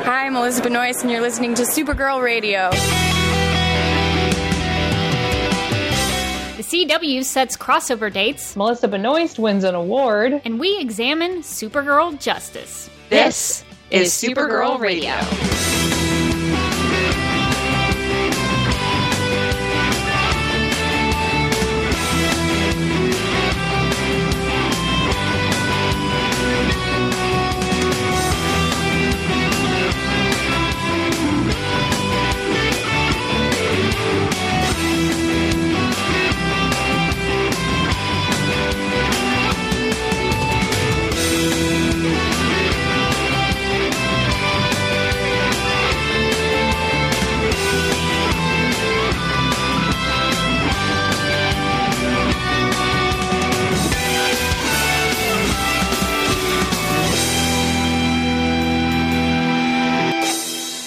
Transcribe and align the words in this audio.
Hi, 0.00 0.26
I'm 0.26 0.34
Elizabeth 0.36 0.72
Noyce, 0.72 1.02
and 1.02 1.10
you're 1.10 1.20
listening 1.20 1.54
to 1.54 1.62
Supergirl 1.62 2.20
Radio. 2.20 2.68
The 6.56 6.62
CW 6.62 7.22
sets 7.24 7.56
crossover 7.56 8.12
dates, 8.12 8.56
Melissa 8.56 8.88
Benoist 8.88 9.38
wins 9.38 9.62
an 9.62 9.74
award. 9.76 10.42
and 10.44 10.58
we 10.58 10.76
examine 10.80 11.38
Supergirl 11.42 12.20
justice. 12.20 12.90
This 13.08 13.64
is 13.92 14.12
Supergirl 14.12 14.80
Radio. 14.80 15.12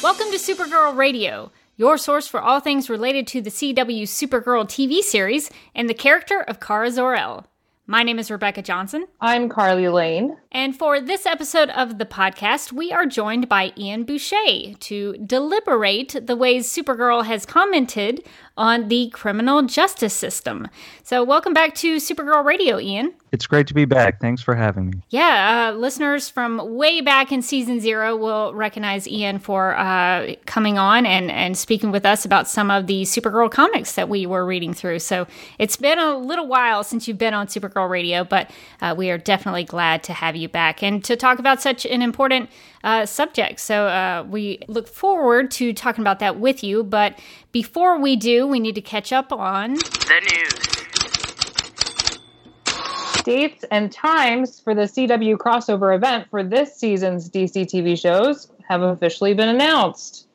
Welcome 0.08 0.32
to 0.32 0.38
Supergirl 0.38 0.96
Radio, 0.96 1.52
your 1.76 1.98
source 1.98 2.30
for 2.30 2.40
all 2.40 2.62
things 2.62 2.90
related 2.90 3.28
to 3.28 3.42
the 3.42 3.50
CW 3.50 4.04
Supergirl 4.04 4.64
TV 4.64 5.02
series 5.02 5.50
and 5.76 5.90
the 5.90 5.94
character 5.94 6.40
of 6.40 6.62
Kara 6.62 6.90
Zor-El. 6.90 7.46
My 7.88 8.04
name 8.04 8.18
is 8.18 8.32
Rebecca 8.32 8.62
Johnson, 8.62 9.08
I'm 9.20 9.50
Carly 9.50 9.90
Lane. 9.90 10.38
And 10.58 10.76
for 10.76 11.00
this 11.00 11.28
episode 11.28 11.70
of 11.70 12.00
the 12.00 12.06
podcast, 12.06 12.72
we 12.72 12.92
are 12.92 13.06
joined 13.06 13.48
by 13.48 13.72
Ian 13.78 14.06
Boucher 14.06 14.74
to 14.74 15.16
deliberate 15.18 16.16
the 16.26 16.36
ways 16.36 16.68
Supergirl 16.68 17.26
has 17.26 17.46
commented 17.46 18.24
on 18.58 18.88
the 18.88 19.10
criminal 19.12 19.62
justice 19.62 20.16
system. 20.16 20.68
So, 21.04 21.24
welcome 21.24 21.54
back 21.54 21.76
to 21.76 21.98
Supergirl 21.98 22.44
Radio, 22.44 22.80
Ian. 22.80 23.14
It's 23.32 23.46
great 23.46 23.68
to 23.68 23.74
be 23.74 23.86
back. 23.86 24.20
Thanks 24.20 24.42
for 24.42 24.56
having 24.56 24.90
me. 24.90 24.94
Yeah, 25.10 25.70
uh, 25.70 25.78
listeners 25.78 26.30
from 26.30 26.76
way 26.76 27.02
back 27.02 27.32
in 27.32 27.42
season 27.42 27.80
zero 27.80 28.16
will 28.16 28.54
recognize 28.54 29.08
Ian 29.08 29.38
for 29.40 29.78
uh, 29.78 30.34
coming 30.46 30.78
on 30.78 31.06
and, 31.06 31.30
and 31.30 31.58
speaking 31.58 31.92
with 31.92 32.06
us 32.06 32.26
about 32.26 32.48
some 32.48 32.72
of 32.72 32.88
the 32.88 33.04
Supergirl 33.04 33.52
comics 33.52 33.94
that 33.94 34.10
we 34.10 34.26
were 34.26 34.46
reading 34.46 34.74
through. 34.74 35.00
So 35.00 35.28
it's 35.60 35.78
been 35.78 36.00
a 36.00 36.18
little 36.18 36.48
while 36.48 36.84
since 36.84 37.08
you've 37.08 37.18
been 37.18 37.34
on 37.34 37.48
Supergirl 37.48 37.90
Radio, 37.90 38.24
but 38.24 38.50
uh, 38.82 38.96
we 38.98 39.12
are 39.12 39.18
definitely 39.18 39.66
glad 39.66 40.04
to 40.04 40.14
have 40.14 40.36
you 40.36 40.47
back 40.52 40.82
and 40.82 41.04
to 41.04 41.16
talk 41.16 41.40
about 41.40 41.62
such 41.62 41.86
an 41.86 42.02
important 42.02 42.50
uh, 42.84 43.06
subject. 43.06 43.60
So 43.60 43.88
uh, 43.88 44.26
we 44.30 44.60
look 44.68 44.88
forward 44.88 45.52
to 45.52 45.74
talking 45.74 46.02
about 46.04 46.20
that 46.20 46.40
with 46.40 46.64
you. 46.64 46.84
But 46.84 47.20
before 47.52 48.00
we 48.00 48.16
do, 48.16 48.48
we 48.48 48.60
need 48.60 48.76
to 48.76 48.82
catch 48.82 49.12
up 49.12 49.32
on. 49.32 49.76
The 49.76 50.22
news. 50.32 50.78
Dates 53.24 53.66
and 53.72 53.92
times 53.92 54.60
for 54.60 54.74
the 54.74 54.84
CW 54.84 55.36
crossover 55.36 55.94
event 55.94 56.30
for 56.30 56.44
this 56.44 56.76
season's 56.76 57.30
DC 57.30 57.66
TV 57.66 58.00
shows 58.00 58.50
have 58.70 58.82
officially 58.82 59.34
been 59.34 59.50
announced. 59.50 60.28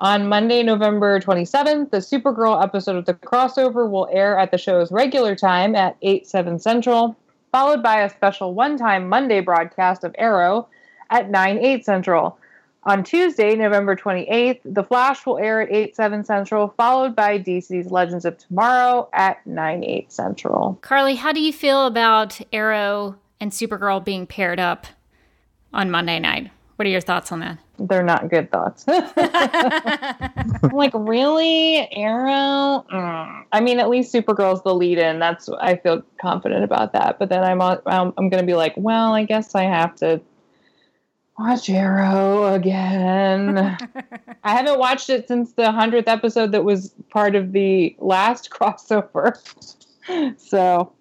On 0.00 0.28
Monday, 0.28 0.62
November 0.62 1.20
27th, 1.20 1.90
the 1.90 1.98
Supergirl 1.98 2.62
episode 2.62 2.96
of 2.96 3.04
the 3.04 3.12
crossover 3.12 3.88
will 3.88 4.08
air 4.10 4.38
at 4.38 4.50
the 4.50 4.56
show's 4.56 4.90
regular 4.90 5.36
time 5.36 5.76
at 5.76 5.94
8, 6.00 6.26
7 6.26 6.58
Central, 6.58 7.14
followed 7.52 7.82
by 7.82 8.02
a 8.02 8.10
special 8.10 8.54
one 8.54 8.76
time 8.76 9.08
Monday 9.08 9.40
broadcast 9.40 10.04
of 10.04 10.14
Arrow 10.18 10.68
at 11.10 11.30
9, 11.30 11.58
8 11.58 11.84
Central. 11.84 12.38
On 12.84 13.04
Tuesday, 13.04 13.54
November 13.56 13.94
28th, 13.94 14.60
The 14.64 14.82
Flash 14.82 15.26
will 15.26 15.38
air 15.38 15.60
at 15.60 15.70
8, 15.70 15.94
7 15.94 16.24
Central, 16.24 16.72
followed 16.78 17.14
by 17.14 17.38
DC's 17.38 17.90
Legends 17.90 18.24
of 18.24 18.38
Tomorrow 18.38 19.08
at 19.12 19.46
9, 19.46 19.84
8 19.84 20.10
Central. 20.10 20.78
Carly, 20.80 21.16
how 21.16 21.32
do 21.32 21.40
you 21.40 21.52
feel 21.52 21.86
about 21.86 22.40
Arrow 22.52 23.16
and 23.38 23.52
Supergirl 23.52 24.02
being 24.02 24.26
paired 24.26 24.58
up 24.58 24.86
on 25.74 25.90
Monday 25.90 26.18
night? 26.18 26.50
What 26.80 26.86
are 26.86 26.90
your 26.92 27.02
thoughts 27.02 27.30
on 27.30 27.40
that? 27.40 27.58
They're 27.78 28.02
not 28.02 28.30
good 28.30 28.50
thoughts. 28.50 28.86
I'm 28.88 29.04
like, 30.72 30.92
really? 30.94 31.86
Arrow? 31.92 32.86
Mm. 32.90 33.44
I 33.52 33.60
mean, 33.60 33.78
at 33.78 33.90
least 33.90 34.14
Supergirl's 34.14 34.62
the 34.62 34.74
lead 34.74 34.96
in. 34.96 35.18
That's, 35.18 35.50
I 35.60 35.76
feel 35.76 36.02
confident 36.18 36.64
about 36.64 36.94
that. 36.94 37.18
But 37.18 37.28
then 37.28 37.44
I'm, 37.44 37.60
on- 37.60 37.82
I'm, 37.84 38.14
I'm 38.16 38.30
going 38.30 38.42
to 38.42 38.46
be 38.46 38.54
like, 38.54 38.72
well, 38.78 39.12
I 39.12 39.24
guess 39.24 39.54
I 39.54 39.64
have 39.64 39.94
to 39.96 40.22
watch 41.38 41.68
Arrow 41.68 42.54
again. 42.54 43.58
I 44.42 44.50
haven't 44.56 44.78
watched 44.78 45.10
it 45.10 45.28
since 45.28 45.52
the 45.52 45.64
100th 45.64 46.08
episode 46.08 46.52
that 46.52 46.64
was 46.64 46.94
part 47.10 47.34
of 47.36 47.52
the 47.52 47.94
last 47.98 48.48
crossover. 48.48 49.36
so 50.40 50.94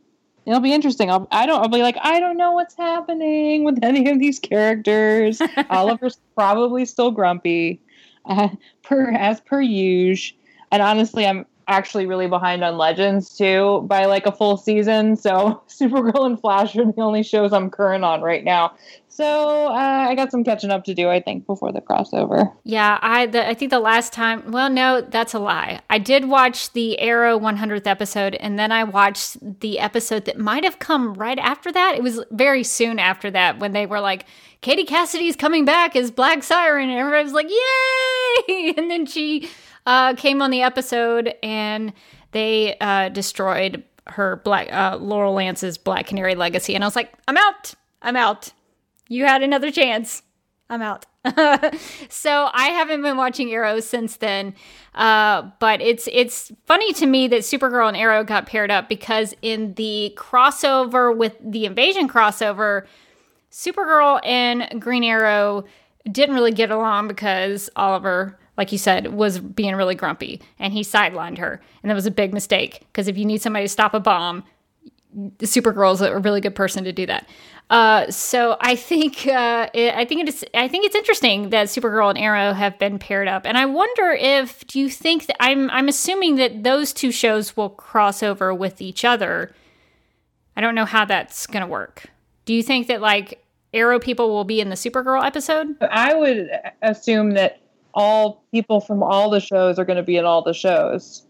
it'll 0.45 0.59
be 0.59 0.73
interesting. 0.73 1.09
I'll, 1.11 1.27
I 1.31 1.45
don't, 1.45 1.61
I'll 1.61 1.69
be 1.69 1.81
like, 1.81 1.97
I 2.01 2.19
don't 2.19 2.37
know 2.37 2.51
what's 2.51 2.75
happening 2.75 3.63
with 3.63 3.83
any 3.83 4.09
of 4.09 4.19
these 4.19 4.39
characters. 4.39 5.41
Oliver's 5.69 6.17
probably 6.35 6.85
still 6.85 7.11
grumpy, 7.11 7.81
uh, 8.25 8.49
per 8.83 9.11
as 9.11 9.41
per 9.41 9.61
usual. 9.61 10.37
And 10.71 10.81
honestly, 10.83 11.25
I'm 11.25 11.45
actually 11.69 12.05
really 12.05 12.27
behind 12.27 12.63
on 12.63 12.77
Legends 12.77 13.37
too 13.37 13.81
by 13.87 14.05
like 14.05 14.25
a 14.25 14.31
full 14.31 14.57
season. 14.57 15.15
So 15.15 15.61
Supergirl 15.67 16.25
and 16.25 16.39
Flash 16.39 16.75
are 16.75 16.85
the 16.85 17.01
only 17.01 17.23
shows 17.23 17.53
I'm 17.53 17.69
current 17.69 18.03
on 18.03 18.21
right 18.21 18.43
now. 18.43 18.73
So 19.19 19.67
uh, 19.67 20.07
I 20.09 20.15
got 20.15 20.31
some 20.31 20.45
catching 20.45 20.71
up 20.71 20.85
to 20.85 20.93
do, 20.93 21.09
I 21.09 21.19
think, 21.19 21.45
before 21.45 21.73
the 21.73 21.81
crossover. 21.81 22.53
Yeah, 22.63 22.99
I 23.01 23.25
the, 23.25 23.45
I 23.45 23.53
think 23.53 23.69
the 23.69 23.79
last 23.79 24.13
time. 24.13 24.49
Well, 24.49 24.69
no, 24.69 25.01
that's 25.01 25.33
a 25.33 25.39
lie. 25.39 25.81
I 25.89 25.99
did 25.99 26.29
watch 26.29 26.71
the 26.71 26.97
Arrow 26.99 27.37
100th 27.37 27.85
episode, 27.85 28.35
and 28.35 28.57
then 28.57 28.71
I 28.71 28.85
watched 28.85 29.59
the 29.59 29.77
episode 29.79 30.23
that 30.23 30.37
might 30.37 30.63
have 30.63 30.79
come 30.79 31.15
right 31.15 31.37
after 31.37 31.69
that. 31.69 31.95
It 31.95 32.03
was 32.03 32.23
very 32.31 32.63
soon 32.63 32.97
after 32.97 33.29
that 33.31 33.59
when 33.59 33.73
they 33.73 33.85
were 33.85 33.99
like, 33.99 34.25
"Katie 34.61 34.85
Cassidy's 34.85 35.35
coming 35.35 35.65
back 35.65 35.97
as 35.97 36.11
Black 36.11 36.41
Siren," 36.41 36.89
and 36.89 36.97
everybody 36.97 37.25
was 37.25 37.33
like, 37.33 37.49
"Yay!" 37.49 38.73
And 38.77 38.89
then 38.89 39.05
she 39.05 39.49
uh, 39.89 40.13
came 40.13 40.41
on 40.41 40.51
the 40.51 40.61
episode, 40.61 41.33
and 41.41 41.91
they 42.31 42.77
uh, 42.79 43.09
destroyed 43.09 43.83
her 44.05 44.37
Black 44.45 44.71
uh, 44.71 44.97
Laurel 44.97 45.33
Lance's 45.33 45.79
Black 45.79 46.05
Canary 46.05 46.35
legacy, 46.35 46.75
and 46.75 46.83
I 46.83 46.87
was 46.87 46.95
like, 46.95 47.11
"I'm 47.27 47.35
out. 47.35 47.73
I'm 48.01 48.15
out. 48.15 48.53
You 49.09 49.25
had 49.25 49.41
another 49.41 49.71
chance." 49.71 50.21
I'm 50.71 50.83
out. 50.83 51.07
so 52.09 52.49
I 52.53 52.67
haven't 52.67 53.01
been 53.01 53.17
watching 53.17 53.51
Arrow 53.51 53.79
since 53.79 54.17
then. 54.17 54.53
Uh, 54.93 55.49
but 55.59 55.81
it's 55.81 56.07
it's 56.11 56.51
funny 56.67 56.93
to 56.93 57.07
me 57.07 57.27
that 57.27 57.41
Supergirl 57.41 57.87
and 57.87 57.97
Arrow 57.97 58.23
got 58.23 58.45
paired 58.45 58.69
up 58.69 58.87
because 58.87 59.33
in 59.41 59.73
the 59.73 60.13
crossover 60.15 61.15
with 61.15 61.35
the 61.43 61.65
Invasion 61.65 62.07
crossover, 62.07 62.85
Supergirl 63.51 64.19
and 64.23 64.79
Green 64.79 65.03
Arrow 65.03 65.65
didn't 66.09 66.35
really 66.35 66.51
get 66.51 66.69
along 66.69 67.07
because 67.07 67.71
Oliver, 67.75 68.38
like 68.59 68.73
you 68.73 68.77
said, 68.77 69.13
was 69.13 69.39
being 69.39 69.73
really 69.73 69.95
grumpy 69.95 70.41
and 70.59 70.73
he 70.73 70.81
sidelined 70.81 71.37
her. 71.37 71.61
And 71.81 71.89
that 71.89 71.95
was 71.95 72.05
a 72.05 72.11
big 72.11 72.33
mistake 72.33 72.81
because 72.91 73.07
if 73.07 73.17
you 73.17 73.23
need 73.23 73.41
somebody 73.41 73.63
to 73.63 73.69
stop 73.69 73.93
a 73.93 74.01
bomb, 74.01 74.43
Supergirl 75.37 75.93
is 75.93 76.01
a 76.01 76.19
really 76.19 76.41
good 76.41 76.55
person 76.55 76.83
to 76.83 76.91
do 76.91 77.05
that. 77.05 77.27
Uh, 77.69 78.11
so 78.11 78.57
I 78.59 78.75
think 78.75 79.25
uh, 79.27 79.69
it, 79.73 79.95
I 79.95 80.03
think 80.03 80.21
it 80.21 80.27
is 80.27 80.45
I 80.53 80.67
think 80.67 80.85
it's 80.85 80.95
interesting 80.95 81.51
that 81.51 81.67
Supergirl 81.67 82.09
and 82.09 82.17
Arrow 82.17 82.51
have 82.51 82.77
been 82.79 82.99
paired 82.99 83.29
up, 83.29 83.45
and 83.45 83.57
I 83.57 83.65
wonder 83.65 84.09
if 84.11 84.67
do 84.67 84.77
you 84.77 84.89
think 84.89 85.27
that 85.27 85.37
I'm 85.39 85.69
I'm 85.69 85.87
assuming 85.87 86.35
that 86.35 86.63
those 86.63 86.91
two 86.91 87.11
shows 87.11 87.55
will 87.55 87.69
cross 87.69 88.21
over 88.21 88.53
with 88.53 88.81
each 88.81 89.05
other. 89.05 89.55
I 90.57 90.61
don't 90.61 90.75
know 90.75 90.85
how 90.85 91.05
that's 91.05 91.47
gonna 91.47 91.67
work. 91.67 92.07
Do 92.43 92.53
you 92.53 92.61
think 92.61 92.87
that 92.87 92.99
like 92.99 93.41
Arrow 93.73 93.99
people 93.99 94.29
will 94.29 94.43
be 94.43 94.59
in 94.59 94.69
the 94.69 94.75
Supergirl 94.75 95.23
episode? 95.23 95.77
I 95.81 96.13
would 96.13 96.49
assume 96.81 97.31
that 97.31 97.61
all 97.93 98.43
people 98.51 98.81
from 98.81 99.03
all 99.03 99.29
the 99.29 99.39
shows 99.39 99.79
are 99.79 99.85
going 99.85 99.97
to 99.97 100.03
be 100.03 100.17
in 100.17 100.25
all 100.25 100.41
the 100.41 100.53
shows. 100.53 101.23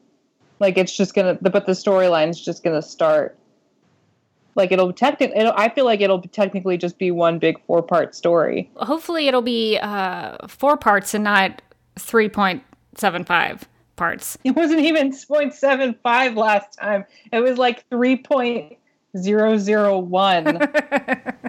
Like 0.60 0.78
it's 0.78 0.96
just 0.96 1.14
gonna, 1.14 1.38
but 1.42 1.66
the 1.66 1.72
storyline's 1.72 2.44
just 2.44 2.64
gonna 2.64 2.82
start. 2.82 3.38
Like 4.56 4.74
it'll 4.74 4.92
technically, 4.92 5.38
it'll, 5.38 5.54
I 5.56 5.70
feel 5.70 5.86
like 5.86 6.02
it'll 6.02 6.22
technically 6.22 6.78
just 6.78 6.98
be 6.98 7.12
one 7.12 7.40
big 7.40 7.64
four 7.66 7.82
part 7.82 8.14
story. 8.14 8.70
Hopefully, 8.76 9.30
it'll 9.30 9.42
be 9.42 9.78
uh, 9.78 10.36
four 10.48 10.76
parts 10.76 11.14
and 11.14 11.24
not 11.24 11.62
three 11.98 12.28
point 12.28 12.62
seven 12.96 13.24
five 13.24 13.70
parts. 14.00 14.38
It 14.44 14.56
wasn't 14.56 14.80
even 14.80 15.12
0.75 15.12 16.36
last 16.36 16.80
time. 16.80 17.06
It 17.32 17.42
was 17.42 17.60
like 17.60 17.88
3 17.90 18.16
point 18.16 18.79
zero 19.18 19.58
zero 19.58 19.98
one. 19.98 20.48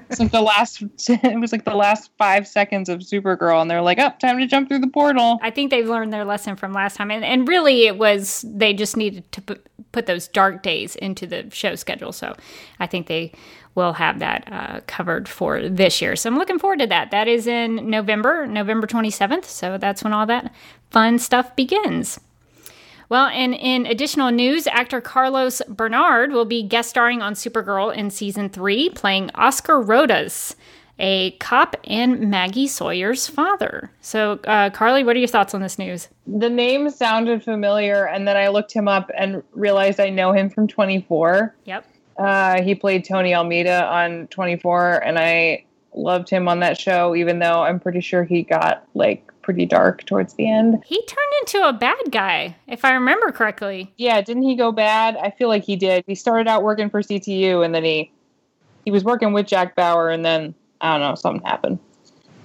it's 0.08 0.20
like 0.20 0.32
the 0.32 0.40
last. 0.40 0.82
It 1.08 1.40
was 1.40 1.52
like 1.52 1.64
the 1.64 1.74
last 1.74 2.10
five 2.18 2.46
seconds 2.46 2.88
of 2.88 3.00
Supergirl, 3.00 3.60
and 3.60 3.70
they're 3.70 3.82
like, 3.82 3.98
"Up, 3.98 4.16
oh, 4.16 4.26
time 4.26 4.38
to 4.38 4.46
jump 4.46 4.68
through 4.68 4.78
the 4.80 4.88
portal." 4.88 5.38
I 5.42 5.50
think 5.50 5.70
they've 5.70 5.88
learned 5.88 6.12
their 6.12 6.24
lesson 6.24 6.56
from 6.56 6.72
last 6.72 6.96
time, 6.96 7.10
and 7.10 7.24
and 7.24 7.48
really 7.48 7.86
it 7.86 7.98
was 7.98 8.44
they 8.48 8.72
just 8.72 8.96
needed 8.96 9.30
to 9.32 9.42
put 9.42 9.66
put 9.92 10.06
those 10.06 10.28
dark 10.28 10.62
days 10.62 10.96
into 10.96 11.26
the 11.26 11.48
show 11.50 11.74
schedule. 11.74 12.12
So 12.12 12.34
I 12.78 12.86
think 12.86 13.06
they 13.06 13.32
will 13.74 13.92
have 13.92 14.18
that 14.18 14.48
uh, 14.50 14.80
covered 14.86 15.28
for 15.28 15.68
this 15.68 16.02
year. 16.02 16.16
So 16.16 16.28
I'm 16.28 16.36
looking 16.36 16.58
forward 16.58 16.80
to 16.80 16.86
that. 16.88 17.10
That 17.10 17.28
is 17.28 17.46
in 17.46 17.88
November, 17.88 18.46
November 18.46 18.86
27th. 18.86 19.44
So 19.44 19.78
that's 19.78 20.02
when 20.02 20.12
all 20.12 20.26
that 20.26 20.52
fun 20.90 21.18
stuff 21.18 21.54
begins. 21.56 22.18
Well, 23.10 23.26
and 23.26 23.54
in 23.54 23.86
additional 23.86 24.30
news, 24.30 24.68
actor 24.68 25.00
Carlos 25.00 25.60
Bernard 25.68 26.30
will 26.30 26.44
be 26.44 26.62
guest 26.62 26.90
starring 26.90 27.20
on 27.20 27.34
Supergirl 27.34 27.92
in 27.92 28.08
season 28.08 28.48
three, 28.48 28.88
playing 28.88 29.30
Oscar 29.34 29.82
Rodas, 29.82 30.54
a 31.00 31.32
cop 31.32 31.74
and 31.82 32.30
Maggie 32.30 32.68
Sawyer's 32.68 33.26
father. 33.26 33.90
So, 34.00 34.38
uh, 34.44 34.70
Carly, 34.70 35.02
what 35.02 35.16
are 35.16 35.18
your 35.18 35.26
thoughts 35.26 35.54
on 35.54 35.60
this 35.60 35.76
news? 35.76 36.08
The 36.24 36.48
name 36.48 36.88
sounded 36.88 37.42
familiar, 37.42 38.06
and 38.06 38.28
then 38.28 38.36
I 38.36 38.46
looked 38.46 38.72
him 38.72 38.86
up 38.86 39.10
and 39.18 39.42
realized 39.54 39.98
I 39.98 40.10
know 40.10 40.30
him 40.30 40.48
from 40.48 40.68
24. 40.68 41.56
Yep. 41.64 41.84
Uh, 42.16 42.62
he 42.62 42.76
played 42.76 43.04
Tony 43.04 43.34
Almeida 43.34 43.86
on 43.86 44.28
24, 44.28 45.04
and 45.04 45.18
I 45.18 45.64
loved 45.96 46.30
him 46.30 46.46
on 46.46 46.60
that 46.60 46.78
show, 46.78 47.16
even 47.16 47.40
though 47.40 47.62
I'm 47.62 47.80
pretty 47.80 48.02
sure 48.02 48.22
he 48.22 48.44
got 48.44 48.86
like 48.94 49.29
pretty 49.50 49.66
dark 49.66 50.06
towards 50.06 50.34
the 50.34 50.48
end. 50.48 50.80
He 50.86 51.04
turned 51.06 51.18
into 51.40 51.68
a 51.68 51.72
bad 51.72 52.12
guy, 52.12 52.54
if 52.68 52.84
I 52.84 52.92
remember 52.92 53.32
correctly. 53.32 53.92
Yeah, 53.96 54.20
didn't 54.20 54.44
he 54.44 54.54
go 54.54 54.70
bad? 54.70 55.16
I 55.16 55.30
feel 55.30 55.48
like 55.48 55.64
he 55.64 55.74
did. 55.74 56.04
He 56.06 56.14
started 56.14 56.46
out 56.46 56.62
working 56.62 56.88
for 56.88 57.02
CTU 57.02 57.64
and 57.64 57.74
then 57.74 57.82
he 57.82 58.12
he 58.84 58.92
was 58.92 59.02
working 59.02 59.32
with 59.32 59.48
Jack 59.48 59.74
Bauer 59.74 60.08
and 60.08 60.24
then 60.24 60.54
I 60.80 60.92
don't 60.92 61.00
know, 61.00 61.16
something 61.16 61.44
happened. 61.44 61.80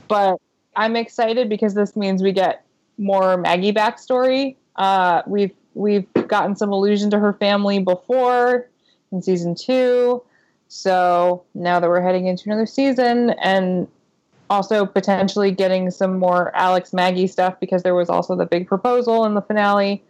But 0.07 0.42
I'm 0.75 0.96
excited 0.96 1.48
because 1.48 1.75
this 1.75 1.96
means 1.96 2.24
we 2.24 2.31
get 2.31 2.66
more 2.98 3.38
Maggie 3.38 3.72
backstory. 3.72 4.56
Uh, 4.75 5.22
we've 5.28 5.54
we've 5.75 6.12
gotten 6.28 6.56
some 6.56 6.72
allusion 6.72 7.12
to 7.12 7.19
her 7.19 7.34
family 7.34 7.78
before 7.78 8.68
in 9.12 9.22
season 9.22 9.54
two. 9.54 10.24
So 10.69 11.44
now 11.54 11.80
that 11.80 11.88
we're 11.88 12.02
heading 12.02 12.25
into 12.25 12.50
another 12.50 12.66
season 12.66 13.30
and 13.42 13.88
also 14.50 14.86
potentially 14.86 15.51
getting 15.51 15.92
some 15.92 16.19
more 16.19 16.56
Alex 16.56 16.94
Maggie 16.94 17.27
stuff 17.27 17.59
because 17.59 17.83
there 17.83 17.95
was 17.95 18.09
also 18.09 18.36
the 18.36 18.45
big 18.45 18.68
proposal 18.68 19.25
in 19.25 19.33
the 19.33 19.42
finale. 19.42 20.03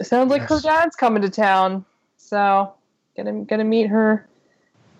It 0.00 0.06
sounds 0.06 0.30
yes. 0.30 0.40
like 0.40 0.48
her 0.48 0.60
dad's 0.60 0.96
coming 0.96 1.22
to 1.22 1.30
town, 1.30 1.84
so 2.16 2.72
gonna 3.16 3.44
gonna 3.44 3.64
meet 3.64 3.88
her. 3.88 4.28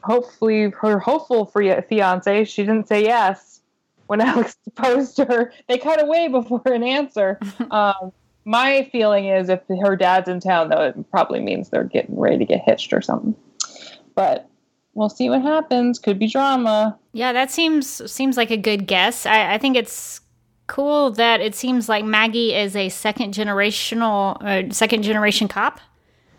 Hopefully, 0.03 0.71
her 0.71 0.99
hopeful 0.99 1.47
for 1.47 1.83
fiance. 1.83 2.45
She 2.45 2.63
didn't 2.63 2.89
say 2.89 3.03
yes 3.03 3.61
when 4.07 4.21
Alex 4.21 4.57
proposed 4.63 5.17
to 5.17 5.25
her. 5.25 5.53
They 5.69 5.79
cut 5.79 6.03
away 6.03 6.29
before 6.29 6.63
an 6.67 6.83
answer. 6.83 7.39
um, 7.71 8.13
my 8.45 8.89
feeling 8.93 9.27
is 9.27 9.49
if 9.49 9.63
her 9.69 9.97
dad's 9.97 10.29
in 10.29 10.41
town, 10.41 10.69
though, 10.69 10.83
it 10.83 11.11
probably 11.11 11.41
means 11.41 11.71
they're 11.71 11.85
getting 11.85 12.19
ready 12.19 12.39
to 12.39 12.45
get 12.45 12.61
hitched 12.63 12.93
or 12.93 13.01
something. 13.01 13.35
But 14.15 14.49
we'll 14.95 15.09
see 15.09 15.29
what 15.29 15.43
happens. 15.43 15.99
Could 15.99 16.19
be 16.19 16.27
drama. 16.27 16.99
Yeah, 17.13 17.33
that 17.33 17.51
seems 17.51 18.11
seems 18.11 18.37
like 18.37 18.51
a 18.51 18.57
good 18.57 18.87
guess. 18.87 19.27
I, 19.27 19.55
I 19.55 19.59
think 19.59 19.77
it's 19.77 20.21
cool 20.67 21.11
that 21.13 21.41
it 21.41 21.55
seems 21.55 21.89
like 21.89 22.05
Maggie 22.05 22.55
is 22.55 22.75
a 22.75 22.89
second 22.89 23.35
generational 23.35 24.43
uh, 24.43 24.73
second 24.73 25.03
generation 25.03 25.49
cop. 25.49 25.81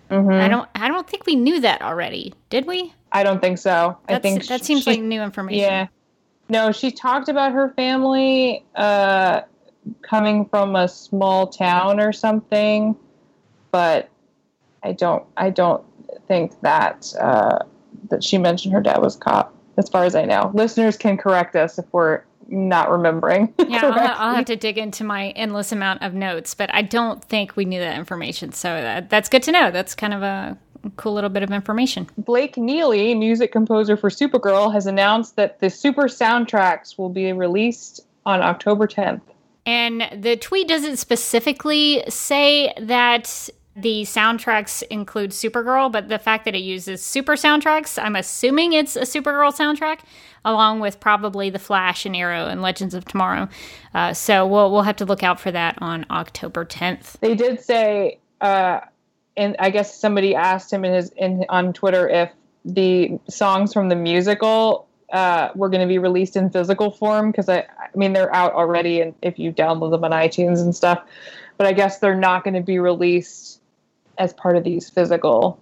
Mm-hmm. 0.10 0.31
I 0.31 0.48
don't 0.48 0.69
I 0.75 0.88
don't 0.88 1.07
think 1.07 1.25
we 1.25 1.36
knew 1.36 1.60
that 1.62 1.81
already, 1.81 2.34
did 2.50 2.66
we? 2.68 2.94
I 3.12 3.24
don't 3.24 3.42
think 3.42 3.57
so. 3.57 3.98
That's, 4.07 4.18
I 4.18 4.22
think 4.22 4.48
that 4.48 4.63
seems 4.63 4.84
she, 4.84 4.92
like 4.92 5.01
new 5.01 5.22
information. 5.22 5.62
Yeah. 5.62 5.88
No, 6.48 6.72
she 6.72 6.92
talked 6.92 7.28
about 7.28 7.54
her 7.54 7.74
family 7.75 8.63
uh, 8.75 9.42
coming 10.04 10.46
from 10.46 10.75
a 10.75 10.88
small 10.88 11.48
town 11.48 12.00
or 12.00 12.12
something, 12.12 12.96
but 13.72 14.10
I 14.84 14.92
don't 14.92 15.25
I 15.38 15.50
don't 15.50 15.84
think 16.28 16.60
that 16.62 17.13
uh, 17.19 17.60
that 18.10 18.24
she 18.24 18.38
mentioned 18.38 18.74
her 18.74 18.81
dad 18.81 19.02
was 19.02 19.16
cop, 19.16 19.54
as 19.78 19.90
far 19.90 20.04
as 20.04 20.16
I 20.16 20.25
know. 20.25 20.52
Listeners 20.54 20.98
can 20.98 21.18
correct 21.18 21.56
us 21.56 21.78
if 21.78 21.86
we're 21.92 22.22
not 22.48 22.90
remembering. 22.90 23.54
Yeah, 23.68 23.88
I'll, 23.88 24.28
I'll, 24.30 24.36
have 24.36 24.46
to 24.46 24.56
dig 24.56 24.78
into 24.78 25.04
my 25.04 25.30
endless 25.31 25.72
amount 25.72 26.04
of 26.04 26.13
notes, 26.13 26.54
but 26.54 26.74
I 26.74 26.81
don't 26.84 27.24
think 27.24 27.56
we 27.56 27.66
knew 27.66 27.80
that 27.80 27.98
information. 27.98 28.52
So 28.52 28.69
that, 28.69 29.10
that's 29.10 29.28
good 29.28 29.44
to 29.44 29.52
know. 29.52 29.72
That's 29.72 29.96
kind 29.96 30.13
of 30.13 30.22
a 30.22 30.57
cool 30.98 31.13
little 31.13 31.30
bit 31.30 31.44
of 31.44 31.52
information. 31.52 32.07
Blake 32.18 32.57
Neely, 32.57 33.16
music 33.16 33.52
composer 33.52 33.98
for 33.98 34.10
Supergirl, 34.10 34.72
has 34.72 34.86
announced 34.86 35.36
that 35.36 35.60
the 35.60 35.69
super 35.69 36.04
soundtracks 36.04 36.98
will 36.98 37.10
be 37.10 37.34
released 37.34 38.01
on 38.25 38.42
October 38.42 38.88
10th. 38.88 39.22
And 39.66 40.08
the 40.13 40.38
tweet 40.38 40.68
doesn't 40.68 40.98
specifically 40.98 42.04
say 42.08 42.72
that 42.80 43.50
the 43.75 44.04
soundtracks 44.04 44.83
include 44.89 45.31
Supergirl, 45.31 45.92
but 45.92 46.07
the 46.07 46.18
fact 46.18 46.45
that 46.45 46.56
it 46.56 46.60
uses 46.60 47.04
super 47.04 47.33
soundtracks, 47.33 48.01
I'm 48.01 48.16
assuming 48.16 48.72
it's 48.72 48.95
a 48.95 49.01
Supergirl 49.01 49.54
soundtrack, 49.54 50.00
along 50.45 50.80
with 50.80 51.01
probably 51.01 51.50
The 51.50 51.60
Flash 51.60 52.06
and 52.06 52.16
Arrow 52.16 52.48
and 52.48 52.62
Legends 52.62 52.94
of 52.94 53.04
Tomorrow. 53.04 53.50
Uh, 53.94 54.13
so 54.13 54.48
we'll 54.48 54.72
we'll 54.72 54.83
have 54.83 54.95
to 54.98 55.06
look 55.06 55.24
out 55.24 55.42
for 55.42 55.51
that 55.51 55.77
on 55.81 56.06
October 56.10 56.63
10th. 56.63 57.19
They 57.19 57.36
did 57.36 57.62
say, 57.62 58.19
uh, 58.39 58.80
and 59.36 59.57
I 59.60 59.69
guess 59.72 60.00
somebody 60.00 60.36
asked 60.36 60.72
him 60.72 60.86
in 60.86 60.94
his 60.94 61.10
in 61.18 61.45
on 61.50 61.74
Twitter 61.74 62.07
if 62.07 62.31
the 62.63 63.19
songs 63.30 63.74
from 63.74 63.89
the 63.89 63.95
musical 63.95 64.88
uh, 65.12 65.50
were 65.54 65.68
going 65.68 65.81
to 65.81 65.88
be 65.88 65.98
released 65.98 66.38
in 66.38 66.50
physical 66.50 66.92
form 66.92 67.30
because 67.30 67.50
I, 67.50 67.60
I 67.60 67.89
mean 67.94 68.13
they're 68.13 68.33
out 68.33 68.54
already, 68.54 69.01
and 69.01 69.13
if 69.22 69.38
you 69.38 69.51
download 69.51 69.92
them 69.92 70.06
on 70.06 70.12
iTunes 70.12 70.62
and 70.62 70.74
stuff, 70.74 71.04
but 71.57 71.68
I 71.68 71.74
guess 71.74 72.00
they're 72.00 72.16
not 72.16 72.45
going 72.45 72.54
to 72.54 72.62
be 72.62 72.80
released 72.80 73.55
as 74.18 74.34
part 74.34 74.58
of 74.58 74.64
these 74.64 74.90
physical 74.90 75.60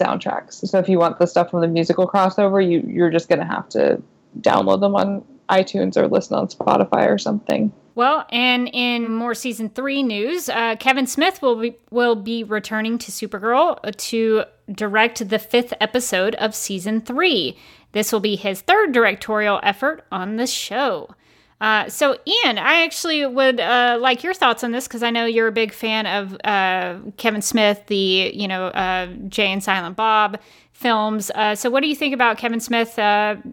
soundtracks. 0.00 0.66
So 0.66 0.78
if 0.78 0.88
you 0.88 0.98
want 0.98 1.18
the 1.18 1.26
stuff 1.26 1.50
from 1.50 1.60
the 1.60 1.68
musical 1.68 2.08
crossover, 2.08 2.66
you 2.66 2.80
you're 2.86 3.10
just 3.10 3.28
to 3.40 3.46
have 3.46 3.68
to 3.70 4.02
download 4.40 4.80
them 4.80 4.94
on 4.94 5.24
iTunes 5.48 5.96
or 5.96 6.08
listen 6.08 6.36
on 6.36 6.48
Spotify 6.48 7.08
or 7.08 7.18
something. 7.18 7.72
Well, 7.94 8.26
and 8.30 8.70
in 8.72 9.12
more 9.12 9.34
season 9.34 9.68
three 9.68 10.02
news, 10.02 10.48
uh, 10.48 10.76
Kevin 10.76 11.06
Smith 11.06 11.42
will 11.42 11.56
be 11.56 11.76
will 11.90 12.16
be 12.16 12.42
returning 12.42 12.96
to 12.98 13.12
Supergirl 13.12 13.94
to 13.96 14.44
direct 14.70 15.28
the 15.28 15.38
fifth 15.38 15.74
episode 15.80 16.34
of 16.36 16.54
season 16.54 17.02
three. 17.02 17.58
This 17.92 18.10
will 18.10 18.20
be 18.20 18.36
his 18.36 18.62
third 18.62 18.92
directorial 18.92 19.60
effort 19.62 20.04
on 20.10 20.36
the 20.36 20.46
show. 20.46 21.10
Uh, 21.62 21.88
so, 21.88 22.18
Ian, 22.26 22.58
I 22.58 22.82
actually 22.82 23.24
would 23.24 23.60
uh, 23.60 23.96
like 24.00 24.24
your 24.24 24.34
thoughts 24.34 24.64
on 24.64 24.72
this 24.72 24.88
because 24.88 25.04
I 25.04 25.10
know 25.10 25.26
you're 25.26 25.46
a 25.46 25.52
big 25.52 25.72
fan 25.72 26.06
of 26.06 26.36
uh, 26.42 26.98
Kevin 27.16 27.40
Smith, 27.40 27.86
the 27.86 28.32
you 28.34 28.48
know 28.48 28.66
uh, 28.66 29.06
Jay 29.28 29.46
and 29.46 29.62
Silent 29.62 29.94
Bob 29.94 30.40
films. 30.72 31.30
Uh, 31.36 31.54
so, 31.54 31.70
what 31.70 31.80
do 31.80 31.88
you 31.88 31.94
think 31.94 32.14
about 32.14 32.36
Kevin 32.36 32.58
Smith 32.58 32.96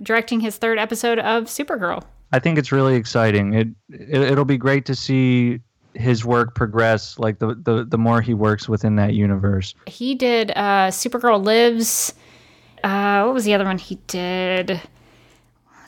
directing 0.01 0.39
his 0.39 0.57
third 0.57 0.79
episode 0.79 1.19
of 1.19 1.43
Supergirl? 1.43 2.03
I 2.31 2.39
think 2.39 2.57
it's 2.57 2.71
really 2.71 2.95
exciting. 2.95 3.53
It, 3.53 3.67
it 3.89 4.35
will 4.35 4.43
be 4.43 4.57
great 4.57 4.85
to 4.87 4.95
see 4.95 5.59
his 5.93 6.25
work 6.25 6.55
progress. 6.55 7.19
Like 7.19 7.37
the, 7.37 7.53
the 7.53 7.85
the 7.85 7.97
more 7.99 8.21
he 8.21 8.33
works 8.33 8.67
within 8.67 8.95
that 8.95 9.13
universe. 9.13 9.75
He 9.85 10.15
did 10.15 10.47
Supergirl 10.49 11.45
Lives. 11.45 12.15
what 12.81 13.35
was 13.35 13.45
the 13.45 13.53
other 13.53 13.65
one 13.65 13.77
he 13.77 13.99
did? 14.07 14.81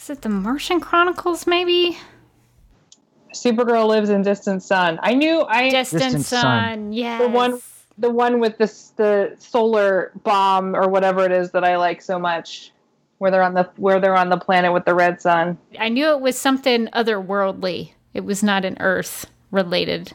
Was 0.01 0.10
it 0.10 0.24
the 0.24 0.29
Martian 0.29 0.79
Chronicles? 0.79 1.46
Maybe. 1.46 1.96
Supergirl 3.36 3.88
lives 3.88 4.10
in 4.10 4.24
Distant 4.24 4.63
Sun. 4.63 5.00
I 5.03 5.13
knew 5.13 5.43
I 5.43 5.70
Distant, 5.70 6.01
Distant 6.01 6.25
Sun. 6.25 6.41
Sun. 6.41 6.93
Yes. 6.93 7.22
The 7.22 7.29
one 7.29 7.62
the 8.00 8.10
one 8.10 8.39
with 8.39 8.58
this 8.58 8.93
the 8.98 9.36
solar 9.38 10.12
bomb 10.24 10.75
or 10.75 10.89
whatever 10.89 11.24
it 11.24 11.31
is 11.31 11.51
that 11.51 11.63
I 11.63 11.77
like 11.77 12.01
so 12.01 12.17
much. 12.17 12.72
Where 13.20 13.29
they're 13.29 13.43
on 13.43 13.53
the 13.53 13.70
where 13.77 14.00
they're 14.00 14.17
on 14.17 14.29
the 14.29 14.38
planet 14.38 14.74
with 14.74 14.86
the 14.86 14.96
red 14.96 15.22
sun. 15.22 15.60
I 15.77 15.89
knew 15.89 16.08
it 16.08 16.20
was 16.20 16.36
something 16.36 16.88
otherworldly. 16.88 17.91
It 18.15 18.22
was 18.22 18.41
not 18.41 18.65
an 18.65 18.77
Earth 18.79 19.27
related. 19.51 20.13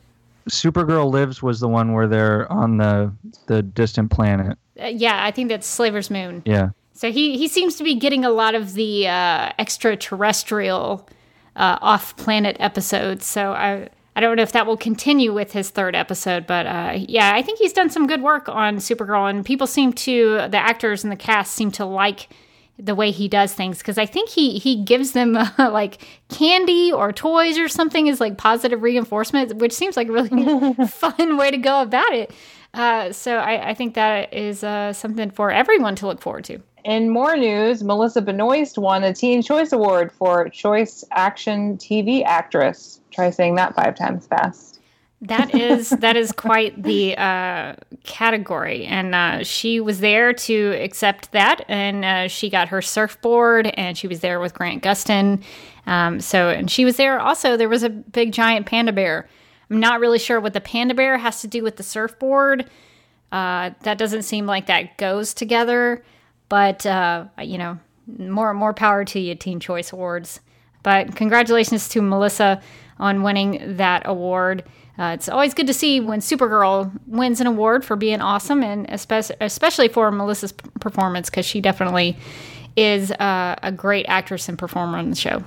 Supergirl 0.50 1.12
Lives 1.12 1.44
was 1.44 1.60
the 1.60 1.68
one 1.68 1.92
where 1.92 2.08
they're 2.08 2.50
on 2.50 2.78
the 2.78 3.12
the 3.46 3.62
distant 3.62 4.10
planet. 4.10 4.58
Uh, 4.82 4.86
yeah, 4.86 5.24
I 5.24 5.30
think 5.30 5.48
that's 5.48 5.68
Slaver's 5.68 6.10
Moon. 6.10 6.42
Yeah. 6.44 6.70
So 6.96 7.12
he 7.12 7.36
he 7.36 7.46
seems 7.46 7.76
to 7.76 7.84
be 7.84 7.94
getting 7.94 8.24
a 8.24 8.30
lot 8.30 8.54
of 8.54 8.72
the 8.72 9.06
uh, 9.06 9.52
extraterrestrial 9.58 11.06
uh, 11.54 11.78
off-planet 11.82 12.56
episodes. 12.58 13.26
So 13.26 13.52
I 13.52 13.90
I 14.16 14.20
don't 14.20 14.36
know 14.36 14.42
if 14.42 14.52
that 14.52 14.66
will 14.66 14.78
continue 14.78 15.34
with 15.34 15.52
his 15.52 15.68
third 15.68 15.94
episode, 15.94 16.46
but 16.46 16.66
uh, 16.66 16.94
yeah, 16.96 17.32
I 17.34 17.42
think 17.42 17.58
he's 17.58 17.74
done 17.74 17.90
some 17.90 18.06
good 18.06 18.22
work 18.22 18.48
on 18.48 18.78
Supergirl, 18.78 19.28
and 19.28 19.44
people 19.44 19.66
seem 19.66 19.92
to 19.92 20.48
the 20.48 20.56
actors 20.56 21.04
and 21.04 21.12
the 21.12 21.16
cast 21.16 21.52
seem 21.52 21.70
to 21.72 21.84
like 21.84 22.30
the 22.78 22.94
way 22.94 23.10
he 23.10 23.28
does 23.28 23.52
things 23.52 23.78
because 23.78 23.98
I 23.98 24.06
think 24.06 24.30
he 24.30 24.58
he 24.58 24.82
gives 24.82 25.12
them 25.12 25.36
uh, 25.36 25.50
like 25.58 26.02
candy 26.30 26.90
or 26.92 27.12
toys 27.12 27.58
or 27.58 27.68
something 27.68 28.06
is 28.06 28.22
like 28.22 28.38
positive 28.38 28.82
reinforcement, 28.82 29.56
which 29.56 29.74
seems 29.74 29.98
like 29.98 30.08
a 30.08 30.12
really 30.12 30.72
fun 30.88 31.36
way 31.36 31.50
to 31.50 31.58
go 31.58 31.82
about 31.82 32.14
it. 32.14 32.32
Uh, 32.72 33.12
so 33.12 33.36
I, 33.36 33.70
I, 33.70 33.74
think 33.74 33.94
that 33.94 34.34
is 34.34 34.62
uh, 34.62 34.92
something 34.92 35.30
for 35.30 35.50
everyone 35.50 35.96
to 35.96 36.06
look 36.06 36.20
forward 36.20 36.44
to. 36.44 36.60
In 36.86 37.10
more 37.10 37.36
news, 37.36 37.82
Melissa 37.82 38.22
Benoist 38.22 38.78
won 38.78 39.02
a 39.02 39.12
Teen 39.12 39.42
Choice 39.42 39.72
Award 39.72 40.12
for 40.12 40.48
Choice 40.48 41.02
Action 41.10 41.76
TV 41.78 42.24
Actress. 42.24 43.00
Try 43.10 43.30
saying 43.30 43.56
that 43.56 43.74
five 43.74 43.96
times 43.96 44.28
fast. 44.28 44.78
That 45.20 45.52
is 45.52 45.90
that 45.90 46.14
is 46.14 46.30
quite 46.30 46.80
the 46.80 47.16
uh, 47.18 47.74
category, 48.04 48.84
and 48.84 49.16
uh, 49.16 49.42
she 49.42 49.80
was 49.80 49.98
there 49.98 50.32
to 50.32 50.80
accept 50.80 51.32
that, 51.32 51.64
and 51.66 52.04
uh, 52.04 52.28
she 52.28 52.48
got 52.48 52.68
her 52.68 52.80
surfboard, 52.80 53.66
and 53.66 53.98
she 53.98 54.06
was 54.06 54.20
there 54.20 54.38
with 54.38 54.54
Grant 54.54 54.84
Gustin. 54.84 55.42
Um, 55.88 56.20
so, 56.20 56.50
and 56.50 56.70
she 56.70 56.84
was 56.84 56.98
there 56.98 57.18
also. 57.18 57.56
There 57.56 57.68
was 57.68 57.82
a 57.82 57.90
big 57.90 58.30
giant 58.30 58.66
panda 58.66 58.92
bear. 58.92 59.28
I'm 59.70 59.80
not 59.80 59.98
really 59.98 60.20
sure 60.20 60.38
what 60.38 60.52
the 60.52 60.60
panda 60.60 60.94
bear 60.94 61.18
has 61.18 61.40
to 61.40 61.48
do 61.48 61.64
with 61.64 61.78
the 61.78 61.82
surfboard. 61.82 62.70
Uh, 63.32 63.70
that 63.82 63.98
doesn't 63.98 64.22
seem 64.22 64.46
like 64.46 64.66
that 64.66 64.96
goes 64.98 65.34
together, 65.34 66.04
but 66.48 66.84
uh, 66.86 67.26
you 67.42 67.58
know, 67.58 67.78
more 68.18 68.54
more 68.54 68.74
power 68.74 69.04
to 69.04 69.20
you, 69.20 69.34
Teen 69.34 69.60
Choice 69.60 69.92
Awards. 69.92 70.40
But 70.82 71.16
congratulations 71.16 71.88
to 71.90 72.02
Melissa 72.02 72.62
on 72.98 73.22
winning 73.22 73.76
that 73.76 74.02
award. 74.06 74.64
Uh, 74.98 75.12
it's 75.14 75.28
always 75.28 75.52
good 75.52 75.66
to 75.66 75.74
see 75.74 76.00
when 76.00 76.20
Supergirl 76.20 76.90
wins 77.06 77.40
an 77.40 77.46
award 77.46 77.84
for 77.84 77.96
being 77.96 78.20
awesome, 78.20 78.62
and 78.62 78.86
especially 78.88 79.36
especially 79.40 79.88
for 79.88 80.10
Melissa's 80.10 80.52
performance 80.80 81.28
because 81.28 81.44
she 81.44 81.60
definitely 81.60 82.16
is 82.76 83.10
uh, 83.12 83.56
a 83.62 83.72
great 83.72 84.06
actress 84.08 84.48
and 84.48 84.58
performer 84.58 84.98
on 84.98 85.10
the 85.10 85.16
show. 85.16 85.42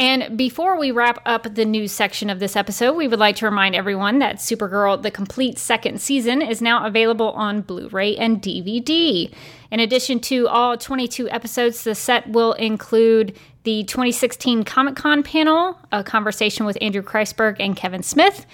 And 0.00 0.38
before 0.38 0.78
we 0.78 0.92
wrap 0.92 1.20
up 1.26 1.54
the 1.54 1.66
news 1.66 1.92
section 1.92 2.30
of 2.30 2.40
this 2.40 2.56
episode, 2.56 2.94
we 2.94 3.06
would 3.06 3.18
like 3.18 3.36
to 3.36 3.44
remind 3.44 3.74
everyone 3.74 4.18
that 4.20 4.36
Supergirl, 4.36 5.02
the 5.02 5.10
complete 5.10 5.58
second 5.58 6.00
season, 6.00 6.40
is 6.40 6.62
now 6.62 6.86
available 6.86 7.32
on 7.32 7.60
Blu 7.60 7.86
ray 7.88 8.16
and 8.16 8.40
DVD. 8.40 9.30
In 9.70 9.78
addition 9.78 10.18
to 10.20 10.48
all 10.48 10.78
22 10.78 11.28
episodes, 11.28 11.84
the 11.84 11.94
set 11.94 12.26
will 12.30 12.54
include 12.54 13.36
the 13.64 13.84
2016 13.84 14.64
Comic 14.64 14.96
Con 14.96 15.22
panel, 15.22 15.78
a 15.92 16.02
conversation 16.02 16.64
with 16.64 16.78
Andrew 16.80 17.02
Kreisberg 17.02 17.56
and 17.60 17.76
Kevin 17.76 18.02
Smith, 18.02 18.46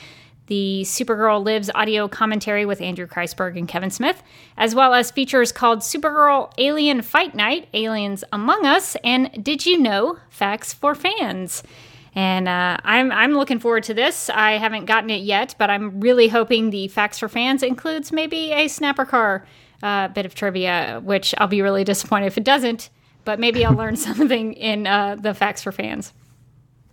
the 0.46 0.82
Supergirl 0.84 1.44
Lives 1.44 1.70
audio 1.74 2.08
commentary 2.08 2.64
with 2.64 2.80
Andrew 2.80 3.06
Kreisberg 3.06 3.58
and 3.58 3.68
Kevin 3.68 3.90
Smith, 3.90 4.22
as 4.56 4.74
well 4.74 4.94
as 4.94 5.10
features 5.10 5.52
called 5.52 5.80
Supergirl 5.80 6.52
Alien 6.58 7.02
Fight 7.02 7.34
Night, 7.34 7.68
Aliens 7.74 8.24
Among 8.32 8.64
Us, 8.64 8.96
and 9.04 9.44
Did 9.44 9.66
You 9.66 9.78
Know 9.78 10.18
Facts 10.30 10.72
for 10.72 10.94
Fans. 10.94 11.62
And 12.14 12.48
uh, 12.48 12.78
I'm, 12.82 13.12
I'm 13.12 13.32
looking 13.32 13.58
forward 13.58 13.82
to 13.84 13.94
this. 13.94 14.30
I 14.30 14.52
haven't 14.52 14.86
gotten 14.86 15.10
it 15.10 15.22
yet, 15.22 15.54
but 15.58 15.68
I'm 15.68 16.00
really 16.00 16.28
hoping 16.28 16.70
the 16.70 16.88
Facts 16.88 17.18
for 17.18 17.28
Fans 17.28 17.62
includes 17.62 18.12
maybe 18.12 18.52
a 18.52 18.68
Snapper 18.68 19.04
Carr 19.04 19.46
uh, 19.82 20.08
bit 20.08 20.24
of 20.24 20.34
trivia, 20.34 21.00
which 21.04 21.34
I'll 21.38 21.48
be 21.48 21.60
really 21.60 21.84
disappointed 21.84 22.26
if 22.26 22.38
it 22.38 22.44
doesn't 22.44 22.90
but 23.26 23.38
maybe 23.38 23.62
I'll 23.66 23.74
learn 23.74 23.96
something 24.08 24.54
in 24.54 24.86
uh, 24.86 25.16
the 25.16 25.34
Facts 25.34 25.62
for 25.62 25.72
Fans. 25.72 26.14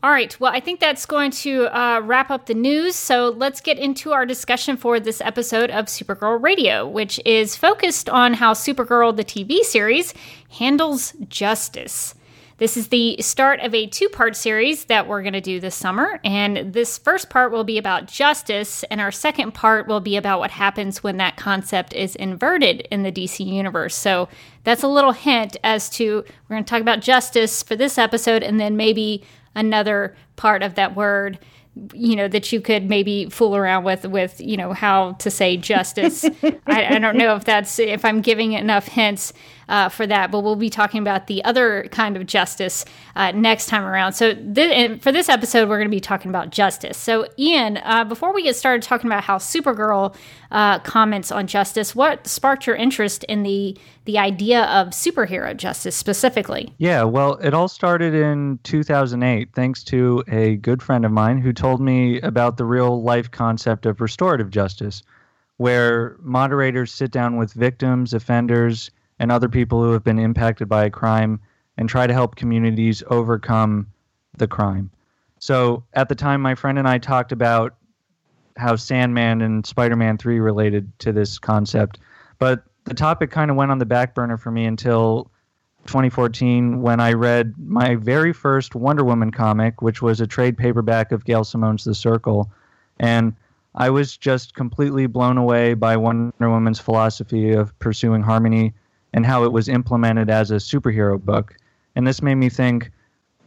All 0.03 0.11
right, 0.11 0.37
well, 0.37 0.51
I 0.53 0.59
think 0.59 0.81
that's 0.81 1.05
going 1.05 1.31
to 1.31 1.67
uh, 1.67 2.01
wrap 2.01 2.29
up 2.29 2.47
the 2.47 2.53
news. 2.53 2.93
So 2.93 3.29
let's 3.29 3.61
get 3.61 3.79
into 3.79 4.11
our 4.11 4.25
discussion 4.25 4.75
for 4.75 4.99
this 4.99 5.21
episode 5.21 5.71
of 5.71 5.85
Supergirl 5.85 6.43
Radio, 6.43 6.85
which 6.85 7.21
is 7.23 7.55
focused 7.55 8.09
on 8.09 8.33
how 8.33 8.53
Supergirl, 8.53 9.15
the 9.15 9.23
TV 9.23 9.61
series, 9.61 10.13
handles 10.59 11.13
justice. 11.29 12.15
This 12.57 12.75
is 12.75 12.89
the 12.89 13.15
start 13.21 13.61
of 13.61 13.73
a 13.73 13.87
two 13.87 14.09
part 14.09 14.35
series 14.35 14.85
that 14.85 15.07
we're 15.07 15.21
going 15.21 15.33
to 15.33 15.41
do 15.41 15.61
this 15.61 15.73
summer. 15.73 16.19
And 16.25 16.73
this 16.73 16.97
first 16.97 17.29
part 17.29 17.53
will 17.53 17.63
be 17.63 17.77
about 17.77 18.07
justice, 18.07 18.83
and 18.91 18.99
our 18.99 19.11
second 19.11 19.53
part 19.53 19.87
will 19.87 20.01
be 20.01 20.17
about 20.17 20.39
what 20.39 20.51
happens 20.51 21.01
when 21.01 21.15
that 21.17 21.37
concept 21.37 21.93
is 21.93 22.17
inverted 22.17 22.81
in 22.91 23.03
the 23.03 23.11
DC 23.11 23.45
universe. 23.45 23.95
So 23.95 24.27
that's 24.65 24.83
a 24.83 24.87
little 24.89 25.13
hint 25.13 25.55
as 25.63 25.89
to 25.91 26.25
we're 26.49 26.55
going 26.55 26.65
to 26.65 26.69
talk 26.69 26.81
about 26.81 26.99
justice 26.99 27.63
for 27.63 27.77
this 27.77 27.97
episode, 27.97 28.43
and 28.43 28.59
then 28.59 28.75
maybe 28.75 29.23
another 29.55 30.15
part 30.35 30.63
of 30.63 30.75
that 30.75 30.95
word 30.95 31.39
you 31.93 32.15
know 32.15 32.27
that 32.27 32.51
you 32.51 32.61
could 32.61 32.87
maybe 32.87 33.27
fool 33.29 33.55
around 33.55 33.83
with 33.83 34.05
with 34.05 34.39
you 34.39 34.55
know 34.55 34.73
how 34.73 35.13
to 35.13 35.31
say 35.31 35.57
justice. 35.57 36.23
I, 36.67 36.95
I, 36.95 36.99
don't 36.99 37.17
know 37.17 37.35
if 37.35 37.45
that's 37.45 37.79
if 37.79 38.05
i'm 38.05 38.21
giving 38.21 38.53
enough 38.53 38.87
hints 38.87 39.33
uh, 39.69 39.89
for 39.89 40.05
that 40.07 40.31
but 40.31 40.41
we'll 40.41 40.55
be 40.55 40.69
talking 40.69 41.01
about 41.01 41.27
the 41.27 41.43
other 41.43 41.87
kind 41.91 42.17
of 42.17 42.25
justice 42.25 42.85
uh, 43.15 43.31
next 43.31 43.67
time 43.67 43.83
around. 43.83 44.13
So 44.13 44.33
th- 44.33 45.01
for 45.01 45.11
this 45.11 45.29
episode 45.29 45.69
we're 45.69 45.77
going 45.77 45.89
to 45.89 45.95
be 45.95 45.99
talking 45.99 46.29
about 46.29 46.49
justice. 46.49 46.97
So 46.97 47.27
ian 47.37 47.77
uh, 47.77 48.03
before 48.03 48.33
we 48.33 48.43
get 48.43 48.55
started 48.55 48.81
talking 48.83 49.07
about 49.07 49.23
how 49.23 49.37
supergirl 49.37 50.15
uh, 50.51 50.79
comments 50.79 51.31
on 51.31 51.47
justice 51.47 51.95
what 51.95 52.27
sparked 52.27 52.67
your 52.67 52.75
interest 52.75 53.23
in 53.25 53.43
the 53.43 53.77
the 54.05 54.19
idea 54.19 54.65
of 54.65 54.89
superhero 54.89 55.55
justice 55.55 55.95
specifically? 55.95 56.73
Yeah 56.77 57.03
well 57.03 57.35
it 57.35 57.53
all 57.53 57.67
started 57.67 58.13
in 58.13 58.59
2008 58.63 59.49
thanks 59.53 59.83
to 59.83 60.23
a 60.27 60.57
good 60.57 60.81
friend 60.81 61.05
of 61.05 61.11
mine 61.11 61.37
who 61.37 61.53
told 61.53 61.79
me 61.81 62.19
about 62.21 62.57
the 62.57 62.65
real 62.65 63.01
life 63.01 63.31
concept 63.31 63.85
of 63.85 64.01
restorative 64.01 64.49
justice, 64.49 65.03
where 65.57 66.17
moderators 66.19 66.91
sit 66.91 67.11
down 67.11 67.37
with 67.37 67.53
victims, 67.53 68.13
offenders, 68.13 68.91
and 69.19 69.31
other 69.31 69.49
people 69.49 69.83
who 69.83 69.91
have 69.91 70.03
been 70.03 70.19
impacted 70.19 70.67
by 70.67 70.85
a 70.85 70.89
crime 70.89 71.39
and 71.77 71.89
try 71.89 72.07
to 72.07 72.13
help 72.13 72.35
communities 72.35 73.03
overcome 73.07 73.87
the 74.37 74.47
crime. 74.47 74.91
So 75.39 75.83
at 75.93 76.09
the 76.09 76.15
time, 76.15 76.41
my 76.41 76.55
friend 76.55 76.79
and 76.79 76.87
I 76.87 76.97
talked 76.97 77.31
about 77.31 77.75
how 78.55 78.75
Sandman 78.75 79.41
and 79.41 79.65
Spider 79.65 79.95
Man 79.95 80.17
3 80.17 80.39
related 80.39 80.97
to 80.99 81.11
this 81.11 81.39
concept, 81.39 81.99
but 82.39 82.63
the 82.85 82.93
topic 82.93 83.31
kind 83.31 83.49
of 83.49 83.57
went 83.57 83.71
on 83.71 83.79
the 83.79 83.85
back 83.85 84.13
burner 84.13 84.37
for 84.37 84.51
me 84.51 84.65
until 84.65 85.31
2014 85.85 86.81
when 86.81 86.99
I 86.99 87.13
read 87.13 87.53
my 87.57 87.95
very 87.95 88.33
first 88.33 88.75
Wonder 88.75 89.03
Woman 89.03 89.31
comic, 89.31 89.81
which 89.81 90.01
was 90.01 90.21
a 90.21 90.27
trade 90.27 90.57
paperback 90.57 91.11
of 91.11 91.25
Gail 91.25 91.43
Simone's 91.43 91.83
The 91.83 91.95
Circle. 91.95 92.51
And 92.99 93.35
I 93.75 93.89
was 93.89 94.15
just 94.15 94.53
completely 94.53 95.07
blown 95.07 95.37
away 95.37 95.73
by 95.73 95.97
Wonder 95.97 96.49
Woman's 96.49 96.79
philosophy 96.79 97.51
of 97.51 97.77
pursuing 97.79 98.21
harmony 98.21 98.73
and 99.13 99.25
how 99.25 99.43
it 99.43 99.51
was 99.51 99.69
implemented 99.69 100.29
as 100.29 100.51
a 100.51 100.55
superhero 100.55 101.19
book. 101.23 101.55
And 101.95 102.05
this 102.05 102.21
made 102.21 102.35
me 102.35 102.49
think 102.49 102.91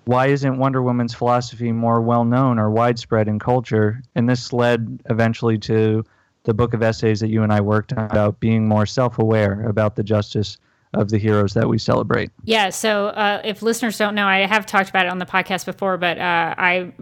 why 0.05 0.29
isn't 0.29 0.59
Wonder 0.59 0.83
Woman's 0.83 1.15
philosophy 1.15 1.73
more 1.73 2.01
well 2.01 2.25
known 2.25 2.61
or 2.61 2.71
widespread 2.71 3.27
in 3.27 3.41
culture? 3.41 4.01
And 4.15 4.29
this 4.29 4.53
led 4.53 5.03
eventually 5.11 5.59
to 5.59 6.05
the 6.45 6.55
book 6.55 6.75
of 6.75 6.83
essays 6.83 7.19
that 7.21 7.29
you 7.29 7.43
and 7.43 7.53
I 7.53 7.61
worked 7.61 7.93
on 7.93 8.05
about 8.05 8.39
being 8.39 8.69
more 8.69 8.87
self 8.87 9.19
aware 9.19 9.67
about 9.69 9.97
the 9.97 10.05
justice 10.05 10.59
of 10.97 11.11
the 11.11 11.19
heroes 11.19 11.53
that 11.55 11.69
we 11.69 11.79
celebrate. 11.79 12.31
Yeah. 12.45 12.71
So, 12.71 13.09
uh, 13.09 13.41
if 13.45 13.63
listeners 13.63 13.99
don't 13.99 14.15
know, 14.15 14.27
I 14.27 14.47
have 14.47 14.67
talked 14.67 14.89
about 14.89 15.07
it 15.07 15.11
on 15.11 15.19
the 15.19 15.27
podcast 15.27 15.67
before, 15.67 15.97
but 15.99 16.19
uh, 16.19 16.55
I 16.57 16.93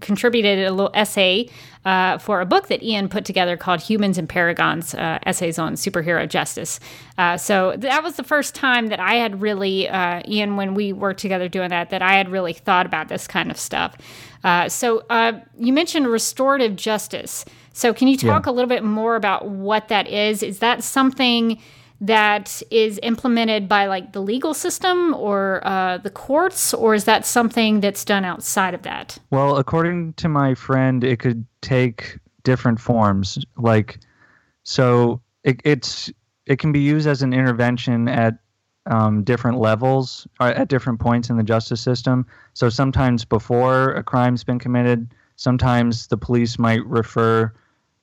contributed 0.00 0.66
a 0.66 0.72
little 0.72 0.90
essay 0.92 1.48
uh, 1.84 2.18
for 2.18 2.40
a 2.40 2.46
book 2.46 2.68
that 2.68 2.82
Ian 2.82 3.08
put 3.08 3.24
together 3.24 3.56
called 3.56 3.80
Humans 3.80 4.18
and 4.18 4.28
Paragons 4.28 4.94
uh, 4.94 5.18
Essays 5.24 5.58
on 5.58 5.74
Superhero 5.74 6.28
Justice. 6.28 6.80
Uh, 7.16 7.36
so, 7.36 7.74
that 7.78 8.02
was 8.02 8.16
the 8.16 8.24
first 8.24 8.54
time 8.54 8.88
that 8.88 9.00
I 9.00 9.14
had 9.14 9.40
really, 9.40 9.88
uh, 9.88 10.20
Ian, 10.26 10.56
when 10.56 10.74
we 10.74 10.92
worked 10.92 11.20
together 11.20 11.48
doing 11.48 11.70
that, 11.70 11.90
that 11.90 12.02
I 12.02 12.14
had 12.14 12.28
really 12.28 12.52
thought 12.52 12.86
about 12.86 13.08
this 13.08 13.26
kind 13.26 13.50
of 13.50 13.56
stuff. 13.56 13.96
so, 14.68 15.04
you 15.56 15.72
mentioned 15.72 16.08
restorative 16.08 16.76
justice. 16.76 17.44
So, 17.72 17.94
can 17.94 18.08
you 18.08 18.16
talk 18.16 18.46
yeah. 18.46 18.52
a 18.52 18.54
little 18.54 18.68
bit 18.68 18.84
more 18.84 19.16
about 19.16 19.48
what 19.48 19.88
that 19.88 20.08
is? 20.08 20.42
Is 20.42 20.58
that 20.58 20.82
something 20.82 21.60
that 22.00 22.62
is 22.70 23.00
implemented 23.02 23.68
by 23.68 23.86
like 23.86 24.12
the 24.12 24.20
legal 24.20 24.54
system 24.54 25.14
or 25.14 25.60
uh, 25.66 25.98
the 25.98 26.10
courts, 26.10 26.74
or 26.74 26.94
is 26.94 27.04
that 27.04 27.24
something 27.24 27.80
that's 27.80 28.04
done 28.04 28.24
outside 28.24 28.74
of 28.74 28.82
that? 28.82 29.18
Well, 29.30 29.56
according 29.56 30.14
to 30.14 30.28
my 30.28 30.54
friend, 30.54 31.04
it 31.04 31.18
could 31.18 31.46
take 31.60 32.18
different 32.42 32.80
forms. 32.80 33.38
Like, 33.56 33.98
so 34.64 35.20
it, 35.44 35.60
it's 35.64 36.12
it 36.46 36.58
can 36.58 36.72
be 36.72 36.80
used 36.80 37.06
as 37.06 37.22
an 37.22 37.32
intervention 37.32 38.08
at 38.08 38.38
um, 38.86 39.22
different 39.22 39.58
levels 39.58 40.26
uh, 40.40 40.52
at 40.54 40.68
different 40.68 41.00
points 41.00 41.30
in 41.30 41.36
the 41.36 41.42
justice 41.42 41.80
system. 41.80 42.26
So 42.52 42.68
sometimes 42.68 43.24
before 43.24 43.92
a 43.92 44.02
crime's 44.02 44.44
been 44.44 44.58
committed, 44.58 45.14
sometimes 45.36 46.06
the 46.08 46.16
police 46.16 46.58
might 46.58 46.84
refer 46.84 47.52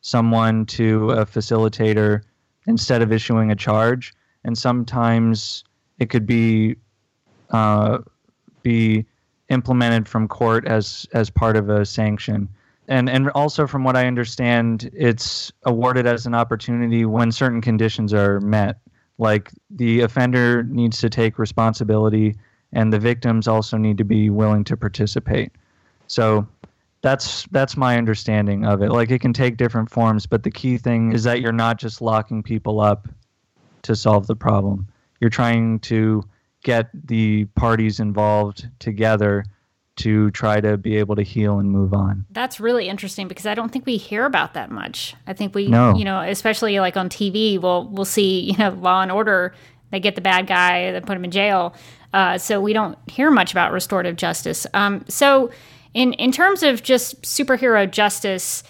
someone 0.02 0.66
to 0.66 1.12
a 1.12 1.26
facilitator 1.26 2.24
instead 2.68 3.02
of 3.02 3.12
issuing 3.12 3.52
a 3.52 3.56
charge, 3.56 4.14
and 4.44 4.58
sometimes 4.58 5.64
it 6.00 6.10
could 6.10 6.26
be 6.26 6.76
uh, 7.52 8.00
be 8.64 9.06
implemented 9.50 10.08
from 10.08 10.28
court 10.28 10.66
as 10.68 11.08
as 11.14 11.30
part 11.30 11.58
of 11.58 11.70
a 11.70 11.86
sanction. 11.86 12.48
And 12.88 13.10
and 13.10 13.30
also 13.32 13.68
from 13.68 13.84
what 13.84 13.96
I 13.96 14.08
understand, 14.08 14.90
it's 14.94 15.52
awarded 15.64 16.08
as 16.08 16.26
an 16.26 16.34
opportunity 16.34 17.06
when 17.06 17.32
certain 17.32 17.62
conditions 17.62 18.14
are 18.14 18.40
met. 18.42 18.80
Like 19.18 19.52
the 19.70 20.02
offender 20.02 20.64
needs 20.64 21.00
to 21.02 21.10
take 21.10 21.38
responsibility, 21.38 22.36
and 22.74 22.92
the 22.92 23.00
victims 23.00 23.48
also 23.48 23.78
need 23.78 23.98
to 24.00 24.04
be 24.04 24.30
willing 24.30 24.64
to 24.66 24.78
participate. 24.78 25.52
So 26.08 26.48
that's 27.02 27.46
that's 27.52 27.76
my 27.76 27.98
understanding 27.98 28.66
of 28.66 28.82
it. 28.82 28.92
Like 28.92 29.10
it 29.12 29.20
can 29.20 29.34
take 29.34 29.58
different 29.58 29.90
forms, 29.90 30.26
but 30.26 30.44
the 30.44 30.52
key 30.52 30.78
thing 30.78 31.14
is 31.14 31.24
that 31.24 31.42
you're 31.42 31.52
not 31.52 31.78
just 31.78 32.02
locking 32.02 32.44
people 32.44 32.80
up 32.80 33.08
to 33.84 33.96
solve 33.96 34.28
the 34.28 34.36
problem. 34.36 34.88
You're 35.20 35.30
trying 35.32 35.80
to 35.82 36.24
get 36.64 36.90
the 37.08 37.46
parties 37.56 38.00
involved 38.00 38.68
together 38.80 39.44
to 39.98 40.32
try 40.32 40.62
to 40.62 40.78
be 40.78 40.98
able 40.98 41.16
to 41.16 41.22
heal 41.22 41.60
and 41.60 41.70
move 41.70 41.94
on. 41.94 42.26
That's 42.32 42.60
really 42.60 42.88
interesting 42.88 43.28
because 43.28 43.46
I 43.46 43.54
don't 43.56 43.72
think 43.72 43.86
we 43.86 43.98
hear 43.98 44.26
about 44.26 44.54
that 44.54 44.72
much. 44.72 45.16
I 45.28 45.34
think 45.34 45.54
we, 45.54 45.68
No. 45.68 45.96
you 45.96 46.06
know, 46.06 46.22
especially 46.22 46.80
like 46.80 46.98
on 46.98 47.10
TV, 47.10 47.60
we'll 47.60 47.88
we'll 47.90 48.06
see, 48.06 48.40
you 48.52 48.58
know, 48.58 48.70
Law 48.70 49.02
and 49.02 49.12
Order. 49.12 49.54
They 49.92 50.00
get 50.00 50.16
the 50.16 50.22
bad 50.22 50.48
guy, 50.48 50.92
they 50.92 51.02
put 51.02 51.18
him 51.18 51.26
in 51.26 51.32
jail. 51.32 51.76
Uh, 52.14 52.38
so 52.38 52.62
we 52.62 52.74
don't 52.74 52.98
hear 53.10 53.30
much 53.32 53.52
about 53.52 53.72
restorative 53.74 54.16
justice. 54.16 54.66
Um, 54.74 55.04
so, 55.08 55.50
in 55.94 56.14
in 56.14 56.32
terms 56.32 56.64
of 56.64 56.84
just 56.84 57.22
superhero 57.24 57.90
justice, 57.90 58.64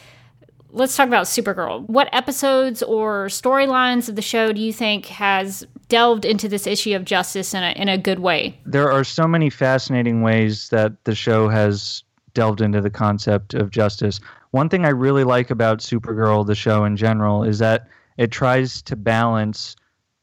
let's 0.71 0.95
talk 0.95 1.07
about 1.07 1.25
Supergirl. 1.25 1.87
What 1.87 2.09
episodes 2.13 2.81
or 2.83 3.27
storylines 3.27 4.09
of 4.09 4.15
the 4.15 4.21
show 4.21 4.51
do 4.51 4.61
you 4.61 4.73
think 4.73 5.07
has 5.07 5.65
delved 5.89 6.25
into 6.25 6.47
this 6.47 6.65
issue 6.65 6.95
of 6.95 7.05
justice 7.05 7.53
in 7.53 7.63
a 7.63 7.71
in 7.71 7.89
a 7.89 7.97
good 7.97 8.19
way? 8.19 8.59
There 8.65 8.91
are 8.91 9.03
so 9.03 9.27
many 9.27 9.49
fascinating 9.49 10.21
ways 10.21 10.69
that 10.69 11.03
the 11.03 11.15
show 11.15 11.49
has 11.49 12.03
delved 12.33 12.61
into 12.61 12.81
the 12.81 12.89
concept 12.89 13.53
of 13.53 13.71
justice. 13.71 14.19
One 14.51 14.69
thing 14.69 14.85
I 14.85 14.89
really 14.89 15.23
like 15.23 15.49
about 15.49 15.79
Supergirl, 15.79 16.45
the 16.45 16.55
show 16.55 16.85
in 16.85 16.95
general, 16.95 17.43
is 17.43 17.59
that 17.59 17.87
it 18.17 18.31
tries 18.31 18.81
to 18.83 18.95
balance 18.95 19.75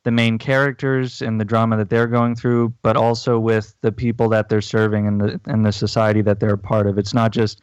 the 0.09 0.13
main 0.13 0.39
characters 0.39 1.21
and 1.21 1.39
the 1.39 1.45
drama 1.45 1.77
that 1.77 1.91
they're 1.91 2.07
going 2.07 2.35
through, 2.35 2.73
but 2.81 2.97
also 2.97 3.39
with 3.39 3.75
the 3.83 3.93
people 3.93 4.27
that 4.31 4.49
they're 4.49 4.63
serving 4.63 5.07
and 5.07 5.21
the 5.21 5.39
and 5.45 5.67
the 5.67 5.71
society 5.71 6.23
that 6.23 6.41
they're 6.41 6.55
a 6.55 6.59
part 6.59 6.87
of. 6.87 6.97
It's 6.97 7.13
not 7.13 7.31
just 7.31 7.61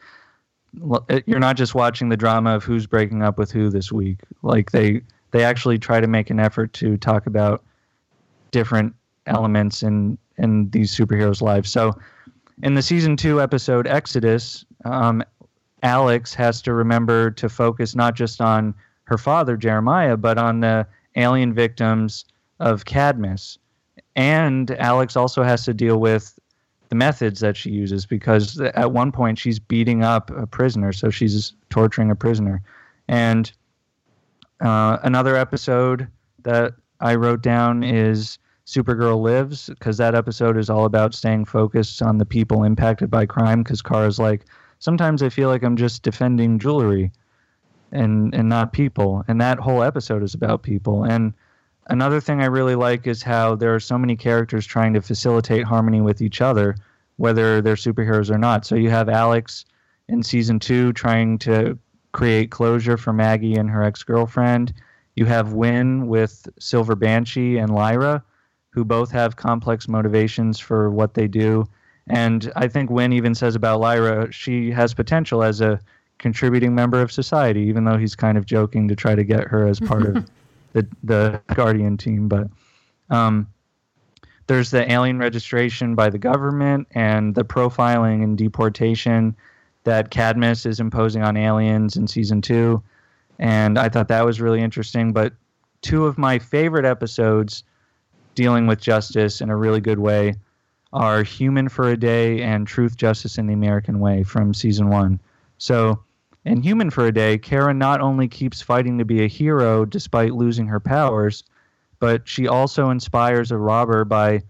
you're 1.26 1.40
not 1.40 1.56
just 1.56 1.74
watching 1.74 2.08
the 2.08 2.16
drama 2.16 2.54
of 2.54 2.62
who's 2.62 2.86
breaking 2.86 3.20
up 3.20 3.36
with 3.36 3.50
who 3.50 3.68
this 3.68 3.90
week. 3.90 4.20
Like 4.44 4.70
they 4.70 5.00
they 5.32 5.42
actually 5.42 5.76
try 5.76 6.00
to 6.00 6.06
make 6.06 6.30
an 6.30 6.38
effort 6.38 6.72
to 6.74 6.96
talk 6.98 7.26
about 7.26 7.64
different 8.52 8.94
elements 9.26 9.82
in 9.82 10.16
in 10.38 10.70
these 10.70 10.96
superheroes' 10.96 11.42
lives. 11.42 11.68
So, 11.68 11.98
in 12.62 12.74
the 12.74 12.82
season 12.82 13.16
two 13.16 13.42
episode 13.42 13.88
Exodus, 13.88 14.64
um, 14.84 15.20
Alex 15.82 16.32
has 16.34 16.62
to 16.62 16.74
remember 16.74 17.32
to 17.32 17.48
focus 17.48 17.96
not 17.96 18.14
just 18.14 18.40
on 18.40 18.72
her 19.06 19.18
father 19.18 19.56
Jeremiah, 19.56 20.16
but 20.16 20.38
on 20.38 20.60
the 20.60 20.86
alien 21.16 21.52
victims 21.52 22.24
of 22.60 22.84
Cadmus. 22.84 23.58
And 24.14 24.70
Alex 24.72 25.16
also 25.16 25.42
has 25.42 25.64
to 25.64 25.74
deal 25.74 25.98
with 25.98 26.38
the 26.88 26.94
methods 26.94 27.40
that 27.40 27.56
she 27.56 27.70
uses 27.70 28.06
because 28.06 28.60
at 28.60 28.92
one 28.92 29.12
point 29.12 29.38
she's 29.38 29.58
beating 29.58 30.02
up 30.02 30.30
a 30.30 30.46
prisoner, 30.46 30.92
so 30.92 31.10
she's 31.10 31.52
torturing 31.70 32.10
a 32.10 32.14
prisoner. 32.14 32.62
And 33.08 33.52
uh, 34.60 34.98
another 35.02 35.36
episode 35.36 36.08
that 36.42 36.74
I 37.00 37.14
wrote 37.16 37.42
down 37.42 37.82
is 37.82 38.38
Supergirl 38.66 39.20
Lives 39.20 39.68
because 39.68 39.98
that 39.98 40.14
episode 40.14 40.56
is 40.56 40.70
all 40.70 40.84
about 40.84 41.14
staying 41.14 41.44
focused 41.44 42.02
on 42.02 42.18
the 42.18 42.24
people 42.24 42.64
impacted 42.64 43.10
by 43.10 43.26
crime. 43.26 43.62
Because 43.62 43.82
Kara's 43.82 44.18
like, 44.18 44.44
sometimes 44.78 45.22
I 45.22 45.28
feel 45.28 45.48
like 45.48 45.62
I'm 45.62 45.76
just 45.76 46.02
defending 46.02 46.58
jewelry 46.58 47.12
and 47.92 48.34
and 48.34 48.48
not 48.48 48.72
people. 48.72 49.24
And 49.28 49.40
that 49.40 49.58
whole 49.58 49.82
episode 49.82 50.22
is 50.22 50.34
about 50.34 50.62
people. 50.62 51.04
And 51.04 51.32
another 51.88 52.20
thing 52.20 52.40
I 52.40 52.46
really 52.46 52.74
like 52.74 53.06
is 53.06 53.22
how 53.22 53.54
there 53.54 53.74
are 53.74 53.80
so 53.80 53.98
many 53.98 54.16
characters 54.16 54.66
trying 54.66 54.94
to 54.94 55.02
facilitate 55.02 55.64
harmony 55.64 56.00
with 56.00 56.20
each 56.20 56.40
other, 56.40 56.76
whether 57.16 57.60
they're 57.60 57.74
superheroes 57.74 58.30
or 58.30 58.38
not. 58.38 58.66
So 58.66 58.74
you 58.74 58.90
have 58.90 59.08
Alex 59.08 59.64
in 60.08 60.22
season 60.22 60.58
two 60.58 60.92
trying 60.92 61.38
to 61.38 61.78
create 62.12 62.50
closure 62.50 62.96
for 62.96 63.12
Maggie 63.12 63.54
and 63.54 63.70
her 63.70 63.82
ex 63.82 64.02
girlfriend. 64.02 64.72
You 65.16 65.24
have 65.26 65.52
Winn 65.52 66.08
with 66.08 66.48
Silver 66.58 66.94
Banshee 66.94 67.58
and 67.58 67.74
Lyra, 67.74 68.22
who 68.70 68.84
both 68.84 69.10
have 69.10 69.36
complex 69.36 69.88
motivations 69.88 70.58
for 70.58 70.90
what 70.90 71.14
they 71.14 71.26
do. 71.26 71.66
And 72.08 72.52
I 72.54 72.68
think 72.68 72.90
Winn 72.90 73.12
even 73.12 73.34
says 73.34 73.54
about 73.54 73.80
Lyra, 73.80 74.30
she 74.30 74.70
has 74.70 74.94
potential 74.94 75.42
as 75.42 75.60
a 75.60 75.80
contributing 76.18 76.74
member 76.74 77.00
of 77.00 77.10
society, 77.10 77.62
even 77.62 77.84
though 77.84 77.96
he's 77.96 78.14
kind 78.14 78.38
of 78.38 78.46
joking 78.46 78.86
to 78.88 78.96
try 78.96 79.14
to 79.14 79.24
get 79.24 79.44
her 79.48 79.66
as 79.66 79.80
part 79.80 80.02
of 80.04 80.30
the 80.76 80.86
the 81.02 81.40
Guardian 81.54 81.96
team. 81.96 82.28
But 82.28 82.48
um, 83.10 83.48
there's 84.46 84.70
the 84.70 84.90
alien 84.90 85.18
registration 85.18 85.94
by 85.94 86.10
the 86.10 86.18
government 86.18 86.86
and 86.92 87.34
the 87.34 87.44
profiling 87.44 88.22
and 88.22 88.36
deportation 88.36 89.34
that 89.84 90.10
Cadmus 90.10 90.66
is 90.66 90.80
imposing 90.80 91.22
on 91.22 91.36
aliens 91.36 91.96
in 91.96 92.06
season 92.06 92.42
two. 92.42 92.82
And 93.38 93.78
I 93.78 93.88
thought 93.88 94.08
that 94.08 94.26
was 94.26 94.40
really 94.40 94.60
interesting. 94.60 95.12
But 95.12 95.32
two 95.80 96.06
of 96.06 96.18
my 96.18 96.38
favorite 96.38 96.84
episodes 96.84 97.64
dealing 98.34 98.66
with 98.66 98.80
justice 98.80 99.40
in 99.40 99.48
a 99.48 99.56
really 99.56 99.80
good 99.80 99.98
way 99.98 100.34
are 100.92 101.22
Human 101.22 101.68
for 101.68 101.88
a 101.88 101.96
Day 101.96 102.42
and 102.42 102.66
Truth, 102.66 102.96
Justice, 102.96 103.38
in 103.38 103.46
the 103.46 103.54
American 103.54 104.00
Way 104.00 104.22
from 104.22 104.54
season 104.54 104.88
one. 104.88 105.20
So, 105.58 106.02
in 106.46 106.62
Human 106.62 106.90
for 106.90 107.06
a 107.06 107.12
Day, 107.12 107.38
Kara 107.38 107.74
not 107.74 108.00
only 108.00 108.28
keeps 108.28 108.62
fighting 108.62 108.98
to 108.98 109.04
be 109.04 109.24
a 109.24 109.28
hero 109.28 109.84
despite 109.84 110.32
losing 110.32 110.66
her 110.68 110.78
powers, 110.78 111.42
but 111.98 112.26
she 112.28 112.46
also 112.46 112.90
inspires 112.90 113.50
a 113.50 113.56
robber 113.56 114.04
by 114.04 114.42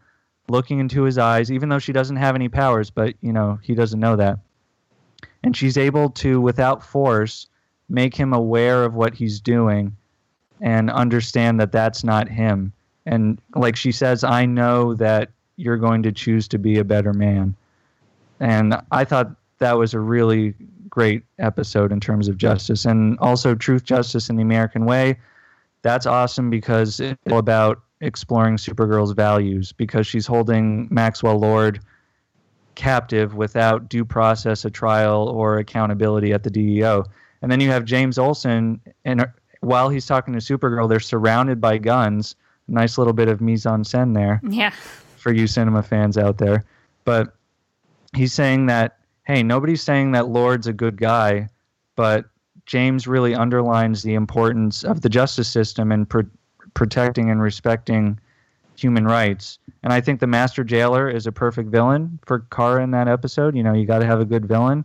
looking 0.48 0.78
into 0.78 1.02
his 1.02 1.16
eyes, 1.16 1.50
even 1.50 1.70
though 1.70 1.78
she 1.78 1.92
doesn't 1.92 2.16
have 2.16 2.35
any 2.35 2.48
powers, 2.48 2.90
but, 2.90 3.14
you 3.22 3.32
know, 3.32 3.59
he 3.62 3.74
doesn't 3.74 3.98
know 3.98 4.14
that. 4.14 4.38
And 5.42 5.56
she's 5.56 5.78
able 5.78 6.11
to, 6.11 6.40
without 6.40 6.85
force, 6.85 7.48
make 7.88 8.14
him 8.14 8.32
aware 8.32 8.85
of 8.85 8.94
what 8.94 9.14
he's 9.14 9.40
doing 9.40 9.96
and 10.61 10.90
understand 10.90 11.59
that 11.61 11.72
that's 11.72 12.04
not 12.04 12.28
him. 12.28 12.72
And 13.06 13.40
like 13.54 13.76
she 13.76 13.92
says, 13.92 14.22
I 14.22 14.44
know 14.44 14.94
that 14.94 15.30
you're 15.56 15.76
going 15.76 16.02
to 16.02 16.12
choose 16.12 16.46
to 16.48 16.59
be 16.59 16.78
a 16.78 16.85
better 16.85 17.12
man. 17.12 17.54
And 18.40 18.74
I 18.90 19.04
thought 19.04 19.35
that 19.59 19.78
was 19.78 19.94
a 19.94 20.00
really 20.00 20.54
great 20.96 21.22
episode 21.38 21.92
in 21.92 22.00
terms 22.00 22.26
of 22.26 22.38
justice. 22.38 22.87
And 22.87 23.18
also, 23.18 23.54
Truth, 23.54 23.85
Justice, 23.85 24.30
in 24.30 24.37
the 24.37 24.42
American 24.42 24.87
Way. 24.87 25.18
That's 25.82 26.06
awesome 26.06 26.48
because 26.48 27.00
it's 27.00 27.20
all 27.30 27.37
about 27.38 27.82
exploring 28.00 28.56
Supergirl's 28.56 29.12
values 29.12 29.72
because 29.72 30.06
she's 30.06 30.26
holding 30.26 30.88
Maxwell 30.90 31.38
Lord 31.38 31.80
captive 32.76 33.35
without 33.35 33.90
due 33.90 34.06
process, 34.06 34.64
a 34.64 34.70
trial, 34.70 35.28
or 35.28 35.59
accountability 35.59 36.32
at 36.32 36.42
the 36.42 36.50
DEO. 36.50 37.04
And 37.42 37.52
then 37.52 37.61
you 37.61 37.68
have 37.70 37.85
James 37.85 38.16
Olsen, 38.18 38.80
and 39.04 39.26
while 39.61 39.90
he's 39.90 40.06
talking 40.06 40.32
to 40.32 40.40
Supergirl, 40.40 40.88
they're 40.88 40.98
surrounded 40.98 41.61
by 41.61 41.76
guns. 41.76 42.37
Nice 42.68 42.96
little 42.96 43.12
bit 43.12 43.28
of 43.28 43.42
mise 43.42 43.66
en 43.66 43.85
scène 43.85 44.14
there 44.14 44.40
Yeah. 44.42 44.70
for 45.16 45.30
you 45.30 45.46
cinema 45.46 45.82
fans 45.82 46.16
out 46.16 46.38
there. 46.38 46.64
But 47.04 47.35
he's 48.14 48.32
saying 48.32 48.66
that, 48.66 48.96
hey, 49.27 49.43
nobody's 49.43 49.83
saying 49.83 50.12
that 50.12 50.29
Lord's 50.29 50.67
a 50.67 50.73
good 50.73 50.97
guy, 50.97 51.49
but 51.97 52.27
James 52.65 53.07
really 53.07 53.35
underlines 53.35 54.03
the 54.03 54.15
importance 54.15 54.85
of 54.85 55.01
the 55.03 55.09
justice 55.09 55.49
system 55.49 55.93
and 55.93 56.09
pro- 56.09 56.23
protecting 56.75 57.31
and 57.31 57.43
respecting 57.43 58.19
human 58.77 59.05
rights. 59.05 59.59
And 59.83 59.93
I 59.93 60.01
think 60.01 60.21
the 60.21 60.27
Master 60.27 60.62
Jailer 60.65 61.09
is 61.09 61.27
a 61.27 61.33
perfect 61.33 61.71
villain 61.71 62.19
for 62.25 62.41
Kara 62.51 62.83
in 62.83 62.91
that 62.93 63.09
episode. 63.09 63.57
You 63.57 63.62
know, 63.62 63.73
you 63.73 63.87
got 63.87 64.01
to 64.01 64.07
have 64.07 64.21
a 64.21 64.25
good 64.25 64.47
villain. 64.47 64.85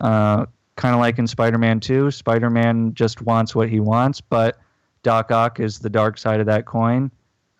Uh, 0.00 0.46
kind 0.76 0.94
of 0.94 1.00
like 1.00 1.18
in 1.18 1.26
Spider 1.26 1.58
Man 1.58 1.80
2, 1.80 2.10
Spider 2.10 2.50
Man 2.50 2.94
just 2.94 3.20
wants 3.22 3.54
what 3.54 3.68
he 3.68 3.80
wants, 3.80 4.20
but 4.20 4.58
Doc 5.02 5.30
Ock 5.30 5.60
is 5.60 5.78
the 5.78 5.90
dark 5.90 6.18
side 6.18 6.40
of 6.40 6.46
that 6.46 6.66
coin 6.66 7.10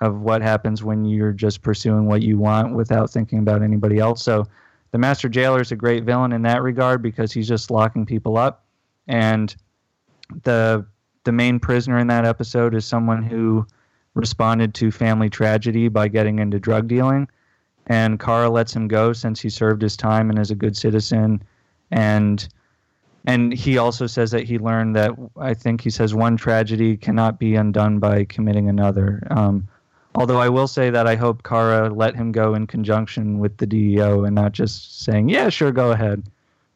of 0.00 0.20
what 0.20 0.42
happens 0.42 0.84
when 0.84 1.04
you're 1.04 1.32
just 1.32 1.62
pursuing 1.62 2.06
what 2.06 2.22
you 2.22 2.38
want 2.38 2.74
without 2.74 3.10
thinking 3.10 3.40
about 3.40 3.62
anybody 3.62 3.98
else. 3.98 4.22
So 4.22 4.46
the 4.90 4.98
Master 4.98 5.28
Jailer 5.28 5.60
is 5.60 5.72
a 5.72 5.76
great 5.76 6.04
villain 6.04 6.32
in 6.32 6.42
that 6.42 6.62
regard 6.62 7.02
because 7.02 7.32
he's 7.32 7.48
just 7.48 7.70
locking 7.70 8.06
people 8.06 8.36
up. 8.36 8.64
And 9.06 9.54
the 10.42 10.86
the 11.24 11.32
main 11.32 11.58
prisoner 11.58 11.98
in 11.98 12.06
that 12.06 12.24
episode 12.24 12.74
is 12.74 12.84
someone 12.86 13.22
who 13.22 13.66
responded 14.14 14.74
to 14.74 14.90
family 14.90 15.28
tragedy 15.28 15.88
by 15.88 16.08
getting 16.08 16.38
into 16.38 16.58
drug 16.58 16.88
dealing. 16.88 17.28
And 17.86 18.20
Kara 18.20 18.50
lets 18.50 18.74
him 18.74 18.88
go 18.88 19.12
since 19.12 19.40
he 19.40 19.48
served 19.48 19.82
his 19.82 19.96
time 19.96 20.30
and 20.30 20.38
is 20.38 20.50
a 20.50 20.54
good 20.54 20.76
citizen. 20.76 21.42
And 21.90 22.46
and 23.26 23.52
he 23.52 23.76
also 23.76 24.06
says 24.06 24.30
that 24.30 24.44
he 24.44 24.58
learned 24.58 24.96
that 24.96 25.12
I 25.36 25.52
think 25.52 25.82
he 25.82 25.90
says 25.90 26.14
one 26.14 26.36
tragedy 26.36 26.96
cannot 26.96 27.38
be 27.38 27.56
undone 27.56 27.98
by 27.98 28.24
committing 28.24 28.68
another. 28.68 29.26
Um, 29.30 29.68
although 30.14 30.40
I 30.40 30.48
will 30.48 30.68
say 30.68 30.90
that 30.90 31.06
I 31.06 31.16
hope 31.16 31.42
Kara 31.42 31.90
let 31.90 32.16
him 32.16 32.32
go 32.32 32.54
in 32.54 32.66
conjunction 32.66 33.38
with 33.38 33.56
the 33.58 33.66
DEO 33.66 34.24
and 34.24 34.34
not 34.34 34.52
just 34.52 35.02
saying, 35.02 35.28
"Yeah, 35.28 35.48
sure, 35.48 35.72
go 35.72 35.92
ahead." 35.92 36.22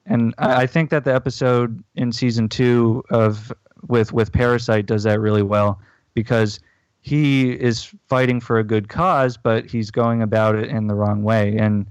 And 0.07 0.35
I, 0.39 0.63
I 0.63 0.67
think 0.67 0.91
that 0.91 1.05
the 1.05 1.15
episode 1.15 1.83
in 1.95 2.13
season 2.13 2.49
two 2.49 3.03
of 3.11 3.53
with 3.87 4.13
with 4.13 4.33
Parasite 4.33 4.87
does 4.87 5.03
that 5.05 5.21
really 5.21 5.43
well 5.43 5.81
because 6.15 6.61
he 7.01 7.51
is 7.51 7.93
fighting 8.09 8.41
for 8.41 8.59
a 8.59 8.65
good 8.65 8.89
cause, 8.89 9.37
but 9.37 9.67
he's 9.67 9.91
going 9.91 10.23
about 10.23 10.55
it 10.55 10.69
in 10.69 10.87
the 10.87 10.95
wrong 10.95 11.23
way. 11.23 11.57
And 11.57 11.87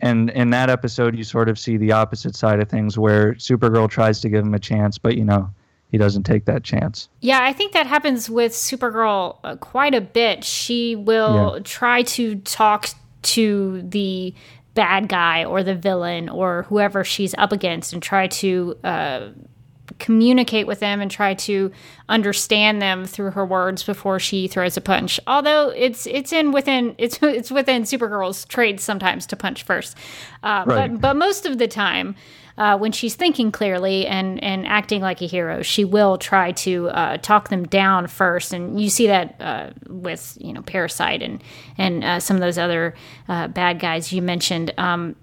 and 0.00 0.30
in 0.30 0.50
that 0.50 0.70
episode, 0.70 1.16
you 1.16 1.24
sort 1.24 1.48
of 1.48 1.58
see 1.58 1.76
the 1.76 1.92
opposite 1.92 2.34
side 2.34 2.60
of 2.60 2.68
things, 2.68 2.98
where 2.98 3.34
Supergirl 3.34 3.88
tries 3.88 4.20
to 4.20 4.28
give 4.28 4.44
him 4.44 4.54
a 4.54 4.58
chance, 4.58 4.96
but 4.96 5.16
you 5.16 5.24
know 5.24 5.50
he 5.90 5.98
doesn't 5.98 6.22
take 6.22 6.44
that 6.44 6.62
chance. 6.62 7.08
Yeah, 7.20 7.40
I 7.42 7.52
think 7.52 7.72
that 7.72 7.86
happens 7.86 8.30
with 8.30 8.52
Supergirl 8.52 9.38
uh, 9.42 9.56
quite 9.56 9.94
a 9.94 10.00
bit. 10.00 10.44
She 10.44 10.96
will 10.96 11.54
yeah. 11.56 11.62
try 11.64 12.02
to 12.02 12.36
talk 12.36 12.88
to 13.22 13.82
the 13.82 14.34
bad 14.74 15.08
guy 15.08 15.44
or 15.44 15.62
the 15.62 15.74
villain 15.74 16.28
or 16.28 16.62
whoever 16.64 17.04
she's 17.04 17.34
up 17.38 17.52
against 17.52 17.92
and 17.92 18.02
try 18.02 18.28
to 18.28 18.76
uh, 18.84 19.28
communicate 19.98 20.66
with 20.66 20.80
them 20.80 21.00
and 21.00 21.10
try 21.10 21.34
to 21.34 21.70
understand 22.08 22.80
them 22.80 23.04
through 23.04 23.32
her 23.32 23.44
words 23.44 23.82
before 23.82 24.18
she 24.18 24.46
throws 24.46 24.76
a 24.76 24.80
punch. 24.80 25.18
Although 25.26 25.70
it's 25.70 26.06
it's 26.06 26.32
in 26.32 26.52
within 26.52 26.94
it's 26.98 27.18
it's 27.22 27.50
within 27.50 27.82
Supergirl's 27.82 28.44
traits 28.44 28.84
sometimes 28.84 29.26
to 29.26 29.36
punch 29.36 29.64
first, 29.64 29.96
uh, 30.42 30.64
right. 30.66 30.92
but 30.92 31.00
but 31.00 31.16
most 31.16 31.46
of 31.46 31.58
the 31.58 31.68
time. 31.68 32.14
Uh, 32.60 32.76
when 32.76 32.92
she's 32.92 33.14
thinking 33.14 33.50
clearly 33.50 34.06
and, 34.06 34.42
and 34.44 34.66
acting 34.66 35.00
like 35.00 35.22
a 35.22 35.26
hero, 35.26 35.62
she 35.62 35.82
will 35.82 36.18
try 36.18 36.52
to 36.52 36.90
uh, 36.90 37.16
talk 37.16 37.48
them 37.48 37.66
down 37.66 38.06
first, 38.06 38.52
and 38.52 38.78
you 38.78 38.90
see 38.90 39.06
that 39.06 39.34
uh, 39.40 39.70
with 39.88 40.36
you 40.38 40.52
know 40.52 40.60
Parasite 40.60 41.22
and 41.22 41.42
and 41.78 42.04
uh, 42.04 42.20
some 42.20 42.36
of 42.36 42.42
those 42.42 42.58
other 42.58 42.94
uh, 43.30 43.48
bad 43.48 43.80
guys 43.80 44.12
you 44.12 44.20
mentioned. 44.20 44.74
Um, 44.76 45.16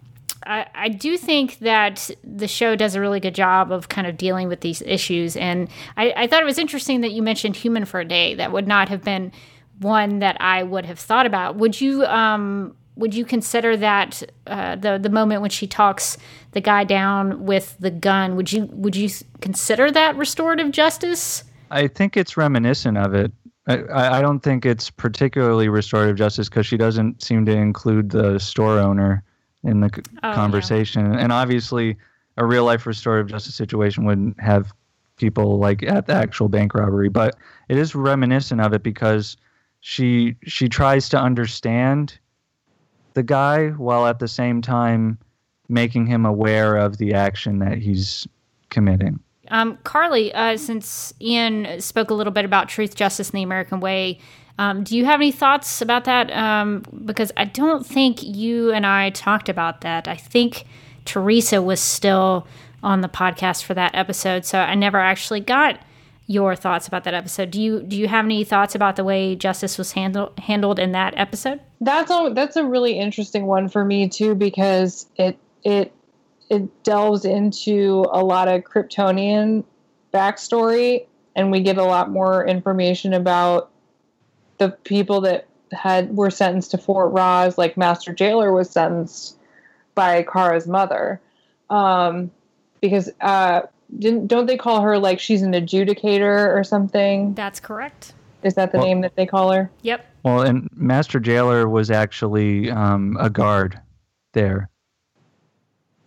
I, 0.48 0.66
I 0.74 0.90
do 0.90 1.16
think 1.16 1.60
that 1.60 2.10
the 2.24 2.48
show 2.48 2.76
does 2.76 2.96
a 2.96 3.02
really 3.02 3.20
good 3.20 3.36
job 3.36 3.72
of 3.72 3.88
kind 3.88 4.08
of 4.08 4.18
dealing 4.18 4.48
with 4.48 4.62
these 4.62 4.82
issues. 4.82 5.38
And 5.38 5.70
I, 5.96 6.14
I 6.18 6.28
thought 6.28 6.42
it 6.42 6.46
was 6.46 6.58
interesting 6.58 7.02
that 7.02 7.12
you 7.12 7.22
mentioned 7.22 7.56
Human 7.56 7.86
for 7.86 8.00
a 8.00 8.06
Day. 8.06 8.34
That 8.34 8.52
would 8.52 8.68
not 8.68 8.90
have 8.90 9.04
been 9.04 9.32
one 9.80 10.20
that 10.20 10.38
I 10.40 10.64
would 10.64 10.88
have 10.88 10.98
thought 10.98 11.28
about. 11.28 11.58
Would 11.58 11.80
you 11.80 12.04
um, 12.06 12.76
would 12.98 13.14
you 13.14 13.26
consider 13.26 13.78
that 13.78 14.24
uh, 14.48 14.76
the 14.76 14.98
the 14.98 15.10
moment 15.10 15.42
when 15.42 15.50
she 15.50 15.68
talks 15.68 16.18
the 16.52 16.62
guy 16.62 16.84
down 16.84 17.46
with 17.46 17.78
the 17.80 17.92
gun? 17.92 18.36
Would 18.36 18.52
you 18.52 18.66
would 18.72 18.96
you 18.96 19.10
consider 19.42 19.92
that 19.92 20.16
restorative 20.18 20.72
justice? 20.72 21.44
I 21.70 21.88
think 21.88 22.18
it's 22.18 22.38
reminiscent 22.38 22.98
of 22.98 23.14
it. 23.14 23.32
I, 23.68 24.18
I 24.18 24.22
don't 24.22 24.40
think 24.40 24.66
it's 24.66 24.90
particularly 24.90 25.70
restorative 25.70 26.16
justice 26.16 26.50
because 26.50 26.66
she 26.66 26.78
doesn't 26.78 27.22
seem 27.22 27.46
to 27.46 27.52
include 27.52 28.12
the 28.12 28.40
store 28.40 28.80
owner 28.80 29.24
in 29.64 29.82
the 29.82 29.90
oh, 30.24 30.34
conversation. 30.34 31.14
Yeah. 31.14 31.20
And 31.20 31.32
obviously, 31.32 31.98
a 32.38 32.46
real 32.46 32.64
life 32.64 32.86
restorative 32.86 33.28
justice 33.28 33.56
situation 33.56 34.06
wouldn't 34.06 34.40
have 34.40 34.74
people 35.18 35.58
like 35.58 35.84
at 35.84 36.08
the 36.08 36.14
actual 36.14 36.48
bank 36.48 36.74
robbery, 36.74 37.10
but 37.10 37.36
it 37.70 37.78
is 37.78 37.94
reminiscent 37.96 38.62
of 38.62 38.74
it 38.74 38.84
because 38.84 39.36
she 39.82 40.36
she 40.46 40.70
tries 40.70 41.10
to 41.10 41.20
understand 41.20 42.18
the 43.18 43.24
guy 43.24 43.70
while 43.70 44.06
at 44.06 44.20
the 44.20 44.28
same 44.28 44.62
time 44.62 45.18
making 45.68 46.06
him 46.06 46.24
aware 46.24 46.78
of 46.78 47.00
the 47.00 47.16
action 47.16 47.58
that 47.58 47.80
he's 47.80 48.28
committing. 48.70 49.20
Um, 49.48 49.80
Carly, 49.84 50.32
uh, 50.36 50.56
since 50.56 51.16
Ian 51.20 51.82
spoke 51.82 52.12
a 52.12 52.14
little 52.14 52.32
bit 52.32 52.46
about 52.46 52.70
truth, 52.70 52.94
justice, 52.94 53.32
and 53.32 53.40
the 53.40 53.44
American 53.44 53.80
way, 53.80 54.20
um, 54.60 54.84
do 54.84 54.96
you 54.96 55.06
have 55.06 55.20
any 55.20 55.32
thoughts 55.32 55.82
about 55.82 56.04
that? 56.04 56.32
Um, 56.32 56.84
because 57.06 57.32
I 57.38 57.46
don't 57.46 57.84
think 57.84 58.22
you 58.22 58.72
and 58.72 58.86
I 58.86 59.10
talked 59.10 59.50
about 59.50 59.82
that. 59.82 60.08
I 60.08 60.16
think 60.16 60.66
Teresa 61.06 61.60
was 61.60 61.80
still 61.80 62.46
on 62.84 63.02
the 63.02 63.10
podcast 63.10 63.64
for 63.64 63.74
that 63.74 63.96
episode, 63.96 64.46
so 64.46 64.60
I 64.60 64.76
never 64.76 65.00
actually 65.00 65.40
got 65.40 65.80
your 66.28 66.56
thoughts 66.56 66.88
about 66.88 67.06
that 67.06 67.14
episode. 67.14 67.52
Do 67.52 67.62
you 67.62 67.82
do 67.82 67.98
you 67.98 68.08
have 68.08 68.26
any 68.26 68.44
thoughts 68.44 68.76
about 68.76 68.98
the 68.98 69.04
way 69.04 69.36
justice 69.36 69.78
was 69.78 69.94
handled 69.94 70.38
handled 70.40 70.78
in 70.78 70.92
that 70.92 71.14
episode? 71.18 71.62
That's 71.82 72.12
a 72.12 72.32
that's 72.34 72.58
a 72.58 72.66
really 72.66 73.00
interesting 73.00 73.46
one 73.46 73.70
for 73.70 73.84
me 73.86 74.10
too 74.10 74.36
because 74.36 75.08
it 75.16 75.38
it 75.64 75.94
it 76.50 76.84
delves 76.84 77.26
into 77.26 78.06
a 78.12 78.24
lot 78.24 78.48
of 78.48 78.62
Kryptonian 78.62 79.64
backstory 80.14 81.06
and 81.36 81.52
we 81.52 81.62
get 81.62 81.78
a 81.78 81.84
lot 81.84 82.10
more 82.10 82.46
information 82.46 83.14
about 83.14 83.72
the 84.58 84.70
people 84.70 85.22
that 85.22 85.48
had 85.72 86.16
were 86.16 86.30
sentenced 86.30 86.72
to 86.72 86.78
Fort 86.78 87.14
Rozz, 87.14 87.58
like 87.58 87.78
Master 87.78 88.14
Jailer 88.14 88.52
was 88.52 88.70
sentenced 88.70 89.38
by 89.96 90.24
Kara's 90.24 90.68
mother, 90.68 91.22
um, 91.70 92.32
because 92.82 93.10
uh, 93.22 93.62
didn't 94.00 94.28
don't 94.28 94.46
they 94.46 94.58
call 94.58 94.82
her 94.82 94.98
like 94.98 95.20
she's 95.20 95.42
an 95.42 95.54
adjudicator 95.54 96.56
or 96.56 96.64
something? 96.64 97.34
That's 97.34 97.60
correct. 97.60 98.14
Is 98.44 98.54
that 98.56 98.72
the 98.72 98.78
well, 98.78 98.88
name 98.88 99.02
that 99.02 99.16
they 99.16 99.26
call 99.26 99.52
her? 99.52 99.70
Yep. 99.82 100.06
Well, 100.24 100.42
and 100.42 100.70
Master 100.74 101.20
Jailer 101.20 101.68
was 101.68 101.90
actually 101.90 102.70
um, 102.70 103.18
a 103.20 103.30
guard 103.30 103.80
there. 104.34 104.70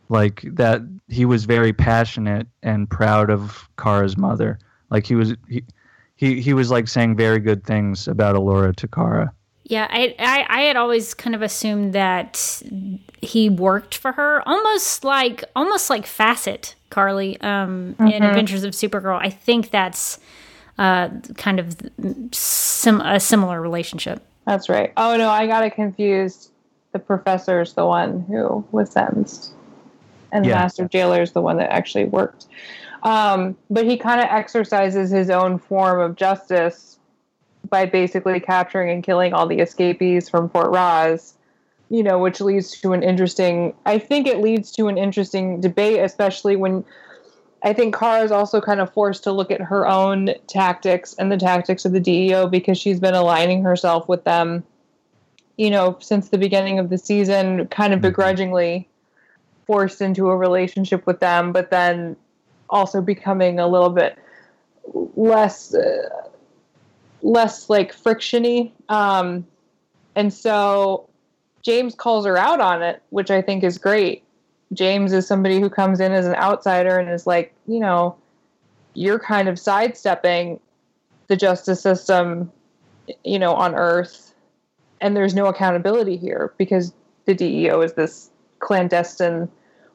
Like 0.09 0.43
that, 0.55 0.83
he 1.09 1.25
was 1.25 1.45
very 1.45 1.73
passionate 1.73 2.47
and 2.63 2.89
proud 2.89 3.31
of 3.31 3.69
Kara's 3.77 4.17
mother. 4.17 4.59
Like 4.91 5.07
he 5.07 5.15
was. 5.15 5.35
He, 5.49 5.65
he 6.17 6.39
he 6.39 6.53
was 6.53 6.71
like 6.71 6.87
saying 6.87 7.17
very 7.17 7.39
good 7.39 7.65
things 7.65 8.07
about 8.07 8.37
Alura 8.37 8.75
Takara. 8.75 9.33
Yeah, 9.71 9.87
I, 9.89 10.17
I, 10.19 10.47
I 10.49 10.61
had 10.63 10.75
always 10.75 11.15
kind 11.15 11.37
of 11.37 11.43
assumed 11.43 11.93
that 11.93 12.61
he 13.23 13.49
worked 13.49 13.97
for 13.97 14.11
her, 14.11 14.43
almost 14.45 15.05
like 15.05 15.45
almost 15.55 15.89
like 15.89 16.07
Facet 16.07 16.75
Carly 16.91 17.41
um, 17.41 17.95
mm-hmm. 17.95 18.09
in 18.09 18.25
Adventures 18.25 18.65
of 18.65 18.73
Supergirl. 18.73 19.21
I 19.23 19.31
think 19.31 19.71
that's 19.71 20.19
uh, 20.77 21.11
kind 21.37 21.61
of 21.61 21.77
sim- 22.33 23.01
a 23.01 23.21
similar 23.21 23.61
relationship. 23.61 24.27
That's 24.45 24.69
right. 24.69 24.93
Oh 24.97 25.17
no, 25.17 25.31
I 25.31 25.47
got 25.47 25.65
it 25.65 25.77
confused. 25.77 26.51
The 26.91 26.99
professor's 26.99 27.75
the 27.75 27.87
one 27.87 28.23
who 28.23 28.67
was 28.73 28.91
sentenced, 28.91 29.53
and 30.33 30.45
yeah. 30.45 30.51
the 30.51 30.57
master 30.57 30.89
jailer 30.89 31.23
is 31.23 31.31
the 31.31 31.43
one 31.43 31.59
that 31.59 31.71
actually 31.71 32.07
worked. 32.07 32.47
Um, 33.05 33.57
but 33.71 33.87
he 33.87 33.97
kind 33.97 34.21
of 34.21 34.27
exercises 34.31 35.11
his 35.11 35.31
own 35.31 35.61
form 35.61 36.01
of 36.01 36.17
justice 36.17 36.90
by 37.71 37.87
basically 37.87 38.41
capturing 38.41 38.91
and 38.91 39.03
killing 39.03 39.33
all 39.33 39.47
the 39.47 39.61
escapees 39.61 40.29
from 40.29 40.51
Fort 40.51 40.71
Rozz, 40.73 41.35
you 41.89 42.03
know, 42.03 42.19
which 42.19 42.41
leads 42.41 42.81
to 42.81 42.93
an 42.93 43.03
interesting, 43.03 43.75
I 43.87 43.99
think 43.99 44.27
it 44.27 44.39
leads 44.39 44.71
to 44.73 44.89
an 44.89 44.99
interesting 44.99 45.61
debate, 45.61 46.01
especially 46.01 46.57
when 46.57 46.85
I 47.63 47.73
think 47.73 47.97
Kara 47.97 48.23
is 48.23 48.33
also 48.33 48.61
kind 48.61 48.81
of 48.81 48.93
forced 48.93 49.25
to 49.25 49.33
look 49.33 49.51
at 49.51 49.61
her 49.61 49.87
own 49.87 50.31
tactics 50.47 51.15
and 51.15 51.31
the 51.31 51.37
tactics 51.37 51.85
of 51.85 51.93
the 51.93 52.01
DEO 52.01 52.49
because 52.49 52.79
she's 52.79 53.01
been 53.01 53.15
aligning 53.15 53.63
herself 53.63 54.09
with 54.09 54.25
them, 54.25 54.65
you 55.57 55.71
know, 55.71 55.97
since 56.01 56.29
the 56.29 56.39
beginning 56.39 56.79
of 56.79 56.91
the 56.91 56.99
season, 56.99 57.67
kind 57.69 57.93
of 57.93 57.99
mm-hmm. 57.99 58.09
begrudgingly 58.09 58.89
forced 59.67 60.01
into 60.01 60.29
a 60.31 60.37
relationship 60.37 61.07
with 61.07 61.21
them, 61.21 61.53
but 61.53 61.71
then 61.71 62.17
also 62.71 63.03
becoming 63.03 63.59
a 63.59 63.67
little 63.67 63.91
bit 63.91 64.19
less 65.17 65.75
uh, 65.75 66.09
less 67.23 67.69
like 67.69 67.95
frictiony 67.95 68.73
um, 68.89 69.47
and 70.15 70.33
so 70.33 71.09
james 71.63 71.95
calls 71.95 72.25
her 72.25 72.37
out 72.37 72.61
on 72.61 72.83
it 72.83 73.03
which 73.11 73.31
i 73.31 73.41
think 73.43 73.63
is 73.63 73.79
great. 73.79 74.23
James 74.73 75.13
is 75.13 75.27
somebody 75.27 75.59
who 75.61 75.69
comes 75.69 75.99
in 75.99 76.13
as 76.13 76.27
an 76.27 76.37
outsider 76.37 76.97
and 76.97 77.11
is 77.11 77.27
like 77.27 77.53
you 77.67 77.81
know 77.81 78.17
you're 78.95 79.19
kind 79.19 79.49
of 79.49 79.59
sidestepping 79.59 80.61
the 81.27 81.37
justice 81.37 81.81
system 81.81 82.53
you 83.25 83.39
know 83.39 83.53
on 83.53 83.75
earth 83.75 84.33
and 85.01 85.17
there's 85.17 85.35
no 85.35 85.47
accountability 85.47 86.17
here 86.17 86.55
because 86.57 86.93
the 87.25 87.35
deo 87.35 87.81
is 87.81 87.95
this 87.95 88.31
clandestine 88.61 89.49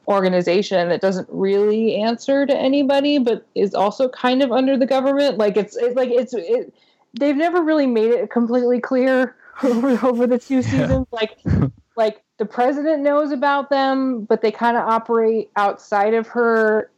organization 0.08 0.88
that 0.88 1.00
doesn't 1.00 1.28
really 1.30 1.96
answer 1.96 2.46
to 2.46 2.56
anybody 2.56 3.18
but 3.18 3.46
is 3.54 3.74
also 3.74 4.08
kind 4.08 4.42
of 4.42 4.52
under 4.52 4.76
the 4.76 4.86
government. 4.86 5.38
Like 5.38 5.56
it's, 5.56 5.76
it's 5.76 5.96
like 5.96 6.10
it's 6.10 6.32
it, 6.34 6.72
they've 7.18 7.36
never 7.36 7.62
really 7.62 7.86
made 7.86 8.10
it 8.10 8.30
completely 8.30 8.80
clear 8.80 9.36
over, 9.62 10.06
over 10.06 10.26
the 10.26 10.38
two 10.38 10.62
seasons 10.62 11.06
yeah. 11.12 11.18
like 11.18 11.38
like 11.96 12.22
the 12.38 12.44
president 12.44 13.02
knows 13.02 13.30
about 13.30 13.70
them 13.70 14.24
but 14.24 14.42
they 14.42 14.50
kind 14.50 14.76
of 14.76 14.86
operate 14.86 15.50
outside 15.56 16.14
of 16.14 16.26
her 16.26 16.90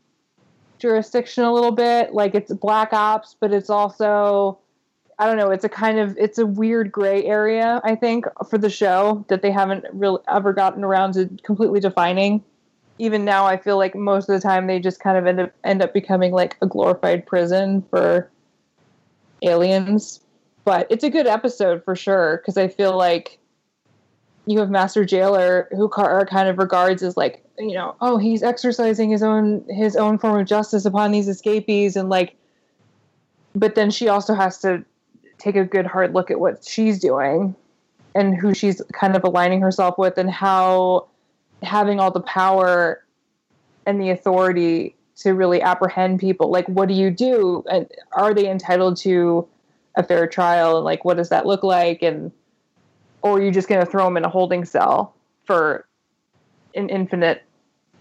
jurisdiction 0.79 1.45
a 1.45 1.53
little 1.53 1.73
bit 1.73 2.13
like 2.13 2.35
it's 2.35 2.53
black 2.53 2.93
ops 2.93 3.37
but 3.39 3.53
it's 3.53 3.71
also 3.71 4.59
I 5.21 5.27
don't 5.27 5.37
know. 5.37 5.51
It's 5.51 5.65
a 5.65 5.69
kind 5.69 5.99
of 5.99 6.17
it's 6.17 6.39
a 6.39 6.47
weird 6.47 6.93
gray 6.93 7.25
area. 7.25 7.81
I 7.83 7.97
think 7.97 8.27
for 8.49 8.57
the 8.57 8.71
show 8.71 9.25
that 9.27 9.43
they 9.43 9.51
haven't 9.51 9.85
really 9.93 10.21
ever 10.29 10.53
gotten 10.53 10.85
around 10.85 11.15
to 11.15 11.29
completely 11.43 11.81
defining 11.81 12.45
even 12.99 13.25
now 13.25 13.47
I 13.47 13.57
feel 13.57 13.79
like 13.79 13.95
most 13.95 14.29
of 14.29 14.35
the 14.35 14.47
time 14.47 14.67
they 14.67 14.79
just 14.79 15.01
kind 15.01 15.17
of 15.17 15.27
end 15.27 15.41
up 15.41 15.53
end 15.65 15.83
up 15.83 15.95
becoming 15.95 16.33
like 16.33 16.57
a 16.61 16.67
glorified 16.67 17.27
prison 17.27 17.85
for 17.91 18.31
aliens. 19.43 20.21
But 20.65 20.87
it's 20.91 21.05
a 21.05 21.11
good 21.11 21.27
episode 21.27 21.85
for 21.85 21.97
sure 21.97 22.39
because 22.39 22.57
I 22.57 22.69
feel 22.69 22.97
like 22.97 23.39
you 24.47 24.59
have 24.61 24.71
Master 24.71 25.05
Jailer 25.05 25.69
who 25.73 25.89
Kara 25.89 26.25
kind 26.27 26.49
of 26.49 26.59
regards 26.59 27.03
as 27.03 27.17
like 27.17 27.45
you 27.59 27.75
know 27.75 27.95
oh 28.01 28.17
he's 28.17 28.43
exercising 28.43 29.11
his 29.11 29.23
own 29.23 29.65
his 29.69 29.97
own 29.97 30.19
form 30.19 30.41
of 30.41 30.47
justice 30.47 30.85
upon 30.85 31.11
these 31.11 31.29
escapees 31.29 31.97
and 31.97 32.09
like 32.09 32.35
but 33.55 33.75
then 33.75 33.91
she 33.91 34.09
also 34.09 34.35
has 34.35 34.59
to 34.59 34.85
take 35.39 35.57
a 35.57 35.65
good 35.65 35.87
hard 35.87 36.15
look 36.15 36.31
at 36.31 36.41
what 36.41 36.65
she's 36.65 36.99
doing 36.99 37.55
and 38.15 38.37
who 38.37 38.55
she's 38.55 38.81
kind 38.93 39.17
of 39.17 39.25
aligning 39.25 39.61
herself 39.61 39.99
with 39.99 40.17
and 40.19 40.31
how 40.31 41.07
having 41.63 42.01
all 42.01 42.11
the 42.11 42.21
power 42.21 43.05
and 43.87 44.01
the 44.01 44.11
authority 44.11 44.95
to 45.19 45.33
really 45.33 45.61
apprehend 45.61 46.21
people. 46.21 46.51
Like 46.51 46.67
what 46.69 46.89
do 46.89 46.95
you 46.95 47.11
do? 47.11 47.65
And 47.71 47.91
are 48.13 48.35
they 48.35 48.49
entitled 48.49 48.97
to 48.99 49.47
a 49.97 50.03
fair 50.03 50.27
trial? 50.27 50.77
And 50.77 50.85
like 50.85 51.05
what 51.05 51.17
does 51.17 51.29
that 51.31 51.47
look 51.47 51.63
like? 51.63 52.03
And 52.03 52.33
or 53.23 53.39
are 53.39 53.43
you 53.43 53.51
just 53.51 53.69
going 53.69 53.85
to 53.85 53.91
throw 53.91 54.05
them 54.05 54.17
in 54.17 54.25
a 54.25 54.29
holding 54.29 54.65
cell 54.65 55.15
for 55.45 55.87
an 56.75 56.89
infinite 56.89 57.43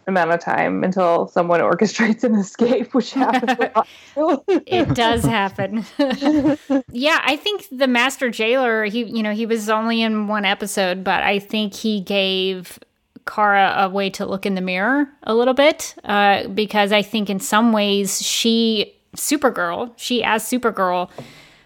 amount 0.06 0.32
of 0.32 0.40
time 0.40 0.84
until 0.84 1.28
someone 1.28 1.60
orchestrates 1.62 2.24
an 2.24 2.36
escape, 2.36 2.94
which 2.94 3.14
happens 3.14 3.72
it 4.66 4.94
does 4.94 5.24
happen. 5.24 5.86
yeah, 6.92 7.22
I 7.24 7.36
think 7.36 7.68
the 7.72 7.88
master 7.88 8.30
jailer, 8.30 8.86
he 8.86 9.04
you 9.04 9.24
know, 9.24 9.34
he 9.34 9.46
was 9.46 9.70
only 9.70 10.02
in 10.02 10.28
one 10.28 10.46
episode, 10.46 11.04
but 11.04 11.24
I 11.24 11.40
think 11.40 11.74
he 11.74 12.00
gave 12.00 12.80
Kara 13.28 13.74
a 13.78 13.90
way 13.90 14.10
to 14.12 14.26
look 14.26 14.46
in 14.46 14.56
the 14.56 14.62
mirror 14.62 15.10
a 15.24 15.36
little 15.36 15.54
bit. 15.54 15.96
Uh, 16.04 16.48
because 16.48 16.92
I 16.92 17.02
think 17.02 17.30
in 17.30 17.40
some 17.40 17.74
ways 17.74 18.22
she 18.22 18.94
Supergirl, 19.16 19.94
she 19.98 20.24
as 20.24 20.44
Supergirl 20.44 21.10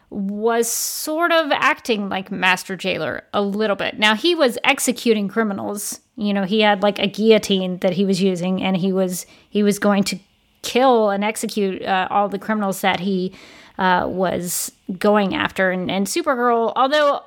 was 0.10 0.70
sort 0.70 1.32
of 1.32 1.52
acting 1.52 2.10
like 2.10 2.30
master 2.32 2.76
jailer 2.76 3.24
a 3.34 3.42
little 3.42 3.78
bit. 3.78 3.98
Now 3.98 4.14
he 4.14 4.36
was 4.36 4.58
executing 4.64 5.30
criminals. 5.30 6.02
You 6.18 6.34
know, 6.34 6.44
he 6.44 6.60
had 6.60 6.84
like 6.84 7.00
a 7.00 7.08
guillotine 7.08 7.78
that 7.78 7.94
he 7.94 8.06
was 8.06 8.22
using, 8.22 8.62
and 8.62 8.76
he 8.76 8.92
was 8.92 9.26
he 9.50 9.64
was 9.64 9.80
going 9.80 10.04
to 10.06 10.20
kill 10.64 11.10
and 11.10 11.24
execute 11.24 11.82
uh, 11.84 12.08
all 12.10 12.30
the 12.30 12.38
criminals 12.38 12.82
that 12.82 13.00
he 13.00 13.34
uh, 13.78 14.06
was 14.08 14.72
going 15.00 15.34
after. 15.34 15.72
And, 15.72 15.90
and 15.90 16.06
Supergirl, 16.06 16.74
although 16.76 17.22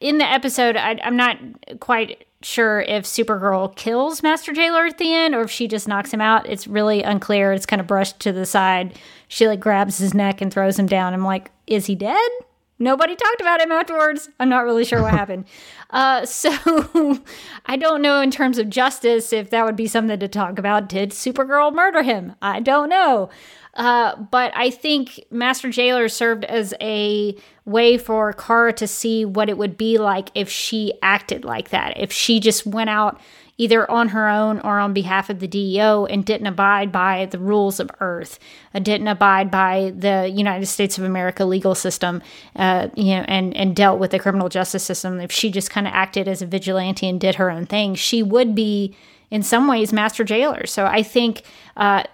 in 0.00 0.18
the 0.18 0.24
episode, 0.24 0.76
I, 0.76 0.98
I'm 1.04 1.16
not 1.16 1.36
quite 1.80 2.26
sure 2.44 2.80
if 2.82 3.04
Supergirl 3.04 3.74
kills 3.76 4.22
Master 4.22 4.52
Jailer 4.52 4.86
at 4.86 4.98
the 4.98 5.14
end 5.14 5.34
or 5.34 5.42
if 5.42 5.50
she 5.50 5.68
just 5.68 5.88
knocks 5.88 6.12
him 6.12 6.20
out. 6.20 6.48
It's 6.48 6.66
really 6.66 7.02
unclear. 7.02 7.52
It's 7.52 7.66
kind 7.66 7.80
of 7.80 7.86
brushed 7.86 8.20
to 8.20 8.32
the 8.32 8.46
side. 8.46 8.98
She 9.28 9.48
like 9.48 9.60
grabs 9.60 9.98
his 9.98 10.14
neck 10.14 10.40
and 10.40 10.52
throws 10.52 10.78
him 10.78 10.86
down. 10.86 11.14
I'm 11.14 11.24
like, 11.24 11.50
is 11.66 11.86
he 11.86 11.94
dead? 11.94 12.30
Nobody 12.78 13.14
talked 13.14 13.40
about 13.40 13.60
him 13.60 13.70
afterwards. 13.70 14.28
I'm 14.40 14.48
not 14.48 14.64
really 14.64 14.84
sure 14.84 15.02
what 15.02 15.12
happened. 15.12 15.44
Uh, 15.92 16.24
so 16.24 16.50
I 17.66 17.76
don't 17.76 18.00
know 18.00 18.22
in 18.22 18.30
terms 18.30 18.56
of 18.56 18.70
justice 18.70 19.30
if 19.30 19.50
that 19.50 19.66
would 19.66 19.76
be 19.76 19.86
something 19.86 20.18
to 20.18 20.26
talk 20.26 20.58
about. 20.58 20.88
Did 20.88 21.10
Supergirl 21.10 21.70
murder 21.74 22.02
him? 22.02 22.34
I 22.40 22.60
don't 22.60 22.88
know. 22.88 23.28
Uh, 23.74 24.16
but 24.16 24.52
I 24.56 24.70
think 24.70 25.22
Master 25.30 25.68
Jailer 25.68 26.08
served 26.08 26.46
as 26.46 26.72
a 26.80 27.36
way 27.64 27.96
for 27.96 28.32
Kara 28.32 28.72
to 28.74 28.86
see 28.86 29.24
what 29.24 29.48
it 29.48 29.56
would 29.56 29.76
be 29.76 29.98
like 29.98 30.30
if 30.34 30.48
she 30.48 30.92
acted 31.02 31.44
like 31.44 31.70
that. 31.70 31.96
If 31.96 32.12
she 32.12 32.40
just 32.40 32.66
went 32.66 32.90
out 32.90 33.20
either 33.58 33.88
on 33.90 34.08
her 34.08 34.28
own 34.28 34.58
or 34.60 34.78
on 34.78 34.92
behalf 34.92 35.30
of 35.30 35.38
the 35.38 35.46
DEO 35.46 36.06
and 36.06 36.24
didn't 36.24 36.46
abide 36.46 36.90
by 36.90 37.26
the 37.26 37.38
rules 37.38 37.78
of 37.78 37.90
Earth, 38.00 38.38
uh, 38.74 38.78
didn't 38.78 39.06
abide 39.06 39.50
by 39.50 39.92
the 39.96 40.28
United 40.34 40.66
States 40.66 40.98
of 40.98 41.04
America 41.04 41.44
legal 41.44 41.74
system, 41.74 42.22
uh, 42.56 42.88
you 42.96 43.14
know, 43.14 43.24
and 43.28 43.54
and 43.56 43.76
dealt 43.76 44.00
with 44.00 44.10
the 44.10 44.18
criminal 44.18 44.48
justice 44.48 44.82
system. 44.82 45.20
If 45.20 45.30
she 45.30 45.50
just 45.50 45.70
kind 45.70 45.86
of 45.86 45.92
acted 45.92 46.26
as 46.26 46.42
a 46.42 46.46
vigilante 46.46 47.08
and 47.08 47.20
did 47.20 47.36
her 47.36 47.50
own 47.50 47.66
thing, 47.66 47.94
she 47.94 48.22
would 48.22 48.54
be 48.54 48.96
in 49.30 49.42
some 49.42 49.68
ways 49.68 49.92
master 49.92 50.24
jailer. 50.24 50.66
So 50.66 50.86
I 50.86 51.02
think 51.02 51.42
uh, 51.76 52.04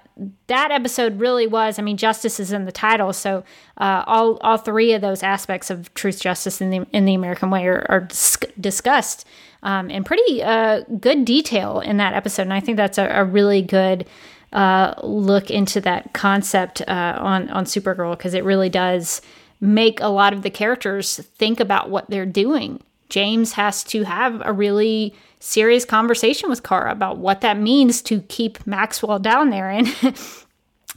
that 0.48 0.70
episode 0.70 1.20
really 1.20 1.46
was. 1.46 1.78
I 1.78 1.82
mean, 1.82 1.96
justice 1.96 2.40
is 2.40 2.52
in 2.52 2.64
the 2.64 2.72
title, 2.72 3.12
so 3.12 3.44
uh, 3.76 4.02
all 4.06 4.38
all 4.38 4.56
three 4.56 4.92
of 4.92 5.00
those 5.00 5.22
aspects 5.22 5.70
of 5.70 5.92
truth, 5.94 6.20
justice, 6.20 6.60
in 6.60 6.70
the 6.70 6.86
in 6.92 7.04
the 7.04 7.14
American 7.14 7.50
way 7.50 7.66
are, 7.66 7.86
are 7.88 8.00
dis- 8.00 8.38
discussed 8.58 9.26
um, 9.62 9.90
in 9.90 10.04
pretty 10.04 10.42
uh, 10.42 10.82
good 11.00 11.24
detail 11.24 11.80
in 11.80 11.98
that 11.98 12.14
episode, 12.14 12.42
and 12.42 12.54
I 12.54 12.60
think 12.60 12.76
that's 12.76 12.98
a, 12.98 13.06
a 13.06 13.24
really 13.24 13.62
good 13.62 14.06
uh, 14.52 14.94
look 15.02 15.50
into 15.50 15.80
that 15.82 16.12
concept 16.14 16.82
uh, 16.88 17.18
on 17.20 17.48
on 17.50 17.64
Supergirl 17.64 18.16
because 18.16 18.34
it 18.34 18.44
really 18.44 18.68
does 18.68 19.22
make 19.60 20.00
a 20.00 20.08
lot 20.08 20.32
of 20.32 20.42
the 20.42 20.50
characters 20.50 21.16
think 21.16 21.60
about 21.60 21.90
what 21.90 22.08
they're 22.10 22.26
doing. 22.26 22.80
James 23.08 23.52
has 23.52 23.82
to 23.84 24.04
have 24.04 24.42
a 24.44 24.52
really 24.52 25.14
serious 25.40 25.84
conversation 25.84 26.48
with 26.48 26.62
Kara 26.62 26.90
about 26.90 27.18
what 27.18 27.40
that 27.42 27.58
means 27.58 28.02
to 28.02 28.20
keep 28.22 28.66
Maxwell 28.66 29.18
down 29.18 29.50
there. 29.50 29.70
And 29.70 29.86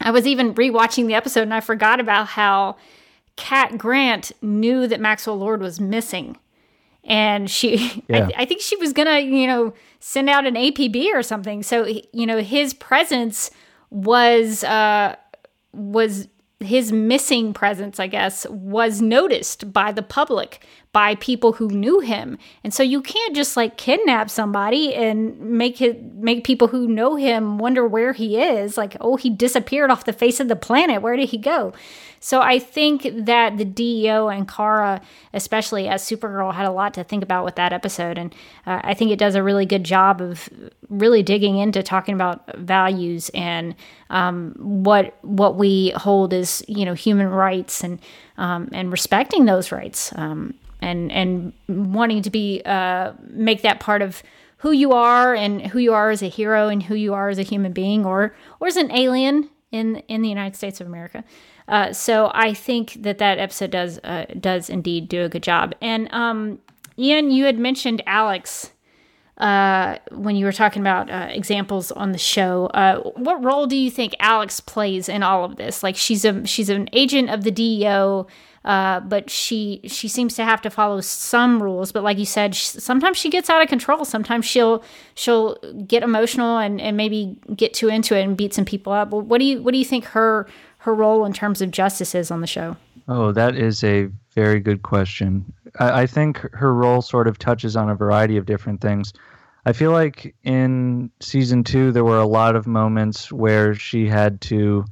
I 0.02 0.12
was 0.12 0.26
even 0.26 0.54
rewatching 0.56 1.08
the 1.08 1.14
episode 1.14 1.44
and 1.44 1.54
I 1.54 1.60
forgot 1.60 2.00
about 2.00 2.28
how 2.28 2.78
Cat 3.36 3.78
Grant 3.78 4.32
knew 4.42 4.88
that 4.88 5.00
Maxwell 5.00 5.38
Lord 5.38 5.62
was 5.62 5.80
missing. 5.80 6.38
And 7.04 7.50
she, 7.50 8.04
yeah. 8.08 8.30
I, 8.38 8.44
I 8.44 8.46
think 8.46 8.62
she 8.62 8.76
was 8.78 8.94
gonna, 8.94 9.20
you 9.20 9.48
know, 9.48 9.74
send 10.00 10.30
out 10.30 10.46
an 10.46 10.56
APB 10.56 11.14
or 11.14 11.24
something. 11.24 11.64
So, 11.64 11.86
you 11.86 12.26
know, 12.26 12.40
his 12.40 12.74
presence 12.74 13.52
was, 13.90 14.64
uh, 14.64 15.16
was 15.74 16.28
his 16.62 16.92
missing 16.92 17.54
presence, 17.54 18.00
I 18.00 18.08
guess, 18.08 18.46
was 18.50 19.02
noticed 19.02 19.74
by 19.74 19.92
the 19.92 20.02
public, 20.02 20.66
by 20.94 21.16
people 21.16 21.54
who 21.54 21.68
knew 21.70 22.00
him. 22.00 22.38
And 22.64 22.74
so 22.74 22.84
you 22.84 23.02
can't 23.02 23.36
just 23.36 23.58
like 23.58 23.78
kidnap 23.78 24.30
somebody 24.30 24.94
and 24.94 25.40
make 25.40 25.82
it 25.82 26.04
make 26.16 26.44
people 26.44 26.68
who 26.68 26.88
know 26.88 27.16
him 27.16 27.58
wonder 27.58 27.88
where 27.88 28.14
he 28.14 28.40
is. 28.40 28.78
Like, 28.78 28.96
oh, 29.02 29.16
he 29.16 29.30
disappeared 29.30 29.92
off 29.92 30.06
the 30.06 30.14
face 30.14 30.40
of 30.40 30.48
the 30.48 30.56
planet. 30.56 31.02
Where 31.02 31.16
did 31.16 31.30
he 31.30 31.38
go? 31.38 31.74
So 32.24 32.40
I 32.40 32.60
think 32.60 33.10
that 33.26 33.58
the 33.58 33.66
DEO 33.66 34.30
and 34.30 34.48
Kara, 34.48 35.02
especially 35.34 35.88
as 35.88 36.04
Supergirl, 36.04 36.54
had 36.54 36.68
a 36.68 36.72
lot 36.72 36.94
to 36.94 37.04
think 37.04 37.24
about 37.24 37.44
with 37.44 37.56
that 37.56 37.74
episode, 37.74 38.20
and 38.20 38.34
uh, 38.68 38.80
I 38.84 38.94
think 38.94 39.10
it 39.10 39.18
does 39.18 39.34
a 39.34 39.42
really 39.42 39.66
good 39.66 39.84
job 39.84 40.22
of 40.22 40.48
really 40.88 41.24
digging 41.24 41.58
into 41.58 41.82
talking 41.82 42.14
about 42.14 42.56
values 42.58 43.32
and 43.34 43.74
um, 44.12 44.54
what 44.60 45.18
what 45.24 45.56
we 45.56 45.94
hold 45.96 46.32
as 46.32 46.64
you 46.68 46.86
know 46.86 46.94
human 46.94 47.28
rights 47.28 47.84
and 47.84 48.00
um, 48.38 48.70
and 48.72 48.92
respecting 48.92 49.46
those 49.46 49.72
rights 49.72 50.14
um, 50.16 50.54
and 50.80 51.12
and 51.12 51.54
wanting 51.68 52.22
to 52.22 52.30
be 52.30 52.62
uh, 52.66 53.14
make 53.30 53.64
that 53.64 53.80
part 53.80 54.04
of 54.04 54.22
who 54.58 54.72
you 54.72 54.92
are 54.92 55.34
and 55.34 55.66
who 55.66 55.80
you 55.80 55.92
are 55.92 56.12
as 56.12 56.22
a 56.22 56.28
hero 56.28 56.68
and 56.68 56.84
who 56.84 56.94
you 56.94 57.16
are 57.16 57.30
as 57.30 57.40
a 57.40 57.44
human 57.44 57.74
being 57.74 58.06
or 58.06 58.36
or 58.60 58.68
as 58.68 58.78
an 58.78 58.92
alien 58.92 59.50
in 59.72 59.98
in 60.08 60.22
the 60.22 60.30
United 60.30 60.56
States 60.56 60.80
of 60.80 60.86
America. 60.86 61.24
Uh, 61.72 61.94
so 61.94 62.30
I 62.34 62.54
think 62.54 63.02
that 63.02 63.18
that 63.20 63.40
episode 63.40 63.72
does 63.72 63.98
uh, 64.00 64.26
does 64.40 64.70
indeed 64.70 65.08
do 65.08 65.24
a 65.24 65.30
good 65.30 65.42
job. 65.42 65.74
And 65.82 66.14
um, 66.14 66.60
Ian, 67.00 67.32
you 67.32 67.46
had 67.46 67.58
mentioned 67.58 68.04
Alex 68.06 68.72
uh, 69.38 69.98
when 70.12 70.36
you 70.36 70.46
were 70.46 70.52
talking 70.52 70.82
about 70.82 71.10
uh, 71.10 71.28
examples 71.32 71.92
on 71.94 72.12
the 72.12 72.18
show. 72.18 72.66
Uh, 72.68 73.00
what 73.16 73.42
role 73.42 73.68
do 73.68 73.78
you 73.78 73.90
think 73.90 74.14
Alex 74.20 74.60
plays 74.60 75.08
in 75.08 75.24
all 75.24 75.46
of 75.46 75.56
this? 75.56 75.82
Like 75.82 75.96
she's 75.96 76.26
a 76.26 76.46
she's 76.46 76.70
an 76.70 76.90
agent 76.92 77.30
of 77.30 77.44
the 77.44 77.52
DEO. 77.52 78.28
Uh, 78.64 79.00
but 79.00 79.28
she 79.28 79.82
she 79.88 80.08
seems 80.08 80.36
to 80.36 80.46
have 80.46 80.62
to 80.62 80.70
follow 80.70 81.02
some 81.02 81.64
rules. 81.64 81.92
But 81.92 82.04
like 82.04 82.20
you 82.20 82.28
said, 82.28 82.54
sometimes 82.54 83.18
she 83.18 83.32
gets 83.32 83.50
out 83.50 83.60
of 83.60 83.68
control. 83.68 84.06
Sometimes 84.06 84.46
she'll 84.46 84.84
she'll 85.16 85.56
get 85.88 86.04
emotional 86.04 86.60
and, 86.60 86.80
and 86.80 86.96
maybe 86.96 87.40
get 87.56 87.74
too 87.74 87.88
into 87.88 88.16
it 88.16 88.22
and 88.22 88.38
beat 88.38 88.54
some 88.54 88.66
people 88.66 88.94
up. 88.94 89.10
What 89.10 89.40
do 89.40 89.46
you 89.46 89.64
what 89.64 89.72
do 89.72 89.80
you 89.80 89.86
think 89.86 90.06
her 90.06 90.48
her 90.82 90.96
role 90.96 91.26
in 91.26 91.34
terms 91.34 91.62
of 91.62 91.70
justice 91.70 92.16
is 92.16 92.32
on 92.32 92.42
the 92.42 92.48
show? 92.48 92.76
Oh, 93.08 93.32
that 93.34 93.56
is 93.56 93.84
a 93.84 94.10
very 94.34 94.60
good 94.60 94.82
question. 94.82 95.54
I, 95.80 96.02
I 96.02 96.08
think 96.08 96.38
her 96.54 96.74
role 96.74 97.04
sort 97.04 97.28
of 97.28 97.38
touches 97.38 97.76
on 97.76 97.90
a 97.90 97.96
variety 97.96 98.36
of 98.36 98.48
different 98.48 98.82
things. 98.82 99.14
I 99.68 99.74
feel 99.74 99.92
like 99.92 100.36
in 100.44 101.12
season 101.20 101.64
two, 101.64 101.92
there 101.92 102.04
were 102.04 102.18
a 102.18 102.26
lot 102.26 102.56
of 102.56 102.66
moments 102.66 103.32
where 103.32 103.76
she 103.76 104.08
had 104.08 104.42
to 104.42 104.84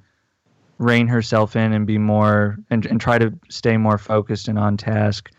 rein 0.77 1.07
herself 1.07 1.55
in 1.55 1.73
and 1.73 1.87
be 1.87 1.97
more 1.97 2.59
and, 2.69 2.85
and 2.85 3.01
try 3.01 3.17
to 3.17 3.33
stay 3.49 3.75
more 3.75 3.97
focused 3.97 4.47
and 4.47 4.59
on 4.59 4.77
task. 4.77 5.31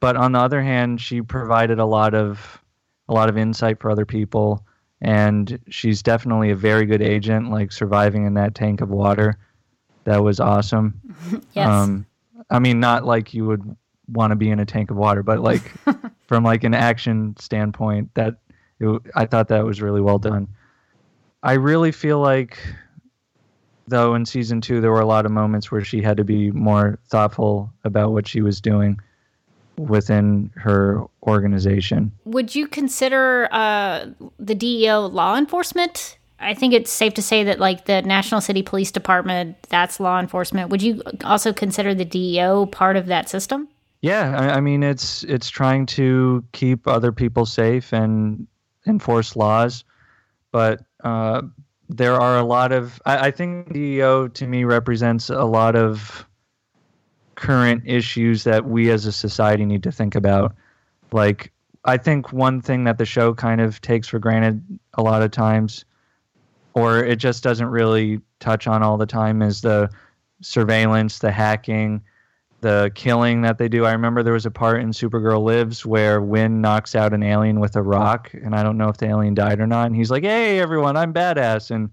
But 0.00 0.16
on 0.16 0.32
the 0.32 0.40
other 0.40 0.60
hand, 0.60 1.00
she 1.00 1.22
provided 1.22 1.78
a 1.78 1.86
lot 1.86 2.14
of 2.14 2.60
a 3.08 3.14
lot 3.14 3.28
of 3.28 3.38
insight 3.38 3.78
for 3.78 3.90
other 3.90 4.06
people, 4.06 4.66
and 5.00 5.60
she's 5.68 6.02
definitely 6.02 6.50
a 6.50 6.56
very 6.56 6.84
good 6.84 7.02
agent, 7.02 7.50
like 7.50 7.70
surviving 7.70 8.26
in 8.26 8.34
that 8.34 8.56
tank 8.56 8.80
of 8.80 8.90
water 8.90 9.38
that 10.04 10.22
was 10.22 10.40
awesome. 10.40 11.00
yes. 11.52 11.68
Um, 11.68 12.06
I 12.50 12.58
mean, 12.58 12.80
not 12.80 13.04
like 13.04 13.34
you 13.34 13.46
would 13.46 13.76
want 14.08 14.30
to 14.30 14.36
be 14.36 14.50
in 14.50 14.60
a 14.60 14.66
tank 14.66 14.90
of 14.90 14.96
water, 14.96 15.22
but 15.22 15.40
like 15.40 15.62
from 16.26 16.44
like 16.44 16.64
an 16.64 16.74
action 16.74 17.34
standpoint, 17.38 18.14
that 18.14 18.36
it, 18.80 19.02
I 19.14 19.26
thought 19.26 19.48
that 19.48 19.64
was 19.64 19.80
really 19.80 20.00
well 20.00 20.18
done. 20.18 20.48
I 21.42 21.54
really 21.54 21.92
feel 21.92 22.20
like, 22.20 22.58
though, 23.86 24.14
in 24.14 24.24
season 24.24 24.60
two, 24.60 24.80
there 24.80 24.90
were 24.90 25.00
a 25.00 25.06
lot 25.06 25.26
of 25.26 25.32
moments 25.32 25.70
where 25.70 25.84
she 25.84 26.00
had 26.00 26.16
to 26.16 26.24
be 26.24 26.50
more 26.50 26.98
thoughtful 27.08 27.70
about 27.84 28.12
what 28.12 28.26
she 28.26 28.40
was 28.40 28.60
doing 28.60 28.98
within 29.76 30.50
her 30.54 31.04
organization. 31.24 32.12
Would 32.24 32.54
you 32.54 32.66
consider 32.66 33.48
uh, 33.52 34.06
the 34.38 34.54
DEO 34.54 35.06
law 35.06 35.36
enforcement 35.36 36.18
I 36.44 36.54
think 36.54 36.74
it's 36.74 36.90
safe 36.90 37.14
to 37.14 37.22
say 37.22 37.44
that 37.44 37.58
like 37.58 37.86
the 37.86 38.02
National 38.02 38.40
City 38.40 38.62
Police 38.62 38.92
Department, 38.92 39.56
that's 39.68 39.98
law 39.98 40.20
enforcement. 40.20 40.70
Would 40.70 40.82
you 40.82 41.02
also 41.24 41.52
consider 41.52 41.94
the 41.94 42.04
DEO 42.04 42.66
part 42.66 42.96
of 42.96 43.06
that 43.06 43.28
system? 43.28 43.68
Yeah, 44.02 44.38
I, 44.38 44.56
I 44.56 44.60
mean 44.60 44.82
it's 44.82 45.24
it's 45.24 45.48
trying 45.48 45.86
to 45.86 46.44
keep 46.52 46.86
other 46.86 47.10
people 47.10 47.46
safe 47.46 47.92
and 47.92 48.46
enforce 48.86 49.34
laws, 49.34 49.84
but 50.52 50.82
uh, 51.02 51.42
there 51.88 52.20
are 52.20 52.38
a 52.38 52.44
lot 52.44 52.72
of. 52.72 53.00
I, 53.06 53.28
I 53.28 53.30
think 53.30 53.72
DEO 53.72 54.28
to 54.28 54.46
me 54.46 54.64
represents 54.64 55.30
a 55.30 55.44
lot 55.44 55.76
of 55.76 56.26
current 57.34 57.82
issues 57.86 58.44
that 58.44 58.66
we 58.66 58.90
as 58.90 59.06
a 59.06 59.12
society 59.12 59.64
need 59.64 59.82
to 59.82 59.92
think 59.92 60.14
about. 60.14 60.54
Like, 61.12 61.52
I 61.84 61.96
think 61.96 62.32
one 62.32 62.60
thing 62.60 62.84
that 62.84 62.98
the 62.98 63.04
show 63.04 63.34
kind 63.34 63.60
of 63.60 63.80
takes 63.80 64.08
for 64.08 64.18
granted 64.18 64.62
a 64.94 65.02
lot 65.02 65.22
of 65.22 65.30
times, 65.30 65.84
or 66.74 67.02
it 67.04 67.16
just 67.16 67.42
doesn't 67.42 67.68
really 67.68 68.20
touch 68.40 68.66
on 68.66 68.82
all 68.82 68.96
the 68.96 69.06
time, 69.06 69.42
is 69.42 69.60
the 69.60 69.88
surveillance, 70.42 71.20
the 71.20 71.30
hacking, 71.30 72.02
the 72.60 72.90
killing 72.94 73.42
that 73.42 73.58
they 73.58 73.68
do. 73.68 73.84
I 73.84 73.92
remember 73.92 74.22
there 74.22 74.32
was 74.32 74.46
a 74.46 74.50
part 74.50 74.80
in 74.80 74.90
Supergirl 74.90 75.42
Lives 75.42 75.86
where 75.86 76.20
Winn 76.20 76.60
knocks 76.60 76.94
out 76.94 77.12
an 77.12 77.22
alien 77.22 77.60
with 77.60 77.76
a 77.76 77.82
rock, 77.82 78.32
and 78.34 78.54
I 78.54 78.62
don't 78.62 78.78
know 78.78 78.88
if 78.88 78.96
the 78.96 79.06
alien 79.06 79.34
died 79.34 79.60
or 79.60 79.66
not. 79.66 79.86
And 79.86 79.96
he's 79.96 80.10
like, 80.10 80.24
"Hey, 80.24 80.60
everyone, 80.60 80.96
I'm 80.96 81.12
badass," 81.12 81.70
and 81.70 81.90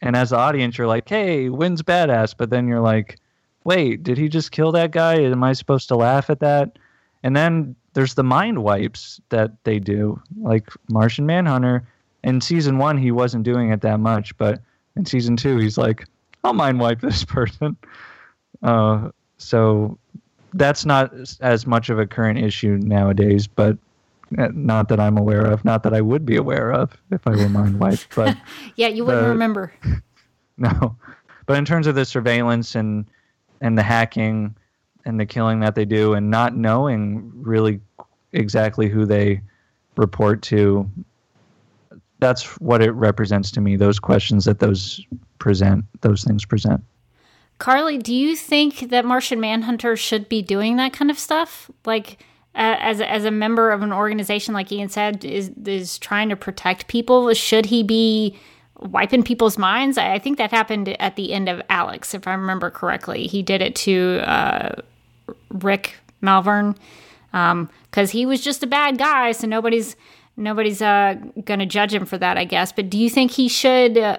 and 0.00 0.16
as 0.16 0.30
the 0.30 0.36
audience, 0.36 0.78
you're 0.78 0.86
like, 0.86 1.08
"Hey, 1.08 1.48
Winn's 1.48 1.82
badass," 1.82 2.34
but 2.36 2.50
then 2.50 2.68
you're 2.68 2.80
like, 2.80 3.18
"Wait, 3.64 4.02
did 4.02 4.16
he 4.16 4.28
just 4.28 4.52
kill 4.52 4.72
that 4.72 4.92
guy? 4.92 5.16
Am 5.20 5.42
I 5.42 5.52
supposed 5.52 5.88
to 5.88 5.96
laugh 5.96 6.30
at 6.30 6.40
that?" 6.40 6.78
And 7.22 7.36
then 7.36 7.74
there's 7.94 8.14
the 8.14 8.22
mind 8.22 8.62
wipes 8.62 9.20
that 9.30 9.52
they 9.64 9.78
do, 9.78 10.22
like 10.40 10.70
Martian 10.88 11.26
Manhunter. 11.26 11.86
In 12.26 12.40
season 12.40 12.78
one, 12.78 12.98
he 12.98 13.12
wasn't 13.12 13.44
doing 13.44 13.70
it 13.70 13.80
that 13.82 14.00
much, 14.00 14.36
but 14.36 14.60
in 14.96 15.06
season 15.06 15.36
two, 15.36 15.58
he's 15.58 15.78
like, 15.78 16.04
"I'll 16.42 16.52
mind 16.52 16.80
wipe 16.80 17.00
this 17.08 17.24
person." 17.24 17.76
Uh, 18.62 19.10
so 19.38 19.96
that's 20.52 20.84
not 20.84 21.14
as 21.40 21.66
much 21.68 21.88
of 21.88 22.00
a 22.00 22.06
current 22.06 22.38
issue 22.38 22.78
nowadays, 22.82 23.46
but 23.46 23.78
uh, 24.36 24.48
not 24.52 24.88
that 24.88 24.98
I'm 24.98 25.16
aware 25.16 25.46
of, 25.46 25.64
not 25.64 25.84
that 25.84 25.94
I 25.94 26.00
would 26.00 26.26
be 26.26 26.34
aware 26.34 26.72
of 26.72 26.96
if 27.12 27.24
I 27.28 27.30
were 27.30 27.48
mind 27.48 27.78
wiped. 27.78 28.08
But 28.16 28.36
yeah, 28.74 28.88
you 28.88 29.04
wouldn't 29.04 29.24
the- 29.24 29.30
remember. 29.30 29.72
no, 30.58 30.96
but 31.46 31.56
in 31.56 31.64
terms 31.64 31.86
of 31.86 31.94
the 31.94 32.04
surveillance 32.04 32.74
and 32.74 33.06
and 33.60 33.78
the 33.78 33.84
hacking 33.84 34.56
and 35.04 35.20
the 35.20 35.26
killing 35.26 35.60
that 35.60 35.76
they 35.76 35.84
do, 35.84 36.14
and 36.14 36.28
not 36.28 36.56
knowing 36.56 37.30
really 37.36 37.80
exactly 38.32 38.88
who 38.88 39.06
they 39.06 39.40
report 39.96 40.42
to, 40.42 40.90
that's 42.18 42.58
what 42.60 42.82
it 42.82 42.92
represents 42.92 43.50
to 43.52 43.60
me. 43.60 43.76
Those 43.76 43.98
questions 43.98 44.44
that 44.46 44.60
those 44.60 45.04
present, 45.38 45.84
those 46.00 46.24
things 46.24 46.44
present. 46.44 46.82
Carly, 47.58 47.98
do 47.98 48.14
you 48.14 48.36
think 48.36 48.90
that 48.90 49.04
Martian 49.04 49.40
Manhunter 49.40 49.96
should 49.96 50.28
be 50.28 50.42
doing 50.42 50.76
that 50.76 50.92
kind 50.92 51.10
of 51.10 51.18
stuff? 51.18 51.70
Like, 51.84 52.18
uh, 52.54 52.76
as 52.78 53.00
as 53.00 53.24
a 53.24 53.30
member 53.30 53.70
of 53.70 53.82
an 53.82 53.92
organization, 53.92 54.54
like 54.54 54.70
Ian 54.72 54.88
said, 54.88 55.24
is 55.24 55.50
is 55.64 55.98
trying 55.98 56.28
to 56.28 56.36
protect 56.36 56.88
people. 56.88 57.32
Should 57.34 57.66
he 57.66 57.82
be 57.82 58.38
wiping 58.80 59.22
people's 59.22 59.56
minds? 59.58 59.96
I, 59.98 60.14
I 60.14 60.18
think 60.18 60.38
that 60.38 60.50
happened 60.50 60.88
at 61.00 61.16
the 61.16 61.32
end 61.32 61.48
of 61.48 61.62
Alex, 61.68 62.14
if 62.14 62.26
I 62.26 62.34
remember 62.34 62.70
correctly. 62.70 63.26
He 63.26 63.42
did 63.42 63.62
it 63.62 63.74
to 63.76 64.20
uh, 64.24 64.82
Rick 65.50 65.96
Malverne 66.22 66.76
because 67.30 68.10
he 68.10 68.26
was 68.26 68.40
just 68.40 68.62
a 68.62 68.66
bad 68.66 68.98
guy, 68.98 69.32
so 69.32 69.46
nobody's 69.46 69.96
nobody's 70.36 70.80
uh, 70.82 71.14
going 71.44 71.60
to 71.60 71.66
judge 71.66 71.92
him 71.94 72.04
for 72.06 72.18
that, 72.18 72.36
I 72.36 72.44
guess. 72.44 72.72
But 72.72 72.90
do 72.90 72.98
you 72.98 73.10
think 73.10 73.32
he 73.32 73.48
should? 73.48 73.98
Uh, 73.98 74.18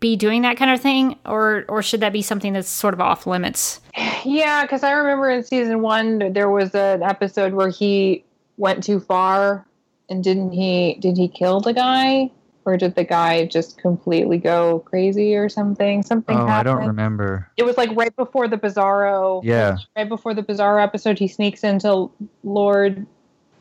be 0.00 0.16
doing 0.16 0.40
that 0.40 0.56
kind 0.56 0.70
of 0.70 0.80
thing 0.80 1.18
or 1.26 1.66
or 1.68 1.82
should 1.82 2.00
that 2.00 2.10
be 2.10 2.22
something 2.22 2.54
that's 2.54 2.70
sort 2.70 2.94
of 2.94 3.02
off 3.02 3.26
limits 3.26 3.80
Yeah, 4.24 4.62
because 4.62 4.82
I 4.82 4.92
remember 4.92 5.28
in 5.28 5.44
season 5.44 5.82
one 5.82 6.32
there 6.32 6.48
was 6.48 6.74
an 6.74 7.02
episode 7.02 7.52
where 7.52 7.68
he 7.68 8.24
went 8.56 8.82
too 8.82 8.98
far, 9.00 9.66
and 10.08 10.24
didn't 10.24 10.52
he? 10.52 10.94
Did 11.00 11.18
he 11.18 11.28
kill 11.28 11.60
the 11.60 11.74
guy, 11.74 12.30
or 12.64 12.78
did 12.78 12.94
the 12.94 13.04
guy 13.04 13.44
just 13.44 13.76
completely 13.76 14.38
go 14.38 14.78
crazy 14.86 15.34
or 15.36 15.50
something? 15.50 16.02
Something 16.02 16.38
Oh, 16.38 16.46
happened. 16.46 16.70
I 16.70 16.72
don't 16.78 16.86
remember. 16.88 17.50
It 17.58 17.64
was 17.64 17.76
like 17.76 17.90
right 17.94 18.16
before 18.16 18.48
the 18.48 18.56
Bizarro. 18.56 19.42
Yeah. 19.44 19.76
Right 19.94 20.08
before 20.08 20.32
the 20.32 20.42
Bizarro 20.42 20.82
episode, 20.82 21.18
he 21.18 21.28
sneaks 21.28 21.62
into 21.62 22.10
Lord, 22.42 23.06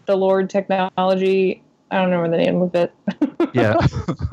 the 0.09 0.17
Lord 0.17 0.49
technology. 0.49 1.61
I 1.91 1.97
don't 1.97 2.09
remember 2.09 2.35
the 2.35 2.43
name 2.43 2.61
of 2.61 2.73
it. 2.75 2.93
Yeah. 3.53 3.75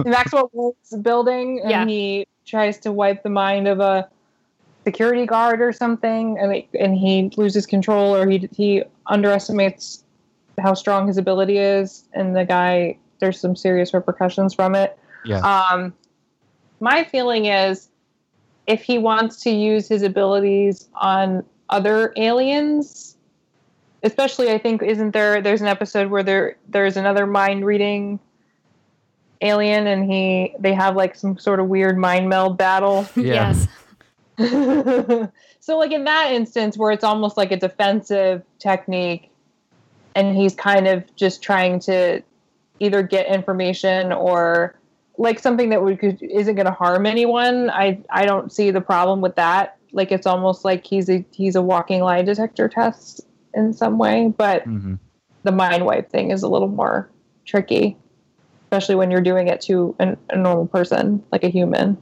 Maxwell 0.05 0.51
Wolf's 0.53 0.95
building, 0.97 1.61
and 1.63 1.71
Yeah. 1.71 1.87
he 1.87 2.27
tries 2.45 2.79
to 2.81 2.93
wipe 2.93 3.23
the 3.23 3.31
mind 3.31 3.67
of 3.67 3.81
a 3.81 4.09
security 4.85 5.25
guard 5.25 5.61
or 5.63 5.73
something, 5.73 6.39
and 6.39 6.55
it, 6.57 6.69
and 6.79 6.95
he 6.97 7.31
loses 7.37 7.65
control, 7.67 8.15
or 8.15 8.29
he 8.29 8.49
he 8.53 8.83
underestimates 9.07 10.05
how 10.59 10.75
strong 10.75 11.07
his 11.07 11.17
ability 11.17 11.57
is, 11.59 12.05
and 12.13 12.37
the 12.37 12.45
guy 12.45 12.99
there's 13.21 13.41
some 13.41 13.57
serious 13.57 13.95
repercussions 13.95 14.53
from 14.55 14.75
it. 14.75 14.99
yeah. 15.25 15.41
Um, 15.41 15.95
my 16.81 17.05
feeling 17.05 17.47
is, 17.47 17.89
if 18.67 18.83
he 18.83 18.99
wants 18.99 19.41
to 19.45 19.51
use 19.51 19.89
his 19.89 20.03
abilities 20.03 20.89
on 20.95 21.43
other 21.71 22.13
aliens, 22.17 23.16
especially 24.07 24.51
I 24.51 24.59
think 24.59 24.83
isn't 24.83 25.11
there? 25.11 25.43
There's 25.43 25.61
an 25.61 25.67
episode 25.67 26.11
where 26.11 26.23
there 26.23 26.57
there's 26.69 26.97
another 26.97 27.27
mind 27.27 27.67
reading 27.67 28.21
alien, 29.43 29.87
and 29.87 30.11
he 30.11 30.55
they 30.59 30.73
have 30.73 30.97
like 30.97 31.15
some 31.17 31.37
sort 31.39 31.61
of 31.61 31.67
weird 31.69 31.99
mind 31.99 32.29
meld 32.29 32.57
battle. 32.57 33.07
Yeah. 33.17 33.55
yes 33.55 33.69
so 35.61 35.79
like 35.79 35.93
in 35.93 36.05
that 36.05 36.31
instance 36.31 36.77
where 36.77 36.91
it's 36.91 37.05
almost 37.05 37.39
like 37.39 37.53
a 37.53 37.57
defensive 37.57 38.43
technique 38.59 39.31
and 40.15 40.37
he's 40.37 40.55
kind 40.55 40.87
of 40.87 41.05
just 41.17 41.43
trying 41.43 41.81
to 41.81 42.23
either 42.79 43.03
get 43.03 43.27
information 43.27 44.13
or 44.13 44.79
like 45.17 45.39
something 45.39 45.71
that 45.71 45.83
would 45.83 45.99
could, 45.99 46.23
isn't 46.23 46.55
going 46.55 46.67
to 46.67 46.73
harm 46.73 47.07
anyone 47.07 47.71
i 47.71 47.99
i 48.11 48.27
don't 48.27 48.53
see 48.53 48.71
the 48.71 48.81
problem 48.81 49.23
with 49.23 49.37
that 49.37 49.79
like 49.93 50.13
it's 50.13 50.27
almost 50.27 50.67
like 50.67 50.87
he's 50.87 51.09
a 51.09 51.25
he's 51.33 51.57
a 51.57 51.63
walking 51.63 52.03
lie 52.03 52.21
detector 52.21 52.69
test 52.69 53.26
in 53.57 53.73
some 53.73 53.99
way 53.99 54.33
but 54.37 54.63
hmm 54.65 54.95
the 55.47 55.53
mind 55.53 55.87
wipe 55.87 56.11
thing 56.11 56.33
is 56.33 56.43
a 56.43 56.49
little 56.49 56.69
more 56.69 57.09
tricky, 57.47 57.97
especially 58.65 58.97
when 58.97 59.11
you're 59.11 59.21
doing 59.23 59.49
it 59.49 59.61
to 59.63 59.95
an, 59.99 60.17
a 60.29 60.37
normal 60.37 60.67
person, 60.67 61.23
like 61.33 61.45
a 61.45 61.49
human. 61.49 61.97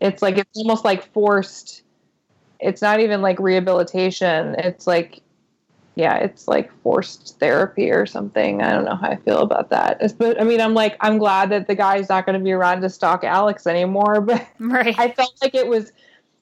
It's 0.00 0.22
like 0.22 0.38
it's 0.38 0.56
almost 0.56 0.84
like 0.84 1.12
forced. 1.12 1.82
It's 2.60 2.80
not 2.80 3.00
even 3.00 3.20
like 3.20 3.38
rehabilitation. 3.40 4.54
It's 4.58 4.86
like, 4.86 5.20
yeah, 5.96 6.16
it's 6.16 6.46
like 6.46 6.70
forced 6.82 7.38
therapy 7.40 7.90
or 7.90 8.06
something. 8.06 8.62
I 8.62 8.72
don't 8.72 8.84
know 8.84 8.94
how 8.94 9.08
I 9.08 9.16
feel 9.16 9.40
about 9.40 9.70
that. 9.70 9.98
It's, 10.00 10.12
but 10.12 10.40
I 10.40 10.44
mean, 10.44 10.60
I'm 10.60 10.74
like, 10.74 10.96
I'm 11.00 11.18
glad 11.18 11.50
that 11.50 11.66
the 11.66 11.74
guy's 11.74 12.08
not 12.08 12.24
going 12.24 12.38
to 12.38 12.44
be 12.44 12.52
around 12.52 12.82
to 12.82 12.88
stalk 12.88 13.24
Alex 13.24 13.66
anymore. 13.66 14.20
But 14.26 14.46
right 14.60 14.98
I 14.98 15.10
felt 15.10 15.34
like 15.42 15.54
it 15.54 15.66
was 15.66 15.92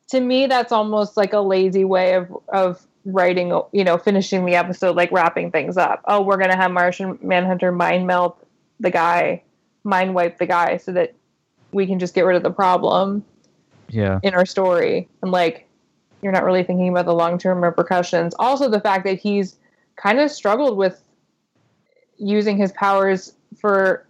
to 0.08 0.20
me 0.20 0.46
that's 0.46 0.72
almost 0.72 1.16
like 1.16 1.32
a 1.32 1.40
lazy 1.40 1.84
way 1.84 2.14
of 2.14 2.36
of 2.52 2.86
writing 3.04 3.48
you 3.72 3.84
know 3.84 3.98
finishing 3.98 4.46
the 4.46 4.54
episode 4.54 4.96
like 4.96 5.12
wrapping 5.12 5.50
things 5.50 5.76
up. 5.76 6.00
Oh 6.06 6.22
we're 6.22 6.38
gonna 6.38 6.56
have 6.56 6.70
martian 6.70 7.18
manhunter 7.22 7.70
mind 7.70 8.06
melt 8.06 8.46
the 8.80 8.90
guy 8.90 9.42
mind 9.84 10.14
wipe 10.14 10.38
the 10.38 10.46
guy 10.46 10.78
so 10.78 10.92
that 10.92 11.14
we 11.72 11.86
can 11.86 11.98
just 11.98 12.14
get 12.14 12.22
rid 12.24 12.36
of 12.36 12.42
the 12.42 12.50
problem 12.50 13.24
Yeah. 13.88 14.20
in 14.22 14.32
our 14.34 14.46
story. 14.46 15.08
And 15.22 15.30
like 15.30 15.68
you're 16.22 16.32
not 16.32 16.44
really 16.44 16.62
thinking 16.62 16.88
about 16.88 17.04
the 17.04 17.12
long-term 17.14 17.62
repercussions. 17.62 18.34
Also 18.38 18.70
the 18.70 18.80
fact 18.80 19.04
that 19.04 19.18
he's 19.18 19.56
kind 19.96 20.18
of 20.18 20.30
struggled 20.30 20.78
with 20.78 21.02
using 22.16 22.56
his 22.56 22.72
powers 22.72 23.34
for 23.60 24.06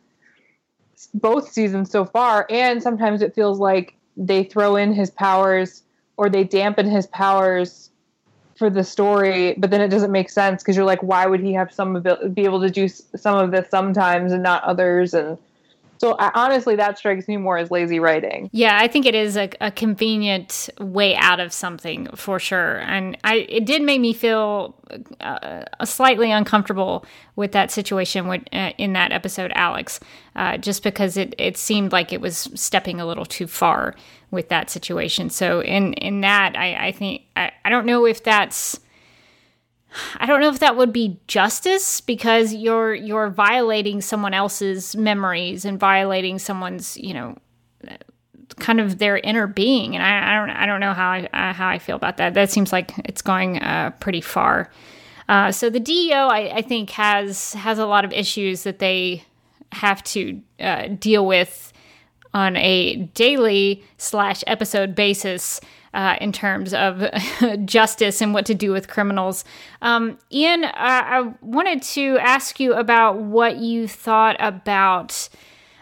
both 1.15 1.51
seasons 1.51 1.91
so 1.91 2.05
far 2.05 2.47
and 2.51 2.83
sometimes 2.83 3.21
it 3.23 3.35
feels 3.35 3.59
like 3.59 3.97
they 4.17 4.45
throw 4.45 4.77
in 4.77 4.93
his 4.93 5.11
powers 5.11 5.83
or 6.17 6.31
they 6.31 6.45
dampen 6.45 6.89
his 6.89 7.07
powers 7.09 7.91
for 8.57 8.71
the 8.71 8.85
story 8.85 9.55
but 9.59 9.71
then 9.71 9.81
it 9.81 9.89
doesn't 9.89 10.13
make 10.13 10.31
sense 10.31 10.63
because 10.63 10.77
you're 10.77 10.85
like 10.85 11.03
why 11.03 11.27
would 11.27 11.41
he 11.41 11.53
have 11.53 11.73
some 11.73 12.01
be 12.33 12.45
able 12.45 12.61
to 12.61 12.71
do 12.71 12.89
some 12.89 13.37
of 13.37 13.51
this 13.51 13.69
sometimes 13.71 14.33
and 14.33 14.43
not 14.43 14.63
others? 14.65 15.15
And 15.15 15.39
so 15.99 16.17
I, 16.19 16.31
honestly 16.35 16.77
that 16.77 16.99
strikes 16.99 17.29
me 17.29 17.37
more 17.37 17.59
as 17.59 17.71
lazy 17.71 17.99
writing. 17.99 18.49
Yeah 18.53 18.79
i 18.81 18.89
think 18.89 19.07
it 19.07 19.15
is 19.15 19.37
a, 19.37 19.51
a 19.61 19.71
convenient 19.71 20.71
way 20.79 21.17
out 21.17 21.41
of 21.41 21.53
something 21.53 22.07
for 22.15 22.39
sure. 22.39 22.79
And 22.79 23.17
i 23.25 23.47
it 23.49 23.65
did 23.67 23.83
make 23.83 24.01
me 24.01 24.13
feel 24.13 24.75
uh, 25.21 25.65
slightly 25.85 26.31
uncomfortable 26.31 27.05
with 27.37 27.51
that 27.53 27.71
situation 27.71 28.29
with, 28.29 28.43
uh, 28.53 28.73
in 28.79 28.93
that 28.93 29.11
episode 29.11 29.51
alex 29.55 29.99
uh, 30.37 30.57
just 30.57 30.83
because 30.83 31.17
it, 31.17 31.35
it 31.39 31.57
seemed 31.57 31.91
like 31.91 32.13
it 32.13 32.21
was 32.21 32.49
stepping 32.55 33.01
a 33.01 33.07
little 33.07 33.25
too 33.25 33.47
far 33.47 33.95
with 34.35 34.49
that 34.49 34.69
situation 34.69 35.31
so 35.31 35.61
in 35.63 35.95
in 35.95 36.21
that 36.21 36.57
i, 36.57 36.89
I 36.89 36.93
think 36.93 37.23
I, 37.37 37.53
I 37.65 37.71
don't 37.71 37.87
know 37.87 38.05
if 38.05 38.23
that's 38.23 38.81
I 40.17 40.27
don't 40.27 40.41
know 40.41 40.49
if 40.49 40.59
that 40.59 40.77
would 40.77 40.93
be 40.93 41.21
justice 41.27 42.01
because 42.01 42.53
you're 42.53 42.95
you're 42.95 43.31
violating 43.31 44.01
someone 44.01 44.35
else's 44.35 44.97
memories 44.97 45.65
and 45.65 45.79
violating 45.79 46.39
someone's, 46.39 46.97
you 46.97 47.15
know, 47.15 47.37
kind 48.59 48.81
of 48.81 48.99
their 48.99 49.19
inner 49.19 49.47
being, 49.47 49.95
and 49.95 50.05
I, 50.05 50.33
I 50.33 50.39
don't 50.39 50.51
I 50.51 50.67
don't 50.67 50.81
know 50.81 50.93
how 50.93 51.11
I 51.11 51.29
uh, 51.33 51.53
how 51.53 51.69
I 51.69 51.79
feel 51.79 51.97
about 51.97 52.17
that. 52.17 52.35
That 52.35 52.51
seems 52.51 52.73
like 52.73 52.93
it's 53.05 53.23
going 53.23 53.59
uh, 53.63 53.91
pretty 54.01 54.21
far. 54.21 54.71
Uh, 55.29 55.51
so 55.51 55.71
the 55.71 55.81
DEO, 55.81 56.27
I, 56.27 56.57
I, 56.57 56.63
think, 56.63 56.91
has 56.91 57.55
has 57.55 57.79
a 57.79 57.87
lot 57.87 58.05
of 58.05 58.13
issues 58.13 58.65
that 58.65 58.79
they 58.79 59.25
have 59.73 60.03
to 60.05 60.41
uh, 60.61 60.89
deal 60.89 61.27
with 61.27 61.73
on 62.35 62.57
a 62.57 62.97
daily 63.15 63.83
slash 63.97 64.45
episode 64.47 64.95
basis 64.95 65.61
uh, 65.95 66.17
in 66.21 66.33
terms 66.33 66.75
of 66.75 67.05
justice 67.65 68.21
and 68.21 68.35
what 68.35 68.45
to 68.47 68.55
do 68.55 68.73
with 68.73 68.89
criminals. 68.89 69.45
Um, 69.81 70.19
Ian, 70.33 70.65
I 70.65 71.33
wanted 71.41 71.83
to 71.83 72.19
ask 72.19 72.59
you 72.59 72.75
about 72.75 73.19
what 73.19 73.59
you 73.59 73.87
thought 73.87 74.37
about 74.41 75.29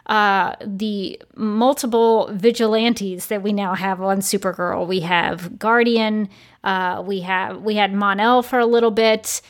uh, 0.07 0.55
the 0.65 1.21
multiple 1.37 2.29
vigilantes 2.33 3.29
that 3.29 3.43
we 3.43 3.53
now 3.53 3.75
have 3.75 4.03
on 4.03 4.19
Supergirl. 4.19 4.87
We 4.87 5.01
have 5.01 5.59
Guardian. 5.59 6.29
Uh, 6.63 7.03
we 7.07 7.21
have 7.21 7.63
we 7.63 7.77
had 7.77 7.95
Mon-El 7.95 8.43
for 8.43 8.59
a 8.59 8.67
little 8.67 8.91
bit. 8.91 9.41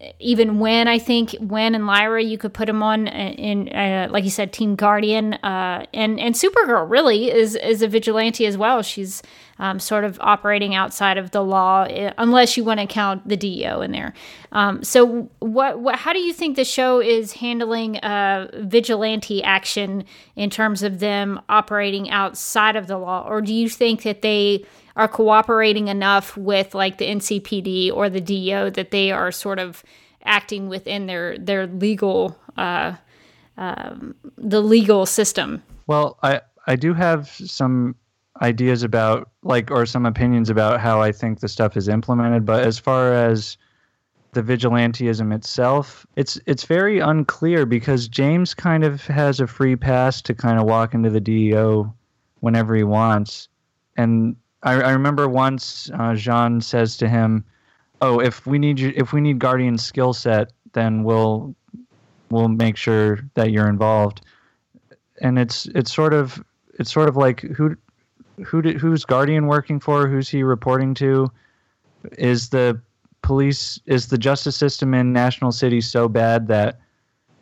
Uh, 0.00 0.08
even 0.18 0.58
when 0.58 0.88
I 0.88 0.98
think 0.98 1.34
Winn 1.40 1.74
and 1.74 1.86
Lyra, 1.86 2.22
you 2.22 2.38
could 2.38 2.54
put 2.54 2.66
them 2.66 2.82
on 2.82 3.06
in, 3.06 3.68
uh, 3.68 4.08
like 4.10 4.24
you 4.24 4.30
said, 4.30 4.52
Team 4.52 4.76
Guardian, 4.76 5.34
uh, 5.34 5.86
and 5.92 6.18
and 6.20 6.34
Supergirl 6.34 6.88
really 6.88 7.30
is 7.30 7.54
is 7.56 7.82
a 7.82 7.88
vigilante 7.88 8.46
as 8.46 8.56
well. 8.56 8.82
She's 8.82 9.22
um, 9.58 9.80
sort 9.80 10.04
of 10.04 10.18
operating 10.20 10.74
outside 10.74 11.18
of 11.18 11.30
the 11.32 11.42
law, 11.42 11.84
eh, 11.84 12.12
unless 12.18 12.56
you 12.56 12.64
want 12.64 12.80
to 12.80 12.86
count 12.86 13.28
the 13.28 13.36
DEO 13.36 13.80
in 13.80 13.92
there. 13.92 14.14
Um, 14.52 14.82
so, 14.84 15.30
what, 15.40 15.80
what, 15.80 15.96
how 15.96 16.12
do 16.12 16.20
you 16.20 16.32
think 16.32 16.56
the 16.56 16.64
show 16.64 17.00
is 17.00 17.32
handling 17.32 17.98
uh, 17.98 18.48
vigilante 18.54 19.42
action 19.42 20.04
in 20.36 20.50
terms 20.50 20.82
of 20.82 21.00
them 21.00 21.40
operating 21.48 22.10
outside 22.10 22.76
of 22.76 22.86
the 22.86 22.98
law, 22.98 23.26
or 23.28 23.40
do 23.40 23.52
you 23.52 23.68
think 23.68 24.02
that 24.02 24.22
they 24.22 24.64
are 24.98 25.08
cooperating 25.08 25.86
enough 25.86 26.36
with 26.36 26.74
like 26.74 26.98
the 26.98 27.06
NCPD 27.06 27.92
or 27.92 28.10
the 28.10 28.20
DEO 28.20 28.68
that 28.70 28.90
they 28.90 29.12
are 29.12 29.30
sort 29.30 29.60
of 29.60 29.84
acting 30.24 30.68
within 30.68 31.06
their 31.06 31.38
their 31.38 31.68
legal 31.68 32.36
uh, 32.56 32.94
um, 33.56 34.14
the 34.36 34.60
legal 34.60 35.06
system. 35.06 35.62
Well, 35.86 36.18
I 36.22 36.40
I 36.66 36.74
do 36.76 36.92
have 36.94 37.28
some 37.28 37.94
ideas 38.42 38.82
about 38.82 39.30
like 39.42 39.70
or 39.70 39.86
some 39.86 40.04
opinions 40.04 40.50
about 40.50 40.80
how 40.80 41.00
I 41.00 41.12
think 41.12 41.40
the 41.40 41.48
stuff 41.48 41.76
is 41.76 41.88
implemented, 41.88 42.44
but 42.44 42.64
as 42.64 42.78
far 42.78 43.14
as 43.14 43.56
the 44.32 44.42
vigilantism 44.42 45.32
itself, 45.32 46.06
it's 46.16 46.40
it's 46.44 46.64
very 46.64 46.98
unclear 46.98 47.66
because 47.66 48.08
James 48.08 48.52
kind 48.52 48.82
of 48.82 49.06
has 49.06 49.38
a 49.38 49.46
free 49.46 49.76
pass 49.76 50.20
to 50.22 50.34
kind 50.34 50.58
of 50.58 50.66
walk 50.66 50.92
into 50.92 51.08
the 51.08 51.20
DEO 51.20 51.94
whenever 52.40 52.74
he 52.74 52.82
wants, 52.82 53.48
and 53.96 54.34
I, 54.62 54.74
I 54.74 54.90
remember 54.90 55.28
once 55.28 55.90
uh, 55.94 56.14
J'onn 56.14 56.62
says 56.62 56.96
to 56.98 57.08
him, 57.08 57.44
"Oh, 58.00 58.20
if 58.20 58.46
we 58.46 58.58
need 58.58 58.78
you, 58.80 58.92
if 58.96 59.12
we 59.12 59.20
need 59.20 59.38
Guardian 59.38 59.78
skill 59.78 60.12
set, 60.12 60.52
then 60.72 61.04
we'll 61.04 61.54
we'll 62.30 62.48
make 62.48 62.76
sure 62.76 63.20
that 63.34 63.50
you're 63.52 63.68
involved." 63.68 64.22
And 65.20 65.38
it's 65.38 65.66
it's 65.74 65.94
sort 65.94 66.14
of 66.14 66.42
it's 66.78 66.92
sort 66.92 67.08
of 67.08 67.16
like 67.16 67.40
who 67.40 67.76
who 68.44 68.62
did, 68.62 68.76
who's 68.76 69.04
Guardian 69.04 69.46
working 69.46 69.80
for? 69.80 70.08
Who's 70.08 70.28
he 70.28 70.42
reporting 70.42 70.94
to? 70.94 71.30
Is 72.16 72.48
the 72.48 72.80
police 73.22 73.80
is 73.86 74.08
the 74.08 74.18
justice 74.18 74.56
system 74.56 74.94
in 74.94 75.12
National 75.12 75.52
City 75.52 75.80
so 75.80 76.08
bad 76.08 76.48
that 76.48 76.80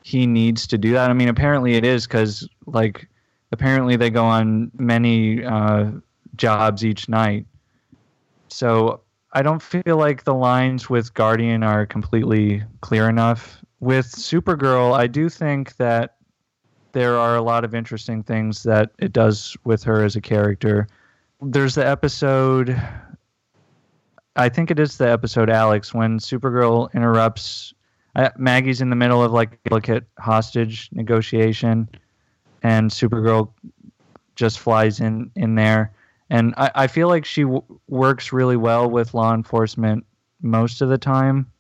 he 0.02 0.26
needs 0.26 0.66
to 0.68 0.78
do 0.78 0.92
that? 0.92 1.10
I 1.10 1.14
mean, 1.14 1.28
apparently 1.28 1.74
it 1.74 1.84
is 1.84 2.06
because 2.06 2.48
like 2.66 3.08
apparently 3.52 3.96
they 3.96 4.10
go 4.10 4.24
on 4.24 4.70
many 4.78 5.44
uh, 5.44 5.90
jobs 6.36 6.84
each 6.84 7.08
night. 7.08 7.46
So 8.48 9.00
I 9.32 9.42
don't 9.42 9.62
feel 9.62 9.96
like 9.96 10.24
the 10.24 10.34
lines 10.34 10.88
with 10.88 11.12
Guardian 11.14 11.62
are 11.62 11.84
completely 11.84 12.62
clear 12.80 13.08
enough. 13.08 13.62
With 13.80 14.06
Supergirl, 14.06 14.94
I 14.94 15.06
do 15.06 15.28
think 15.28 15.76
that 15.76 16.16
there 16.92 17.18
are 17.18 17.36
a 17.36 17.42
lot 17.42 17.62
of 17.62 17.74
interesting 17.74 18.22
things 18.22 18.62
that 18.62 18.92
it 18.98 19.12
does 19.12 19.54
with 19.64 19.82
her 19.82 20.02
as 20.02 20.16
a 20.16 20.20
character. 20.20 20.88
There's 21.42 21.74
the 21.74 21.86
episode, 21.86 22.80
I 24.36 24.48
think 24.48 24.70
it 24.70 24.78
is 24.78 24.96
the 24.96 25.10
episode 25.10 25.50
Alex, 25.50 25.92
when 25.92 26.18
Supergirl 26.18 26.90
interrupts. 26.94 27.74
Uh, 28.14 28.30
Maggie's 28.38 28.80
in 28.80 28.88
the 28.88 28.96
middle 28.96 29.22
of 29.22 29.32
like 29.32 29.52
a 29.52 29.68
delicate 29.68 30.04
hostage 30.18 30.88
negotiation, 30.92 31.86
and 32.62 32.90
Supergirl 32.90 33.50
just 34.36 34.58
flies 34.58 35.00
in 35.00 35.30
in 35.36 35.54
there 35.56 35.92
and 36.30 36.54
I, 36.56 36.70
I 36.74 36.86
feel 36.86 37.08
like 37.08 37.24
she 37.24 37.42
w- 37.42 37.62
works 37.88 38.32
really 38.32 38.56
well 38.56 38.90
with 38.90 39.14
law 39.14 39.32
enforcement 39.34 40.04
most 40.42 40.82
of 40.82 40.88
the 40.88 40.98
time. 40.98 41.50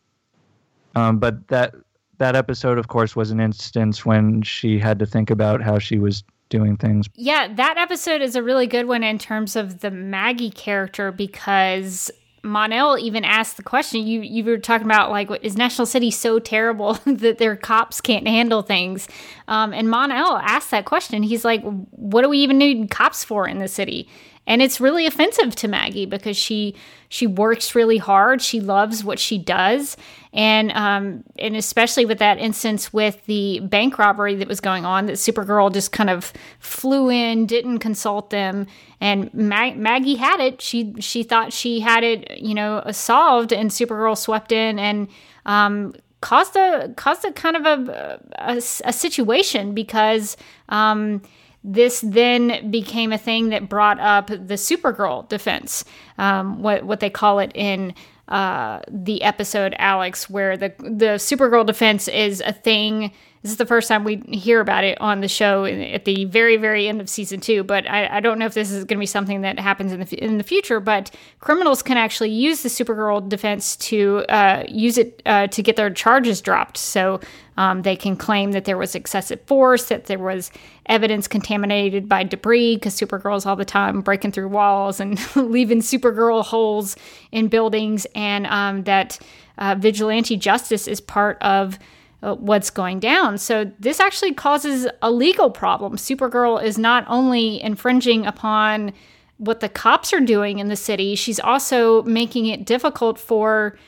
Um, 0.94 1.18
but 1.18 1.48
that 1.48 1.74
that 2.18 2.34
episode, 2.34 2.78
of 2.78 2.88
course, 2.88 3.14
was 3.14 3.30
an 3.30 3.40
instance 3.40 4.06
when 4.06 4.42
she 4.42 4.78
had 4.78 4.98
to 4.98 5.06
think 5.06 5.30
about 5.30 5.60
how 5.62 5.78
she 5.78 5.98
was 5.98 6.24
doing 6.48 6.76
things. 6.76 7.06
Yeah, 7.14 7.52
that 7.54 7.76
episode 7.76 8.22
is 8.22 8.36
a 8.36 8.42
really 8.42 8.66
good 8.66 8.86
one 8.86 9.02
in 9.02 9.18
terms 9.18 9.56
of 9.56 9.80
the 9.80 9.90
Maggie 9.90 10.50
character 10.50 11.12
because 11.12 12.10
Mon-El 12.42 12.98
even 12.98 13.24
asked 13.24 13.56
the 13.56 13.62
question. 13.62 14.06
You 14.06 14.22
you 14.22 14.44
were 14.44 14.58
talking 14.58 14.86
about 14.86 15.10
like, 15.10 15.28
is 15.42 15.56
National 15.56 15.86
City 15.86 16.10
so 16.10 16.38
terrible 16.38 16.94
that 17.04 17.38
their 17.38 17.56
cops 17.56 18.00
can't 18.00 18.26
handle 18.26 18.62
things? 18.62 19.08
Um, 19.48 19.72
and 19.74 19.90
Mon-El 19.90 20.36
asked 20.38 20.70
that 20.70 20.86
question. 20.86 21.22
He's 21.22 21.44
like, 21.44 21.62
what 21.62 22.22
do 22.22 22.28
we 22.28 22.38
even 22.38 22.58
need 22.58 22.90
cops 22.90 23.24
for 23.24 23.46
in 23.46 23.58
the 23.58 23.68
city? 23.68 24.08
And 24.46 24.62
it's 24.62 24.80
really 24.80 25.06
offensive 25.06 25.56
to 25.56 25.68
Maggie 25.68 26.06
because 26.06 26.36
she 26.36 26.74
she 27.08 27.26
works 27.26 27.74
really 27.74 27.98
hard. 27.98 28.42
She 28.42 28.60
loves 28.60 29.04
what 29.04 29.18
she 29.18 29.38
does, 29.38 29.96
and 30.32 30.70
um, 30.72 31.24
and 31.38 31.56
especially 31.56 32.04
with 32.04 32.18
that 32.18 32.38
instance 32.38 32.92
with 32.92 33.24
the 33.26 33.60
bank 33.60 33.98
robbery 33.98 34.34
that 34.36 34.48
was 34.48 34.60
going 34.60 34.84
on, 34.84 35.06
that 35.06 35.14
Supergirl 35.14 35.72
just 35.72 35.92
kind 35.92 36.10
of 36.10 36.32
flew 36.58 37.10
in, 37.10 37.46
didn't 37.46 37.80
consult 37.80 38.30
them, 38.30 38.66
and 39.00 39.32
Mag- 39.34 39.76
Maggie 39.76 40.16
had 40.16 40.40
it. 40.40 40.62
She 40.62 40.94
she 41.00 41.22
thought 41.22 41.52
she 41.52 41.80
had 41.80 42.04
it, 42.04 42.38
you 42.38 42.54
know, 42.54 42.82
solved, 42.92 43.52
and 43.52 43.70
Supergirl 43.70 44.16
swept 44.16 44.52
in 44.52 44.78
and. 44.78 45.08
Um, 45.44 45.94
caused 46.22 46.56
a 46.56 46.92
caused 46.96 47.24
a 47.24 47.32
kind 47.32 47.56
of 47.56 47.66
a 47.66 48.20
a, 48.38 48.56
a 48.56 48.92
situation 48.92 49.74
because 49.74 50.36
um, 50.70 51.22
this 51.66 52.00
then 52.00 52.70
became 52.70 53.12
a 53.12 53.18
thing 53.18 53.48
that 53.48 53.68
brought 53.68 53.98
up 53.98 54.28
the 54.28 54.54
Supergirl 54.54 55.28
defense, 55.28 55.84
um, 56.16 56.62
what 56.62 56.84
what 56.84 57.00
they 57.00 57.10
call 57.10 57.40
it 57.40 57.50
in 57.54 57.92
uh, 58.28 58.80
the 58.88 59.22
episode 59.22 59.74
Alex, 59.78 60.30
where 60.30 60.56
the 60.56 60.72
the 60.78 61.16
Supergirl 61.18 61.66
defense 61.66 62.08
is 62.08 62.40
a 62.40 62.52
thing 62.52 63.12
this 63.46 63.52
is 63.52 63.58
the 63.58 63.66
first 63.66 63.86
time 63.86 64.02
we 64.02 64.16
hear 64.32 64.58
about 64.58 64.82
it 64.82 65.00
on 65.00 65.20
the 65.20 65.28
show 65.28 65.66
at 65.66 66.04
the 66.04 66.24
very, 66.24 66.56
very 66.56 66.88
end 66.88 67.00
of 67.00 67.08
season 67.08 67.38
two. 67.38 67.62
But 67.62 67.88
I, 67.88 68.16
I 68.16 68.18
don't 68.18 68.40
know 68.40 68.46
if 68.46 68.54
this 68.54 68.72
is 68.72 68.82
going 68.82 68.98
to 68.98 69.00
be 69.00 69.06
something 69.06 69.42
that 69.42 69.60
happens 69.60 69.92
in 69.92 70.00
the 70.00 70.16
in 70.16 70.38
the 70.38 70.42
future. 70.42 70.80
But 70.80 71.12
criminals 71.38 71.80
can 71.80 71.96
actually 71.96 72.30
use 72.30 72.64
the 72.64 72.68
Supergirl 72.68 73.28
defense 73.28 73.76
to 73.76 74.24
uh, 74.28 74.64
use 74.66 74.98
it 74.98 75.22
uh, 75.26 75.46
to 75.46 75.62
get 75.62 75.76
their 75.76 75.90
charges 75.90 76.40
dropped. 76.40 76.76
So 76.76 77.20
um, 77.56 77.82
they 77.82 77.96
can 77.96 78.16
claim 78.16 78.52
that 78.52 78.64
there 78.64 78.76
was 78.76 78.94
excessive 78.94 79.40
force, 79.46 79.86
that 79.86 80.04
there 80.06 80.18
was 80.18 80.50
evidence 80.86 81.26
contaminated 81.26 82.08
by 82.08 82.22
debris, 82.22 82.76
because 82.76 82.98
Supergirl's 82.98 83.46
all 83.46 83.56
the 83.56 83.64
time 83.64 84.00
breaking 84.02 84.32
through 84.32 84.48
walls 84.48 85.00
and 85.00 85.18
leaving 85.36 85.80
Supergirl 85.80 86.44
holes 86.44 86.96
in 87.32 87.48
buildings, 87.48 88.06
and 88.14 88.46
um, 88.46 88.84
that 88.84 89.18
uh, 89.58 89.74
vigilante 89.78 90.36
justice 90.36 90.86
is 90.86 91.00
part 91.00 91.38
of 91.40 91.78
uh, 92.22 92.34
what's 92.34 92.70
going 92.70 93.00
down. 93.00 93.38
So 93.38 93.70
this 93.78 94.00
actually 94.00 94.34
causes 94.34 94.86
a 95.02 95.10
legal 95.10 95.50
problem. 95.50 95.96
Supergirl 95.96 96.62
is 96.62 96.78
not 96.78 97.04
only 97.08 97.62
infringing 97.62 98.26
upon 98.26 98.92
what 99.38 99.60
the 99.60 99.68
cops 99.68 100.12
are 100.12 100.20
doing 100.20 100.58
in 100.58 100.68
the 100.68 100.76
city, 100.76 101.14
she's 101.14 101.38
also 101.38 102.02
making 102.02 102.46
it 102.46 102.64
difficult 102.64 103.18
for 103.18 103.78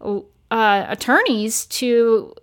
uh, 0.00 0.84
attorneys 0.88 1.66
to 1.66 2.34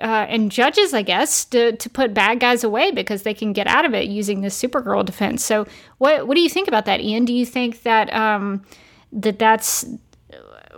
uh, 0.00 0.26
and 0.28 0.50
judges, 0.50 0.94
I 0.94 1.02
guess, 1.02 1.44
to, 1.46 1.72
to 1.76 1.90
put 1.90 2.14
bad 2.14 2.40
guys 2.40 2.64
away 2.64 2.90
because 2.90 3.22
they 3.22 3.34
can 3.34 3.52
get 3.52 3.66
out 3.66 3.84
of 3.84 3.94
it 3.94 4.08
using 4.08 4.40
this 4.40 4.60
Supergirl 4.60 5.04
defense. 5.04 5.44
So, 5.44 5.66
what 5.98 6.26
what 6.26 6.34
do 6.34 6.40
you 6.40 6.48
think 6.48 6.68
about 6.68 6.86
that, 6.86 7.00
Ian? 7.00 7.24
Do 7.24 7.32
you 7.32 7.46
think 7.46 7.82
that 7.82 8.12
um, 8.12 8.62
that 9.12 9.38
that's 9.38 9.86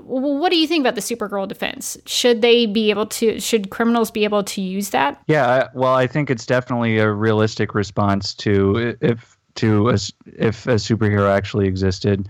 what 0.00 0.50
do 0.50 0.58
you 0.58 0.66
think 0.66 0.82
about 0.82 0.94
the 0.94 1.00
Supergirl 1.00 1.48
defense? 1.48 1.96
Should 2.06 2.42
they 2.42 2.66
be 2.66 2.90
able 2.90 3.06
to? 3.06 3.40
Should 3.40 3.70
criminals 3.70 4.10
be 4.10 4.24
able 4.24 4.44
to 4.44 4.60
use 4.60 4.90
that? 4.90 5.22
Yeah, 5.26 5.68
well, 5.74 5.94
I 5.94 6.06
think 6.06 6.30
it's 6.30 6.46
definitely 6.46 6.98
a 6.98 7.10
realistic 7.10 7.74
response 7.74 8.34
to 8.34 8.96
if 9.00 9.36
to 9.56 9.88
a, 9.88 9.98
if 10.36 10.66
a 10.66 10.74
superhero 10.74 11.34
actually 11.34 11.66
existed. 11.66 12.28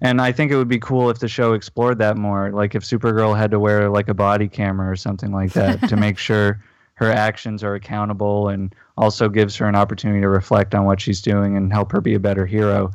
And 0.00 0.20
I 0.20 0.32
think 0.32 0.50
it 0.50 0.56
would 0.56 0.68
be 0.68 0.78
cool 0.78 1.10
if 1.10 1.18
the 1.18 1.28
show 1.28 1.52
explored 1.52 1.98
that 1.98 2.16
more. 2.16 2.50
Like 2.50 2.74
if 2.74 2.82
Supergirl 2.82 3.36
had 3.36 3.50
to 3.52 3.60
wear 3.60 3.88
like 3.88 4.08
a 4.08 4.14
body 4.14 4.48
camera 4.48 4.90
or 4.90 4.96
something 4.96 5.32
like 5.32 5.52
that 5.52 5.80
to 5.88 5.96
make 5.96 6.18
sure 6.18 6.62
her 6.94 7.10
actions 7.10 7.64
are 7.64 7.74
accountable 7.74 8.48
and 8.48 8.74
also 8.96 9.28
gives 9.28 9.56
her 9.56 9.66
an 9.66 9.74
opportunity 9.74 10.20
to 10.20 10.28
reflect 10.28 10.74
on 10.74 10.84
what 10.84 11.00
she's 11.00 11.20
doing 11.20 11.56
and 11.56 11.72
help 11.72 11.90
her 11.92 12.00
be 12.00 12.14
a 12.14 12.20
better 12.20 12.46
hero. 12.46 12.90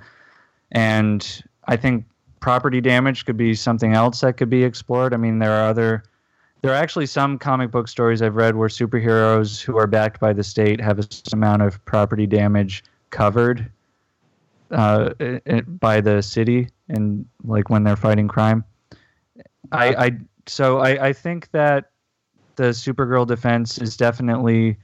And 0.72 1.44
I 1.68 1.76
think 1.76 2.06
property 2.40 2.80
damage 2.80 3.26
could 3.26 3.38
be 3.38 3.54
something 3.54 3.94
else 3.94 4.22
that 4.22 4.38
could 4.38 4.50
be 4.50 4.64
explored. 4.64 5.14
I 5.14 5.18
mean, 5.18 5.40
there 5.40 5.52
are 5.52 5.68
other 5.68 6.04
there 6.62 6.72
are 6.72 6.76
actually 6.76 7.06
some 7.06 7.38
comic 7.38 7.72
book 7.72 7.88
stories 7.88 8.22
I've 8.22 8.36
read 8.36 8.56
where 8.56 8.68
superheroes 8.68 9.62
who 9.62 9.78
are 9.78 9.88
backed 9.88 10.20
by 10.20 10.34
the 10.34 10.44
state 10.44 10.82
have 10.82 11.00
a 11.00 11.04
certain 11.04 11.40
amount 11.40 11.62
of 11.62 11.84
property 11.86 12.28
damage 12.28 12.84
covered 13.12 13.72
uh, 14.72 15.14
it, 15.20 15.80
by 15.80 16.02
the 16.02 16.22
city 16.22 16.70
and 16.90 17.26
like 17.44 17.70
when 17.70 17.84
they're 17.84 17.96
fighting 17.96 18.28
crime. 18.28 18.64
I, 19.72 20.06
I 20.06 20.12
so 20.48 20.80
I, 20.80 21.08
I 21.08 21.14
think 21.14 21.52
that 21.52 21.92
the 22.56 22.70
Supergirl 22.72 23.26
defense 23.28 23.78
is 23.78 23.96
definitely 23.96 24.78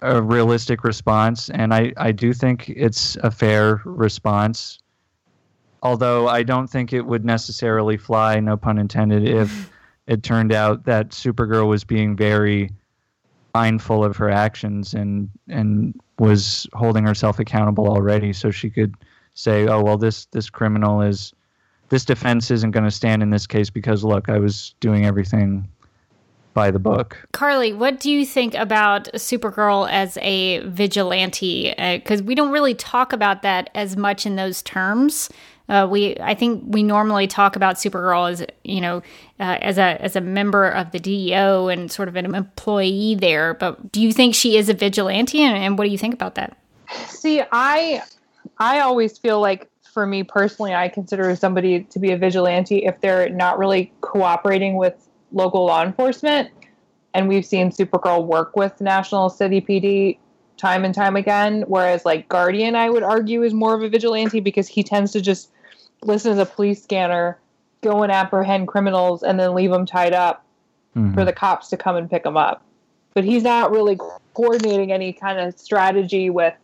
a 0.00 0.20
realistic 0.20 0.84
response, 0.84 1.50
and 1.50 1.74
I, 1.74 1.92
I 1.96 2.12
do 2.12 2.32
think 2.32 2.68
it's 2.68 3.16
a 3.16 3.30
fair 3.30 3.80
response. 3.84 4.78
Although 5.82 6.28
I 6.28 6.42
don't 6.42 6.68
think 6.68 6.92
it 6.92 7.02
would 7.02 7.24
necessarily 7.24 7.96
fly, 7.96 8.40
no 8.40 8.56
pun 8.56 8.78
intended, 8.78 9.28
if 9.28 9.70
it 10.06 10.22
turned 10.22 10.52
out 10.52 10.84
that 10.84 11.10
Supergirl 11.10 11.68
was 11.68 11.84
being 11.84 12.16
very 12.16 12.70
mindful 13.54 14.04
of 14.04 14.16
her 14.16 14.28
actions 14.28 14.92
and 14.92 15.30
and 15.48 15.98
was 16.18 16.66
holding 16.74 17.06
herself 17.06 17.38
accountable 17.38 17.88
already, 17.88 18.32
so 18.32 18.50
she 18.50 18.68
could 18.68 18.94
say, 19.34 19.66
"Oh 19.66 19.82
well, 19.82 19.96
this 19.96 20.26
this 20.26 20.50
criminal 20.50 21.00
is 21.00 21.32
this 21.88 22.04
defense 22.04 22.50
isn't 22.50 22.72
going 22.72 22.84
to 22.84 22.90
stand 22.90 23.22
in 23.22 23.30
this 23.30 23.46
case 23.46 23.70
because 23.70 24.04
look, 24.04 24.28
I 24.28 24.38
was 24.38 24.74
doing 24.80 25.06
everything 25.06 25.68
by 26.52 26.70
the 26.70 26.78
book." 26.78 27.26
Carly, 27.32 27.72
what 27.72 28.00
do 28.00 28.10
you 28.10 28.26
think 28.26 28.54
about 28.54 29.04
Supergirl 29.14 29.88
as 29.90 30.18
a 30.18 30.60
vigilante? 30.66 31.72
Because 31.76 32.20
uh, 32.20 32.24
we 32.24 32.34
don't 32.34 32.52
really 32.52 32.74
talk 32.74 33.12
about 33.12 33.42
that 33.42 33.70
as 33.74 33.96
much 33.96 34.26
in 34.26 34.36
those 34.36 34.62
terms. 34.62 35.30
Uh, 35.68 35.88
we 35.90 36.16
I 36.20 36.34
think 36.34 36.62
we 36.66 36.82
normally 36.82 37.26
talk 37.26 37.56
about 37.56 37.76
Supergirl 37.76 38.30
as 38.30 38.44
you 38.64 38.80
know 38.80 38.98
uh, 39.40 39.58
as 39.60 39.78
a 39.78 40.02
as 40.02 40.14
a 40.14 40.20
member 40.20 40.68
of 40.68 40.90
the 40.90 41.00
DEO 41.00 41.68
and 41.68 41.90
sort 41.90 42.08
of 42.08 42.16
an 42.16 42.34
employee 42.34 43.14
there. 43.14 43.54
But 43.54 43.90
do 43.90 44.02
you 44.02 44.12
think 44.12 44.34
she 44.34 44.56
is 44.56 44.68
a 44.68 44.74
vigilante, 44.74 45.40
and, 45.40 45.56
and 45.56 45.78
what 45.78 45.84
do 45.84 45.90
you 45.90 45.98
think 45.98 46.12
about 46.12 46.34
that? 46.34 46.58
See, 47.06 47.42
I 47.50 48.02
I 48.58 48.80
always 48.80 49.16
feel 49.16 49.40
like 49.40 49.70
for 49.82 50.06
me 50.06 50.22
personally, 50.22 50.74
I 50.74 50.88
consider 50.88 51.34
somebody 51.36 51.84
to 51.84 51.98
be 51.98 52.10
a 52.10 52.18
vigilante 52.18 52.84
if 52.84 53.00
they're 53.00 53.30
not 53.30 53.58
really 53.58 53.92
cooperating 54.00 54.76
with 54.76 55.08
local 55.32 55.64
law 55.64 55.82
enforcement. 55.82 56.50
And 57.14 57.28
we've 57.28 57.46
seen 57.46 57.70
Supergirl 57.70 58.26
work 58.26 58.56
with 58.56 58.80
National 58.80 59.30
City 59.30 59.60
PD 59.60 60.18
time 60.56 60.84
and 60.84 60.94
time 60.94 61.16
again. 61.16 61.64
Whereas, 61.68 62.04
like 62.04 62.28
Guardian, 62.28 62.74
I 62.74 62.90
would 62.90 63.04
argue 63.04 63.42
is 63.42 63.54
more 63.54 63.74
of 63.74 63.82
a 63.82 63.88
vigilante 63.88 64.40
because 64.40 64.66
he 64.66 64.82
tends 64.82 65.12
to 65.12 65.20
just 65.20 65.50
listen 66.06 66.32
to 66.32 66.36
the 66.36 66.46
police 66.46 66.82
scanner, 66.82 67.38
go 67.82 68.02
and 68.02 68.12
apprehend 68.12 68.68
criminals, 68.68 69.22
and 69.22 69.38
then 69.38 69.54
leave 69.54 69.70
them 69.70 69.86
tied 69.86 70.12
up 70.12 70.44
mm-hmm. 70.96 71.14
for 71.14 71.24
the 71.24 71.32
cops 71.32 71.68
to 71.68 71.76
come 71.76 71.96
and 71.96 72.10
pick 72.10 72.22
them 72.22 72.36
up. 72.36 72.62
But 73.14 73.24
he's 73.24 73.42
not 73.42 73.70
really 73.70 73.98
coordinating 74.34 74.92
any 74.92 75.12
kind 75.12 75.38
of 75.38 75.58
strategy 75.58 76.30
with 76.30 76.54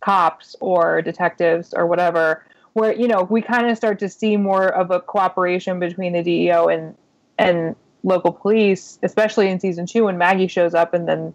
cops 0.00 0.54
or 0.60 1.00
detectives 1.02 1.72
or 1.72 1.86
whatever. 1.86 2.44
Where 2.74 2.92
you 2.92 3.06
know 3.08 3.22
we 3.22 3.40
kind 3.40 3.68
of 3.68 3.76
start 3.76 3.98
to 4.00 4.08
see 4.08 4.36
more 4.36 4.68
of 4.68 4.90
a 4.90 5.00
cooperation 5.00 5.78
between 5.78 6.12
the 6.12 6.22
DEO 6.22 6.68
and 6.68 6.94
and 7.38 7.76
local 8.02 8.32
police, 8.32 8.98
especially 9.02 9.48
in 9.48 9.60
season 9.60 9.86
two 9.86 10.04
when 10.04 10.18
Maggie 10.18 10.48
shows 10.48 10.74
up, 10.74 10.92
and 10.92 11.08
then 11.08 11.32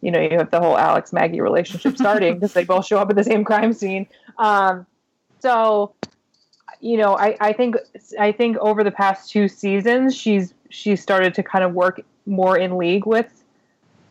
you 0.00 0.10
know 0.10 0.20
you 0.20 0.38
have 0.38 0.50
the 0.50 0.60
whole 0.60 0.78
Alex 0.78 1.12
Maggie 1.12 1.40
relationship 1.40 1.96
starting 1.96 2.34
because 2.38 2.52
they 2.52 2.64
both 2.64 2.86
show 2.86 2.98
up 2.98 3.10
at 3.10 3.16
the 3.16 3.24
same 3.24 3.44
crime 3.44 3.72
scene. 3.72 4.06
Um, 4.38 4.86
so 5.40 5.94
you 6.80 6.96
know, 6.96 7.16
I, 7.16 7.36
I 7.40 7.52
think 7.52 7.76
I 8.18 8.32
think 8.32 8.56
over 8.58 8.84
the 8.84 8.90
past 8.90 9.30
two 9.30 9.48
seasons, 9.48 10.16
she's 10.16 10.54
she's 10.70 11.02
started 11.02 11.34
to 11.34 11.42
kind 11.42 11.64
of 11.64 11.74
work 11.74 12.00
more 12.26 12.56
in 12.56 12.76
league 12.76 13.06
with 13.06 13.44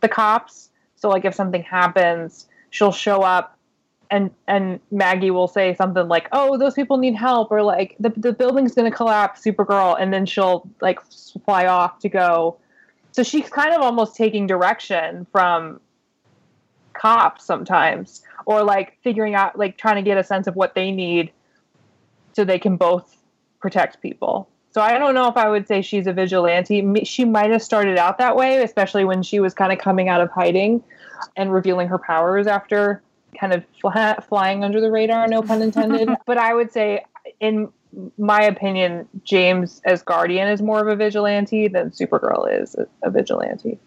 the 0.00 0.08
cops. 0.08 0.70
So 0.96 1.08
like 1.08 1.24
if 1.24 1.34
something 1.34 1.62
happens, 1.62 2.46
she'll 2.70 2.92
show 2.92 3.22
up 3.22 3.58
and 4.10 4.30
and 4.46 4.80
Maggie 4.90 5.30
will 5.30 5.48
say 5.48 5.74
something 5.74 6.08
like, 6.08 6.28
"Oh, 6.32 6.56
those 6.56 6.74
people 6.74 6.96
need 6.96 7.14
help," 7.14 7.50
or 7.50 7.62
like 7.62 7.96
the 8.00 8.10
the 8.16 8.32
building's 8.32 8.74
going 8.74 8.90
to 8.90 8.96
collapse, 8.96 9.42
Supergirl, 9.42 9.96
and 9.98 10.12
then 10.12 10.26
she'll 10.26 10.68
like 10.80 11.00
fly 11.44 11.66
off 11.66 11.98
to 12.00 12.08
go. 12.08 12.58
So 13.12 13.22
she's 13.22 13.48
kind 13.48 13.74
of 13.74 13.82
almost 13.82 14.16
taking 14.16 14.46
direction 14.46 15.26
from 15.32 15.80
cops 16.92 17.44
sometimes, 17.44 18.22
or 18.46 18.62
like 18.62 18.98
figuring 19.02 19.34
out, 19.34 19.58
like 19.58 19.76
trying 19.76 19.96
to 19.96 20.02
get 20.02 20.18
a 20.18 20.24
sense 20.24 20.46
of 20.46 20.56
what 20.56 20.74
they 20.74 20.90
need 20.90 21.32
so 22.38 22.44
they 22.44 22.58
can 22.60 22.76
both 22.76 23.16
protect 23.58 24.00
people. 24.00 24.48
So 24.70 24.80
I 24.80 24.96
don't 24.96 25.12
know 25.12 25.26
if 25.26 25.36
I 25.36 25.48
would 25.48 25.66
say 25.66 25.82
she's 25.82 26.06
a 26.06 26.12
vigilante. 26.12 27.02
She 27.02 27.24
might 27.24 27.50
have 27.50 27.64
started 27.64 27.98
out 27.98 28.18
that 28.18 28.36
way, 28.36 28.62
especially 28.62 29.04
when 29.04 29.24
she 29.24 29.40
was 29.40 29.54
kind 29.54 29.72
of 29.72 29.80
coming 29.80 30.08
out 30.08 30.20
of 30.20 30.30
hiding 30.30 30.84
and 31.36 31.52
revealing 31.52 31.88
her 31.88 31.98
powers 31.98 32.46
after 32.46 33.02
kind 33.40 33.52
of 33.52 33.64
fly, 33.80 34.16
flying 34.28 34.62
under 34.62 34.80
the 34.80 34.88
radar, 34.88 35.26
no 35.26 35.42
pun 35.42 35.62
intended. 35.62 36.10
but 36.26 36.38
I 36.38 36.54
would 36.54 36.70
say, 36.70 37.04
in 37.40 37.72
my 38.18 38.40
opinion, 38.40 39.08
James 39.24 39.80
as 39.84 40.00
Guardian 40.02 40.46
is 40.46 40.62
more 40.62 40.78
of 40.80 40.86
a 40.86 40.94
vigilante 40.94 41.66
than 41.66 41.90
Supergirl 41.90 42.62
is 42.62 42.76
a, 42.76 42.86
a 43.02 43.10
vigilante. 43.10 43.80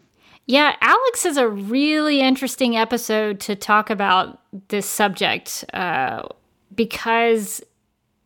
Yeah, 0.45 0.76
Alex 0.82 1.26
is 1.26 1.38
a 1.38 1.47
really 1.47 2.20
interesting 2.20 2.76
episode 2.76 3.39
to 3.41 3.56
talk 3.56 3.89
about 3.89 4.41
this 4.68 4.89
subject 4.89 5.64
uh, 5.74 6.24
because 6.76 7.64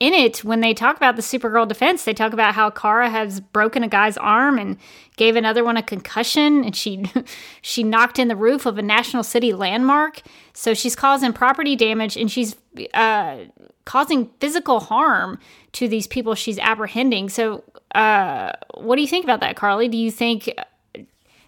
in 0.05 0.13
it, 0.13 0.43
when 0.43 0.61
they 0.61 0.75
talk 0.75 0.97
about 0.97 1.15
the 1.15 1.23
Supergirl 1.23 1.67
defense, 1.67 2.03
they 2.03 2.13
talk 2.13 2.31
about 2.31 2.53
how 2.53 2.69
Kara 2.69 3.09
has 3.09 3.39
broken 3.39 3.81
a 3.81 3.87
guy's 3.87 4.17
arm 4.17 4.59
and 4.59 4.77
gave 5.17 5.35
another 5.35 5.63
one 5.63 5.77
a 5.77 5.81
concussion, 5.83 6.63
and 6.63 6.75
she 6.75 7.05
she 7.63 7.81
knocked 7.81 8.19
in 8.19 8.27
the 8.27 8.35
roof 8.35 8.67
of 8.67 8.77
a 8.77 8.83
national 8.83 9.23
city 9.23 9.51
landmark. 9.51 10.21
So 10.53 10.75
she's 10.75 10.95
causing 10.95 11.33
property 11.33 11.75
damage, 11.75 12.17
and 12.17 12.31
she's 12.31 12.55
uh, 12.93 13.45
causing 13.85 14.29
physical 14.39 14.79
harm 14.79 15.39
to 15.71 15.87
these 15.87 16.05
people 16.05 16.35
she's 16.35 16.59
apprehending. 16.59 17.29
So, 17.29 17.63
uh, 17.95 18.51
what 18.75 18.97
do 18.97 19.01
you 19.01 19.07
think 19.07 19.23
about 19.23 19.39
that, 19.39 19.55
Carly? 19.55 19.87
Do 19.87 19.97
you 19.97 20.11
think 20.11 20.53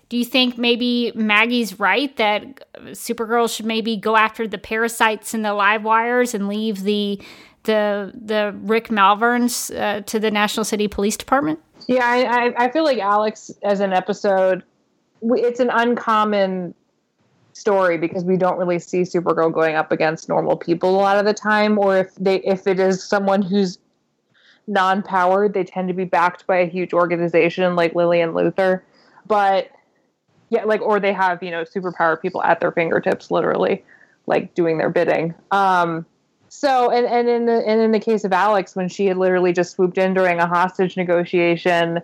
do 0.09 0.15
you 0.15 0.23
think 0.23 0.57
maybe 0.57 1.11
Maggie's 1.15 1.79
right 1.79 2.15
that 2.15 2.63
Supergirl 2.91 3.53
should 3.53 3.65
maybe 3.65 3.97
go 3.97 4.15
after 4.15 4.47
the 4.47 4.57
parasites 4.57 5.33
and 5.33 5.43
the 5.43 5.53
live 5.53 5.83
wires 5.83 6.33
and 6.33 6.47
leave 6.47 6.83
the 6.83 7.21
the 7.67 8.11
the 8.15 8.55
Rick 8.63 8.87
Malvernes 8.87 9.69
uh, 9.79 10.01
to 10.01 10.19
the 10.19 10.31
National 10.31 10.63
City 10.63 10.87
Police 10.87 11.15
Department? 11.15 11.59
Yeah, 11.87 12.03
I, 12.03 12.65
I 12.65 12.71
feel 12.71 12.83
like 12.83 12.97
Alex 12.97 13.51
as 13.63 13.79
an 13.79 13.93
episode, 13.93 14.63
it's 15.21 15.59
an 15.59 15.69
uncommon 15.69 16.73
story 17.53 17.97
because 17.97 18.23
we 18.23 18.37
don't 18.37 18.57
really 18.57 18.79
see 18.79 19.01
Supergirl 19.01 19.53
going 19.53 19.75
up 19.75 19.91
against 19.91 20.27
normal 20.27 20.57
people 20.57 20.89
a 20.89 20.99
lot 20.99 21.17
of 21.17 21.25
the 21.25 21.33
time, 21.33 21.77
or 21.77 21.97
if 21.97 22.15
they 22.15 22.37
if 22.37 22.65
it 22.65 22.79
is 22.79 23.03
someone 23.03 23.41
who's 23.41 23.77
non-powered, 24.67 25.53
they 25.53 25.63
tend 25.63 25.87
to 25.87 25.93
be 25.93 26.03
backed 26.03 26.45
by 26.45 26.57
a 26.57 26.65
huge 26.65 26.93
organization 26.93 27.75
like 27.75 27.95
Lillian 27.95 28.33
Luthor, 28.33 28.81
But 29.25 29.71
yeah, 30.49 30.63
like 30.65 30.81
or 30.81 30.99
they 30.99 31.13
have 31.13 31.41
you 31.43 31.51
know 31.51 31.63
superpowered 31.63 32.21
people 32.21 32.41
at 32.43 32.59
their 32.59 32.71
fingertips, 32.71 33.31
literally, 33.31 33.83
like 34.25 34.53
doing 34.55 34.77
their 34.77 34.89
bidding. 34.89 35.33
Um, 35.51 36.05
so, 36.49 36.89
and, 36.91 37.05
and 37.05 37.27
in 37.27 37.45
the 37.45 37.65
and 37.67 37.81
in 37.81 37.91
the 37.91 37.99
case 37.99 38.23
of 38.23 38.33
Alex, 38.33 38.75
when 38.75 38.89
she 38.89 39.05
had 39.07 39.17
literally 39.17 39.53
just 39.53 39.71
swooped 39.75 39.97
in 39.97 40.13
during 40.13 40.39
a 40.39 40.47
hostage 40.47 40.97
negotiation, 40.97 42.01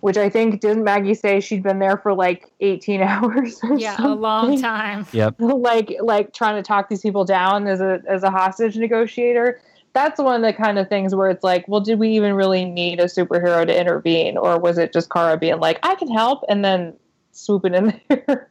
which 0.00 0.16
I 0.16 0.28
think 0.28 0.60
didn't 0.60 0.84
Maggie 0.84 1.14
say 1.14 1.40
she'd 1.40 1.62
been 1.62 1.78
there 1.78 1.96
for 1.96 2.14
like 2.14 2.50
18 2.60 3.02
hours? 3.02 3.60
yeah, 3.76 3.96
something? 3.96 4.12
a 4.12 4.14
long 4.14 4.60
time. 4.60 5.06
Yep. 5.12 5.36
like 5.38 5.94
like 6.00 6.32
trying 6.32 6.56
to 6.56 6.62
talk 6.62 6.88
these 6.88 7.02
people 7.02 7.24
down 7.24 7.66
as 7.66 7.80
a 7.80 8.02
as 8.08 8.22
a 8.22 8.30
hostage 8.30 8.76
negotiator. 8.76 9.60
That's 9.92 10.20
one 10.20 10.44
of 10.44 10.46
the 10.46 10.52
kind 10.52 10.78
of 10.78 10.90
things 10.90 11.14
where 11.14 11.30
it's 11.30 11.42
like, 11.42 11.66
well, 11.68 11.80
did 11.80 11.98
we 11.98 12.10
even 12.10 12.34
really 12.34 12.66
need 12.66 13.00
a 13.00 13.04
superhero 13.04 13.66
to 13.66 13.80
intervene, 13.80 14.36
or 14.36 14.58
was 14.58 14.76
it 14.76 14.92
just 14.92 15.10
Kara 15.10 15.38
being 15.38 15.58
like, 15.58 15.78
I 15.82 15.94
can 15.94 16.08
help, 16.12 16.44
and 16.50 16.62
then 16.62 16.92
swooping 17.32 17.74
in 17.74 18.00
there? 18.08 18.50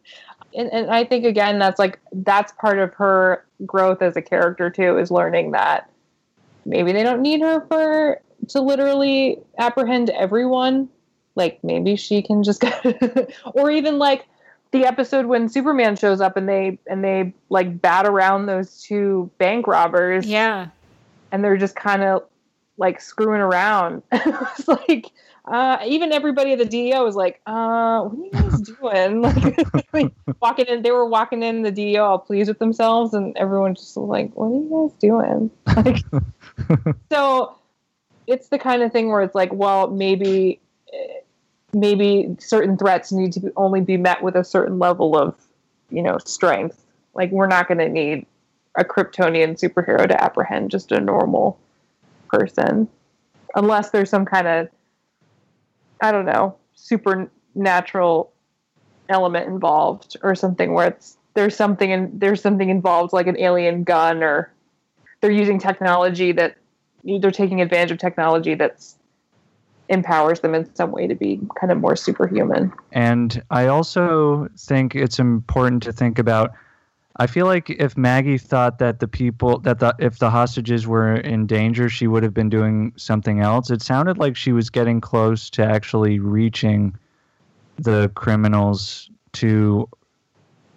And, 0.56 0.72
and 0.72 0.90
I 0.90 1.04
think 1.04 1.26
again 1.26 1.60
that's 1.60 1.80
like 1.80 2.00
that's 2.12 2.52
part 2.54 2.80
of 2.80 2.94
her 2.96 3.46
growth 3.66 4.02
as 4.02 4.16
a 4.16 4.22
character 4.22 4.70
too 4.70 4.98
is 4.98 5.12
learning 5.12 5.52
that 5.52 5.90
maybe 6.66 6.92
they 6.92 7.04
don't 7.04 7.22
need 7.22 7.42
her 7.42 7.66
for 7.68 8.22
to 8.50 8.62
literally 8.62 9.40
apprehend 9.58 10.10
everyone. 10.10 10.90
Like 11.36 11.64
maybe 11.64 11.96
she 11.96 12.22
can 12.22 12.44
just 12.44 12.64
or 13.54 13.72
even 13.72 13.98
like 13.98 14.26
the 14.72 14.86
episode 14.86 15.26
when 15.26 15.50
Superman 15.50 15.96
shows 15.96 16.22
up 16.22 16.38
and 16.38 16.48
they 16.48 16.80
and 16.88 17.04
they 17.04 17.34
like 17.50 17.82
bat 17.82 18.06
around 18.06 18.46
those 18.46 18.82
two 18.82 19.30
bank 19.38 19.68
robbers. 19.68 20.26
Yeah. 20.26 20.68
And 21.32 21.44
they're 21.44 21.58
just 21.58 21.76
kind 21.76 22.04
of 22.04 22.24
like 22.78 23.02
screwing 23.02 23.42
around. 23.42 24.04
it 24.12 24.26
was 24.26 24.68
like 24.68 25.12
uh, 25.48 25.80
even 25.86 26.12
everybody 26.12 26.54
at 26.54 26.60
the 26.60 26.66
DEO 26.66 27.04
was 27.04 27.16
like, 27.16 27.42
uh, 27.46 28.02
"What 28.02 28.14
are 28.14 28.24
you 28.24 28.32
guys 28.32 28.62
doing?" 28.80 29.22
like, 29.94 30.12
walking 30.42 30.66
in, 30.66 30.82
they 30.82 30.92
were 30.92 31.06
walking 31.06 31.44
in 31.44 31.62
the 31.62 31.72
DEO 31.72 32.04
all 32.04 32.20
pleased 32.20 32.50
with 32.50 32.60
themselves, 32.60 33.14
and 33.14 33.36
everyone 33.38 33.76
just 33.76 33.96
was 33.96 34.08
like, 34.08 34.32
"What 34.34 34.48
are 34.48 34.54
you 34.54 34.90
guys 34.90 35.00
doing?" 35.00 35.52
Like, 35.76 36.04
so 37.12 37.58
it's 38.28 38.50
the 38.50 38.60
kind 38.60 38.82
of 38.82 38.92
thing 38.92 39.10
where 39.10 39.22
it's 39.22 39.36
like, 39.36 39.54
well, 39.54 39.88
maybe 39.90 40.60
maybe 41.76 42.36
certain 42.40 42.78
threats 42.78 43.12
need 43.12 43.34
to 43.34 43.40
be, 43.42 43.50
only 43.58 43.82
be 43.82 43.98
met 43.98 44.24
with 44.24 44.36
a 44.36 44.44
certain 44.44 44.80
level 44.80 45.18
of, 45.18 45.36
you 45.90 46.02
know, 46.02 46.18
strength. 46.26 46.82
Like 47.14 47.32
we're 47.32 47.48
not 47.48 47.68
going 47.68 47.78
to 47.80 47.90
need 47.90 48.26
a 48.76 48.84
Kryptonian 48.84 49.60
superhero 49.60 50.08
to 50.08 50.24
apprehend 50.24 50.72
just 50.72 50.92
a 50.92 51.00
normal 51.00 51.60
person, 52.32 52.88
unless 53.56 53.90
there's 53.90 54.10
some 54.10 54.26
kind 54.26 54.48
of, 54.48 54.70
I 56.02 56.12
don't 56.12 56.26
know, 56.26 56.58
supernatural 56.76 58.32
element 59.10 59.48
involved 59.48 60.18
or 60.24 60.36
something 60.36 60.74
where 60.74 60.88
it's 60.88 61.18
there's 61.36 61.56
something 61.56 61.92
and 61.92 62.20
there's 62.20 62.42
something 62.42 62.70
involved 62.70 63.14
like 63.14 63.28
an 63.28 63.38
alien 63.38 63.84
gun 63.84 64.24
or 64.24 64.52
they're 65.22 65.32
using 65.32 65.60
technology 65.60 66.32
that 66.32 66.58
they're 67.04 67.32
taking 67.32 67.62
advantage 67.62 67.92
of 67.92 67.98
technology 68.00 68.56
that's 68.56 68.96
empowers 69.90 70.40
them 70.40 70.56
in 70.56 70.74
some 70.76 70.92
way 70.92 71.06
to 71.06 71.14
be 71.14 71.40
kind 71.60 71.72
of 71.72 71.80
more 71.80 71.96
superhuman. 71.96 72.74
And 72.92 73.44
I 73.52 73.68
also 73.68 74.48
think 74.58 74.96
it's 74.96 75.20
important 75.20 75.84
to 75.84 75.94
think 75.94 76.18
about 76.18 76.52
I 77.18 77.28
feel 77.28 77.46
like 77.46 77.70
if 77.70 77.96
Maggie 77.96 78.38
thought 78.38 78.80
that 78.80 79.00
the 79.00 79.08
people 79.08 79.60
that 79.60 79.80
the 79.80 79.96
if 80.00 80.20
the 80.20 80.30
hostages 80.30 80.86
were 80.86 81.16
in 81.16 81.48
danger, 81.48 81.88
she 81.88 82.08
would 82.08 82.24
have 82.24 82.34
been 82.34 82.50
doing 82.50 82.92
something 82.98 83.40
else. 83.40 83.70
It 83.70 83.82
sounded 83.82 84.18
like 84.18 84.36
she 84.36 84.52
was 84.52 84.70
getting 84.70 85.00
close 85.00 85.50
to 85.52 85.64
actually 85.64 86.20
reaching 86.20 86.98
the 87.78 88.12
criminals 88.16 89.10
to 89.34 89.88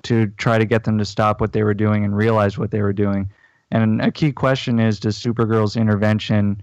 to 0.03 0.29
try 0.37 0.59
to 0.59 0.65
get 0.65 0.85
them 0.85 0.97
to 0.99 1.05
stop 1.05 1.41
what 1.41 1.53
they 1.53 1.65
were 1.65 1.75
doing 1.75 2.05
and 2.05 2.17
realize 2.17 2.57
what 2.57 2.71
they 2.71 2.83
were 2.83 2.93
doing. 2.93 3.29
And 3.73 4.01
a 4.01 4.13
key 4.13 4.33
question 4.33 4.79
is 4.79 5.01
does 5.01 5.19
Supergirl's 5.19 5.77
intervention 5.77 6.63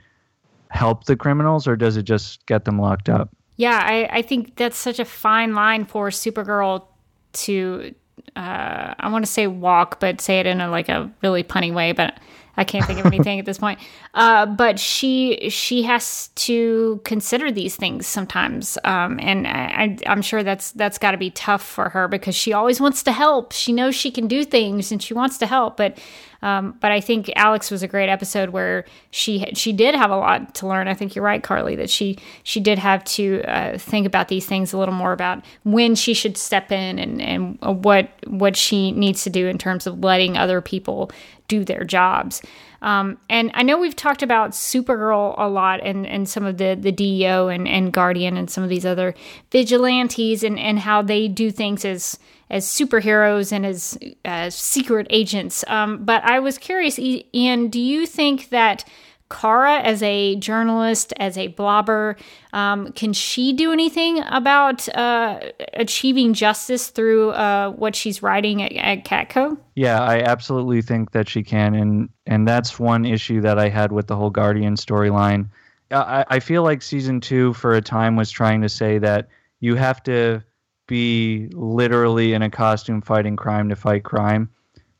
help 0.69 1.03
the 1.03 1.17
criminals 1.17 1.67
or 1.67 1.76
does 1.76 1.97
it 1.97 2.03
just 2.03 2.45
get 2.45 2.65
them 2.65 2.80
locked 2.80 3.09
up? 3.09 3.30
Yeah, 3.57 3.82
I, 3.84 4.17
I 4.17 4.21
think 4.21 4.55
that's 4.55 4.78
such 4.78 4.99
a 4.99 5.05
fine 5.05 5.53
line 5.53 5.86
for 5.86 6.09
Supergirl 6.09 6.88
to 7.34 7.93
uh, 8.36 8.93
I 8.99 9.09
want 9.09 9.26
to 9.26 9.32
say 9.32 9.47
walk, 9.47 9.99
but 9.99 10.22
say 10.22 10.39
it 10.39 10.45
in 10.45 10.61
a 10.61 10.70
like 10.70 10.89
a 10.89 11.09
really 11.22 11.43
punny 11.43 11.74
way, 11.74 11.91
but 11.91 12.20
I 12.57 12.63
can't 12.63 12.86
think 12.86 12.99
of 12.99 13.05
anything 13.05 13.39
at 13.39 13.45
this 13.45 13.57
point. 13.57 13.80
Uh, 14.16 14.45
but 14.45 14.80
she 14.80 15.49
she 15.49 15.84
has 15.84 16.30
to 16.36 17.01
consider 17.03 17.51
these 17.51 17.76
things 17.76 18.07
sometimes, 18.07 18.78
um, 18.86 19.20
and 19.22 19.45
I, 19.45 19.97
am 20.05 20.22
sure 20.22 20.41
that's 20.41 20.72
that's 20.72 20.97
got 20.97 21.11
to 21.11 21.18
be 21.18 21.32
tough 21.32 21.61
for 21.61 21.89
her 21.89 22.07
because 22.07 22.34
she 22.34 22.53
always 22.53 22.80
wants 22.80 23.03
to 23.03 23.11
help. 23.11 23.51
She 23.51 23.74
knows 23.74 23.93
she 23.93 24.11
can 24.11 24.28
do 24.30 24.45
things 24.45 24.89
and 24.89 25.03
she 25.03 25.13
wants 25.13 25.38
to 25.39 25.47
help, 25.47 25.76
but 25.76 25.97
um, 26.45 26.75
but 26.79 26.91
I 26.91 27.01
think 27.01 27.31
Alex 27.35 27.71
was 27.71 27.81
a 27.81 27.87
great 27.87 28.07
episode 28.07 28.49
where 28.49 28.85
she 29.09 29.47
she 29.55 29.73
did 29.73 29.95
have 29.95 30.11
a 30.11 30.15
lot 30.15 30.53
to 30.55 30.67
learn. 30.67 30.87
I 30.87 30.93
think 30.93 31.15
you're 31.15 31.25
right, 31.25 31.41
Carly, 31.41 31.75
that 31.77 31.89
she 31.89 32.19
she 32.43 32.59
did 32.59 32.77
have 32.77 33.03
to 33.05 33.41
uh, 33.45 33.79
think 33.79 34.05
about 34.05 34.27
these 34.27 34.45
things 34.45 34.71
a 34.71 34.77
little 34.77 34.93
more 34.93 35.11
about 35.11 35.43
when 35.63 35.95
she 35.95 36.13
should 36.13 36.37
step 36.37 36.71
in 36.71 36.99
and 36.99 37.19
and 37.19 37.83
what 37.83 38.11
what 38.27 38.55
she 38.55 38.91
needs 38.91 39.23
to 39.23 39.31
do 39.31 39.47
in 39.47 39.57
terms 39.57 39.87
of 39.87 40.03
letting 40.03 40.37
other 40.37 40.61
people 40.61 41.09
do 41.47 41.65
their 41.65 41.83
jobs. 41.83 42.43
Um, 42.83 43.17
and 43.27 43.49
I 43.55 43.63
know 43.63 43.79
we've 43.79 43.95
talked 43.95 44.21
about 44.21 44.51
Supergirl 44.51 45.33
a 45.39 45.49
lot 45.49 45.79
and, 45.81 46.05
and 46.05 46.29
some 46.29 46.45
of 46.45 46.57
the, 46.57 46.77
the 46.79 46.91
DEO 46.91 47.47
and, 47.47 47.67
and 47.67 47.91
Guardian 47.91 48.37
and 48.37 48.49
some 48.49 48.63
of 48.63 48.69
these 48.69 48.85
other 48.85 49.15
vigilantes 49.51 50.43
and, 50.43 50.59
and 50.59 50.77
how 50.77 51.01
they 51.01 51.27
do 51.27 51.49
things 51.49 51.85
as 51.85 52.19
as 52.49 52.65
superheroes 52.65 53.51
and 53.51 53.65
as, 53.65 53.97
as 54.23 54.55
secret 54.55 55.07
agents. 55.09 55.63
Um, 55.67 56.03
but 56.05 56.23
I 56.23 56.39
was 56.39 56.57
curious, 56.57 56.99
Ian, 56.99 57.69
do 57.69 57.79
you 57.79 58.05
think 58.05 58.49
that 58.49 58.85
Kara, 59.29 59.79
as 59.79 60.03
a 60.03 60.35
journalist, 60.35 61.11
as 61.17 61.35
a 61.37 61.47
blobber, 61.47 62.15
um, 62.53 62.91
can 62.91 63.11
she 63.11 63.53
do 63.53 63.71
anything 63.71 64.21
about 64.29 64.87
uh, 64.95 65.39
achieving 65.73 66.35
justice 66.35 66.89
through 66.89 67.31
uh, 67.31 67.71
what 67.71 67.95
she's 67.95 68.21
writing 68.21 68.61
at, 68.61 68.73
at 68.73 69.03
Catco? 69.03 69.57
Yeah, 69.75 69.99
I 69.99 70.19
absolutely 70.19 70.83
think 70.83 71.11
that 71.11 71.27
she 71.27 71.41
can, 71.41 71.73
and 71.73 72.09
and 72.27 72.47
that's 72.47 72.79
one 72.79 73.03
issue 73.03 73.41
that 73.41 73.57
I 73.57 73.67
had 73.67 73.91
with 73.91 74.05
the 74.05 74.15
whole 74.15 74.29
Guardian 74.29 74.75
storyline. 74.75 75.49
I, 75.89 76.25
I 76.27 76.39
feel 76.39 76.61
like 76.61 76.83
season 76.83 77.19
two, 77.19 77.53
for 77.53 77.73
a 77.73 77.81
time, 77.81 78.15
was 78.15 78.29
trying 78.29 78.61
to 78.61 78.69
say 78.69 78.99
that 78.99 79.27
you 79.59 79.75
have 79.75 80.03
to 80.03 80.43
be 80.88 81.47
literally 81.53 82.33
in 82.33 82.41
a 82.41 82.49
costume 82.49 83.01
fighting 83.01 83.36
crime 83.36 83.69
to 83.69 83.75
fight 83.75 84.03
crime. 84.03 84.49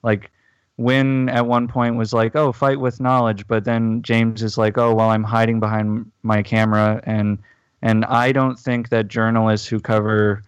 Like 0.03 0.31
Winn 0.77 1.29
at 1.29 1.45
one 1.45 1.67
point 1.67 1.95
was 1.95 2.13
like, 2.13 2.36
"Oh, 2.36 2.51
fight 2.51 2.79
with 2.79 2.99
knowledge," 2.99 3.47
but 3.47 3.65
then 3.65 4.01
James 4.01 4.43
is 4.43 4.57
like, 4.57 4.77
"Oh, 4.77 4.93
well, 4.93 5.09
I'm 5.09 5.23
hiding 5.23 5.59
behind 5.59 6.11
my 6.23 6.43
camera," 6.43 7.01
and 7.03 7.38
and 7.81 8.05
I 8.05 8.31
don't 8.31 8.59
think 8.59 8.89
that 8.89 9.07
journalists 9.07 9.67
who 9.67 9.79
cover 9.79 10.41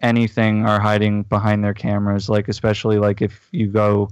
anything 0.00 0.64
are 0.64 0.80
hiding 0.80 1.24
behind 1.24 1.64
their 1.64 1.74
cameras. 1.74 2.28
Like 2.28 2.48
especially 2.48 2.98
like 2.98 3.20
if 3.20 3.48
you 3.52 3.66
go 3.68 4.10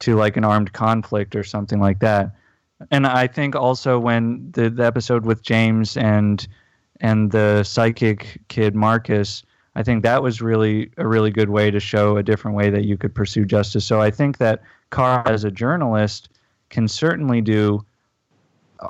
to 0.00 0.16
like 0.16 0.36
an 0.36 0.44
armed 0.44 0.72
conflict 0.72 1.36
or 1.36 1.44
something 1.44 1.78
like 1.78 2.00
that. 2.00 2.34
And 2.90 3.06
I 3.06 3.26
think 3.26 3.54
also 3.54 3.98
when 3.98 4.50
the, 4.52 4.70
the 4.70 4.84
episode 4.84 5.26
with 5.26 5.42
James 5.42 5.96
and 5.96 6.46
and 7.00 7.30
the 7.30 7.62
psychic 7.62 8.40
kid 8.48 8.74
Marcus, 8.74 9.42
I 9.74 9.82
think 9.82 10.02
that 10.02 10.22
was 10.22 10.40
really 10.40 10.90
a 10.96 11.06
really 11.06 11.30
good 11.30 11.50
way 11.50 11.70
to 11.70 11.78
show 11.78 12.16
a 12.16 12.22
different 12.22 12.56
way 12.56 12.70
that 12.70 12.84
you 12.84 12.96
could 12.96 13.14
pursue 13.14 13.44
justice. 13.44 13.84
So 13.84 14.00
I 14.00 14.10
think 14.10 14.38
that 14.38 14.62
Kara, 14.90 15.28
as 15.28 15.44
a 15.44 15.50
journalist, 15.50 16.28
can 16.70 16.88
certainly 16.88 17.40
do 17.40 17.84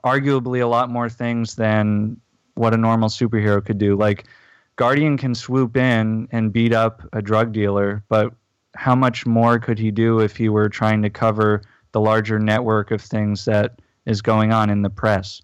arguably 0.04 0.62
a 0.62 0.66
lot 0.66 0.90
more 0.90 1.08
things 1.08 1.54
than 1.56 2.18
what 2.54 2.72
a 2.74 2.76
normal 2.76 3.08
superhero 3.08 3.64
could 3.64 3.78
do. 3.78 3.96
Like, 3.96 4.24
Guardian 4.76 5.18
can 5.18 5.34
swoop 5.34 5.76
in 5.76 6.28
and 6.32 6.52
beat 6.52 6.72
up 6.72 7.02
a 7.12 7.20
drug 7.20 7.52
dealer, 7.52 8.02
but 8.08 8.32
how 8.74 8.94
much 8.94 9.26
more 9.26 9.58
could 9.58 9.78
he 9.78 9.90
do 9.90 10.20
if 10.20 10.36
he 10.36 10.48
were 10.48 10.68
trying 10.68 11.02
to 11.02 11.10
cover 11.10 11.60
the 11.92 12.00
larger 12.00 12.38
network 12.38 12.90
of 12.90 13.02
things 13.02 13.44
that 13.44 13.80
is 14.06 14.22
going 14.22 14.52
on 14.52 14.70
in 14.70 14.80
the 14.80 14.88
press? 14.88 15.42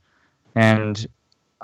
And 0.55 1.07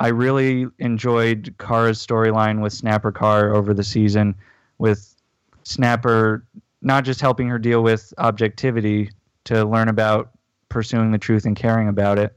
I 0.02 0.08
really 0.08 0.66
enjoyed 0.80 1.54
Kara's 1.58 2.04
storyline 2.04 2.60
with 2.60 2.72
Snapper 2.72 3.12
Carr 3.12 3.54
over 3.54 3.72
the 3.72 3.84
season, 3.84 4.34
with 4.78 5.14
Snapper 5.62 6.44
not 6.80 7.04
just 7.04 7.20
helping 7.20 7.46
her 7.46 7.58
deal 7.60 7.84
with 7.84 8.12
objectivity 8.18 9.12
to 9.44 9.64
learn 9.64 9.86
about 9.88 10.30
pursuing 10.68 11.12
the 11.12 11.18
truth 11.18 11.44
and 11.44 11.54
caring 11.54 11.86
about 11.86 12.18
it, 12.18 12.34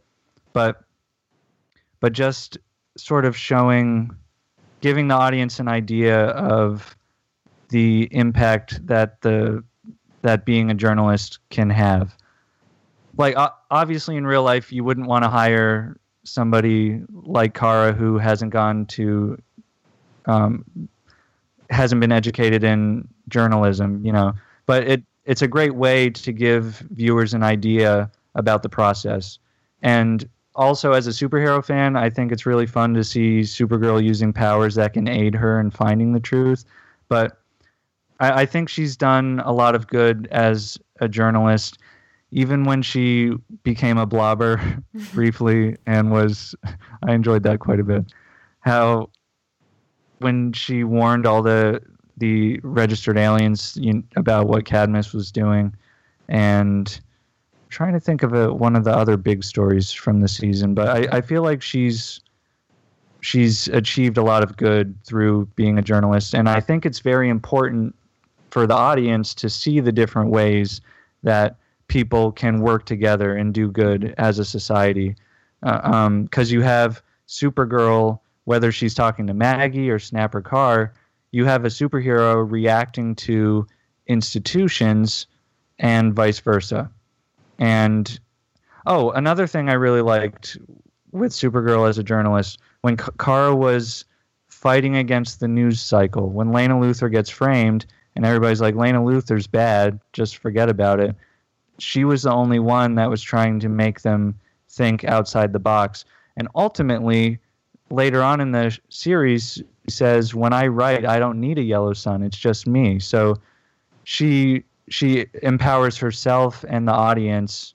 but 0.54 0.84
but 2.02 2.14
just 2.14 2.60
sort 2.98 3.26
of 3.26 3.36
showing 3.36 4.12
giving 4.82 5.08
the 5.08 5.16
audience 5.16 5.60
an 5.60 5.68
idea 5.68 6.28
of 6.28 6.96
the 7.70 8.08
impact 8.12 8.86
that 8.86 9.22
the 9.22 9.64
that 10.22 10.46
being 10.46 10.70
a 10.70 10.76
journalist 10.76 11.40
can 11.50 11.72
have. 11.72 12.16
Like 13.18 13.36
obviously 13.72 14.18
in 14.18 14.28
real 14.28 14.44
life 14.44 14.72
you 14.72 14.84
wouldn't 14.84 15.08
want 15.08 15.24
to 15.24 15.30
hire 15.30 15.98
somebody 16.26 17.02
like 17.14 17.54
Kara 17.54 17.94
who 17.94 18.18
hasn't 18.18 18.52
gone 18.52 18.86
to 18.88 19.42
um, 20.26 20.66
hasn't 21.70 22.02
been 22.02 22.12
educated 22.12 22.64
in 22.64 23.08
journalism, 23.30 24.04
you 24.06 24.12
know. 24.12 24.34
But 24.66 24.88
it 24.88 25.04
it's 25.26 25.42
a 25.42 25.48
great 25.48 25.76
way 25.76 26.10
to 26.10 26.32
give 26.32 26.84
viewers 26.92 27.34
an 27.34 27.44
idea 27.44 28.12
about 28.36 28.64
the 28.64 28.70
process. 28.70 29.40
And 29.82 30.28
also, 30.56 30.94
as 30.94 31.08
a 31.08 31.12
superhero 31.12 31.64
fan, 31.64 31.96
I 31.96 32.10
think 32.10 32.32
it's 32.32 32.46
really 32.46 32.66
fun 32.66 32.94
to 32.94 33.04
see 33.04 33.42
Supergirl 33.42 34.04
using 34.04 34.32
powers 34.32 34.76
that 34.76 34.94
can 34.94 35.08
aid 35.08 35.36
her 35.36 35.60
in 35.60 35.72
finding 35.72 36.14
the 36.14 36.20
truth. 36.20 36.64
But 37.10 37.40
I, 38.20 38.42
I 38.44 38.46
think 38.46 38.70
she's 38.70 38.96
done 38.96 39.42
a 39.46 39.52
lot 39.52 39.76
of 39.76 39.88
good 39.88 40.28
as 40.32 40.80
a 41.02 41.10
journalist, 41.10 41.80
even 42.32 42.64
when 42.64 42.82
she 42.82 43.32
became 43.64 43.98
a 43.98 44.06
blobber 44.06 44.58
mm-hmm. 44.58 45.16
briefly 45.16 45.78
and 45.86 46.12
was. 46.12 46.56
I 47.04 47.14
enjoyed 47.14 47.44
that 47.44 47.60
quite 47.60 47.80
a 47.80 47.84
bit. 47.84 48.06
How 48.62 49.10
when 50.20 50.54
she 50.54 50.84
warned 50.84 51.26
all 51.26 51.42
the 51.42 51.82
the 52.18 52.60
registered 52.64 53.18
aliens 53.18 53.78
you 53.80 53.94
know, 53.94 54.04
about 54.16 54.48
what 54.48 54.66
Cadmus 54.66 55.14
was 55.14 55.32
doing, 55.32 55.76
and 56.28 57.00
I'm 57.54 57.70
trying 57.70 57.94
to 57.94 58.00
think 58.00 58.24
of 58.24 58.34
a, 58.34 58.54
one 58.54 58.76
of 58.76 58.86
the 58.86 58.96
other 58.96 59.18
big 59.18 59.44
stories 59.44 59.92
from 59.92 60.22
the 60.22 60.28
season. 60.28 60.74
But 60.74 60.88
I, 60.88 61.18
I 61.18 61.22
feel 61.22 61.44
like 61.44 61.62
she's 61.62 62.22
she's 63.22 63.68
achieved 63.70 64.18
a 64.18 64.24
lot 64.24 64.44
of 64.44 64.56
good 64.58 64.96
through 65.04 65.48
being 65.56 65.78
a 65.78 65.82
journalist, 65.82 66.34
and 66.34 66.50
I 66.50 66.60
think 66.60 66.86
it's 66.86 67.00
very 67.00 67.30
important 67.30 67.96
for 68.50 68.66
the 68.66 68.76
audience 68.76 69.34
to 69.36 69.50
see 69.50 69.80
the 69.80 69.92
different 69.92 70.32
ways 70.32 70.80
that 71.24 71.58
people 71.88 72.32
can 72.32 72.62
work 72.62 72.86
together 72.86 73.36
and 73.36 73.54
do 73.54 73.72
good 73.72 74.14
as 74.18 74.40
a 74.40 74.46
society. 74.46 75.16
because 75.62 75.82
uh, 75.84 75.92
um, 75.94 76.30
you 76.48 76.62
have 76.62 77.02
Supergirl, 77.28 78.20
whether 78.46 78.72
she's 78.72 78.94
talking 78.94 79.28
to 79.28 79.34
Maggie 79.34 79.90
or 79.90 80.00
Snapper 80.00 80.42
Carr, 80.42 80.94
you 81.32 81.46
have 81.46 81.66
a 81.66 81.70
superhero 81.70 82.50
reacting 82.50 83.16
to 83.16 83.68
institutions 84.08 85.28
and 85.80 86.14
vice 86.14 86.40
versa. 86.40 86.90
And 87.60 88.20
oh, 88.86 89.12
another 89.12 89.48
thing 89.48 89.70
I 89.70 89.74
really 89.74 90.02
liked 90.02 90.58
with 91.12 91.32
Supergirl 91.32 91.90
as 91.90 91.98
a 91.98 92.04
journalist 92.04 92.60
when 92.82 92.98
Kara 92.98 93.56
was 93.56 94.06
fighting 94.48 94.96
against 94.96 95.40
the 95.40 95.48
news 95.48 95.82
cycle, 95.82 96.30
when 96.30 96.52
Lena 96.52 96.76
Luthor 96.76 97.12
gets 97.12 97.30
framed 97.30 97.86
and 98.16 98.26
everybody's 98.26 98.62
like, 98.62 98.76
Lena 98.76 99.02
Luthor's 99.02 99.48
bad, 99.48 100.00
just 100.14 100.38
forget 100.38 100.70
about 100.70 101.00
it. 101.00 101.16
She 101.80 102.04
was 102.06 102.24
the 102.24 102.32
only 102.32 102.60
one 102.60 102.96
that 102.96 103.10
was 103.10 103.22
trying 103.22 103.60
to 103.62 103.70
make 103.70 104.02
them 104.02 104.40
think 104.70 105.04
outside 105.04 105.54
the 105.54 105.60
box. 105.60 106.06
And 106.38 106.48
ultimately, 106.56 107.40
later 107.90 108.22
on 108.22 108.42
in 108.42 108.52
the 108.52 108.78
series, 108.90 109.62
says, 109.90 110.34
When 110.34 110.54
I 110.54 110.68
write, 110.68 111.06
I 111.06 111.20
don't 111.20 111.40
need 111.40 111.58
a 111.58 111.64
yellow 111.64 111.94
sun, 111.94 112.24
it's 112.24 112.38
just 112.38 112.68
me. 112.68 113.00
So 113.00 113.36
she 114.04 114.64
she 114.88 115.26
empowers 115.42 115.98
herself 115.98 116.64
and 116.68 116.88
the 116.88 116.92
audience 116.92 117.74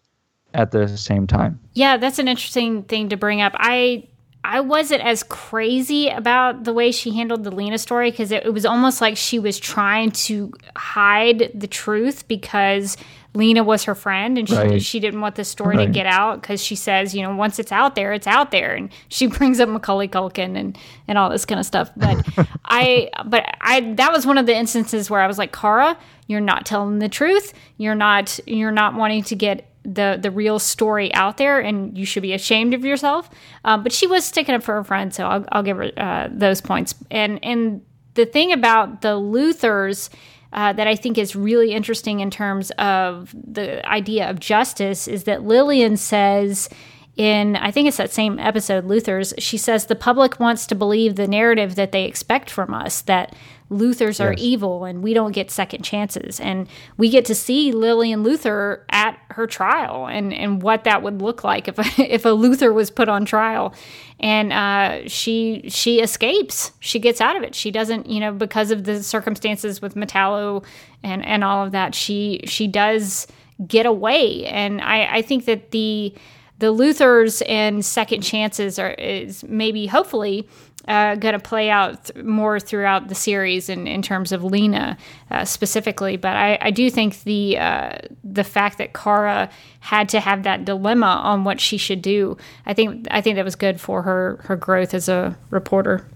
at 0.54 0.70
the 0.70 0.86
same 0.88 1.26
time. 1.26 1.58
Yeah, 1.74 1.96
that's 1.96 2.18
an 2.18 2.28
interesting 2.28 2.84
thing 2.84 3.08
to 3.08 3.16
bring 3.16 3.40
up. 3.40 3.52
I 3.56 4.08
I 4.42 4.60
wasn't 4.60 5.02
as 5.02 5.22
crazy 5.22 6.08
about 6.08 6.64
the 6.64 6.72
way 6.72 6.92
she 6.92 7.10
handled 7.10 7.44
the 7.44 7.50
Lena 7.50 7.78
story 7.78 8.10
because 8.10 8.32
it, 8.32 8.46
it, 8.46 8.54
was 8.54 8.64
almost 8.64 9.00
like 9.00 9.16
she 9.16 9.38
was 9.38 9.58
trying 9.58 10.12
to 10.12 10.52
hide 10.76 11.50
the 11.54 11.66
truth 11.66 12.26
because 12.26 12.96
Lena 13.32 13.62
was 13.62 13.84
her 13.84 13.94
friend 13.94 14.38
and 14.38 14.48
she, 14.48 14.56
right. 14.56 14.82
she 14.82 14.98
didn't 14.98 15.20
want 15.20 15.36
the 15.36 15.44
story 15.44 15.76
right. 15.76 15.86
to 15.86 15.92
get 15.92 16.06
out 16.06 16.40
because 16.40 16.62
she 16.62 16.74
says, 16.74 17.14
you 17.14 17.22
know, 17.22 17.34
once 17.34 17.58
it's 17.58 17.70
out 17.70 17.94
there, 17.94 18.12
it's 18.12 18.26
out 18.26 18.50
there. 18.50 18.74
And 18.74 18.90
she 19.08 19.26
brings 19.38 19.60
up 19.60 19.68
Macaulay 19.68 20.08
Culkin 20.08 20.58
and, 20.58 20.76
and 21.06 21.16
all 21.16 21.30
this 21.30 21.44
kind 21.44 21.60
of 21.60 21.66
stuff. 21.66 21.90
But 21.96 22.26
I, 22.64 23.10
but 23.24 23.44
I, 23.60 23.92
that 23.94 24.12
was 24.12 24.26
one 24.26 24.38
of 24.38 24.46
the 24.46 24.56
instances 24.56 25.08
where 25.08 25.20
I 25.20 25.26
was 25.26 25.38
like, 25.38 25.52
Kara, 25.52 25.96
you're 26.26 26.40
not 26.40 26.66
telling 26.66 26.98
the 26.98 27.08
truth. 27.08 27.52
You're 27.76 27.94
not, 27.94 28.40
you're 28.46 28.72
not 28.72 28.94
wanting 28.94 29.22
to 29.24 29.36
get 29.36 29.66
the 29.82 30.18
the 30.20 30.30
real 30.30 30.58
story 30.58 31.12
out 31.14 31.38
there, 31.38 31.58
and 31.58 31.96
you 31.96 32.04
should 32.04 32.22
be 32.22 32.34
ashamed 32.34 32.74
of 32.74 32.84
yourself. 32.84 33.30
Um, 33.64 33.82
but 33.82 33.92
she 33.92 34.06
was 34.06 34.24
sticking 34.26 34.54
up 34.54 34.62
for 34.62 34.74
her 34.74 34.84
friend, 34.84 35.12
so 35.12 35.26
I'll, 35.26 35.44
I'll 35.52 35.62
give 35.62 35.78
her 35.78 35.90
uh, 35.96 36.28
those 36.30 36.60
points. 36.60 36.94
And 37.10 37.42
and 37.42 37.82
the 38.14 38.26
thing 38.26 38.52
about 38.52 39.00
the 39.00 39.18
Luthors. 39.18 40.10
Uh, 40.52 40.72
that 40.72 40.88
I 40.88 40.96
think 40.96 41.16
is 41.16 41.36
really 41.36 41.70
interesting 41.70 42.18
in 42.18 42.28
terms 42.28 42.72
of 42.72 43.32
the 43.32 43.88
idea 43.88 44.28
of 44.28 44.40
justice 44.40 45.06
is 45.06 45.22
that 45.24 45.44
Lillian 45.44 45.96
says 45.96 46.68
in 47.16 47.54
I 47.56 47.70
think 47.70 47.86
it's 47.86 47.98
that 47.98 48.12
same 48.12 48.38
episode, 48.38 48.88
Luthors 48.88 49.34
she 49.38 49.56
says 49.56 49.86
the 49.86 49.94
public 49.94 50.40
wants 50.40 50.66
to 50.66 50.74
believe 50.74 51.16
the 51.16 51.28
narrative 51.28 51.74
that 51.74 51.92
they 51.92 52.04
expect 52.04 52.50
from 52.50 52.74
us 52.74 53.02
that 53.02 53.34
Luthors 53.70 54.18
yes. 54.18 54.20
are 54.20 54.34
evil 54.36 54.84
and 54.84 55.02
we 55.02 55.14
don't 55.14 55.32
get 55.32 55.50
second 55.50 55.82
chances. 55.82 56.40
And 56.40 56.68
we 56.96 57.08
get 57.08 57.24
to 57.26 57.34
see 57.34 57.70
Lillian 57.70 58.24
Luthor 58.24 58.82
at 58.90 59.18
her 59.30 59.46
trial 59.46 60.06
and, 60.06 60.34
and 60.34 60.60
what 60.60 60.84
that 60.84 61.02
would 61.02 61.22
look 61.22 61.44
like 61.44 61.68
if 61.68 61.78
a, 61.78 62.02
if 62.12 62.24
a 62.24 62.30
Luthor 62.30 62.74
was 62.74 62.90
put 62.90 63.08
on 63.08 63.24
trial. 63.24 63.72
And 64.18 64.52
uh, 64.52 65.08
she 65.08 65.64
she 65.68 66.00
escapes. 66.00 66.72
She 66.80 66.98
gets 66.98 67.20
out 67.20 67.36
of 67.36 67.42
it. 67.42 67.54
She 67.54 67.70
doesn't, 67.70 68.06
you 68.06 68.20
know, 68.20 68.32
because 68.32 68.70
of 68.70 68.84
the 68.84 69.02
circumstances 69.02 69.80
with 69.80 69.94
Metallo 69.94 70.64
and, 71.02 71.24
and 71.24 71.42
all 71.42 71.64
of 71.64 71.72
that, 71.72 71.94
she 71.94 72.42
she 72.44 72.66
does 72.66 73.26
get 73.66 73.86
away. 73.86 74.44
And 74.46 74.80
I, 74.80 75.16
I 75.16 75.22
think 75.22 75.44
that 75.46 75.70
the 75.70 76.14
the 76.58 76.74
Luthors 76.74 77.42
and 77.48 77.84
second 77.84 78.20
chances 78.20 78.78
are 78.78 78.90
is 78.90 79.42
maybe 79.44 79.86
hopefully 79.86 80.46
uh, 80.88 81.14
going 81.16 81.34
to 81.34 81.38
play 81.38 81.70
out 81.70 82.06
th- 82.06 82.24
more 82.24 82.58
throughout 82.58 83.08
the 83.08 83.14
series 83.14 83.68
in, 83.68 83.86
in 83.86 84.02
terms 84.02 84.32
of 84.32 84.42
Lena 84.42 84.96
uh, 85.30 85.44
specifically. 85.44 86.16
But 86.16 86.36
I, 86.36 86.58
I, 86.60 86.70
do 86.70 86.90
think 86.90 87.22
the 87.24 87.58
uh, 87.58 87.98
the 88.24 88.44
fact 88.44 88.78
that 88.78 88.94
Kara 88.94 89.50
had 89.80 90.08
to 90.10 90.20
have 90.20 90.42
that 90.44 90.64
dilemma 90.64 91.20
on 91.22 91.44
what 91.44 91.60
she 91.60 91.76
should 91.76 92.02
do, 92.02 92.36
I 92.66 92.74
think 92.74 93.06
I 93.10 93.20
think 93.20 93.36
that 93.36 93.44
was 93.44 93.56
good 93.56 93.80
for 93.80 94.02
her 94.02 94.40
her 94.44 94.56
growth 94.56 94.94
as 94.94 95.08
a 95.08 95.36
reporter. 95.50 96.06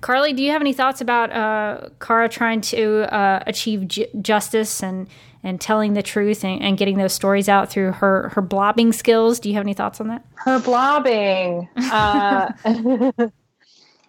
Carly, 0.00 0.32
do 0.32 0.42
you 0.42 0.52
have 0.52 0.60
any 0.60 0.72
thoughts 0.72 1.00
about 1.00 1.32
uh, 1.32 1.88
Kara 2.00 2.28
trying 2.28 2.60
to 2.60 3.12
uh, 3.12 3.42
achieve 3.46 3.88
j- 3.88 4.10
justice 4.20 4.82
and 4.82 5.08
and 5.42 5.60
telling 5.60 5.94
the 5.94 6.02
truth 6.02 6.44
and, 6.44 6.60
and, 6.62 6.76
getting 6.76 6.98
those 6.98 7.12
stories 7.12 7.48
out 7.48 7.70
through 7.70 7.92
her 7.92 8.28
her 8.30 8.42
blobbing 8.42 8.92
skills? 8.92 9.40
Do 9.40 9.48
you 9.48 9.54
have 9.54 9.64
any 9.64 9.74
thoughts 9.74 10.00
on 10.00 10.08
that? 10.08 10.24
Her 10.34 10.60
blobbing. 10.60 11.68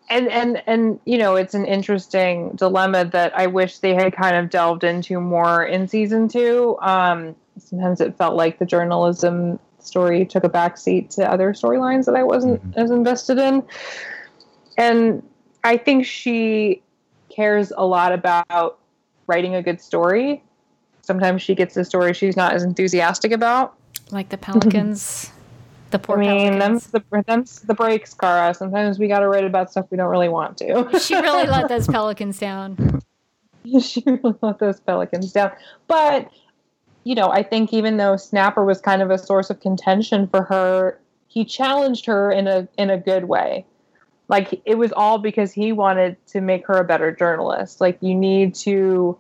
And 0.10 0.28
and 0.30 0.64
and 0.66 1.00
you 1.06 1.18
know 1.18 1.36
it's 1.36 1.54
an 1.54 1.66
interesting 1.66 2.52
dilemma 2.56 3.06
that 3.06 3.38
i 3.38 3.46
wish 3.46 3.78
they 3.78 3.94
had 3.94 4.16
kind 4.16 4.36
of 4.36 4.50
delved 4.50 4.84
into 4.84 5.20
more 5.20 5.64
in 5.64 5.88
season 5.88 6.28
two. 6.28 6.78
Um, 6.82 7.36
sometimes 7.60 8.02
it 8.02 8.18
felt 8.18 8.36
like 8.36 8.60
the 8.60 8.66
journalism 8.66 9.60
story 9.80 10.26
took 10.26 10.44
a 10.44 10.50
backseat 10.50 11.10
to 11.16 11.32
other 11.32 11.54
storylines 11.54 12.06
that 12.06 12.16
i 12.16 12.24
wasn't 12.24 12.62
mm-hmm. 12.62 12.80
as 12.80 12.92
invested 12.92 13.38
in. 13.38 13.64
And 14.78 15.24
i 15.64 15.78
think 15.78 16.06
she 16.06 16.82
cares 17.30 17.72
a 17.78 17.86
lot 17.86 18.12
about 18.12 18.80
writing 19.28 19.56
a 19.56 19.62
good 19.62 19.80
story. 19.80 20.44
Sometimes 21.02 21.42
she 21.42 21.56
gets 21.56 21.78
a 21.78 21.86
story 21.86 22.14
she's 22.14 22.36
not 22.36 22.54
as 22.54 22.64
enthusiastic 22.64 23.32
about. 23.32 23.76
Like 24.12 24.30
the 24.30 24.38
pelicans 24.38 25.32
the 25.92 26.00
poor 26.00 26.22
I 26.22 26.28
mean, 26.28 26.60
them's 26.60 26.88
the, 26.88 27.04
them's 27.26 27.62
the 27.62 27.74
breaks, 27.74 28.14
Kara. 28.14 28.54
Sometimes 28.54 29.00
we 29.00 29.08
got 29.08 29.20
to 29.20 29.28
write 29.28 29.46
about 29.46 29.72
stuff 29.72 29.88
we 29.90 29.98
don't 29.98 30.10
really 30.10 30.30
want 30.30 30.58
to. 30.58 31.00
she 31.00 31.16
really 31.16 31.48
let 31.48 31.70
those 31.70 31.88
pelicans 31.90 32.40
down. 32.40 33.02
she 33.82 34.04
really 34.06 34.36
let 34.42 34.60
those 34.60 34.80
pelicans 34.80 35.32
down. 35.32 35.52
But, 35.88 36.30
you 37.04 37.16
know, 37.16 37.30
I 37.30 37.44
think 37.44 37.74
even 37.74 37.98
though 37.98 38.18
Snapper 38.18 38.64
was 38.64 38.82
kind 38.82 39.02
of 39.02 39.10
a 39.12 39.18
source 39.18 39.50
of 39.50 39.60
contention 39.60 40.28
for 40.28 40.44
her, 40.44 41.00
he 41.28 41.46
challenged 41.46 42.06
her 42.06 42.32
in 42.32 42.48
a 42.48 42.68
in 42.78 42.90
a 42.90 42.98
good 42.98 43.26
way. 43.26 43.66
Like 44.28 44.62
it 44.66 44.78
was 44.78 44.92
all 44.92 45.18
because 45.18 45.52
he 45.54 45.72
wanted 45.72 46.18
to 46.28 46.42
make 46.42 46.68
her 46.68 46.78
a 46.78 46.84
better 46.84 47.12
journalist. 47.12 47.82
Like 47.82 47.98
you 48.02 48.16
need 48.16 48.54
to 48.56 49.18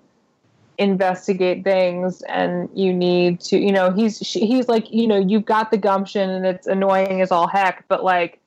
investigate 0.79 1.63
things 1.63 2.21
and 2.23 2.69
you 2.73 2.93
need 2.93 3.41
to 3.41 3.59
you 3.59 3.71
know 3.71 3.91
he's 3.91 4.17
he's 4.19 4.69
like 4.69 4.89
you 4.89 5.05
know 5.05 5.17
you've 5.17 5.43
got 5.43 5.71
the 5.71 5.77
gumption 5.77 6.29
and 6.29 6.45
it's 6.45 6.67
annoying 6.67 7.21
as 7.21 7.31
all 7.31 7.47
heck 7.47 7.85
but 7.89 8.01
like 8.01 8.39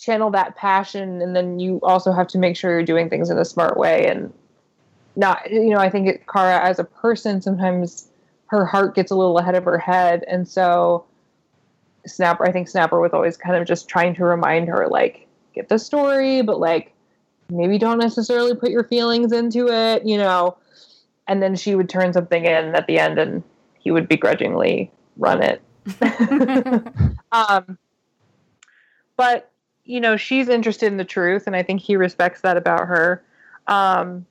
channel 0.00 0.32
that 0.32 0.56
passion 0.56 1.22
and 1.22 1.36
then 1.36 1.60
you 1.60 1.78
also 1.84 2.10
have 2.10 2.26
to 2.26 2.38
make 2.38 2.56
sure 2.56 2.72
you're 2.72 2.82
doing 2.82 3.08
things 3.08 3.30
in 3.30 3.38
a 3.38 3.44
smart 3.44 3.76
way 3.76 4.04
and 4.08 4.32
not 5.14 5.48
you 5.48 5.70
know 5.70 5.78
i 5.78 5.88
think 5.88 6.08
it, 6.08 6.26
kara 6.26 6.60
as 6.60 6.80
a 6.80 6.84
person 6.84 7.40
sometimes 7.40 8.08
her 8.46 8.66
heart 8.66 8.96
gets 8.96 9.12
a 9.12 9.14
little 9.14 9.38
ahead 9.38 9.54
of 9.54 9.64
her 9.64 9.78
head. 9.78 10.24
And 10.28 10.46
so 10.46 11.06
snapper 12.04 12.44
i 12.44 12.50
think 12.50 12.68
snapper 12.68 13.00
was 13.00 13.12
always 13.12 13.36
kind 13.36 13.54
of 13.54 13.64
just 13.64 13.88
trying 13.88 14.12
to 14.12 14.24
remind 14.24 14.66
her 14.66 14.88
like 14.88 15.28
get 15.54 15.68
the 15.68 15.78
story 15.78 16.42
but 16.42 16.58
like 16.58 16.92
maybe 17.48 17.78
don't 17.78 17.98
necessarily 17.98 18.56
put 18.56 18.70
your 18.70 18.82
feelings 18.82 19.30
into 19.30 19.68
it 19.68 20.04
you 20.04 20.18
know 20.18 20.56
and 21.28 21.42
then 21.42 21.54
she 21.54 21.74
would 21.74 21.88
turn 21.88 22.12
something 22.12 22.44
in 22.44 22.74
at 22.74 22.86
the 22.86 22.98
end 22.98 23.18
and 23.18 23.42
he 23.78 23.90
would 23.90 24.08
begrudgingly 24.08 24.90
run 25.16 25.42
it. 25.42 25.62
Um, 27.32 27.78
but 29.16 29.50
you 29.84 30.00
know 30.00 30.18
she's 30.18 30.50
interested 30.50 30.86
in 30.86 30.98
the 30.98 31.04
truth 31.04 31.46
and 31.46 31.56
i 31.56 31.62
think 31.62 31.80
he 31.80 31.96
respects 31.96 32.42
that 32.42 32.58
about 32.58 32.86
her. 32.86 33.24
Um, 33.66 34.26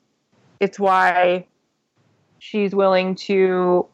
it's 0.59 0.79
why 0.79 1.47
she's 2.37 2.75
willing 2.75 3.15
to 3.15 3.87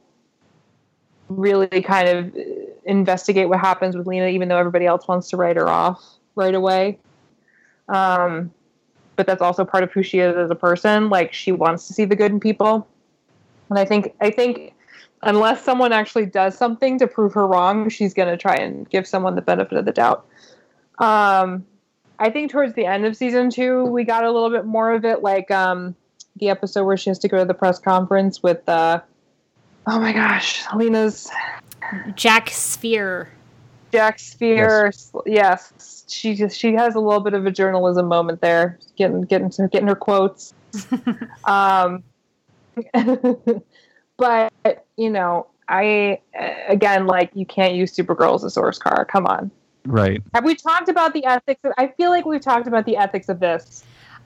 really 1.29 1.81
kind 1.81 2.09
of 2.09 2.37
investigate 2.83 3.47
what 3.47 3.61
happens 3.61 3.95
with 3.95 4.07
lena 4.07 4.27
even 4.27 4.49
though 4.49 4.57
everybody 4.57 4.85
else 4.85 5.07
wants 5.07 5.29
to 5.29 5.37
write 5.37 5.55
her 5.55 5.69
off 5.69 6.03
right 6.35 6.53
away. 6.53 6.99
Um, 7.87 8.51
but 9.18 9.28
that's 9.28 9.41
also 9.41 9.65
part 9.65 9.84
of 9.84 9.91
who 9.91 10.01
she 10.03 10.20
is 10.20 10.38
as 10.38 10.49
a 10.49 10.55
person. 10.55 11.09
Like 11.09 11.34
she 11.34 11.51
wants 11.51 11.88
to 11.88 11.93
see 11.93 12.05
the 12.05 12.15
good 12.15 12.32
in 12.32 12.39
people. 12.39 12.88
And 13.70 13.78
I 13.78 13.84
think 13.84 14.13
I 14.22 14.32
think 14.32 14.74
unless 15.24 15.63
someone 15.63 15.91
actually 15.91 16.28
does 16.28 16.57
something 16.57 16.97
to 16.99 17.07
prove 17.07 17.34
her 17.34 17.45
wrong, 17.45 17.89
she's 17.89 18.13
going 18.13 18.30
to 18.30 18.38
try 18.38 18.55
and 18.55 18.89
give 18.89 19.05
someone 19.05 19.36
the 19.36 19.41
benefit 19.41 19.78
of 19.78 19.86
the 19.86 19.91
doubt. 19.91 20.26
Um, 20.99 21.65
I 22.20 22.30
think 22.30 22.51
towards 22.51 22.74
the 22.76 22.86
end 22.86 23.05
of 23.05 23.15
season 23.15 23.49
two, 23.49 23.84
we 23.86 24.03
got 24.03 24.24
a 24.24 24.32
little 24.32 24.49
bit 24.49 24.65
more 24.65 24.93
of 24.93 25.05
it, 25.05 25.22
like 25.22 25.51
um, 25.51 25.95
the 26.38 26.49
episode 26.49 26.86
where 26.86 26.97
she 26.97 27.09
has 27.09 27.20
to 27.20 27.28
go 27.28 27.38
to 27.38 27.45
the 27.45 27.53
press 27.53 27.80
conference 27.80 28.41
with, 28.41 28.68
uh, 28.70 29.01
oh 29.86 29.99
my 29.99 30.13
gosh, 30.13 30.63
Lena's 30.76 31.30
Jack 32.15 32.47
Spheer. 32.49 33.28
Jack 33.97 34.17
Spheer, 34.17 34.85
yes. 34.85 35.11
yes 35.25 35.97
she 36.07 36.35
just 36.35 36.57
she 36.57 36.73
has 36.73 36.95
a 36.95 36.99
little 36.99 37.19
bit 37.19 37.33
of 37.33 37.45
a 37.45 37.51
journalism 37.51 38.07
moment 38.07 38.41
there, 38.41 38.79
getting 38.95 39.21
getting 39.23 39.49
getting 39.69 39.87
her 39.87 39.95
quotes. 39.95 40.53
um, 41.45 42.03
but 44.17 44.51
you 44.97 45.09
know, 45.09 45.47
I 45.67 46.19
again 46.67 47.07
like 47.07 47.31
you 47.33 47.45
can't 47.45 47.75
use 47.75 47.95
Supergirl 47.95 48.35
as 48.35 48.43
a 48.43 48.49
source 48.49 48.79
car. 48.79 49.05
Come 49.05 49.27
on. 49.27 49.51
Right. 49.85 50.21
Have 50.33 50.43
we 50.43 50.55
talked 50.55 50.89
about 50.89 51.13
the 51.13 51.25
ethics? 51.25 51.61
Of, 51.63 51.73
I 51.77 51.87
feel 51.87 52.09
like 52.09 52.25
we've 52.25 52.41
talked 52.41 52.67
about 52.67 52.85
the 52.85 52.97
ethics 52.97 53.29
of 53.29 53.39
this. 53.39 53.83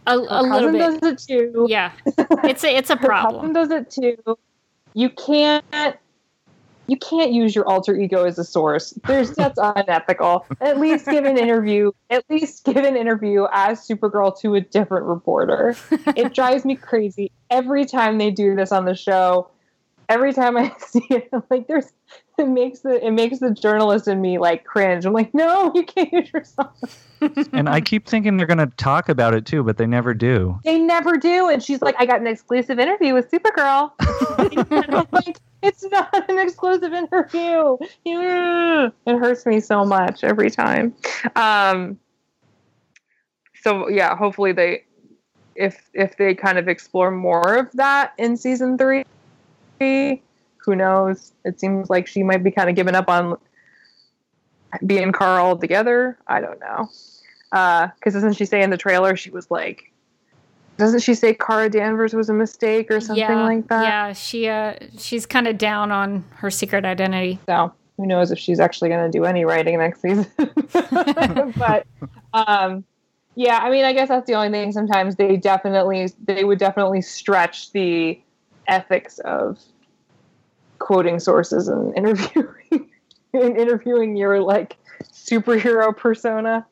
A, 0.08 0.16
a 0.16 0.42
little 0.42 0.72
bit. 0.72 0.80
does 0.80 0.98
it 1.04 1.20
too. 1.20 1.68
Yeah, 1.70 1.92
it's 2.44 2.64
a, 2.64 2.76
it's 2.76 2.90
a 2.90 2.96
Her 2.96 3.08
cousin 3.08 3.08
problem. 3.08 3.54
does 3.54 3.70
it 3.70 3.92
too. 3.92 4.38
You 4.94 5.10
can't 5.12 5.64
you 6.88 6.98
can't 6.98 7.32
use 7.32 7.56
your 7.56 7.68
alter 7.68 7.96
ego 7.96 8.26
as 8.26 8.38
a 8.38 8.44
source. 8.44 8.92
There's 9.08 9.32
that's 9.36 9.60
unethical. 9.62 10.46
At 10.60 10.80
least 10.80 11.06
give 11.06 11.26
an 11.26 11.38
interview. 11.38 11.92
At 12.10 12.26
least 12.30 12.66
give 12.66 12.78
an 12.78 12.96
interview 12.96 13.48
as 13.52 13.88
Supergirl 13.88 14.38
to 14.42 14.56
a 14.56 14.62
different 14.62 15.06
reporter. 15.06 15.76
It 16.16 16.34
drives 16.36 16.66
me 16.66 16.76
crazy 16.76 17.32
every 17.50 17.86
time 17.86 18.18
they 18.18 18.32
do 18.32 18.56
this 18.56 18.72
on 18.72 18.86
the 18.86 18.96
show. 18.96 19.50
Every 20.10 20.34
time 20.34 20.58
I 20.58 20.74
see 20.80 21.06
it, 21.10 21.30
I'm 21.32 21.44
like, 21.50 21.68
there's 21.68 21.94
it 22.38 22.48
makes 22.48 22.80
the 22.80 23.06
it 23.06 23.12
makes 23.12 23.40
the 23.40 23.52
journalist 23.52 24.08
in 24.08 24.20
me 24.20 24.38
like 24.38 24.66
cringe. 24.66 25.06
I'm 25.06 25.14
like, 25.14 25.34
no, 25.34 25.72
you 25.74 25.86
can't 25.86 26.12
use 26.12 26.34
yourself. 26.34 26.76
And 27.54 27.70
I 27.70 27.80
keep 27.80 28.08
thinking 28.08 28.36
they're 28.36 28.48
going 28.48 28.58
to 28.58 28.76
talk 28.78 29.08
about 29.08 29.36
it 29.36 29.46
too, 29.46 29.64
but 29.64 29.78
they 29.78 29.86
never 29.86 30.14
do. 30.14 30.60
They 30.66 30.80
never 30.80 31.18
do. 31.18 31.50
And 31.50 31.62
she's 31.62 31.82
like, 31.82 31.96
I 32.00 32.06
got 32.06 32.20
an 32.20 32.28
exclusive 32.28 32.80
interview 32.80 33.14
with 33.14 33.30
Supergirl. 33.30 33.92
It's 35.64 35.84
not 35.84 36.28
an 36.28 36.40
exclusive 36.40 36.92
interview. 36.92 37.78
It 38.04 39.20
hurts 39.20 39.46
me 39.46 39.60
so 39.60 39.86
much 39.86 40.24
every 40.24 40.50
time. 40.50 40.96
Um, 41.36 42.00
so 43.62 43.88
yeah, 43.88 44.16
hopefully 44.16 44.54
they, 44.54 44.86
if 45.56 45.88
if 45.94 46.18
they 46.18 46.34
kind 46.34 46.58
of 46.58 46.68
explore 46.68 47.12
more 47.12 47.58
of 47.58 47.72
that 47.74 48.14
in 48.18 48.38
season 48.38 48.76
three, 48.76 49.04
who 49.80 50.76
knows? 50.76 51.34
It 51.46 51.60
seems 51.60 51.92
like 51.92 52.08
she 52.08 52.24
might 52.24 52.44
be 52.44 52.50
kind 52.50 52.68
of 52.70 52.76
giving 52.76 52.96
up 52.96 53.08
on 53.08 53.38
being 54.88 55.12
Carl 55.12 55.46
altogether. 55.46 56.18
I 56.26 56.42
don't 56.42 56.60
know. 56.60 56.90
Because 57.52 58.14
doesn't 58.14 58.34
she 58.34 58.46
say 58.46 58.64
in 58.64 58.72
the 58.72 58.78
trailer 58.78 59.16
she 59.16 59.30
was 59.30 59.52
like, 59.52 59.91
doesn't 60.82 61.02
she 61.02 61.14
say 61.14 61.34
Kara 61.34 61.70
Danvers 61.70 62.14
was 62.14 62.30
a 62.30 62.34
mistake 62.34 62.90
or 62.90 63.00
something 63.00 63.22
yeah, 63.22 63.44
like 63.44 63.68
that? 63.68 63.84
yeah. 63.84 64.14
She 64.14 64.48
uh, 64.48 64.76
she's 64.98 65.26
kind 65.26 65.48
of 65.48 65.58
down 65.58 65.92
on 65.92 66.26
her 66.36 66.50
secret 66.50 66.84
identity. 66.86 67.40
So 67.46 67.72
who 67.98 68.08
knows 68.08 68.32
if 68.32 68.40
she's 68.40 68.60
actually 68.60 68.90
going 68.90 69.10
to 69.10 69.16
do 69.16 69.26
any 69.26 69.46
writing 69.46 69.78
next 69.78 70.02
season? 70.02 70.26
but 71.56 71.86
um, 72.34 72.84
yeah, 73.36 73.60
I 73.60 73.70
mean, 73.70 73.86
I 73.86 73.94
guess 73.94 74.08
that's 74.08 74.26
the 74.26 74.34
only 74.34 74.50
thing. 74.50 74.72
Sometimes 74.72 75.18
they 75.18 75.38
definitely 75.38 76.10
they 76.26 76.44
would 76.44 76.58
definitely 76.58 77.02
stretch 77.02 77.72
the 77.72 78.20
ethics 78.68 79.20
of 79.20 79.60
quoting 80.80 81.20
sources 81.20 81.68
and 81.68 81.96
interviewing 81.98 82.90
and 83.34 83.56
interviewing 83.56 84.16
your 84.16 84.42
like 84.42 84.78
superhero 85.04 85.96
persona. 85.96 86.66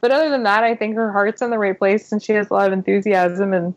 But 0.00 0.10
other 0.10 0.30
than 0.30 0.44
that, 0.44 0.64
I 0.64 0.74
think 0.74 0.94
her 0.96 1.12
heart's 1.12 1.42
in 1.42 1.50
the 1.50 1.58
right 1.58 1.78
place 1.78 2.12
and 2.12 2.22
she 2.22 2.32
has 2.32 2.50
a 2.50 2.54
lot 2.54 2.66
of 2.66 2.72
enthusiasm 2.72 3.52
and 3.52 3.74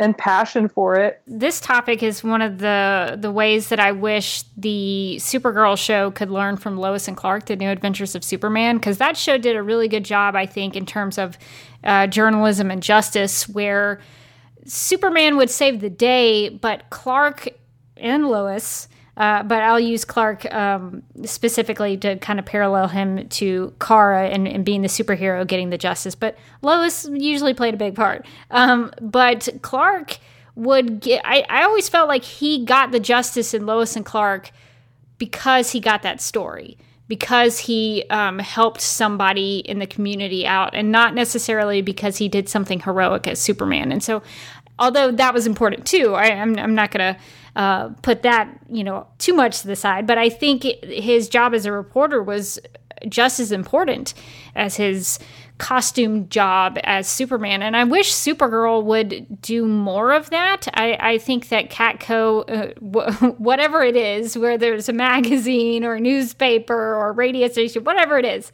and 0.00 0.16
passion 0.16 0.66
for 0.66 0.96
it. 0.96 1.20
This 1.26 1.60
topic 1.60 2.02
is 2.02 2.24
one 2.24 2.40
of 2.40 2.58
the 2.58 3.18
the 3.20 3.30
ways 3.30 3.68
that 3.68 3.78
I 3.78 3.92
wish 3.92 4.42
the 4.56 5.16
Supergirl 5.20 5.78
show 5.78 6.10
could 6.10 6.30
learn 6.30 6.56
from 6.56 6.78
Lois 6.78 7.06
and 7.06 7.16
Clark, 7.16 7.46
The 7.46 7.56
New 7.56 7.68
Adventures 7.68 8.14
of 8.14 8.24
Superman, 8.24 8.78
because 8.78 8.96
that 8.98 9.16
show 9.16 9.36
did 9.36 9.56
a 9.56 9.62
really 9.62 9.88
good 9.88 10.04
job, 10.04 10.34
I 10.34 10.46
think, 10.46 10.74
in 10.74 10.86
terms 10.86 11.18
of 11.18 11.36
uh, 11.84 12.06
journalism 12.06 12.70
and 12.70 12.82
justice, 12.82 13.46
where 13.48 14.00
Superman 14.64 15.36
would 15.36 15.50
save 15.50 15.80
the 15.80 15.90
day, 15.90 16.48
but 16.48 16.88
Clark 16.88 17.48
and 17.98 18.28
Lois. 18.28 18.88
Uh, 19.16 19.42
but 19.42 19.62
I'll 19.62 19.80
use 19.80 20.04
Clark 20.04 20.52
um, 20.54 21.02
specifically 21.24 21.96
to 21.98 22.16
kind 22.18 22.38
of 22.38 22.46
parallel 22.46 22.88
him 22.88 23.28
to 23.28 23.74
Kara 23.80 24.28
and, 24.28 24.48
and 24.48 24.64
being 24.64 24.82
the 24.82 24.88
superhero 24.88 25.46
getting 25.46 25.70
the 25.70 25.78
justice. 25.78 26.14
But 26.14 26.38
Lois 26.62 27.06
usually 27.12 27.52
played 27.52 27.74
a 27.74 27.76
big 27.76 27.94
part. 27.94 28.24
Um, 28.50 28.92
but 29.00 29.48
Clark 29.62 30.18
would 30.54 31.00
get, 31.00 31.22
I, 31.24 31.44
I 31.48 31.64
always 31.64 31.88
felt 31.88 32.08
like 32.08 32.24
he 32.24 32.64
got 32.64 32.92
the 32.92 33.00
justice 33.00 33.52
in 33.52 33.66
Lois 33.66 33.96
and 33.96 34.04
Clark 34.04 34.52
because 35.18 35.72
he 35.72 35.80
got 35.80 36.02
that 36.02 36.20
story 36.20 36.78
because 37.10 37.58
he 37.58 38.04
um, 38.08 38.38
helped 38.38 38.80
somebody 38.80 39.58
in 39.58 39.80
the 39.80 39.86
community 39.86 40.46
out 40.46 40.74
and 40.74 40.92
not 40.92 41.12
necessarily 41.12 41.82
because 41.82 42.18
he 42.18 42.28
did 42.28 42.48
something 42.48 42.78
heroic 42.80 43.26
as 43.26 43.40
superman 43.40 43.90
and 43.90 44.02
so 44.02 44.22
although 44.78 45.10
that 45.10 45.34
was 45.34 45.46
important 45.46 45.84
too 45.84 46.14
I, 46.14 46.28
am 46.28 46.74
not 46.74 46.92
going 46.92 47.14
to 47.14 47.20
uh, 47.56 47.88
put 48.02 48.22
that 48.22 48.48
you 48.70 48.84
know 48.84 49.06
too 49.18 49.34
much 49.34 49.60
to 49.60 49.66
the 49.66 49.76
side 49.76 50.06
but 50.06 50.18
i 50.18 50.28
think 50.28 50.64
it, 50.64 50.84
his 50.84 51.28
job 51.28 51.54
as 51.54 51.66
a 51.66 51.72
reporter 51.72 52.22
was 52.22 52.58
just 53.08 53.40
as 53.40 53.50
important 53.52 54.14
as 54.54 54.76
his 54.76 55.18
costume 55.60 56.28
job 56.28 56.78
as 56.84 57.06
Superman. 57.06 57.62
And 57.62 57.76
I 57.76 57.84
wish 57.84 58.12
Supergirl 58.12 58.82
would 58.84 59.40
do 59.42 59.66
more 59.66 60.12
of 60.12 60.30
that. 60.30 60.66
I, 60.74 60.96
I 60.98 61.18
think 61.18 61.50
that 61.50 61.70
Catco, 61.70 62.44
uh, 62.50 62.72
w- 62.80 63.34
whatever 63.38 63.82
it 63.82 63.94
is, 63.94 64.36
where 64.36 64.58
there's 64.58 64.88
a 64.88 64.92
magazine 64.92 65.84
or 65.84 65.94
a 65.94 66.00
newspaper 66.00 66.94
or 66.96 67.12
radio 67.12 67.46
station, 67.48 67.84
whatever 67.84 68.18
it 68.18 68.24
is, 68.24 68.50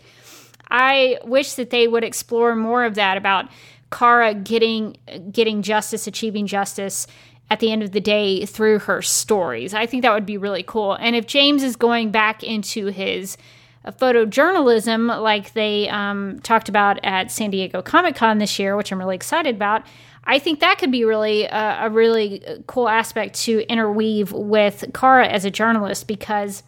I 0.68 1.18
wish 1.24 1.55
that 1.55 1.70
they 1.70 1.86
would 1.86 2.05
explore 2.05 2.57
more 2.57 2.84
of 2.84 2.97
that 2.97 3.16
about 3.16 3.47
Kara 3.92 4.34
getting 4.34 4.97
getting 5.30 5.62
justice, 5.62 6.09
achieving 6.09 6.49
justice 6.49 7.07
at 7.51 7.61
the 7.61 7.70
end 7.70 7.82
of 7.82 7.92
the 7.92 8.01
day 8.01 8.44
through 8.44 8.80
her 8.80 9.03
stories. 9.03 9.74
I 9.74 9.86
think 9.86 10.03
that 10.03 10.12
would 10.12 10.26
be 10.26 10.38
really 10.38 10.62
cool. 10.62 10.94
And 10.94 11.14
if 11.14 11.26
James 11.26 11.62
is 11.62 11.76
going 11.76 12.11
back 12.11 12.42
into 12.42 12.86
his 12.86 13.36
uh, 13.84 13.92
photojournalism, 13.92 15.20
like 15.22 15.53
they 15.53 15.88
um, 15.88 16.40
talked 16.42 16.68
about 16.68 16.99
at 17.05 17.30
San 17.30 17.51
Diego 17.51 17.82
Comic 17.82 18.16
Con 18.16 18.38
this 18.38 18.59
year, 18.59 18.76
which 18.76 18.90
I'm 18.90 18.99
really 18.99 19.16
excited 19.16 19.55
about. 19.55 19.84
I 20.24 20.40
think 20.40 20.59
that 20.59 20.78
could 20.78 20.90
be 20.90 21.05
really 21.05 21.49
uh, 21.49 21.86
a 21.86 21.90
really 21.90 22.42
cool 22.66 22.88
aspect 22.88 23.36
to 23.42 23.61
interweave 23.70 24.32
with 24.32 24.84
Kara 24.92 25.28
as 25.28 25.44
a 25.44 25.51
journalist 25.53 26.09
because 26.09 26.64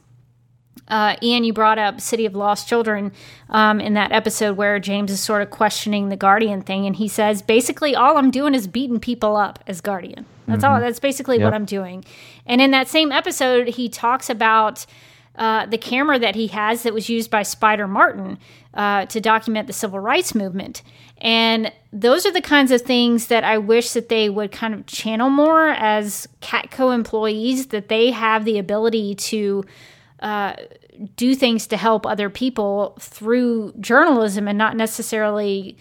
uh, 0.86 1.16
Ian, 1.22 1.44
you 1.44 1.52
brought 1.52 1.78
up 1.78 2.00
City 2.00 2.26
of 2.26 2.34
Lost 2.36 2.68
Children 2.68 3.12
um, 3.50 3.80
in 3.80 3.94
that 3.94 4.12
episode 4.12 4.56
where 4.56 4.78
James 4.78 5.10
is 5.10 5.20
sort 5.20 5.42
of 5.42 5.50
questioning 5.50 6.08
the 6.08 6.16
Guardian 6.16 6.62
thing, 6.62 6.86
and 6.86 6.96
he 6.96 7.08
says 7.08 7.42
basically 7.42 7.96
all 7.96 8.16
I'm 8.16 8.30
doing 8.30 8.54
is 8.54 8.66
beating 8.66 9.00
people 9.00 9.36
up 9.36 9.58
as 9.66 9.80
Guardian. 9.80 10.26
That's 10.46 10.64
all. 10.64 10.80
That's 10.80 10.98
basically 10.98 11.36
Yep. 11.38 11.44
what 11.44 11.54
I'm 11.54 11.66
doing. 11.66 12.04
And 12.46 12.62
in 12.62 12.70
that 12.70 12.88
same 12.88 13.12
episode, 13.12 13.68
he 13.68 13.90
talks 13.90 14.30
about 14.30 14.86
uh, 15.36 15.66
the 15.66 15.76
camera 15.78 16.18
that 16.18 16.34
he 16.34 16.46
has 16.48 16.82
that 16.84 16.94
was 16.94 17.08
used 17.10 17.30
by 17.30 17.42
Spider 17.42 17.86
Martin 17.86 18.38
uh, 18.74 19.04
to 19.06 19.20
document 19.20 19.66
the 19.66 19.72
civil 19.72 20.00
rights 20.00 20.34
movement. 20.34 20.82
And 21.18 21.70
those 21.92 22.24
are 22.24 22.32
the 22.32 22.40
kinds 22.40 22.70
of 22.72 22.80
things 22.82 23.26
that 23.26 23.44
I 23.44 23.58
wish 23.58 23.90
that 23.90 24.08
they 24.08 24.28
would 24.30 24.52
kind 24.52 24.72
of 24.72 24.86
channel 24.86 25.28
more 25.30 25.68
as 25.68 26.26
Catco 26.40 26.94
employees, 26.94 27.66
that 27.68 27.88
they 27.88 28.10
have 28.10 28.44
the 28.44 28.58
ability 28.58 29.14
to 29.16 29.64
do 31.14 31.34
things 31.34 31.66
to 31.68 31.76
help 31.76 32.06
other 32.06 32.28
people 32.28 32.96
through 33.00 33.72
journalism 33.80 34.48
and 34.48 34.58
not 34.58 34.76
necessarily 34.76 35.76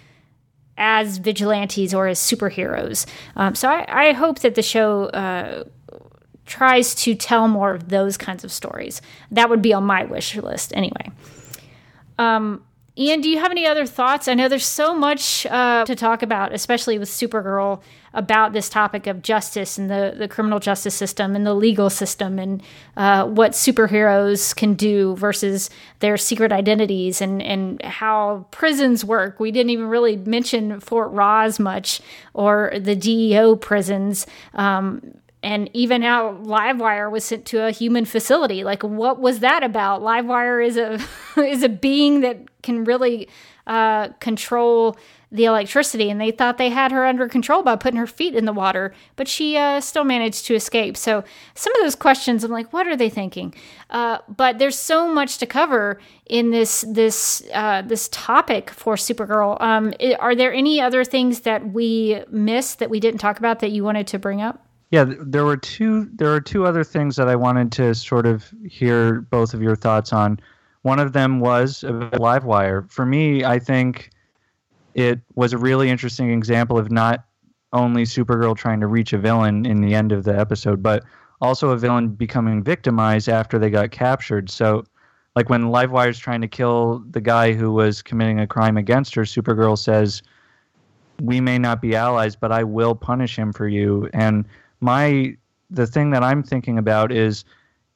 as 0.78 1.18
vigilantes 1.18 1.94
or 1.94 2.08
as 2.08 2.20
superheroes. 2.20 3.06
Um, 3.36 3.56
so 3.56 3.68
I, 3.68 4.10
I 4.10 4.14
hope 4.14 4.40
that 4.40 4.56
the 4.56 4.62
show 4.62 5.06
uh, 5.06 5.64
tries 6.46 6.94
to 6.96 7.16
tell 7.16 7.48
more 7.48 7.74
of 7.74 7.90
those 7.90 8.18
kinds 8.18 8.44
of 8.44 8.52
stories. 8.52 9.02
That 9.32 9.50
would 9.50 9.62
be 9.62 9.74
on 9.74 9.84
my 9.84 10.06
wish 10.06 10.36
list 10.36 10.72
anyway. 10.76 11.12
Um, 12.20 12.64
Ian, 12.98 13.22
do 13.22 13.30
you 13.30 13.40
have 13.40 13.52
any 13.52 13.68
other 13.68 13.86
thoughts? 13.86 14.28
I 14.28 14.34
know 14.34 14.48
there's 14.48 14.66
so 14.66 14.96
much 14.96 15.46
uh, 15.46 15.86
to 15.86 15.96
talk 15.96 16.24
about, 16.24 16.52
especially 16.52 16.98
with 16.98 17.10
Supergirl, 17.10 17.82
about 18.18 18.51
this 18.51 18.68
topic 18.68 19.05
of 19.05 19.22
justice 19.22 19.78
and 19.78 19.91
the, 19.91 20.15
the 20.18 20.28
criminal 20.28 20.59
justice 20.59 20.95
system 20.95 21.36
and 21.36 21.45
the 21.45 21.53
legal 21.53 21.88
system 21.88 22.39
and 22.39 22.63
uh, 22.97 23.24
what 23.26 23.51
superheroes 23.51 24.55
can 24.55 24.74
do 24.74 25.15
versus 25.15 25.70
their 25.99 26.18
secret 26.18 26.51
identities 26.51 27.22
and, 27.22 27.43
and 27.43 27.80
how 27.84 28.47
prisons 28.49 29.05
work. 29.05 29.39
We 29.39 29.51
didn't 29.51 29.70
even 29.70 29.86
really 29.86 30.15
mention 30.15 30.80
Fort 30.80 31.13
Rozz 31.13 31.59
much 31.59 32.01
or 32.34 32.74
the 32.76 32.95
DEO 32.95 33.55
prisons. 33.55 34.26
Um, 34.55 35.13
and 35.43 35.70
even 35.74 36.01
how 36.01 36.34
Livewire 36.43 37.11
was 37.11 37.24
sent 37.24 37.45
to 37.45 37.68
a 37.68 37.72
human 37.72 38.05
facility. 38.05 38.63
Like, 38.63 38.82
what 38.82 39.20
was 39.20 39.41
that 39.41 39.63
about? 39.63 40.01
Livewire 40.01 40.65
is 40.65 40.76
a 40.76 40.99
is 41.38 41.61
a 41.61 41.70
being 41.70 42.22
that 42.22 42.39
can 42.63 42.84
really 42.84 43.30
uh, 43.68 44.07
control 44.20 44.97
the 45.32 45.45
electricity, 45.45 46.09
and 46.09 46.21
they 46.21 46.32
thought 46.32 46.57
they 46.57 46.69
had 46.69 46.91
her 46.91 47.05
under 47.05 47.28
control 47.28 47.61
by 47.61 47.75
putting 47.75 47.99
her 47.99 48.07
feet 48.07 48.34
in 48.34 48.45
the 48.45 48.53
water, 48.53 48.93
but 49.17 49.28
she 49.28 49.57
uh, 49.57 49.82
still 49.82 50.05
managed 50.05 50.45
to 50.45 50.55
escape. 50.55 50.95
So, 50.95 51.23
some 51.53 51.75
of 51.75 51.82
those 51.82 51.95
questions, 51.95 52.43
I'm 52.43 52.51
like, 52.51 52.71
what 52.71 52.88
are 52.88 52.95
they 52.95 53.09
thinking? 53.09 53.53
Uh, 53.89 54.19
but 54.30 54.57
there's 54.57 54.78
so 54.78 55.13
much 55.13 55.38
to 55.39 55.45
cover 55.45 55.99
in 56.28 56.51
this 56.51 56.86
this 56.88 57.43
uh, 57.53 57.82
this 57.82 58.07
topic 58.09 58.69
for 58.69 58.95
Supergirl. 58.95 59.59
Um, 59.61 59.93
are 60.19 60.36
there 60.36 60.53
any 60.53 60.80
other 60.80 61.03
things 61.03 61.41
that 61.41 61.73
we 61.73 62.21
missed 62.30 62.80
that 62.80 62.89
we 62.89 62.99
didn't 62.99 63.19
talk 63.19 63.38
about 63.38 63.59
that 63.59 63.71
you 63.71 63.84
wanted 63.84 64.07
to 64.07 64.19
bring 64.19 64.41
up? 64.41 64.63
Yeah, 64.91 65.05
there 65.07 65.43
were 65.43 65.57
two. 65.57 66.09
There 66.15 66.34
are 66.34 66.39
two 66.39 66.65
other 66.65 66.86
things 66.86 67.17
that 67.17 67.28
I 67.28 67.36
wanted 67.36 67.73
to 67.73 67.93
sort 67.93 68.25
of 68.25 68.53
hear 68.65 69.21
both 69.21 69.53
of 69.53 69.61
your 69.61 69.75
thoughts 69.75 70.13
on. 70.13 70.39
one 70.84 70.99
of 70.99 71.11
them 71.11 71.41
was 71.41 71.84
Livewire. 71.84 72.89
For 72.89 73.05
me, 73.05 73.43
I 73.43 73.59
think 73.59 74.11
it 74.98 75.22
was 75.36 75.54
a 75.54 75.58
really 75.60 75.89
interesting 75.89 76.32
example 76.32 76.78
of 76.78 76.91
not 76.91 77.24
only 77.72 78.04
Supergirl 78.04 78.58
trying 78.58 78.80
to 78.80 78.88
reach 78.88 79.14
a 79.14 79.18
villain 79.20 79.66
in 79.66 79.80
the 79.80 79.93
end 79.93 80.12
of 80.12 80.24
the 80.24 80.38
episode, 80.38 80.82
but 80.82 81.04
also 81.39 81.70
a 81.70 81.78
villain 81.78 82.10
becoming 82.10 82.64
victimized 82.64 83.30
after 83.30 83.60
they 83.60 83.70
got 83.70 83.91
captured. 83.91 84.50
So, 84.50 84.84
like 85.36 85.50
when 85.50 85.66
Livewire's 85.66 86.18
trying 86.18 86.41
to 86.41 86.48
kill 86.48 87.04
the 87.12 87.22
guy 87.22 87.54
who 87.54 87.72
was 87.72 88.02
committing 88.02 88.39
a 88.39 88.48
crime 88.48 88.76
against 88.76 89.14
her, 89.14 89.22
Supergirl 89.22 89.78
says, 89.78 90.24
"We 91.22 91.41
may 91.41 91.60
not 91.60 91.80
be 91.80 91.95
allies, 91.95 92.36
but 92.36 92.52
I 92.52 92.64
will 92.64 92.95
punish 92.95 93.38
him 93.38 93.54
for 93.54 93.68
you." 93.68 94.10
And 94.14 94.45
my 94.82 95.38
the 95.70 95.86
thing 95.86 96.10
that 96.10 96.24
I'm 96.24 96.41
thinking 96.41 96.80
about 96.80 97.12
is 97.12 97.45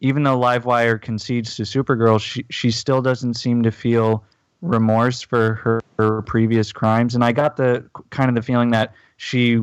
even 0.02 0.22
though 0.22 0.40
Livewire 0.40 1.02
concedes 1.02 1.56
to 1.56 1.64
Supergirl, 1.64 2.22
she 2.22 2.46
she 2.52 2.70
still 2.70 3.02
doesn't 3.02 3.34
seem 3.34 3.64
to 3.64 3.72
feel 3.72 4.24
remorse 4.62 5.22
for 5.22 5.56
her, 5.56 5.82
her 5.98 6.22
previous 6.22 6.72
crimes. 6.72 7.16
And 7.16 7.24
I 7.24 7.32
got 7.32 7.58
the 7.58 7.84
kind 8.10 8.30
of 8.30 8.36
the 8.36 8.42
feeling 8.42 8.72
that 8.72 8.94
she 9.18 9.62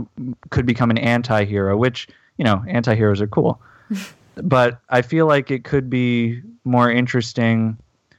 could 0.50 0.66
become 0.66 0.90
an 0.90 0.98
anti-hero, 0.98 1.76
which 1.76 2.08
you 2.38 2.44
know, 2.44 2.64
anti-heroes 2.66 3.20
are 3.20 3.26
cool. 3.26 3.60
but 4.36 4.80
I 4.88 5.02
feel 5.02 5.26
like 5.26 5.50
it 5.50 5.64
could 5.64 5.90
be 5.90 6.40
more 6.64 6.90
interesting 6.90 7.76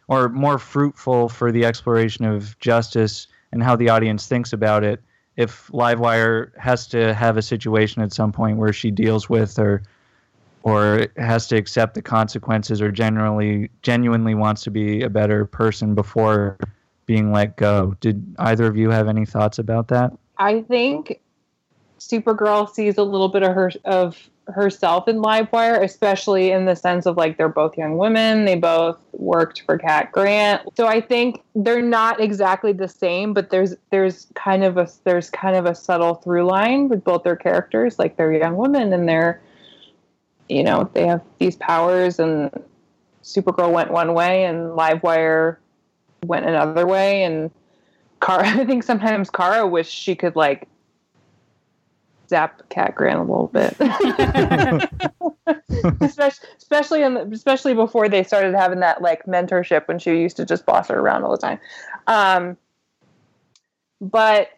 or 0.07 0.30
more 0.30 0.59
fruitful 0.59 1.30
for 1.30 1.51
the 1.51 1.65
exploration 1.65 2.25
of 2.25 2.57
justice 2.59 3.27
and 3.51 3.63
how 3.63 3.75
the 3.75 3.89
audience 3.89 4.27
thinks 4.27 4.53
about 4.53 4.84
it 4.84 5.01
if 5.38 5.67
Livewire 5.67 6.55
has 6.57 6.86
to 6.88 7.13
have 7.13 7.38
a 7.38 7.41
situation 7.41 8.01
at 8.01 8.11
some 8.11 8.32
point 8.32 8.57
where 8.57 8.73
she 8.73 8.91
deals 8.91 9.30
with 9.30 9.57
or 9.57 9.82
or 10.64 11.07
has 11.18 11.47
to 11.47 11.55
accept 11.55 11.93
the 11.93 12.01
consequences 12.01 12.82
or 12.82 12.91
generally 12.91 13.70
genuinely 13.82 14.36
wants 14.36 14.64
to 14.64 14.72
be 14.72 15.01
a 15.01 15.10
better 15.10 15.45
person 15.45 15.95
before 15.95 16.57
being 17.05 17.32
let 17.32 17.55
go. 17.55 17.95
Did 18.01 18.36
either 18.39 18.68
of 18.68 18.78
you 18.78 18.89
have 18.89 19.07
any 19.07 19.26
thoughts 19.26 19.57
about 19.57 19.88
that? 19.88 20.12
I 20.38 20.62
think 20.62 21.20
Supergirl 21.99 22.70
sees 22.70 22.97
a 22.97 23.03
little 23.03 23.30
bit 23.30 23.43
of 23.43 23.53
her 23.53 23.72
of 23.86 24.30
herself 24.53 25.07
in 25.07 25.18
Livewire, 25.18 25.84
especially 25.84 26.51
in 26.51 26.66
the 26.66 26.76
sense 26.76 27.05
of 27.05 27.18
like 27.18 27.38
they're 27.38 27.49
both 27.49 27.78
young 27.78 27.97
women, 27.97 28.45
they 28.45 28.55
both 28.55 28.97
worked 29.14 29.62
for 29.62 29.78
Cat 29.78 30.12
Grant. 30.12 30.68
So 30.76 30.88
I 30.88 31.01
think 31.01 31.41
they're 31.55 31.82
not 31.82 32.20
exactly 32.20 32.74
the 32.74 32.88
same, 32.88 33.34
but 33.34 33.49
there's 33.49 33.76
there's 33.91 34.28
kind 34.36 34.64
of 34.64 34.78
a 34.78 34.89
there's 35.03 35.30
kind 35.30 35.55
of 35.55 35.66
a 35.66 35.76
subtle 35.76 36.16
through 36.16 36.45
line 36.45 36.89
with 36.89 37.03
both 37.03 37.24
their 37.24 37.36
characters, 37.36 37.99
like 37.99 38.18
they're 38.18 38.34
young 38.34 38.55
women 38.57 38.93
and 38.93 39.07
they're 39.07 39.41
you 40.49 40.63
know, 40.63 40.89
they 40.93 41.07
have 41.07 41.21
these 41.37 41.55
powers 41.55 42.19
and 42.19 42.51
Supergirl 43.23 43.71
went 43.71 43.91
one 43.91 44.13
way 44.13 44.45
and 44.45 44.71
Livewire 44.71 45.57
went 46.25 46.45
another 46.45 46.85
way 46.85 47.23
and 47.23 47.51
Kara 48.21 48.47
I 48.59 48.65
think 48.65 48.83
sometimes 48.83 49.29
Kara 49.29 49.65
wished 49.65 49.93
she 49.93 50.15
could 50.15 50.35
like 50.35 50.67
zap 52.27 52.67
Cat 52.69 52.95
Grant 52.95 53.19
a 53.19 53.23
little 53.23 53.47
bit, 53.47 53.75
especially 56.01 56.47
especially, 56.57 57.01
in 57.01 57.15
the, 57.15 57.21
especially 57.31 57.73
before 57.73 58.07
they 58.07 58.23
started 58.23 58.53
having 58.53 58.81
that 58.81 59.01
like 59.01 59.25
mentorship 59.25 59.87
when 59.87 59.99
she 59.99 60.11
used 60.11 60.37
to 60.37 60.45
just 60.45 60.65
boss 60.65 60.89
her 60.89 60.99
around 60.99 61.23
all 61.23 61.31
the 61.31 61.37
time. 61.37 61.59
Um, 62.07 62.57
but 63.99 64.49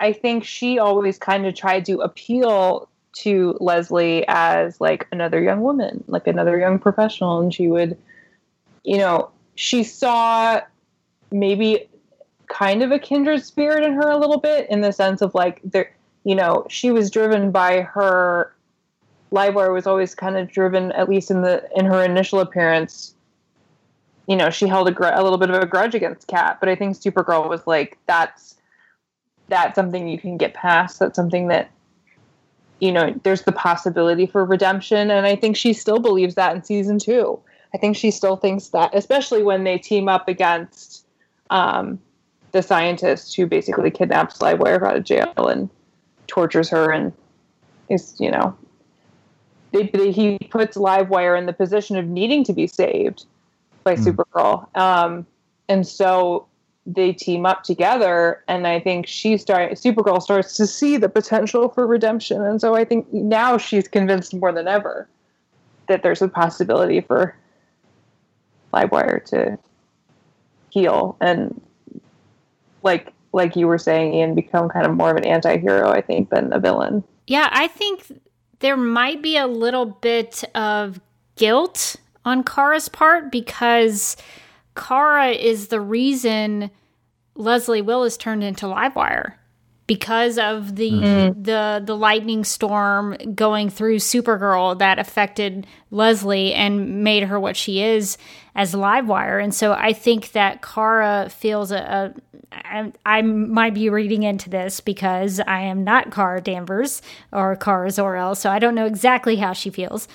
I 0.00 0.12
think 0.12 0.44
she 0.44 0.78
always 0.78 1.18
kind 1.18 1.46
of 1.46 1.54
tried 1.54 1.84
to 1.86 2.00
appeal 2.00 2.88
to 3.12 3.56
Leslie 3.60 4.24
as 4.28 4.80
like 4.80 5.06
another 5.12 5.42
young 5.42 5.60
woman, 5.60 6.02
like 6.06 6.26
another 6.26 6.58
young 6.58 6.78
professional, 6.78 7.40
and 7.40 7.52
she 7.52 7.68
would, 7.68 7.96
you 8.84 8.98
know, 8.98 9.30
she 9.54 9.84
saw 9.84 10.60
maybe 11.30 11.88
kind 12.48 12.82
of 12.82 12.90
a 12.90 12.98
kindred 12.98 13.42
spirit 13.42 13.84
in 13.84 13.94
her 13.94 14.08
a 14.08 14.16
little 14.16 14.38
bit 14.38 14.68
in 14.68 14.82
the 14.82 14.92
sense 14.92 15.22
of 15.22 15.34
like 15.34 15.60
there 15.64 15.90
you 16.24 16.34
know, 16.34 16.66
she 16.68 16.90
was 16.90 17.10
driven 17.10 17.50
by 17.50 17.80
her. 17.80 18.54
Livewire 19.32 19.72
was 19.72 19.86
always 19.86 20.14
kind 20.14 20.36
of 20.36 20.50
driven, 20.50 20.92
at 20.92 21.08
least 21.08 21.30
in 21.30 21.42
the 21.42 21.66
in 21.74 21.86
her 21.86 22.04
initial 22.04 22.40
appearance. 22.40 23.14
You 24.28 24.36
know, 24.36 24.50
she 24.50 24.68
held 24.68 24.88
a, 24.88 24.92
gr- 24.92 25.06
a 25.06 25.22
little 25.22 25.38
bit 25.38 25.50
of 25.50 25.60
a 25.60 25.66
grudge 25.66 25.94
against 25.94 26.28
Cat, 26.28 26.58
but 26.60 26.68
I 26.68 26.76
think 26.76 26.96
Supergirl 26.96 27.48
was 27.48 27.66
like, 27.66 27.98
that's 28.06 28.56
that's 29.48 29.74
something 29.74 30.06
you 30.06 30.18
can 30.18 30.36
get 30.36 30.54
past. 30.54 30.98
That's 30.98 31.16
something 31.16 31.48
that 31.48 31.70
you 32.82 32.90
know, 32.90 33.14
there's 33.22 33.42
the 33.42 33.52
possibility 33.52 34.26
for 34.26 34.44
redemption, 34.44 35.08
and 35.08 35.24
I 35.24 35.36
think 35.36 35.56
she 35.56 35.72
still 35.72 36.00
believes 36.00 36.34
that 36.34 36.56
in 36.56 36.64
season 36.64 36.98
two. 36.98 37.38
I 37.72 37.78
think 37.78 37.96
she 37.96 38.10
still 38.10 38.34
thinks 38.34 38.68
that, 38.68 38.90
especially 38.92 39.44
when 39.44 39.62
they 39.62 39.78
team 39.78 40.08
up 40.08 40.26
against 40.26 41.06
um, 41.50 42.00
the 42.50 42.60
scientist 42.60 43.36
who 43.36 43.46
basically 43.46 43.92
kidnaps 43.92 44.38
Livewire 44.38 44.82
out 44.82 44.96
of 44.96 45.04
jail 45.04 45.32
and 45.36 45.70
tortures 46.26 46.68
her 46.70 46.90
and 46.90 47.12
is 47.88 48.16
you 48.18 48.30
know 48.32 48.56
they, 49.70 49.86
they, 49.86 50.10
he 50.10 50.38
puts 50.50 50.76
Livewire 50.76 51.38
in 51.38 51.46
the 51.46 51.52
position 51.52 51.96
of 51.96 52.08
needing 52.08 52.42
to 52.42 52.52
be 52.52 52.66
saved 52.66 53.26
by 53.84 53.94
mm. 53.94 54.04
Supergirl, 54.04 54.76
um, 54.76 55.24
and 55.68 55.86
so 55.86 56.48
they 56.84 57.12
team 57.12 57.46
up 57.46 57.62
together. 57.62 58.42
And 58.48 58.66
I 58.66 58.80
think 58.80 59.06
she 59.06 59.36
start 59.36 59.72
Supergirl 59.72 60.20
starts 60.22 60.56
to 60.56 60.66
see 60.66 60.96
the 60.96 61.08
potential 61.08 61.68
for 61.68 61.86
redemption, 61.86 62.42
and 62.42 62.60
so 62.60 62.74
I 62.74 62.84
think 62.84 63.12
now 63.12 63.58
she's 63.58 63.88
convinced 63.88 64.34
more 64.34 64.52
than 64.52 64.68
ever 64.68 65.08
that 65.88 66.02
there's 66.02 66.22
a 66.22 66.28
possibility 66.28 67.00
for 67.00 67.36
Livewire 68.72 69.24
to 69.26 69.58
heal 70.70 71.16
and 71.20 71.60
like 72.82 73.12
like 73.32 73.56
you 73.56 73.66
were 73.66 73.78
saying, 73.78 74.14
Ian, 74.14 74.34
become 74.34 74.68
kind 74.68 74.86
of 74.86 74.94
more 74.94 75.10
of 75.10 75.16
an 75.16 75.24
anti-hero, 75.24 75.90
I 75.90 76.02
think, 76.02 76.30
than 76.30 76.52
a 76.52 76.60
villain. 76.60 77.02
Yeah, 77.26 77.48
I 77.50 77.66
think 77.66 78.20
there 78.58 78.76
might 78.76 79.22
be 79.22 79.36
a 79.36 79.46
little 79.46 79.86
bit 79.86 80.44
of 80.54 81.00
guilt 81.36 81.96
on 82.24 82.44
Kara's 82.44 82.88
part 82.88 83.32
because 83.32 84.16
Kara 84.74 85.30
is 85.30 85.68
the 85.68 85.80
reason 85.80 86.70
Leslie 87.34 87.82
Willis 87.82 88.16
turned 88.16 88.44
into 88.44 88.66
Livewire 88.66 89.34
because 89.86 90.38
of 90.38 90.76
the 90.76 90.90
mm-hmm. 90.90 91.42
the 91.42 91.82
the 91.84 91.96
lightning 91.96 92.44
storm 92.44 93.16
going 93.34 93.68
through 93.68 93.96
Supergirl 93.96 94.78
that 94.78 94.98
affected 94.98 95.66
Leslie 95.90 96.54
and 96.54 97.02
made 97.02 97.24
her 97.24 97.38
what 97.38 97.56
she 97.56 97.82
is 97.82 98.16
as 98.54 98.74
Livewire. 98.74 99.42
And 99.42 99.54
so 99.54 99.72
I 99.72 99.92
think 99.92 100.32
that 100.32 100.62
Kara 100.62 101.28
feels 101.30 101.72
a, 101.72 101.76
a 101.76 102.14
I, 102.52 102.92
I 103.04 103.22
might 103.22 103.74
be 103.74 103.88
reading 103.88 104.22
into 104.22 104.50
this 104.50 104.80
because 104.80 105.40
I 105.40 105.60
am 105.60 105.84
not 105.84 106.12
Kara 106.12 106.40
Danvers 106.40 107.02
or 107.32 107.56
Kara 107.56 107.90
Zor-El, 107.90 108.34
so 108.34 108.50
I 108.50 108.58
don't 108.58 108.74
know 108.74 108.86
exactly 108.86 109.36
how 109.36 109.52
she 109.52 109.70
feels. 109.70 110.06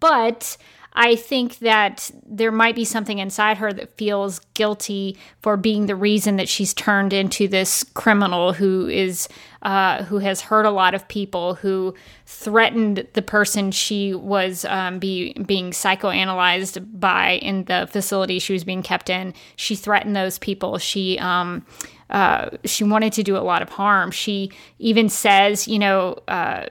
But 0.00 0.56
I 0.94 1.16
think 1.16 1.58
that 1.60 2.10
there 2.26 2.52
might 2.52 2.74
be 2.74 2.84
something 2.84 3.18
inside 3.18 3.56
her 3.58 3.72
that 3.72 3.96
feels 3.96 4.40
guilty 4.54 5.16
for 5.40 5.56
being 5.56 5.86
the 5.86 5.96
reason 5.96 6.36
that 6.36 6.48
she's 6.48 6.74
turned 6.74 7.12
into 7.12 7.48
this 7.48 7.82
criminal 7.94 8.52
who 8.52 8.88
is 8.88 9.28
uh, 9.62 10.02
who 10.04 10.18
has 10.18 10.40
hurt 10.40 10.66
a 10.66 10.70
lot 10.70 10.92
of 10.94 11.06
people, 11.06 11.54
who 11.54 11.94
threatened 12.26 13.06
the 13.12 13.22
person 13.22 13.70
she 13.70 14.12
was 14.12 14.64
um, 14.64 14.98
be, 14.98 15.32
being 15.34 15.70
psychoanalyzed 15.70 16.84
by 16.98 17.32
in 17.34 17.64
the 17.64 17.88
facility 17.90 18.38
she 18.40 18.52
was 18.52 18.64
being 18.64 18.82
kept 18.82 19.08
in. 19.08 19.32
She 19.56 19.76
threatened 19.76 20.16
those 20.16 20.38
people. 20.38 20.78
She 20.78 21.18
um, 21.20 21.64
uh, 22.10 22.50
she 22.64 22.84
wanted 22.84 23.12
to 23.14 23.22
do 23.22 23.36
a 23.36 23.38
lot 23.38 23.62
of 23.62 23.70
harm. 23.70 24.10
She 24.10 24.50
even 24.78 25.08
says, 25.08 25.66
you 25.66 25.78
know. 25.78 26.18
Uh, 26.28 26.66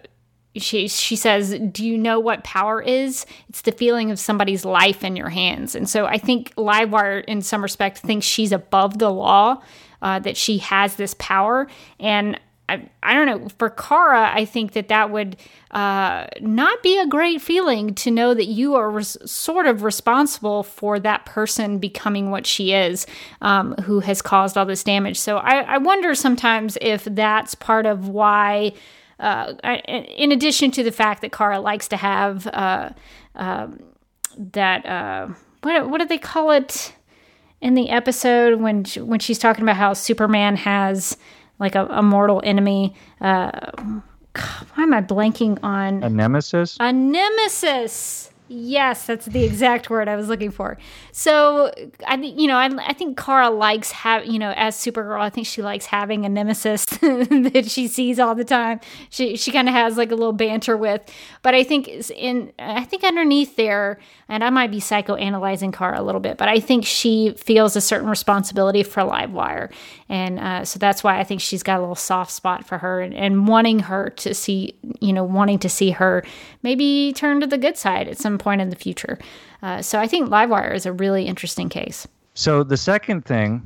she 0.56 0.88
she 0.88 1.16
says, 1.16 1.58
"Do 1.72 1.86
you 1.86 1.98
know 1.98 2.20
what 2.20 2.44
power 2.44 2.82
is? 2.82 3.26
It's 3.50 3.62
the 3.62 3.72
feeling 3.72 4.12
of 4.12 4.20
somebody's 4.20 4.66
life 4.66 5.04
in 5.04 5.16
your 5.16 5.30
hands." 5.30 5.76
And 5.76 5.88
so 5.88 6.06
I 6.06 6.18
think 6.18 6.54
Livewire, 6.56 7.24
in 7.26 7.42
some 7.42 7.62
respect, 7.62 8.00
thinks 8.00 8.26
she's 8.26 8.52
above 8.52 9.00
the 9.00 9.10
law, 9.10 9.62
uh, 10.02 10.20
that 10.20 10.38
she 10.38 10.58
has 10.60 10.96
this 10.96 11.16
power, 11.18 11.68
and 12.00 12.40
I, 12.72 12.90
I 13.04 13.14
don't 13.14 13.26
know. 13.26 13.50
For 13.58 13.70
Kara, 13.70 14.32
I 14.34 14.46
think 14.46 14.74
that 14.74 14.88
that 14.88 15.12
would 15.12 15.36
uh, 15.72 16.28
not 16.40 16.82
be 16.82 16.98
a 16.98 17.06
great 17.06 17.42
feeling 17.42 17.94
to 17.96 18.12
know 18.12 18.34
that 18.34 18.46
you 18.46 18.76
are 18.76 18.90
res- 18.90 19.18
sort 19.30 19.66
of 19.66 19.84
responsible 19.84 20.64
for 20.64 20.98
that 21.00 21.26
person 21.26 21.80
becoming 21.80 22.32
what 22.32 22.48
she 22.48 22.74
is, 22.74 23.06
um, 23.42 23.74
who 23.84 24.00
has 24.00 24.22
caused 24.22 24.58
all 24.58 24.66
this 24.66 24.86
damage. 24.86 25.20
So 25.20 25.38
I, 25.38 25.62
I 25.62 25.78
wonder 25.80 26.16
sometimes 26.16 26.78
if 26.80 27.04
that's 27.04 27.56
part 27.56 27.86
of 27.86 28.08
why 28.08 28.72
uh, 29.22 29.54
in 29.64 30.32
addition 30.32 30.72
to 30.72 30.84
the 30.84 30.92
fact 30.92 31.22
that 31.22 31.32
Kara 31.32 31.60
likes 31.60 31.88
to 31.90 31.98
have 31.98 32.48
uh, 32.48 32.90
um, 33.36 33.80
that 34.36 34.86
uh, 34.86 35.30
what 35.62 35.90
what 35.90 36.02
do 36.02 36.08
they 36.08 36.18
call 36.18 36.52
it 36.52 36.94
in 37.62 37.76
the 37.76 37.90
episode 37.90 38.60
when 38.60 38.84
she, 38.84 39.00
when 39.00 39.20
she's 39.20 39.38
talking 39.38 39.64
about 39.64 39.76
how 39.76 39.94
Superman 39.94 40.56
has 40.58 41.18
like 41.60 41.76
a, 41.76 41.86
a 41.86 42.02
mortal 42.02 42.42
enemy. 42.44 42.96
Uh, 43.22 43.52
why 44.74 44.84
am 44.84 44.94
I 44.94 45.02
blanking 45.02 45.60
on 45.64 46.04
a 46.04 46.10
nemesis? 46.10 46.78
A 46.80 46.92
nemesis. 46.92 48.31
Yes, 48.54 49.06
that's 49.06 49.28
the 49.28 49.46
exact 49.46 49.90
word 49.90 50.10
I 50.10 50.18
was 50.18 50.28
looking 50.28 50.52
for. 50.52 50.78
So, 51.14 51.72
I 52.06 52.18
think 52.18 52.38
you 52.38 52.48
know, 52.50 52.58
I, 52.58 52.70
I 52.86 52.92
think 52.92 53.18
Kara 53.18 53.50
likes 53.50 53.92
have 53.92 54.26
you 54.26 54.38
know, 54.38 54.52
as 54.58 54.76
Supergirl, 54.76 55.22
I 55.22 55.30
think 55.30 55.48
she 55.48 55.62
likes 55.62 55.86
having 55.86 56.26
a 56.26 56.30
nemesis 56.30 56.86
that 56.86 57.64
she 57.70 57.88
sees 57.88 58.20
all 58.20 58.36
the 58.36 58.44
time. 58.44 58.82
She 59.10 59.38
she 59.38 59.52
kind 59.52 59.70
of 59.70 59.74
has 59.74 59.96
like 59.96 60.12
a 60.12 60.16
little 60.16 60.34
banter 60.34 60.76
with, 60.76 61.02
but 61.44 61.56
I 61.56 61.64
think 61.64 61.88
in 61.88 62.52
I 62.60 62.84
think 62.84 63.06
underneath 63.06 63.56
there, 63.56 64.00
and 64.28 64.44
I 64.44 64.50
might 64.50 64.70
be 64.70 64.80
psychoanalyzing 64.80 65.74
Kara 65.74 66.02
a 66.02 66.04
little 66.04 66.20
bit, 66.22 66.38
but 66.38 66.50
I 66.50 66.60
think 66.60 66.86
she 66.86 67.34
feels 67.38 67.78
a 67.78 67.82
certain 67.82 68.10
responsibility 68.10 68.84
for 68.84 69.02
Livewire, 69.04 69.72
and 70.12 70.40
uh, 70.40 70.66
so 70.66 70.78
that's 70.78 71.06
why 71.06 71.22
I 71.22 71.24
think 71.24 71.40
she's 71.40 71.64
got 71.64 71.78
a 71.78 71.80
little 71.80 71.96
soft 71.96 72.32
spot 72.32 72.66
for 72.68 72.80
her, 72.80 73.00
and, 73.00 73.14
and 73.14 73.48
wanting 73.48 73.80
her 73.80 74.10
to 74.18 74.34
see, 74.34 74.76
you 75.00 75.14
know, 75.14 75.24
wanting 75.24 75.58
to 75.60 75.70
see 75.70 75.92
her 75.92 76.26
maybe 76.64 77.14
turn 77.14 77.40
to 77.40 77.48
the 77.48 77.58
good 77.58 77.78
side 77.78 78.10
at 78.10 78.18
some 78.18 78.38
point 78.38 78.60
in 78.60 78.70
the 78.70 78.76
future. 78.76 79.18
Uh, 79.64 79.82
so 79.82 80.00
I 80.02 80.08
think 80.08 80.30
Livewire 80.30 80.76
is 80.76 80.86
a 80.86 80.92
really 80.92 81.28
interesting 81.28 81.70
case. 81.70 82.06
So 82.34 82.62
the 82.62 82.76
second 82.76 83.24
thing 83.24 83.64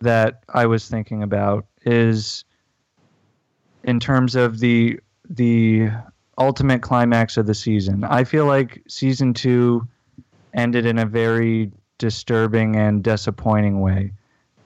that 0.00 0.42
I 0.48 0.66
was 0.66 0.88
thinking 0.88 1.22
about 1.22 1.66
is 1.82 2.44
in 3.84 4.00
terms 4.00 4.34
of 4.34 4.58
the 4.58 4.98
the 5.30 5.88
ultimate 6.36 6.82
climax 6.82 7.36
of 7.36 7.46
the 7.46 7.54
season. 7.54 8.02
I 8.02 8.24
feel 8.24 8.46
like 8.46 8.82
season 8.88 9.32
2 9.32 9.86
ended 10.52 10.84
in 10.84 10.98
a 10.98 11.06
very 11.06 11.70
disturbing 11.98 12.74
and 12.74 13.04
disappointing 13.04 13.80
way 13.80 14.12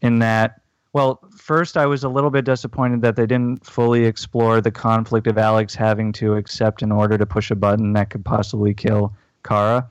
in 0.00 0.18
that 0.20 0.60
well, 0.93 1.20
first 1.36 1.76
I 1.76 1.86
was 1.86 2.03
a 2.03 2.09
little 2.09 2.30
bit 2.30 2.45
disappointed 2.45 3.03
that 3.03 3.16
they 3.16 3.26
didn't 3.26 3.64
fully 3.64 4.05
explore 4.05 4.61
the 4.61 4.72
conflict 4.72 5.26
of 5.26 5.38
Alex 5.38 5.74
having 5.74 6.12
to 6.14 6.34
accept 6.34 6.82
an 6.82 6.91
order 6.91 7.16
to 7.16 7.26
push 7.26 7.51
a 7.51 7.55
button 7.55 7.93
that 7.93 8.11
could 8.11 8.24
possibly 8.24 8.74
kill 8.74 9.14
Kara. 9.45 9.88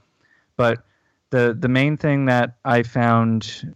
But 0.57 0.83
the 1.29 1.55
the 1.57 1.69
main 1.69 1.95
thing 1.95 2.25
that 2.25 2.57
I 2.65 2.83
found 2.83 3.73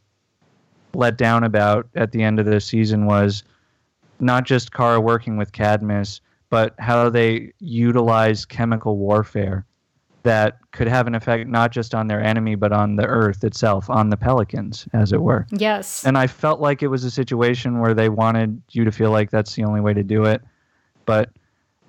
let 0.93 1.17
down 1.17 1.43
about 1.43 1.87
at 1.95 2.11
the 2.11 2.21
end 2.21 2.39
of 2.39 2.45
the 2.45 2.59
season 2.59 3.05
was 3.05 3.43
not 4.19 4.43
just 4.43 4.73
Kara 4.73 4.99
working 4.99 5.37
with 5.37 5.53
Cadmus, 5.53 6.21
but 6.49 6.75
how 6.77 7.09
they 7.09 7.53
utilized 7.59 8.49
chemical 8.49 8.97
warfare 8.97 9.65
that 10.23 10.57
could 10.71 10.87
have 10.87 11.05
an 11.05 11.15
effect 11.15 11.47
not 11.49 11.71
just 11.71 11.93
on 11.93 12.07
their 12.07 12.21
enemy 12.21 12.55
but 12.55 12.71
on 12.71 12.95
the 12.95 13.05
earth 13.05 13.43
itself 13.43 13.89
on 13.89 14.09
the 14.09 14.17
pelicans 14.17 14.87
as 14.93 15.13
it 15.13 15.21
were. 15.21 15.45
Yes. 15.51 16.05
And 16.05 16.17
i 16.17 16.27
felt 16.27 16.59
like 16.59 16.81
it 16.81 16.87
was 16.87 17.03
a 17.03 17.11
situation 17.11 17.79
where 17.79 17.93
they 17.93 18.09
wanted 18.09 18.61
you 18.71 18.83
to 18.83 18.91
feel 18.91 19.11
like 19.11 19.29
that's 19.29 19.53
the 19.55 19.63
only 19.63 19.81
way 19.81 19.93
to 19.93 20.03
do 20.03 20.25
it. 20.25 20.41
But 21.05 21.29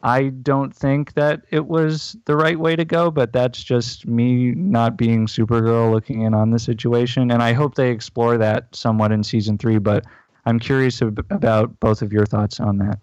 i 0.03 0.28
don't 0.28 0.74
think 0.74 1.14
that 1.14 1.43
it 1.51 1.66
was 1.66 2.14
the 2.26 2.37
right 2.37 2.61
way 2.61 2.76
to 2.76 2.85
go 2.85 3.11
but 3.11 3.32
that's 3.32 3.64
just 3.64 4.07
me 4.07 4.51
not 4.51 4.99
being 4.99 5.26
supergirl 5.26 5.91
looking 5.91 6.22
in 6.22 6.35
on 6.35 6.51
the 6.51 6.59
situation. 6.59 7.30
And 7.30 7.43
i 7.43 7.53
hope 7.53 7.76
they 7.76 7.91
explore 7.91 8.37
that 8.39 8.74
somewhat 8.74 9.12
in 9.12 9.22
season 9.22 9.59
three 9.59 9.78
but 9.78 10.05
i'm 10.45 10.59
curious 10.59 11.01
ab- 11.01 11.24
about 11.30 11.78
both 11.80 12.03
of 12.03 12.12
your 12.12 12.26
thoughts 12.26 12.59
on 12.61 12.78
that. 12.78 12.99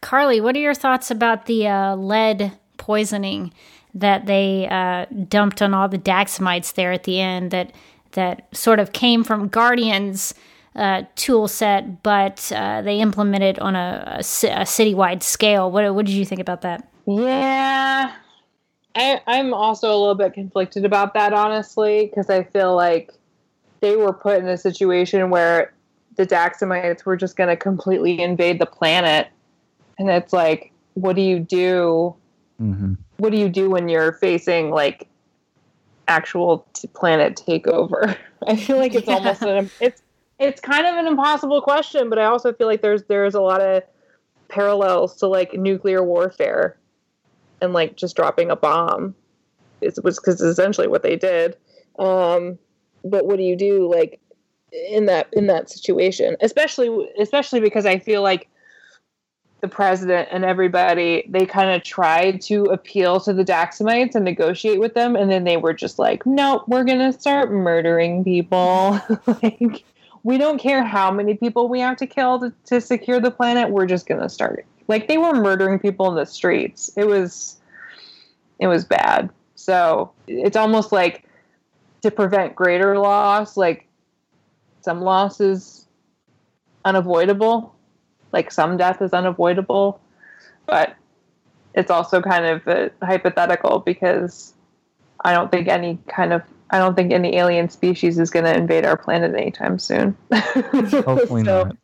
Carly 0.00 0.40
what 0.40 0.54
are 0.54 0.60
your 0.60 0.74
thoughts 0.74 1.10
about 1.10 1.46
the 1.46 1.66
uh, 1.66 1.96
lead 1.96 2.52
poisoning 2.76 3.52
that 3.94 4.26
they 4.26 4.68
uh, 4.68 5.06
dumped 5.28 5.62
on 5.62 5.72
all 5.72 5.88
the 5.88 5.98
Daxamites 5.98 6.74
there 6.74 6.92
at 6.92 7.04
the 7.04 7.20
end 7.20 7.50
that 7.50 7.72
that 8.12 8.46
sort 8.54 8.78
of 8.78 8.92
came 8.92 9.24
from 9.24 9.48
Guardians 9.48 10.34
uh, 10.76 11.02
tool 11.16 11.48
set, 11.48 12.02
but 12.02 12.50
uh, 12.54 12.82
they 12.82 13.00
implemented 13.00 13.58
on 13.58 13.74
a, 13.74 14.04
a, 14.06 14.18
a, 14.18 14.64
citywide 14.64 15.22
scale. 15.22 15.70
What, 15.70 15.92
what 15.94 16.06
did 16.06 16.14
you 16.14 16.24
think 16.24 16.40
about 16.40 16.62
that? 16.62 16.88
Yeah, 17.06 18.12
I, 18.94 19.20
I'm 19.26 19.52
also 19.52 19.88
a 19.88 19.98
little 19.98 20.14
bit 20.14 20.32
conflicted 20.32 20.84
about 20.84 21.14
that, 21.14 21.32
honestly, 21.32 22.06
because 22.06 22.30
I 22.30 22.44
feel 22.44 22.74
like 22.76 23.12
they 23.80 23.96
were 23.96 24.12
put 24.12 24.38
in 24.38 24.48
a 24.48 24.56
situation 24.56 25.30
where 25.30 25.74
the 26.16 26.26
Daxamites 26.26 27.04
were 27.04 27.16
just 27.16 27.36
going 27.36 27.48
to 27.48 27.56
completely 27.56 28.20
invade 28.20 28.60
the 28.60 28.66
planet. 28.66 29.28
And 29.98 30.08
it's 30.08 30.32
like, 30.32 30.72
what 30.94 31.16
do 31.16 31.22
you 31.22 31.40
do 31.40 32.14
Mm-hmm. 32.60 32.94
What 33.16 33.30
do 33.30 33.38
you 33.38 33.48
do 33.48 33.70
when 33.70 33.88
you're 33.88 34.12
facing 34.12 34.70
like 34.70 35.08
actual 36.08 36.66
t- 36.72 36.88
planet 36.88 37.40
takeover? 37.46 38.16
I 38.46 38.56
feel 38.56 38.76
like 38.76 38.94
it's 38.94 39.06
yeah. 39.06 39.14
almost 39.14 39.42
an 39.42 39.70
it's 39.80 40.02
it's 40.38 40.60
kind 40.60 40.86
of 40.86 40.96
an 40.96 41.06
impossible 41.06 41.62
question, 41.62 42.08
but 42.10 42.18
I 42.18 42.24
also 42.24 42.52
feel 42.52 42.66
like 42.66 42.82
there's 42.82 43.04
there's 43.04 43.34
a 43.34 43.40
lot 43.40 43.60
of 43.60 43.82
parallels 44.48 45.16
to 45.16 45.26
like 45.26 45.54
nuclear 45.54 46.04
warfare 46.04 46.76
and 47.60 47.72
like 47.72 47.96
just 47.96 48.16
dropping 48.16 48.50
a 48.50 48.56
bomb. 48.56 49.14
It 49.80 49.98
was 50.02 50.18
because 50.18 50.40
essentially 50.40 50.88
what 50.88 51.02
they 51.02 51.16
did. 51.16 51.56
Um, 51.98 52.58
but 53.04 53.26
what 53.26 53.36
do 53.36 53.42
you 53.42 53.56
do 53.56 53.90
like 53.90 54.20
in 54.72 55.06
that 55.06 55.28
in 55.32 55.46
that 55.46 55.70
situation? 55.70 56.36
Especially 56.40 57.08
especially 57.18 57.60
because 57.60 57.86
I 57.86 57.98
feel 57.98 58.22
like 58.22 58.48
the 59.64 59.68
president 59.68 60.28
and 60.30 60.44
everybody, 60.44 61.24
they 61.26 61.46
kind 61.46 61.70
of 61.70 61.82
tried 61.82 62.42
to 62.42 62.64
appeal 62.64 63.18
to 63.18 63.32
the 63.32 63.42
Daxamites 63.42 64.14
and 64.14 64.22
negotiate 64.22 64.78
with 64.78 64.92
them, 64.92 65.16
and 65.16 65.30
then 65.30 65.44
they 65.44 65.56
were 65.56 65.72
just 65.72 65.98
like, 65.98 66.26
"No, 66.26 66.62
we're 66.66 66.84
gonna 66.84 67.14
start 67.14 67.50
murdering 67.50 68.24
people. 68.24 69.00
like, 69.26 69.82
we 70.22 70.36
don't 70.36 70.58
care 70.58 70.84
how 70.84 71.10
many 71.10 71.32
people 71.32 71.66
we 71.66 71.80
have 71.80 71.96
to 71.96 72.06
kill 72.06 72.40
to, 72.40 72.52
to 72.66 72.78
secure 72.78 73.20
the 73.20 73.30
planet. 73.30 73.70
We're 73.70 73.86
just 73.86 74.06
gonna 74.06 74.28
start." 74.28 74.66
Like 74.86 75.08
they 75.08 75.16
were 75.16 75.32
murdering 75.32 75.78
people 75.78 76.10
in 76.10 76.14
the 76.14 76.26
streets. 76.26 76.90
It 76.94 77.06
was, 77.06 77.56
it 78.58 78.66
was 78.66 78.84
bad. 78.84 79.30
So 79.54 80.12
it's 80.26 80.58
almost 80.58 80.92
like 80.92 81.24
to 82.02 82.10
prevent 82.10 82.54
greater 82.54 82.98
loss, 82.98 83.56
like 83.56 83.88
some 84.82 85.00
loss 85.00 85.40
is 85.40 85.86
unavoidable 86.84 87.73
like 88.34 88.50
some 88.50 88.76
death 88.76 89.00
is 89.00 89.14
unavoidable, 89.14 90.00
but 90.66 90.96
it's 91.72 91.90
also 91.90 92.20
kind 92.20 92.44
of 92.44 92.66
a 92.66 92.90
hypothetical 93.00 93.78
because 93.78 94.52
I 95.24 95.32
don't 95.32 95.50
think 95.50 95.68
any 95.68 95.98
kind 96.08 96.32
of 96.32 96.42
I 96.70 96.78
don't 96.78 96.96
think 96.96 97.12
any 97.12 97.36
alien 97.36 97.68
species 97.68 98.18
is 98.18 98.30
going 98.30 98.44
to 98.44 98.54
invade 98.54 98.84
our 98.84 98.96
planet 98.96 99.34
anytime 99.34 99.78
soon. 99.78 100.16
Hopefully 100.32 101.44
so, 101.44 101.64
not. 101.64 101.76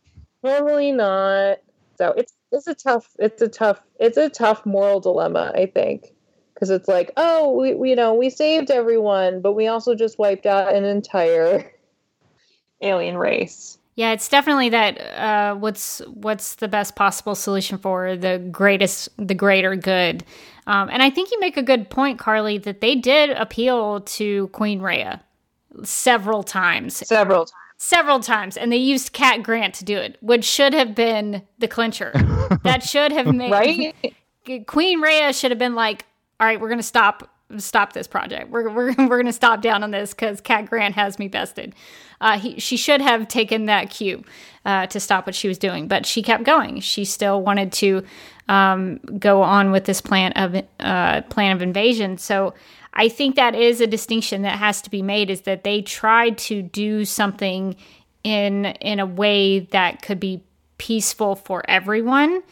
Probably 0.43 0.91
not. 0.91 1.59
So 1.97 2.11
it's 2.17 2.35
it's 2.51 2.67
a 2.67 2.75
tough 2.75 3.09
it's 3.21 3.41
a 3.41 3.49
tough 3.49 3.81
it's 4.01 4.17
a 4.17 4.29
tough 4.29 4.67
moral 4.67 4.99
dilemma. 4.99 5.53
I 5.55 5.67
think 5.67 6.13
because 6.53 6.71
it's 6.71 6.89
like 6.89 7.13
oh 7.17 7.53
we, 7.53 7.75
we 7.75 7.91
you 7.91 7.97
know 7.97 8.15
we 8.15 8.29
saved 8.29 8.73
everyone, 8.73 9.41
but 9.41 9.53
we 9.53 9.69
also 9.69 9.95
just 9.95 10.19
wiped 10.19 10.47
out 10.47 10.75
an 10.75 10.85
entire 10.85 11.71
alien 12.83 13.17
race. 13.17 13.79
Yeah, 14.01 14.13
it's 14.13 14.31
definitely 14.31 14.71
that. 14.71 14.99
Uh, 14.99 15.57
what's 15.57 15.99
what's 16.07 16.55
the 16.55 16.69
best 16.69 16.97
possible 16.97 17.35
solution 17.35 17.77
for 17.77 18.17
the 18.17 18.39
greatest, 18.51 19.11
the 19.19 19.35
greater 19.35 19.77
good? 19.77 20.25
Um, 20.67 20.89
and 20.89 21.03
I 21.03 21.11
think 21.11 21.31
you 21.31 21.39
make 21.39 21.59
a 21.59 21.63
good 21.63 21.91
point, 21.91 22.19
Carly, 22.19 22.57
that 22.57 22.81
they 22.81 22.95
did 22.95 23.29
appeal 23.29 24.01
to 24.01 24.49
Queen 24.49 24.81
Rhea 24.81 25.23
several 25.85 26.43
times. 26.43 27.07
Several 27.07 27.45
times. 27.45 27.53
Several 27.77 28.21
times, 28.21 28.57
and 28.57 28.73
they 28.73 28.79
used 28.79 29.13
Cat 29.13 29.43
Grant 29.43 29.75
to 29.75 29.85
do 29.85 29.99
it, 29.99 30.17
which 30.23 30.47
should 30.47 30.73
have 30.73 30.95
been 30.95 31.43
the 31.59 31.69
clincher. 31.69 32.13
that 32.63 32.83
should 32.83 33.13
have 33.13 33.27
made 33.27 33.53
right. 33.53 34.67
Queen 34.67 35.03
Rhea 35.03 35.35
should 35.35 35.51
have 35.51 35.59
been 35.59 35.75
like, 35.75 36.07
"All 36.41 36.47
right, 36.47 36.59
we're 36.59 36.69
going 36.69 36.79
to 36.79 36.83
stop 36.83 37.29
stop 37.59 37.93
this 37.93 38.07
project. 38.07 38.51
We're 38.51 38.69
we're 38.71 38.95
we're 38.99 39.09
going 39.09 39.27
to 39.27 39.33
stop 39.33 39.63
down 39.63 39.83
on 39.83 39.91
this 39.91 40.11
because 40.15 40.41
Cat 40.41 40.67
Grant 40.67 40.95
has 40.95 41.19
me 41.19 41.29
bested." 41.29 41.75
Uh, 42.21 42.39
he, 42.39 42.61
she 42.61 42.77
should 42.77 43.01
have 43.01 43.29
taken 43.29 43.65
that 43.65 43.89
cue 43.89 44.23
uh, 44.67 44.87
to 44.89 45.01
stop 45.01 45.25
what 45.25 45.35
she 45.35 45.49
was 45.49 45.57
doing, 45.57 45.89
but 45.89 46.05
she 46.05 46.23
kept 46.23 46.45
going. 46.45 46.81
She 46.81 47.07
still 47.07 47.41
wanted 47.41 47.73
to 47.75 48.05
um, 48.49 48.99
go 49.19 49.43
on 49.43 49.71
with 49.71 49.85
this 49.87 50.01
plan 50.01 50.33
of 50.33 50.63
uh, 50.81 51.23
plan 51.23 51.57
of 51.57 51.63
invasion. 51.63 52.19
So 52.19 52.55
I 52.93 53.09
think 53.09 53.37
that 53.37 53.55
is 53.55 53.81
a 53.81 53.87
distinction 53.87 54.43
that 54.43 54.59
has 54.59 54.83
to 54.83 54.91
be 54.91 55.03
made: 55.03 55.31
is 55.31 55.43
that 55.43 55.65
they 55.65 55.83
tried 55.83 56.39
to 56.39 56.63
do 56.63 57.05
something 57.05 57.77
in 58.23 58.67
in 58.67 59.01
a 59.01 59.07
way 59.07 59.61
that 59.61 60.03
could 60.03 60.21
be 60.21 60.43
peaceful 60.79 61.37
for 61.37 61.63
everyone 61.69 62.43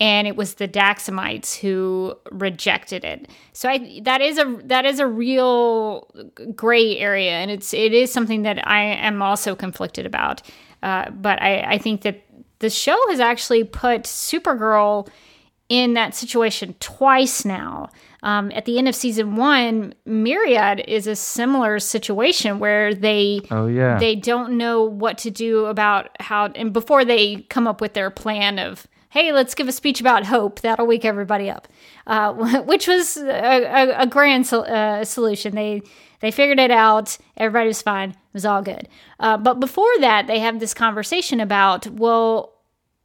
and 0.00 0.26
it 0.26 0.36
was 0.36 0.54
the 0.54 0.68
Daxamites 0.68 1.58
who 1.58 2.14
rejected 2.30 3.04
it. 3.04 3.28
So 3.52 3.68
I, 3.68 4.00
that 4.02 4.20
is 4.20 4.38
a 4.38 4.60
that 4.64 4.84
is 4.84 4.98
a 4.98 5.06
real 5.06 6.10
gray 6.54 6.98
area, 6.98 7.32
and 7.32 7.50
it's 7.50 7.72
it 7.72 7.92
is 7.92 8.12
something 8.12 8.42
that 8.42 8.66
I 8.66 8.82
am 8.82 9.22
also 9.22 9.54
conflicted 9.54 10.06
about. 10.06 10.42
Uh, 10.82 11.10
but 11.10 11.40
I, 11.40 11.60
I 11.60 11.78
think 11.78 12.02
that 12.02 12.22
the 12.58 12.70
show 12.70 12.98
has 13.08 13.20
actually 13.20 13.64
put 13.64 14.02
Supergirl 14.02 15.08
in 15.68 15.94
that 15.94 16.14
situation 16.14 16.74
twice 16.78 17.44
now. 17.44 17.88
Um, 18.22 18.50
at 18.52 18.64
the 18.64 18.78
end 18.78 18.88
of 18.88 18.94
season 18.94 19.36
one, 19.36 19.94
Myriad 20.06 20.82
is 20.86 21.06
a 21.06 21.16
similar 21.16 21.78
situation 21.78 22.58
where 22.58 22.94
they 22.94 23.40
oh 23.50 23.66
yeah 23.66 23.98
they 23.98 24.14
don't 24.14 24.56
know 24.56 24.82
what 24.82 25.18
to 25.18 25.30
do 25.30 25.66
about 25.66 26.10
how 26.20 26.46
and 26.46 26.72
before 26.72 27.04
they 27.04 27.42
come 27.48 27.66
up 27.66 27.80
with 27.80 27.94
their 27.94 28.10
plan 28.10 28.58
of 28.58 28.86
hey, 29.14 29.30
let's 29.30 29.54
give 29.54 29.68
a 29.68 29.72
speech 29.72 30.00
about 30.00 30.26
hope. 30.26 30.60
That'll 30.60 30.88
wake 30.88 31.04
everybody 31.04 31.48
up, 31.48 31.68
uh, 32.08 32.32
which 32.64 32.88
was 32.88 33.16
a, 33.16 33.28
a, 33.30 34.00
a 34.00 34.06
grand 34.06 34.52
uh, 34.52 35.04
solution. 35.04 35.54
They 35.54 35.82
they 36.20 36.32
figured 36.32 36.58
it 36.58 36.72
out. 36.72 37.16
Everybody 37.36 37.68
was 37.68 37.80
fine. 37.80 38.10
It 38.10 38.16
was 38.32 38.44
all 38.44 38.60
good. 38.60 38.88
Uh, 39.20 39.36
but 39.36 39.60
before 39.60 39.92
that, 40.00 40.26
they 40.26 40.40
have 40.40 40.58
this 40.58 40.74
conversation 40.74 41.38
about, 41.38 41.86
well, 41.86 42.54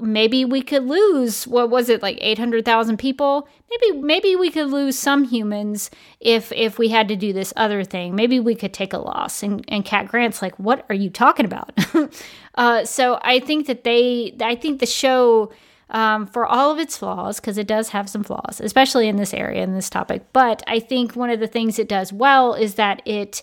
maybe 0.01 0.45
we 0.45 0.61
could 0.61 0.85
lose 0.85 1.45
what 1.45 1.69
was 1.69 1.89
it 1.89 2.01
like 2.01 2.17
800,000 2.21 2.95
people 2.95 3.49
maybe 3.69 3.99
maybe 3.99 4.35
we 4.37 4.49
could 4.49 4.69
lose 4.69 4.97
some 4.97 5.25
humans 5.25 5.91
if 6.21 6.53
if 6.53 6.79
we 6.79 6.87
had 6.87 7.09
to 7.09 7.17
do 7.17 7.33
this 7.33 7.51
other 7.57 7.83
thing 7.83 8.15
maybe 8.15 8.39
we 8.39 8.55
could 8.55 8.73
take 8.73 8.93
a 8.93 8.97
loss 8.97 9.43
and 9.43 9.65
and 9.67 9.83
Cat 9.83 10.07
Grant's 10.07 10.41
like 10.41 10.57
what 10.57 10.85
are 10.87 10.95
you 10.95 11.09
talking 11.09 11.45
about 11.45 11.77
uh, 12.55 12.85
so 12.85 13.19
I 13.23 13.41
think 13.41 13.67
that 13.67 13.83
they 13.83 14.37
I 14.39 14.55
think 14.55 14.79
the 14.79 14.85
show 14.85 15.51
um, 15.91 16.27
for 16.27 16.45
all 16.45 16.71
of 16.71 16.79
its 16.79 16.97
flaws 16.97 17.39
because 17.39 17.57
it 17.57 17.67
does 17.67 17.89
have 17.89 18.09
some 18.09 18.23
flaws 18.23 18.61
especially 18.63 19.07
in 19.07 19.17
this 19.17 19.33
area 19.33 19.63
in 19.63 19.73
this 19.73 19.89
topic. 19.89 20.23
But 20.33 20.63
I 20.67 20.79
think 20.79 21.15
one 21.15 21.29
of 21.29 21.39
the 21.39 21.47
things 21.47 21.79
it 21.79 21.89
does 21.89 22.13
well 22.13 22.53
is 22.53 22.75
that 22.75 23.01
it 23.05 23.41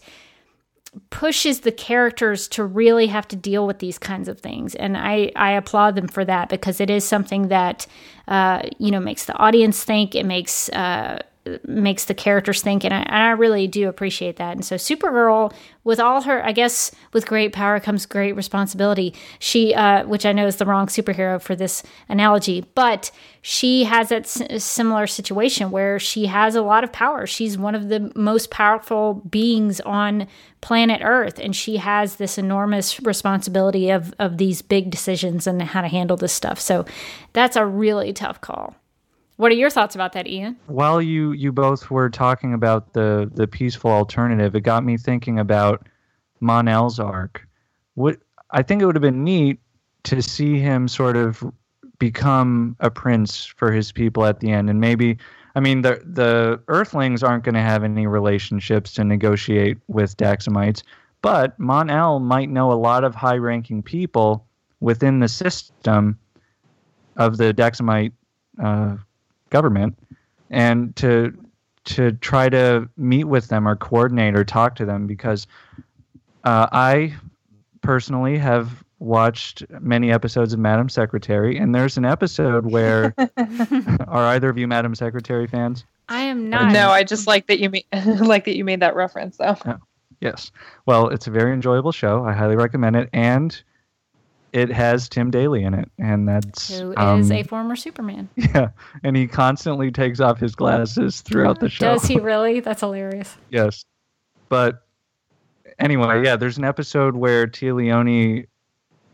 pushes 1.10 1.60
the 1.60 1.72
characters 1.72 2.48
to 2.48 2.64
really 2.64 3.06
have 3.08 3.28
to 3.28 3.36
deal 3.36 3.66
with 3.66 3.80
these 3.80 3.98
kinds 3.98 4.28
of 4.28 4.40
things. 4.40 4.74
And 4.74 4.96
i 4.96 5.30
i 5.36 5.52
applaud 5.52 5.94
them 5.94 6.08
for 6.08 6.24
that 6.24 6.48
because 6.48 6.80
it 6.80 6.90
is 6.90 7.04
something 7.04 7.48
that 7.48 7.86
uh, 8.28 8.62
you 8.78 8.90
know 8.90 9.00
makes 9.00 9.26
the 9.26 9.36
audience 9.36 9.84
think. 9.84 10.14
It 10.14 10.26
makes 10.26 10.68
uh, 10.70 11.20
makes 11.66 12.04
the 12.06 12.14
characters 12.14 12.62
think 12.62 12.84
and 12.84 12.92
I, 12.92 12.98
and 12.98 13.16
I 13.16 13.30
really 13.30 13.66
do 13.66 13.88
appreciate 13.88 14.36
that. 14.36 14.52
And 14.52 14.64
so 14.64 14.76
supergirl 14.76 15.52
with 15.84 16.00
all 16.00 16.22
her 16.22 16.44
i 16.44 16.50
guess 16.50 16.90
with 17.12 17.26
great 17.26 17.52
power 17.52 17.78
comes 17.78 18.06
great 18.06 18.34
responsibility. 18.34 19.14
She 19.38 19.74
uh, 19.74 20.04
which 20.06 20.26
i 20.26 20.32
know 20.32 20.46
is 20.46 20.56
the 20.56 20.66
wrong 20.66 20.86
superhero 20.86 21.40
for 21.40 21.54
this 21.54 21.82
analogy 22.08 22.66
but 22.74 23.10
she 23.40 23.84
has 23.84 24.08
that 24.08 24.22
s- 24.22 24.64
similar 24.64 25.06
situation 25.06 25.70
where 25.70 26.00
she 26.00 26.26
has 26.26 26.56
a 26.56 26.62
lot 26.62 26.82
of 26.82 26.92
power. 26.92 27.26
She's 27.26 27.56
one 27.56 27.76
of 27.76 27.88
the 27.88 28.10
most 28.16 28.50
powerful 28.50 29.22
beings 29.30 29.80
on 29.82 30.26
planet 30.60 31.00
earth 31.04 31.38
and 31.38 31.54
she 31.54 31.76
has 31.76 32.16
this 32.16 32.38
enormous 32.38 33.00
responsibility 33.00 33.90
of 33.90 34.12
of 34.18 34.38
these 34.38 34.62
big 34.62 34.90
decisions 34.90 35.46
and 35.46 35.62
how 35.62 35.82
to 35.82 35.88
handle 35.88 36.16
this 36.16 36.32
stuff. 36.32 36.58
So 36.58 36.84
that's 37.32 37.56
a 37.56 37.64
really 37.64 38.12
tough 38.12 38.40
call 38.40 38.74
what 39.36 39.52
are 39.52 39.54
your 39.54 39.70
thoughts 39.70 39.94
about 39.94 40.12
that, 40.12 40.26
Ian? 40.26 40.56
While 40.66 41.00
you 41.02 41.32
you 41.32 41.52
both 41.52 41.90
were 41.90 42.08
talking 42.08 42.54
about 42.54 42.92
the 42.94 43.30
the 43.34 43.46
peaceful 43.46 43.90
alternative, 43.90 44.54
it 44.54 44.62
got 44.62 44.84
me 44.84 44.96
thinking 44.96 45.38
about 45.38 45.86
Mon-El's 46.40 46.98
arc. 46.98 47.46
What 47.94 48.18
I 48.50 48.62
think 48.62 48.82
it 48.82 48.86
would 48.86 48.96
have 48.96 49.02
been 49.02 49.24
neat 49.24 49.60
to 50.04 50.22
see 50.22 50.58
him 50.58 50.88
sort 50.88 51.16
of 51.16 51.44
become 51.98 52.76
a 52.80 52.90
prince 52.90 53.44
for 53.44 53.72
his 53.72 53.92
people 53.92 54.24
at 54.24 54.40
the 54.40 54.50
end, 54.50 54.70
and 54.70 54.80
maybe 54.80 55.18
I 55.54 55.60
mean 55.60 55.82
the 55.82 56.00
the 56.04 56.60
Earthlings 56.68 57.22
aren't 57.22 57.44
going 57.44 57.54
to 57.54 57.60
have 57.60 57.84
any 57.84 58.06
relationships 58.06 58.92
to 58.94 59.04
negotiate 59.04 59.76
with 59.88 60.16
Daxamites, 60.16 60.82
but 61.20 61.58
Mon-El 61.58 62.20
might 62.20 62.48
know 62.48 62.72
a 62.72 62.74
lot 62.74 63.04
of 63.04 63.14
high-ranking 63.14 63.82
people 63.82 64.46
within 64.80 65.20
the 65.20 65.28
system 65.28 66.18
of 67.16 67.38
the 67.38 67.52
Daxamite 67.52 68.12
uh, 68.62 68.96
government 69.56 69.98
and 70.50 70.94
to 70.96 71.32
to 71.84 72.12
try 72.12 72.48
to 72.48 72.88
meet 72.96 73.24
with 73.24 73.48
them 73.48 73.66
or 73.66 73.74
coordinate 73.76 74.36
or 74.36 74.44
talk 74.44 74.74
to 74.76 74.84
them 74.84 75.06
because 75.06 75.46
uh, 76.44 76.66
I 76.72 77.14
personally 77.80 78.36
have 78.36 78.84
watched 78.98 79.64
many 79.80 80.12
episodes 80.12 80.52
of 80.52 80.58
Madam 80.58 80.88
Secretary, 80.88 81.56
and 81.56 81.74
there's 81.74 81.96
an 81.96 82.04
episode 82.04 82.66
where 82.66 83.14
are 84.08 84.26
either 84.26 84.50
of 84.50 84.58
you 84.58 84.66
Madam 84.66 84.94
Secretary 84.94 85.46
fans? 85.46 85.84
I 86.08 86.22
am 86.22 86.50
not. 86.50 86.72
No, 86.72 86.90
I 86.90 87.02
just 87.02 87.26
like 87.26 87.46
that 87.46 87.60
you 87.60 87.70
made 87.70 87.86
like 88.20 88.44
that 88.44 88.56
you 88.56 88.64
made 88.64 88.80
that 88.80 88.94
reference 88.94 89.38
though. 89.38 89.56
Yes. 90.20 90.50
Well, 90.86 91.08
it's 91.08 91.26
a 91.26 91.30
very 91.30 91.52
enjoyable 91.52 91.92
show. 91.92 92.24
I 92.24 92.32
highly 92.32 92.56
recommend 92.56 92.96
it, 92.96 93.08
and 93.12 93.62
it 94.52 94.70
has 94.70 95.08
Tim 95.08 95.30
Daly 95.30 95.64
in 95.64 95.74
it, 95.74 95.90
and 95.98 96.28
that's 96.28 96.78
Who 96.78 96.92
is 96.92 96.96
um, 96.96 97.32
a 97.32 97.42
former 97.42 97.76
Superman? 97.76 98.28
yeah, 98.36 98.68
and 99.02 99.16
he 99.16 99.26
constantly 99.26 99.90
takes 99.90 100.20
off 100.20 100.38
his 100.38 100.54
glasses 100.54 101.20
throughout 101.20 101.60
the 101.60 101.68
show. 101.68 101.92
Does 101.92 102.06
he 102.06 102.18
really? 102.20 102.60
That's 102.60 102.80
hilarious. 102.80 103.36
yes, 103.50 103.84
but 104.48 104.86
anyway, 105.78 106.22
yeah, 106.24 106.36
there's 106.36 106.58
an 106.58 106.64
episode 106.64 107.16
where 107.16 107.46
Téa 107.46 107.74
Leoni 107.74 108.46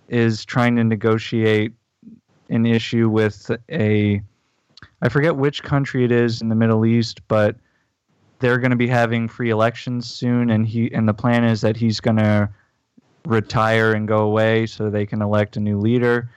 is 0.08 0.44
trying 0.44 0.76
to 0.76 0.84
negotiate 0.84 1.72
an 2.50 2.66
issue 2.66 3.08
with 3.08 3.50
a, 3.70 4.20
I 5.00 5.08
forget 5.08 5.36
which 5.36 5.62
country 5.62 6.04
it 6.04 6.12
is 6.12 6.42
in 6.42 6.48
the 6.48 6.54
Middle 6.54 6.84
East, 6.84 7.26
but 7.28 7.56
they're 8.40 8.58
going 8.58 8.70
to 8.70 8.76
be 8.76 8.88
having 8.88 9.28
free 9.28 9.50
elections 9.50 10.08
soon, 10.08 10.50
and 10.50 10.66
he 10.66 10.92
and 10.92 11.08
the 11.08 11.14
plan 11.14 11.44
is 11.44 11.60
that 11.62 11.76
he's 11.76 12.00
going 12.00 12.16
to 12.18 12.50
retire 13.24 13.92
and 13.92 14.08
go 14.08 14.18
away 14.18 14.66
so 14.66 14.90
they 14.90 15.06
can 15.06 15.22
elect 15.22 15.56
a 15.56 15.60
new 15.60 15.78
leader. 15.78 16.30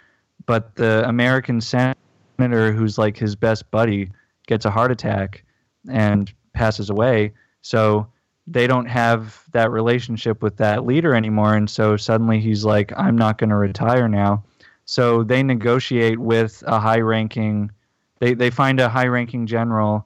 But 0.46 0.76
the 0.76 1.08
American 1.08 1.62
senator, 1.62 2.72
who's 2.72 2.98
like 2.98 3.18
his 3.18 3.36
best 3.36 3.70
buddy, 3.72 4.12
gets 4.48 4.66
a 4.66 4.72
heart 4.72 4.92
attack 4.92 5.44
and 5.90 6.32
passes 6.54 6.90
away. 6.90 7.34
So 7.62 8.08
they 8.48 8.68
don't 8.68 8.86
have 8.86 9.44
that 9.52 9.72
relationship 9.72 10.44
with 10.44 10.58
that 10.58 10.86
leader 10.86 11.16
anymore. 11.16 11.56
And 11.56 11.70
so 11.70 11.98
suddenly 11.98 12.40
he's 12.40 12.64
like, 12.64 12.94
I'm 12.96 13.18
not 13.18 13.38
going 13.38 13.50
to 13.50 13.56
retire 13.56 14.08
now. 14.08 14.44
So 14.86 15.24
they 15.24 15.42
negotiate 15.42 16.20
with 16.20 16.64
a 16.68 16.80
high 16.80 17.00
ranking, 17.00 17.72
they, 18.20 18.36
they 18.36 18.52
find 18.52 18.80
a 18.80 18.88
high 18.88 19.08
ranking 19.08 19.48
general 19.48 20.06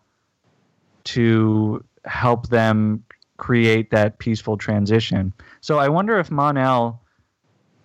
to 1.06 1.84
help 2.06 2.48
them 2.48 3.04
create 3.40 3.90
that 3.92 4.20
peaceful 4.20 4.58
transition. 4.58 5.34
So 5.62 5.80
I 5.80 5.90
wonder 5.90 6.20
if 6.20 6.30
Mon-El 6.30 7.02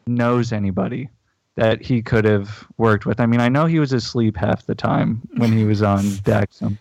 knows 0.06 0.52
anybody 0.52 1.08
that 1.54 1.82
he 1.82 2.02
could 2.02 2.24
have 2.24 2.66
worked 2.76 3.06
with. 3.06 3.20
I 3.20 3.26
mean, 3.26 3.40
I 3.40 3.48
know 3.48 3.66
he 3.66 3.78
was 3.78 3.92
asleep 3.92 4.36
half 4.36 4.66
the 4.66 4.74
time 4.74 5.22
when 5.36 5.52
he 5.52 5.64
was 5.64 5.82
on 5.82 6.02
Daxam, 6.24 6.78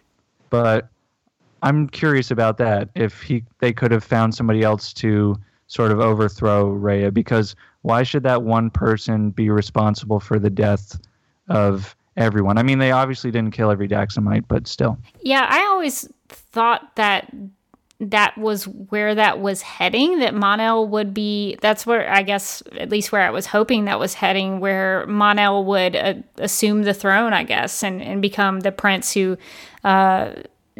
but 0.50 0.90
I'm 1.62 1.88
curious 1.88 2.32
about 2.32 2.58
that. 2.58 2.90
If 2.96 3.22
he 3.22 3.44
they 3.60 3.72
could 3.72 3.92
have 3.92 4.04
found 4.04 4.36
somebody 4.36 4.64
else 4.64 4.92
to 4.94 5.38
sort 5.68 5.92
of 5.92 6.00
overthrow 6.00 6.68
Rhea, 6.68 7.12
because 7.12 7.56
why 7.84 8.04
should 8.04 8.24
that 8.24 8.44
one 8.44 8.70
person 8.70 9.30
be 9.30 9.50
responsible 9.50 10.20
for 10.20 10.40
the 10.40 10.50
death 10.50 11.00
of 11.48 11.96
everyone? 12.18 12.58
I 12.58 12.64
mean, 12.64 12.80
they 12.80 12.92
obviously 12.92 13.32
didn't 13.32 13.52
kill 13.52 13.72
every 13.72 13.88
Daxamite, 13.88 14.46
but 14.48 14.68
still. 14.68 14.98
Yeah, 15.22 15.48
I 15.50 15.62
always 15.66 16.10
thought 16.30 16.96
that 16.96 17.32
that 18.10 18.38
was 18.38 18.68
where 18.68 19.16
that 19.16 19.40
was 19.40 19.62
heading 19.62 20.20
that 20.20 20.34
Mon-El 20.34 20.88
would 20.88 21.14
be 21.14 21.58
that's 21.62 21.86
where 21.86 22.12
I 22.12 22.24
guess 22.24 22.64
at 22.78 22.90
least 22.90 23.12
where 23.12 23.22
I 23.22 23.30
was 23.30 23.46
hoping 23.46 23.86
that 23.86 24.00
was 24.00 24.14
heading 24.16 24.60
where 24.60 25.06
Mon-El 25.08 25.66
would 25.66 25.96
uh, 25.96 26.16
assume 26.38 26.84
the 26.84 26.94
throne 26.94 27.34
I 27.34 27.44
guess 27.44 27.84
and 27.84 28.02
and 28.02 28.22
become 28.22 28.62
the 28.62 28.72
prince 28.72 29.14
who 29.14 29.38
uh, 29.84 30.34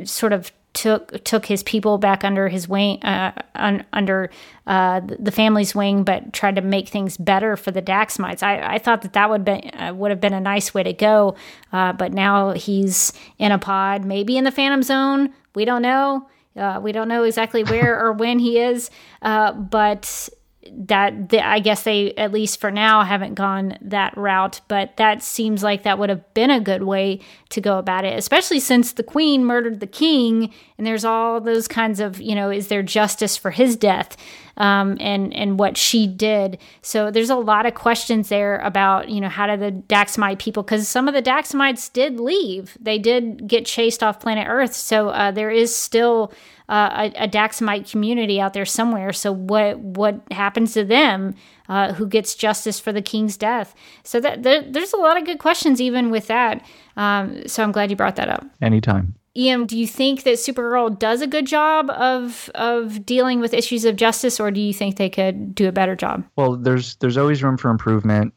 sort 0.04 0.34
of 0.34 0.52
took 0.74 1.24
took 1.24 1.46
his 1.46 1.62
people 1.64 1.98
back 2.00 2.24
under 2.24 2.50
his 2.50 2.68
wing 2.68 3.02
uh, 3.04 3.32
un, 3.56 3.86
under 3.94 4.30
uh, 4.66 5.02
the 5.20 5.32
family's 5.32 5.76
wing 5.76 6.04
but 6.04 6.34
tried 6.34 6.56
to 6.56 6.62
make 6.62 6.90
things 6.90 7.16
better 7.16 7.56
for 7.56 7.70
the 7.70 7.82
Daxamites. 7.82 8.42
I, 8.42 8.76
I 8.76 8.78
thought 8.80 9.04
that 9.04 9.14
that 9.14 9.30
would 9.30 9.46
be 9.46 9.70
uh, 9.74 9.94
would 9.94 10.10
have 10.10 10.22
been 10.22 10.34
a 10.34 10.42
nice 10.42 10.74
way 10.74 10.84
to 10.84 10.94
go 10.94 11.36
uh, 11.72 11.94
but 11.94 12.12
now 12.12 12.52
he's 12.52 13.14
in 13.38 13.52
a 13.52 13.60
pod 13.60 14.04
maybe 14.04 14.36
in 14.36 14.44
the 14.44 14.52
Phantom 14.52 14.82
Zone. 14.82 15.34
We 15.54 15.64
don't 15.66 15.84
know 15.84 16.28
uh, 16.58 16.80
we 16.82 16.92
don't 16.92 17.08
know 17.08 17.24
exactly 17.24 17.64
where 17.64 18.00
or 18.00 18.14
when 18.14 18.40
he 18.40 18.60
is, 18.60 18.90
uh, 19.22 19.54
but 19.54 20.30
that 20.72 21.30
the, 21.30 21.46
I 21.46 21.60
guess 21.60 21.84
they 21.84 22.14
at 22.14 22.32
least 22.32 22.60
for 22.60 22.72
now 22.72 23.04
haven't 23.04 23.36
gone 23.36 23.78
that 23.82 24.16
route. 24.18 24.62
But 24.68 24.98
that 24.98 25.24
seems 25.24 25.64
like 25.64 25.84
that 25.84 26.00
would 26.00 26.10
have 26.10 26.34
been 26.34 26.52
a 26.52 26.60
good 26.60 26.84
way 26.84 27.20
to 27.50 27.62
go 27.62 27.78
about 27.78 28.06
it, 28.06 28.18
especially 28.18 28.60
since 28.60 28.94
the 28.94 29.04
queen 29.04 29.46
murdered 29.46 29.80
the 29.80 29.88
king, 29.88 30.54
and 30.78 30.88
there's 30.88 31.06
all 31.06 31.40
those 31.42 31.68
kinds 31.68 32.00
of 32.00 32.22
you 32.22 32.36
know, 32.36 32.50
is 32.50 32.68
there 32.68 32.84
justice 32.84 33.38
for 33.38 33.52
his 33.52 33.76
death? 33.76 34.18
Um, 34.56 34.98
and 35.00 35.34
and 35.34 35.58
what 35.58 35.78
she 35.78 36.06
did. 36.06 36.60
So 36.84 37.10
there's 37.10 37.32
a 37.32 37.36
lot 37.36 37.66
of 37.66 37.74
questions 37.74 38.30
there 38.30 38.60
about 38.60 39.10
you 39.10 39.20
know 39.20 39.30
how 39.30 39.48
did 39.48 39.60
the 39.60 39.72
Daxamite 39.72 40.38
people 40.38 40.62
because 40.62 40.88
some 40.88 41.08
of 41.08 41.16
the 41.16 41.24
Daxamites 41.24 41.92
did 41.92 42.20
leave. 42.20 42.78
They 42.80 43.00
did 43.00 43.48
get 43.48 43.66
chased 43.66 44.04
off 44.04 44.20
planet 44.20 44.46
Earth. 44.48 44.76
So 44.76 45.10
uh, 45.10 45.32
there 45.32 45.50
is 45.50 45.76
still 45.76 46.32
uh, 46.74 47.10
a, 47.16 47.26
a 47.26 47.28
Daxamite 47.28 47.90
community 47.92 48.42
out 48.42 48.54
there 48.54 48.66
somewhere. 48.66 49.14
So 49.14 49.32
what 49.32 49.78
what 49.80 50.22
happens 50.32 50.74
to 50.74 50.84
them? 50.84 51.36
Uh, 51.70 51.94
who 51.94 52.08
gets 52.08 52.36
justice 52.36 52.80
for 52.80 52.92
the 52.92 53.02
king's 53.02 53.38
death? 53.38 53.76
So 54.04 54.20
that 54.20 54.42
there, 54.42 54.64
there's 54.64 54.92
a 54.92 54.98
lot 54.98 55.16
of 55.16 55.26
good 55.26 55.38
questions 55.38 55.80
even 55.80 56.10
with 56.10 56.28
that. 56.28 56.66
Um, 56.98 57.48
so 57.48 57.64
I'm 57.64 57.72
glad 57.72 57.90
you 57.92 57.96
brought 57.96 58.16
that 58.16 58.28
up. 58.28 58.44
Anytime. 58.62 59.14
Ian, 59.36 59.66
do 59.66 59.78
you 59.78 59.88
think 59.88 60.24
that 60.24 60.36
Supergirl 60.36 60.98
does 60.98 61.22
a 61.22 61.28
good 61.28 61.46
job 61.46 61.92
of 61.92 62.50
of 62.56 63.06
dealing 63.06 63.40
with 63.40 63.54
issues 63.54 63.86
of 63.86 63.96
justice, 63.96 64.40
or 64.40 64.50
do 64.50 64.60
you 64.60 64.74
think 64.74 64.98
they 64.98 65.10
could 65.10 65.54
do 65.54 65.68
a 65.68 65.72
better 65.72 65.96
job? 65.96 66.24
Well, 66.36 66.56
there's 66.56 66.96
there's 66.96 67.18
always 67.18 67.44
room 67.44 67.58
for 67.58 67.70
improvement. 67.70 68.34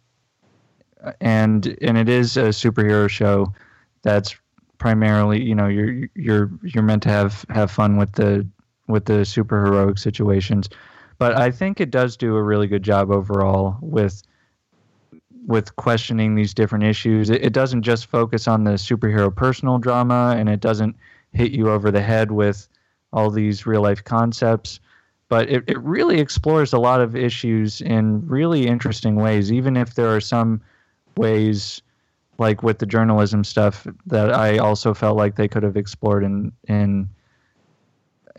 and 1.20 1.76
and 1.80 1.98
it 1.98 2.08
is 2.08 2.36
a 2.36 2.48
superhero 2.48 3.08
show 3.08 3.52
that's 4.02 4.36
primarily 4.78 5.42
you 5.42 5.54
know 5.54 5.66
you're 5.66 6.08
you're 6.14 6.50
you're 6.62 6.82
meant 6.82 7.02
to 7.02 7.08
have 7.08 7.44
have 7.50 7.70
fun 7.70 7.96
with 7.96 8.12
the 8.12 8.46
with 8.88 9.06
the 9.06 9.24
superheroic 9.24 9.98
situations. 9.98 10.68
But 11.18 11.36
i 11.36 11.50
think 11.50 11.80
it 11.80 11.90
does 11.90 12.16
do 12.16 12.36
a 12.36 12.42
really 12.42 12.66
good 12.66 12.82
job 12.82 13.10
overall 13.10 13.78
with 13.80 14.22
with 15.46 15.74
questioning 15.76 16.34
these 16.34 16.52
different 16.52 16.84
issues. 16.84 17.30
It, 17.30 17.44
it 17.44 17.52
doesn't 17.52 17.82
just 17.82 18.06
focus 18.06 18.48
on 18.48 18.64
the 18.64 18.72
superhero 18.72 19.34
personal 19.34 19.78
drama 19.78 20.34
and 20.36 20.48
it 20.48 20.60
doesn't 20.60 20.96
hit 21.32 21.52
you 21.52 21.70
over 21.70 21.90
the 21.90 22.02
head 22.02 22.32
with 22.32 22.68
all 23.12 23.30
these 23.30 23.64
real 23.64 23.82
life 23.82 24.02
concepts. 24.02 24.80
But 25.28 25.48
it, 25.48 25.64
it 25.66 25.78
really 25.80 26.20
explores 26.20 26.72
a 26.72 26.78
lot 26.78 27.00
of 27.00 27.16
issues 27.16 27.80
in 27.80 28.26
really 28.26 28.66
interesting 28.66 29.16
ways 29.16 29.52
even 29.52 29.76
if 29.76 29.94
there 29.94 30.14
are 30.14 30.20
some 30.20 30.60
ways 31.16 31.82
like 32.38 32.62
with 32.62 32.78
the 32.78 32.86
journalism 32.86 33.44
stuff 33.44 33.86
that 34.06 34.32
I 34.32 34.58
also 34.58 34.94
felt 34.94 35.16
like 35.16 35.36
they 35.36 35.48
could 35.48 35.62
have 35.62 35.76
explored 35.76 36.24
in 36.24 36.52
in 36.68 37.08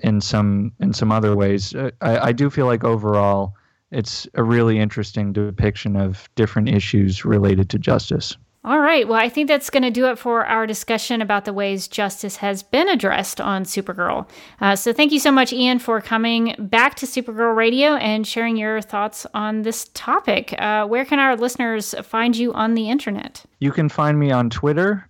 in 0.04 0.22
some 0.22 0.72
in 0.80 0.94
some 0.94 1.12
other 1.12 1.36
ways. 1.36 1.74
Uh, 1.74 1.92
I, 2.02 2.30
I 2.30 2.32
do 2.32 2.50
feel 2.50 2.66
like 2.66 2.84
overall 2.84 3.56
it's 3.92 4.28
a 4.34 4.44
really 4.44 4.80
interesting 4.80 5.34
depiction 5.34 5.96
of 5.96 6.30
different 6.36 6.70
issues 6.70 7.24
related 7.24 7.70
to 7.70 7.80
justice. 7.80 8.38
All 8.68 8.80
right. 8.82 9.08
Well, 9.08 9.18
I 9.18 9.30
think 9.30 9.48
that's 9.48 9.70
going 9.70 9.84
to 9.84 9.90
do 9.90 10.08
it 10.08 10.20
for 10.20 10.46
our 10.46 10.68
discussion 10.68 11.22
about 11.22 11.46
the 11.46 11.54
ways 11.54 11.88
justice 11.88 12.36
has 12.36 12.64
been 12.64 12.90
addressed 12.90 13.40
on 13.40 13.64
Supergirl. 13.64 14.30
Uh, 14.60 14.76
so, 14.76 14.92
thank 14.92 15.14
you 15.14 15.20
so 15.20 15.32
much, 15.32 15.54
Ian, 15.54 15.80
for 15.80 16.02
coming 16.02 16.54
back 16.60 16.96
to 16.96 17.06
Supergirl 17.06 17.56
Radio 17.56 17.96
and 17.96 18.28
sharing 18.28 18.58
your 18.58 18.82
thoughts 18.82 19.26
on 19.34 19.62
this 19.62 19.90
topic. 19.94 20.54
Uh, 20.58 20.86
where 20.86 21.06
can 21.06 21.18
our 21.18 21.38
listeners 21.38 21.96
find 22.04 22.36
you 22.36 22.52
on 22.52 22.74
the 22.74 22.90
internet? 22.90 23.46
You 23.60 23.72
can 23.72 23.88
find 23.88 24.20
me 24.20 24.32
on 24.32 24.50
Twitter 24.50 25.08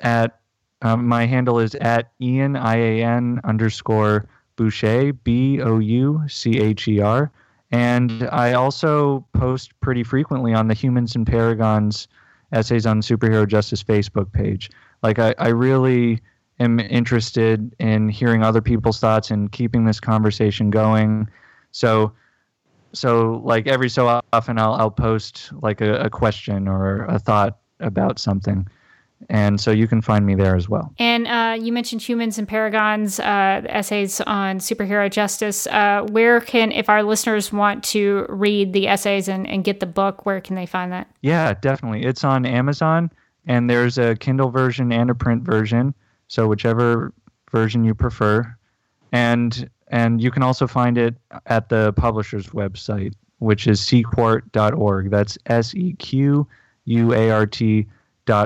at 0.00 0.40
um, 0.82 1.06
my 1.06 1.26
handle 1.26 1.60
is 1.60 1.76
at 1.76 2.10
Ian 2.20 2.56
I 2.56 2.74
A 2.74 3.04
N 3.04 3.40
underscore 3.44 4.26
Boucher 4.56 5.12
B 5.12 5.62
O 5.62 5.78
U 5.78 6.22
C 6.26 6.58
H 6.58 6.88
E 6.88 6.98
R, 6.98 7.30
and 7.70 8.28
I 8.32 8.54
also 8.54 9.24
post 9.32 9.78
pretty 9.78 10.02
frequently 10.02 10.52
on 10.52 10.66
the 10.66 10.74
Humans 10.74 11.14
and 11.14 11.24
Paragons 11.24 12.08
essays 12.52 12.86
on 12.86 13.00
superhero 13.00 13.46
justice 13.46 13.82
Facebook 13.82 14.32
page. 14.32 14.70
Like 15.02 15.18
I, 15.18 15.34
I 15.38 15.48
really 15.48 16.20
am 16.58 16.78
interested 16.80 17.74
in 17.78 18.08
hearing 18.08 18.42
other 18.42 18.60
people's 18.60 19.00
thoughts 19.00 19.30
and 19.30 19.50
keeping 19.50 19.84
this 19.84 20.00
conversation 20.00 20.70
going. 20.70 21.28
So 21.72 22.12
so 22.92 23.40
like 23.44 23.66
every 23.66 23.88
so 23.88 24.20
often 24.32 24.58
I'll 24.58 24.74
I'll 24.74 24.90
post 24.90 25.52
like 25.62 25.80
a, 25.80 26.00
a 26.00 26.10
question 26.10 26.68
or 26.68 27.04
a 27.04 27.18
thought 27.18 27.58
about 27.78 28.18
something 28.18 28.68
and 29.28 29.60
so 29.60 29.70
you 29.70 29.86
can 29.86 30.00
find 30.00 30.24
me 30.24 30.34
there 30.34 30.56
as 30.56 30.68
well. 30.68 30.92
And 30.98 31.26
uh, 31.26 31.56
you 31.60 31.72
mentioned 31.72 32.02
Humans 32.02 32.38
and 32.38 32.48
Paragons 32.48 33.20
uh, 33.20 33.66
essays 33.68 34.20
on 34.22 34.58
superhero 34.58 35.10
justice. 35.10 35.66
Uh, 35.66 36.06
where 36.10 36.40
can, 36.40 36.72
if 36.72 36.88
our 36.88 37.02
listeners 37.02 37.52
want 37.52 37.84
to 37.84 38.26
read 38.28 38.72
the 38.72 38.88
essays 38.88 39.28
and, 39.28 39.46
and 39.46 39.62
get 39.62 39.80
the 39.80 39.86
book, 39.86 40.24
where 40.24 40.40
can 40.40 40.56
they 40.56 40.66
find 40.66 40.90
that? 40.92 41.08
Yeah, 41.20 41.54
definitely. 41.54 42.04
It's 42.04 42.24
on 42.24 42.46
Amazon, 42.46 43.10
and 43.46 43.68
there's 43.68 43.98
a 43.98 44.16
Kindle 44.16 44.50
version 44.50 44.92
and 44.92 45.10
a 45.10 45.14
print 45.14 45.42
version. 45.42 45.94
So 46.28 46.46
whichever 46.46 47.12
version 47.50 47.84
you 47.84 47.94
prefer, 47.94 48.56
and 49.12 49.68
and 49.88 50.22
you 50.22 50.30
can 50.30 50.44
also 50.44 50.68
find 50.68 50.96
it 50.96 51.16
at 51.46 51.68
the 51.68 51.92
publisher's 51.94 52.48
website, 52.48 53.14
which 53.38 53.66
is 53.66 53.80
sequart.org. 53.80 55.10
That's 55.10 55.36
S 55.46 55.74
E 55.74 55.94
Q 55.94 56.46
U 56.84 57.12
A 57.12 57.30
R 57.30 57.46
T 57.46 57.86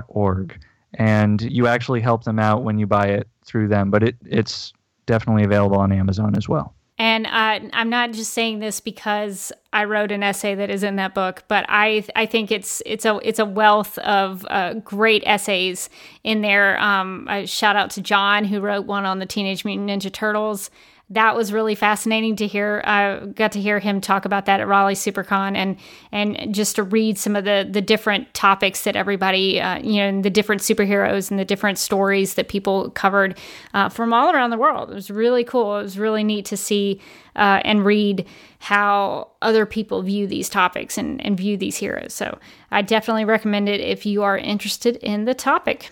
org, 0.09 0.59
and 0.94 1.40
you 1.42 1.66
actually 1.66 2.01
help 2.01 2.24
them 2.24 2.38
out 2.38 2.62
when 2.62 2.78
you 2.78 2.86
buy 2.86 3.06
it 3.06 3.28
through 3.44 3.68
them. 3.68 3.90
But 3.90 4.02
it, 4.02 4.16
it's 4.24 4.72
definitely 5.06 5.44
available 5.44 5.78
on 5.78 5.92
Amazon 5.92 6.36
as 6.36 6.48
well. 6.48 6.74
And 6.96 7.26
uh, 7.26 7.59
I'm 7.72 7.90
not 7.90 8.12
just 8.12 8.32
saying 8.32 8.60
this 8.60 8.78
because 8.78 9.51
I 9.72 9.84
wrote 9.84 10.12
an 10.12 10.22
essay 10.22 10.55
that 10.55 10.70
is 10.70 10.84
in 10.84 10.94
that 10.96 11.12
book, 11.12 11.42
but 11.48 11.66
I 11.68 12.05
I 12.14 12.26
think 12.26 12.52
it's 12.52 12.82
it's 12.86 13.05
a 13.05 13.18
it's 13.24 13.40
a 13.40 13.44
wealth 13.44 13.98
of 13.98 14.46
uh, 14.48 14.74
great 14.74 15.24
essays 15.26 15.90
in 16.22 16.42
there. 16.42 16.80
Um, 16.80 17.28
shout 17.46 17.74
out 17.74 17.90
to 17.90 18.01
John 18.01 18.44
who 18.44 18.60
wrote 18.60 18.86
one 18.86 19.06
on 19.06 19.18
the 19.18 19.26
Teenage 19.26 19.64
Mutant 19.64 19.90
Ninja 19.90 20.12
Turtles 20.12 20.70
that 21.10 21.36
was 21.36 21.52
really 21.52 21.74
fascinating 21.74 22.35
to 22.36 22.47
hear. 22.47 22.82
I 22.85 23.20
got 23.26 23.52
to 23.52 23.60
hear 23.60 23.78
him 23.78 24.01
talk 24.01 24.24
about 24.24 24.47
that 24.47 24.60
at 24.60 24.66
Raleigh 24.66 24.94
SuperCon, 24.94 25.55
and 25.55 25.76
and 26.12 26.55
just 26.55 26.76
to 26.76 26.82
read 26.82 27.18
some 27.18 27.36
of 27.36 27.44
the 27.44 27.68
the 27.70 27.82
different 27.82 28.32
topics 28.32 28.85
that 28.85 28.97
everybody, 28.97 29.60
uh, 29.60 29.78
you 29.81 29.97
know, 29.97 30.22
the 30.22 30.31
different 30.31 30.62
superheroes 30.62 31.31
and 31.31 31.39
the 31.39 31.44
different 31.44 31.78
stories 31.78 32.35
that 32.35 32.48
people 32.48 32.90
covered 32.90 33.39
uh, 33.74 33.90
from 33.90 34.14
all 34.14 34.31
around 34.31 34.51
the 34.51 34.59
world. 34.59 34.90
It 34.90 34.94
was 34.94 35.10
really 35.10 35.44
cool. 35.44 35.78
It 35.78 35.82
was 35.82 35.98
really 35.98 36.24
neat 36.24 36.47
to 36.47 36.56
see 36.56 37.01
uh, 37.36 37.60
and 37.64 37.85
read 37.85 38.26
how 38.59 39.28
other 39.43 39.66
people 39.66 40.01
view 40.01 40.26
these 40.26 40.48
topics 40.48 40.97
and, 40.97 41.24
and 41.24 41.36
view 41.36 41.59
these 41.59 41.76
heroes. 41.76 42.14
So 42.14 42.39
I 42.70 42.81
definitely 42.81 43.26
recommend 43.26 43.68
it 43.68 43.81
if 43.81 44.06
you 44.06 44.22
are 44.22 44.39
interested 44.39 44.97
in 44.97 45.26
the 45.26 45.35
topic. 45.35 45.90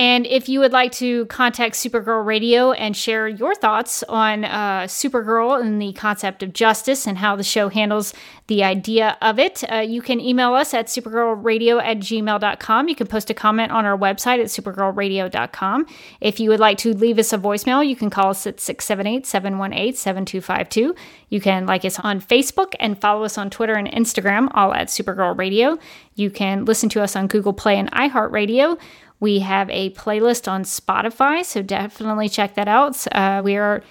And 0.00 0.26
if 0.28 0.48
you 0.48 0.60
would 0.60 0.70
like 0.70 0.92
to 0.92 1.26
contact 1.26 1.74
Supergirl 1.74 2.24
Radio 2.24 2.70
and 2.70 2.96
share 2.96 3.26
your 3.26 3.56
thoughts 3.56 4.04
on 4.04 4.44
uh, 4.44 4.82
Supergirl 4.82 5.60
and 5.60 5.82
the 5.82 5.92
concept 5.92 6.44
of 6.44 6.52
justice 6.52 7.04
and 7.04 7.18
how 7.18 7.34
the 7.34 7.42
show 7.42 7.68
handles 7.68 8.14
the 8.46 8.62
idea 8.62 9.18
of 9.20 9.40
it, 9.40 9.64
uh, 9.70 9.76
you 9.76 10.00
can 10.00 10.20
email 10.20 10.54
us 10.54 10.72
at 10.72 10.86
supergirlradio 10.86 11.82
at 11.82 11.98
gmail.com. 11.98 12.88
You 12.88 12.94
can 12.94 13.08
post 13.08 13.28
a 13.30 13.34
comment 13.34 13.72
on 13.72 13.84
our 13.84 13.98
website 13.98 14.38
at 14.38 14.46
supergirlradio.com. 14.46 15.86
If 16.20 16.38
you 16.38 16.50
would 16.50 16.60
like 16.60 16.78
to 16.78 16.94
leave 16.94 17.18
us 17.18 17.32
a 17.32 17.38
voicemail, 17.38 17.86
you 17.86 17.96
can 17.96 18.08
call 18.08 18.30
us 18.30 18.46
at 18.46 18.60
678 18.60 19.26
718 19.26 19.94
7252. 19.96 20.94
You 21.28 21.40
can 21.40 21.66
like 21.66 21.84
us 21.84 21.98
on 21.98 22.20
Facebook 22.20 22.74
and 22.78 22.98
follow 23.00 23.24
us 23.24 23.36
on 23.36 23.50
Twitter 23.50 23.74
and 23.74 23.90
Instagram, 23.90 24.48
all 24.54 24.72
at 24.72 24.88
Supergirl 24.88 25.36
Radio. 25.36 25.76
You 26.14 26.30
can 26.30 26.64
listen 26.64 26.88
to 26.90 27.02
us 27.02 27.16
on 27.16 27.26
Google 27.26 27.52
Play 27.52 27.76
and 27.76 27.90
iHeartRadio. 27.90 28.78
We 29.20 29.40
have 29.40 29.68
a 29.70 29.90
playlist 29.90 30.50
on 30.50 30.62
Spotify, 30.62 31.44
so 31.44 31.62
definitely 31.62 32.28
check 32.28 32.54
that 32.54 32.68
out. 32.68 33.04
Uh, 33.12 33.42
we 33.44 33.56
are 33.56 33.82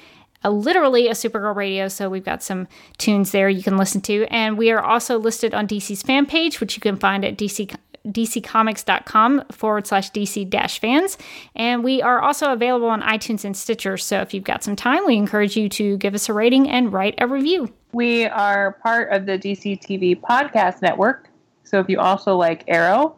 a, 0.43 0.51
literally 0.51 1.07
a 1.07 1.11
Supergirl 1.11 1.55
radio, 1.55 1.87
so 1.87 2.09
we've 2.09 2.23
got 2.23 2.43
some 2.43 2.67
tunes 2.97 3.31
there 3.31 3.49
you 3.49 3.63
can 3.63 3.77
listen 3.77 4.01
to. 4.01 4.25
And 4.29 4.57
we 4.57 4.71
are 4.71 4.81
also 4.81 5.17
listed 5.17 5.53
on 5.53 5.67
DC's 5.67 6.01
fan 6.01 6.25
page, 6.25 6.59
which 6.59 6.75
you 6.75 6.81
can 6.81 6.97
find 6.97 7.25
at 7.25 7.37
DC 7.37 7.75
dccomics.com 8.07 9.43
forward 9.51 9.85
slash 9.85 10.11
dc 10.11 10.49
dash 10.49 10.79
fans 10.79 11.17
and 11.55 11.83
we 11.83 12.01
are 12.01 12.21
also 12.21 12.53
available 12.53 12.87
on 12.87 13.01
itunes 13.01 13.43
and 13.43 13.57
stitcher 13.57 13.97
so 13.97 14.21
if 14.21 14.33
you've 14.33 14.45
got 14.45 14.63
some 14.63 14.77
time 14.77 15.05
we 15.05 15.17
encourage 15.17 15.57
you 15.57 15.67
to 15.67 15.97
give 15.97 16.15
us 16.15 16.29
a 16.29 16.33
rating 16.33 16.69
and 16.69 16.93
write 16.93 17.15
a 17.17 17.27
review 17.27 17.69
we 17.91 18.25
are 18.25 18.73
part 18.83 19.11
of 19.11 19.25
the 19.25 19.37
dc 19.37 19.81
tv 19.81 20.17
podcast 20.17 20.81
network 20.81 21.29
so 21.65 21.81
if 21.81 21.89
you 21.89 21.99
also 21.99 22.35
like 22.37 22.63
arrow 22.69 23.13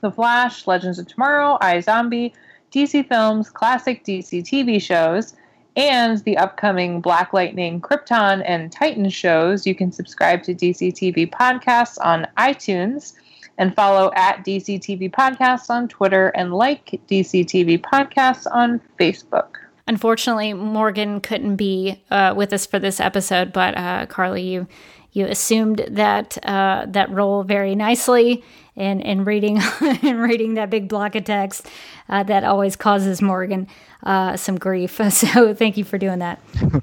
the 0.00 0.10
Flash, 0.10 0.66
Legends 0.66 0.98
of 0.98 1.06
Tomorrow, 1.06 1.58
iZombie, 1.62 2.32
DC 2.72 3.08
Films, 3.08 3.50
classic 3.50 4.04
DC 4.04 4.42
TV 4.42 4.80
shows, 4.80 5.34
and 5.76 6.18
the 6.24 6.36
upcoming 6.36 7.00
Black 7.00 7.32
Lightning, 7.32 7.80
Krypton, 7.80 8.42
and 8.44 8.72
Titan 8.72 9.08
shows, 9.10 9.66
you 9.66 9.74
can 9.74 9.92
subscribe 9.92 10.42
to 10.44 10.54
DC 10.54 10.92
TV 10.92 11.30
Podcasts 11.30 11.96
on 12.04 12.26
iTunes 12.36 13.14
and 13.58 13.74
follow 13.74 14.10
at 14.14 14.44
DC 14.44 14.80
TV 14.80 15.10
Podcasts 15.10 15.70
on 15.70 15.86
Twitter 15.86 16.28
and 16.28 16.52
like 16.52 17.00
DC 17.08 17.44
TV 17.44 17.78
Podcasts 17.78 18.46
on 18.50 18.80
Facebook. 18.98 19.56
Unfortunately, 19.86 20.54
Morgan 20.54 21.20
couldn't 21.20 21.56
be 21.56 22.02
uh, 22.10 22.32
with 22.36 22.52
us 22.52 22.64
for 22.64 22.78
this 22.78 23.00
episode, 23.00 23.52
but 23.52 23.76
uh, 23.76 24.06
Carly, 24.06 24.42
you 24.42 24.66
you 25.12 25.26
assumed 25.26 25.84
that 25.90 26.38
uh, 26.46 26.86
that 26.88 27.10
role 27.10 27.42
very 27.42 27.74
nicely 27.74 28.44
in, 28.76 29.00
in 29.00 29.24
reading 29.24 29.60
in 30.02 30.18
reading 30.18 30.54
that 30.54 30.70
big 30.70 30.88
block 30.88 31.14
of 31.14 31.24
text 31.24 31.66
uh, 32.08 32.22
that 32.24 32.44
always 32.44 32.76
causes 32.76 33.20
Morgan 33.20 33.66
uh, 34.02 34.36
some 34.36 34.58
grief. 34.58 35.00
So 35.10 35.54
thank 35.54 35.76
you 35.76 35.84
for 35.84 35.98
doing 35.98 36.20
that. 36.20 36.40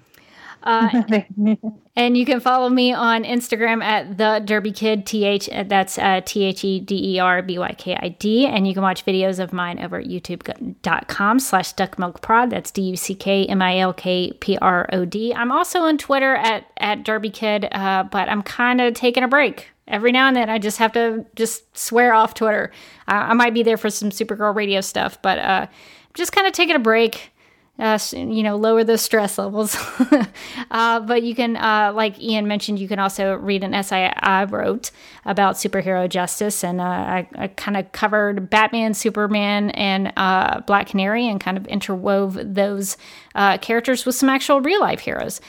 Uh, 0.63 1.03
and 1.95 2.17
you 2.17 2.25
can 2.25 2.39
follow 2.39 2.69
me 2.69 2.93
on 2.93 3.23
Instagram 3.23 3.83
at 3.83 4.17
the 4.17 4.41
Derby 4.43 4.71
Kid. 4.71 5.05
Th 5.05 5.49
that's 5.67 5.97
uh, 5.97 6.21
T 6.25 6.43
H 6.43 6.63
E 6.63 6.79
D 6.79 7.15
E 7.15 7.19
R 7.19 7.41
B 7.41 7.57
Y 7.57 7.73
K 7.77 7.95
I 7.95 8.09
D. 8.09 8.45
And 8.45 8.67
you 8.67 8.73
can 8.73 8.83
watch 8.83 9.05
videos 9.05 9.39
of 9.39 9.53
mine 9.53 9.79
over 9.79 9.99
at 9.99 10.05
youtube.com 10.05 11.39
slash 11.39 11.73
duckmilkprod. 11.75 12.49
That's 12.49 12.71
D 12.71 12.81
U 12.83 12.95
C 12.95 13.15
K 13.15 13.45
M 13.45 13.61
I 13.61 13.79
L 13.79 13.93
K 13.93 14.33
P 14.33 14.57
R 14.57 14.89
O 14.91 15.05
D. 15.05 15.33
I'm 15.33 15.51
also 15.51 15.81
on 15.81 15.97
Twitter 15.97 16.35
at 16.35 16.65
at 16.77 17.03
Derby 17.03 17.29
Kid, 17.29 17.67
uh, 17.71 18.03
but 18.03 18.29
I'm 18.29 18.43
kind 18.43 18.81
of 18.81 18.93
taking 18.93 19.23
a 19.23 19.27
break. 19.27 19.69
Every 19.87 20.11
now 20.11 20.27
and 20.27 20.35
then, 20.35 20.49
I 20.49 20.59
just 20.59 20.79
have 20.79 20.91
to 20.93 21.25
just 21.35 21.77
swear 21.77 22.13
off 22.13 22.33
Twitter. 22.33 22.71
I 23.07 23.33
might 23.33 23.53
be 23.53 23.63
there 23.63 23.77
for 23.77 23.89
some 23.89 24.09
Supergirl 24.09 24.53
radio 24.53 24.81
stuff, 24.81 25.21
but 25.21 25.39
uh, 25.39 25.65
I'm 25.69 26.13
just 26.13 26.33
kind 26.33 26.45
of 26.45 26.51
taking 26.51 26.75
a 26.75 26.79
break 26.79 27.31
uh, 27.79 27.99
you 28.11 28.41
know, 28.41 28.55
lower 28.55 28.83
those 28.83 29.01
stress 29.01 29.37
levels. 29.37 29.77
uh, 30.71 30.99
but 31.01 31.23
you 31.23 31.35
can, 31.35 31.55
uh, 31.55 31.91
like 31.93 32.19
Ian 32.19 32.47
mentioned, 32.47 32.79
you 32.79 32.87
can 32.87 32.97
also 32.97 33.35
read 33.35 33.63
an 33.63 33.73
essay 33.73 34.11
I 34.15 34.45
wrote 34.45 34.89
about 35.25 35.55
superhero 35.55 36.09
justice, 36.09 36.63
and 36.63 36.81
uh, 36.81 36.83
I, 36.83 37.29
I 37.35 37.47
kind 37.49 37.77
of 37.77 37.91
covered 37.91 38.49
Batman, 38.49 38.93
Superman, 38.93 39.69
and 39.71 40.11
uh, 40.17 40.61
Black 40.61 40.87
Canary, 40.87 41.27
and 41.27 41.39
kind 41.39 41.57
of 41.57 41.63
interwove 41.65 42.55
those 42.55 42.97
uh, 43.35 43.59
characters 43.59 44.05
with 44.05 44.15
some 44.15 44.29
actual 44.29 44.61
real 44.61 44.81
life 44.81 45.01
heroes. 45.01 45.39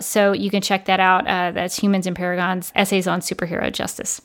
so 0.00 0.32
you 0.32 0.50
can 0.50 0.62
check 0.62 0.86
that 0.86 0.98
out. 0.98 1.24
that's 1.26 1.78
Humans 1.78 2.06
and 2.06 2.16
Paragons 2.16 2.72
essays 2.74 3.06
on 3.06 3.20
superhero 3.20 3.72
justice. 3.72 4.20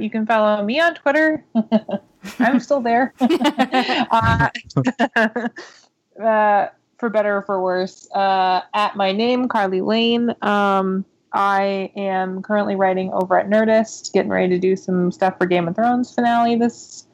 you 0.00 0.10
can 0.10 0.26
follow 0.26 0.64
me 0.64 0.80
on 0.80 0.96
Twitter. 0.96 1.44
I'm 2.38 2.58
still 2.58 2.80
there 2.80 3.12
uh, 6.22 6.68
for 6.98 7.08
better 7.08 7.36
or 7.38 7.42
for 7.42 7.60
worse, 7.62 8.08
uh, 8.12 8.60
at 8.74 8.96
my 8.96 9.12
name, 9.12 9.48
Carly 9.48 9.80
Lane. 9.80 10.34
Um, 10.42 11.04
I 11.32 11.90
am 11.96 12.42
currently 12.42 12.76
writing 12.76 13.12
over 13.12 13.38
at 13.38 13.48
Nerdist, 13.48 14.12
getting 14.12 14.30
ready 14.30 14.48
to 14.50 14.58
do 14.58 14.76
some 14.76 15.10
stuff 15.10 15.36
for 15.36 15.46
Game 15.46 15.66
of 15.66 15.74
Thrones 15.74 16.14
finale 16.14 16.56
this 16.56 17.06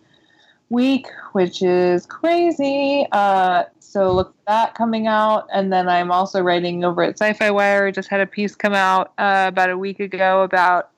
week, 0.68 1.06
which 1.32 1.62
is 1.62 2.04
crazy. 2.06 3.06
Uh, 3.12 3.64
so 3.78 4.12
look 4.12 4.34
for 4.34 4.42
that 4.46 4.74
coming 4.74 5.06
out. 5.06 5.48
And 5.52 5.72
then 5.72 5.88
I'm 5.88 6.12
also 6.12 6.42
writing 6.42 6.84
over 6.84 7.02
at 7.02 7.18
Sci-Fi 7.18 7.50
Wire. 7.50 7.90
Just 7.90 8.08
had 8.08 8.20
a 8.20 8.26
piece 8.26 8.54
come 8.54 8.74
out 8.74 9.12
uh, 9.18 9.46
about 9.48 9.70
a 9.70 9.78
week 9.78 10.00
ago 10.00 10.42
about 10.42 10.90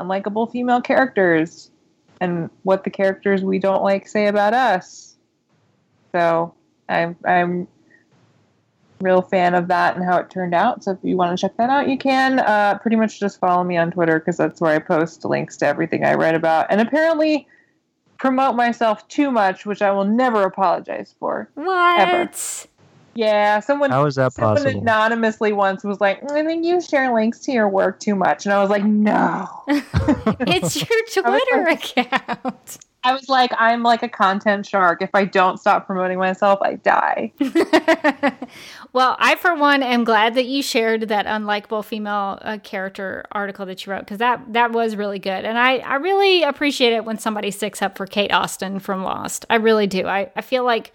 unlikable 0.00 0.50
female 0.50 0.80
characters 0.80 1.70
and 2.20 2.50
what 2.62 2.84
the 2.84 2.90
characters 2.90 3.44
we 3.44 3.58
don't 3.58 3.82
like 3.82 4.08
say 4.08 4.26
about 4.26 4.54
us. 4.54 5.16
So 6.12 6.54
I'm 6.88 7.16
I'm 7.24 7.68
real 9.00 9.22
fan 9.22 9.54
of 9.54 9.68
that 9.68 9.96
and 9.96 10.04
how 10.04 10.16
it 10.18 10.30
turned 10.30 10.54
out. 10.54 10.82
So 10.84 10.92
if 10.92 10.98
you 11.02 11.16
want 11.16 11.36
to 11.36 11.40
check 11.40 11.56
that 11.58 11.70
out, 11.70 11.88
you 11.88 11.98
can. 11.98 12.40
Uh, 12.40 12.78
pretty 12.80 12.96
much 12.96 13.20
just 13.20 13.38
follow 13.38 13.62
me 13.62 13.76
on 13.76 13.90
Twitter 13.90 14.18
because 14.18 14.36
that's 14.36 14.60
where 14.60 14.74
I 14.74 14.78
post 14.78 15.24
links 15.24 15.56
to 15.58 15.66
everything 15.66 16.04
I 16.04 16.14
write 16.14 16.34
about. 16.34 16.66
And 16.70 16.80
apparently 16.80 17.46
promote 18.18 18.56
myself 18.56 19.06
too 19.08 19.30
much, 19.30 19.66
which 19.66 19.82
I 19.82 19.90
will 19.90 20.04
never 20.04 20.42
apologize 20.42 21.14
for. 21.18 21.50
What? 21.54 22.00
Ever. 22.00 22.30
Yeah, 23.16 23.60
someone. 23.60 23.90
How 23.90 24.06
is 24.06 24.16
that 24.16 24.32
someone 24.32 24.56
possible? 24.56 24.80
anonymously 24.80 25.52
once 25.52 25.84
was 25.84 26.00
like, 26.00 26.20
"I 26.32 26.44
think 26.44 26.64
you 26.64 26.80
share 26.80 27.14
links 27.14 27.38
to 27.40 27.52
your 27.52 27.68
work 27.68 28.00
too 28.00 28.16
much," 28.16 28.44
and 28.44 28.52
I 28.52 28.60
was 28.60 28.70
like, 28.70 28.82
"No, 28.82 29.48
it's 29.68 30.76
your 30.76 31.22
Twitter 31.22 31.68
account." 31.68 32.78
I 33.04 33.12
was 33.12 33.28
like, 33.28 33.52
I'm 33.58 33.82
like 33.82 34.02
a 34.02 34.08
content 34.08 34.66
shark. 34.66 35.02
If 35.02 35.10
I 35.14 35.26
don't 35.26 35.58
stop 35.58 35.86
promoting 35.86 36.18
myself, 36.18 36.58
I 36.62 36.76
die. 36.76 37.32
well, 38.94 39.14
I, 39.18 39.36
for 39.36 39.54
one, 39.54 39.82
am 39.82 40.04
glad 40.04 40.34
that 40.36 40.46
you 40.46 40.62
shared 40.62 41.02
that 41.08 41.26
unlikable 41.26 41.84
female 41.84 42.38
uh, 42.40 42.58
character 42.62 43.26
article 43.30 43.66
that 43.66 43.84
you 43.84 43.92
wrote 43.92 44.00
because 44.00 44.18
that 44.18 44.40
that 44.54 44.72
was 44.72 44.96
really 44.96 45.18
good, 45.18 45.44
and 45.44 45.58
I 45.58 45.78
I 45.78 45.96
really 45.96 46.42
appreciate 46.42 46.94
it 46.94 47.04
when 47.04 47.18
somebody 47.18 47.50
sticks 47.50 47.82
up 47.82 47.96
for 47.98 48.06
Kate 48.06 48.32
Austen 48.32 48.78
from 48.78 49.02
Lost. 49.02 49.44
I 49.50 49.56
really 49.56 49.86
do. 49.86 50.06
I 50.06 50.30
I 50.34 50.40
feel 50.40 50.64
like 50.64 50.92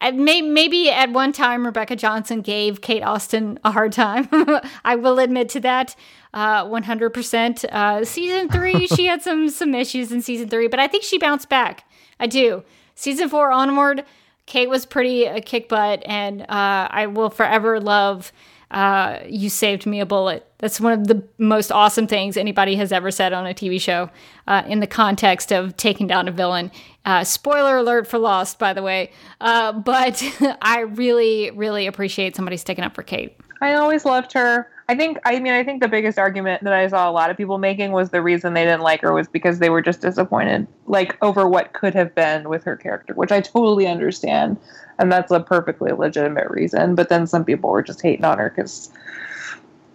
maybe 0.00 0.90
at 0.90 1.10
one 1.10 1.32
time 1.32 1.66
Rebecca 1.66 1.96
Johnson 1.96 2.40
gave 2.40 2.80
Kate 2.80 3.02
Austen 3.02 3.58
a 3.64 3.70
hard 3.70 3.92
time. 3.92 4.28
I 4.84 4.96
will 4.96 5.18
admit 5.18 5.48
to 5.50 5.60
that, 5.60 5.96
uh, 6.34 6.64
100%. 6.64 7.64
Uh, 7.64 8.04
season 8.04 8.48
three, 8.48 8.86
she 8.94 9.06
had 9.06 9.22
some 9.22 9.48
some 9.48 9.74
issues 9.74 10.12
in 10.12 10.22
season 10.22 10.48
three, 10.48 10.68
but 10.68 10.80
I 10.80 10.86
think 10.86 11.04
she 11.04 11.18
bounced 11.18 11.48
back. 11.48 11.84
I 12.20 12.26
do. 12.26 12.64
Season 12.94 13.28
four 13.28 13.52
onward, 13.52 14.04
Kate 14.46 14.68
was 14.68 14.86
pretty 14.86 15.24
a 15.24 15.40
kick 15.40 15.68
butt, 15.68 16.02
and 16.06 16.42
uh, 16.42 16.88
I 16.90 17.06
will 17.06 17.30
forever 17.30 17.78
love 17.80 18.32
uh, 18.70 19.20
you 19.26 19.48
saved 19.48 19.86
me 19.86 20.00
a 20.00 20.06
bullet. 20.06 20.46
That's 20.58 20.80
one 20.80 20.92
of 20.92 21.06
the 21.06 21.22
most 21.38 21.72
awesome 21.72 22.06
things 22.06 22.36
anybody 22.36 22.76
has 22.76 22.92
ever 22.92 23.10
said 23.10 23.32
on 23.32 23.46
a 23.46 23.54
TV 23.54 23.80
show 23.80 24.10
uh, 24.46 24.62
in 24.66 24.80
the 24.80 24.86
context 24.86 25.52
of 25.52 25.76
taking 25.76 26.06
down 26.06 26.28
a 26.28 26.32
villain. 26.32 26.70
Uh, 27.04 27.24
spoiler 27.24 27.78
alert 27.78 28.06
for 28.06 28.18
Lost, 28.18 28.58
by 28.58 28.72
the 28.72 28.82
way. 28.82 29.10
Uh, 29.40 29.72
but 29.72 30.22
I 30.62 30.80
really, 30.80 31.50
really 31.52 31.86
appreciate 31.86 32.36
somebody 32.36 32.56
sticking 32.56 32.84
up 32.84 32.94
for 32.94 33.02
Kate. 33.02 33.36
I 33.60 33.74
always 33.74 34.04
loved 34.04 34.32
her. 34.34 34.70
I 34.90 34.94
think, 34.94 35.18
I 35.24 35.38
mean, 35.38 35.52
I 35.52 35.64
think 35.64 35.82
the 35.82 35.88
biggest 35.88 36.18
argument 36.18 36.64
that 36.64 36.72
I 36.72 36.88
saw 36.88 37.10
a 37.10 37.12
lot 37.12 37.30
of 37.30 37.36
people 37.36 37.58
making 37.58 37.92
was 37.92 38.08
the 38.08 38.22
reason 38.22 38.54
they 38.54 38.64
didn't 38.64 38.80
like 38.80 39.02
her 39.02 39.12
was 39.12 39.28
because 39.28 39.58
they 39.58 39.68
were 39.68 39.82
just 39.82 40.00
disappointed, 40.00 40.66
like 40.86 41.16
over 41.22 41.46
what 41.46 41.74
could 41.74 41.94
have 41.94 42.14
been 42.14 42.48
with 42.48 42.64
her 42.64 42.74
character, 42.74 43.12
which 43.12 43.30
I 43.30 43.42
totally 43.42 43.86
understand 43.86 44.56
and 44.98 45.10
that's 45.12 45.30
a 45.30 45.40
perfectly 45.40 45.92
legitimate 45.92 46.50
reason. 46.50 46.94
But 46.94 47.08
then 47.08 47.26
some 47.26 47.44
people 47.44 47.70
were 47.70 47.82
just 47.82 48.02
hating 48.02 48.24
on 48.24 48.38
her 48.38 48.52
because 48.54 48.90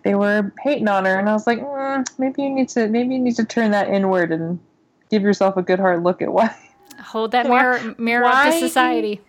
they 0.04 0.16
were 0.16 0.52
hating 0.62 0.88
on 0.88 1.06
her, 1.06 1.18
and 1.18 1.30
I 1.30 1.34
was 1.34 1.48
like, 1.48 1.60
mm, 1.60 2.08
maybe 2.18 2.44
you 2.44 2.50
need 2.50 2.70
to 2.70 2.88
maybe 2.88 3.16
you 3.16 3.22
need 3.22 3.36
to 3.36 3.46
turn 3.46 3.72
that 3.72 3.90
inward 3.90 4.32
and 4.32 4.60
give 5.10 5.22
yourself 5.22 5.58
a 5.58 5.62
good 5.62 5.80
hard 5.80 6.04
look 6.04 6.22
at 6.22 6.32
why. 6.32 6.56
Hold 7.00 7.32
that 7.32 7.48
mirror 7.48 7.96
mirror 7.98 8.24
why, 8.24 8.48
up 8.48 8.54
to 8.54 8.60
society. 8.60 9.22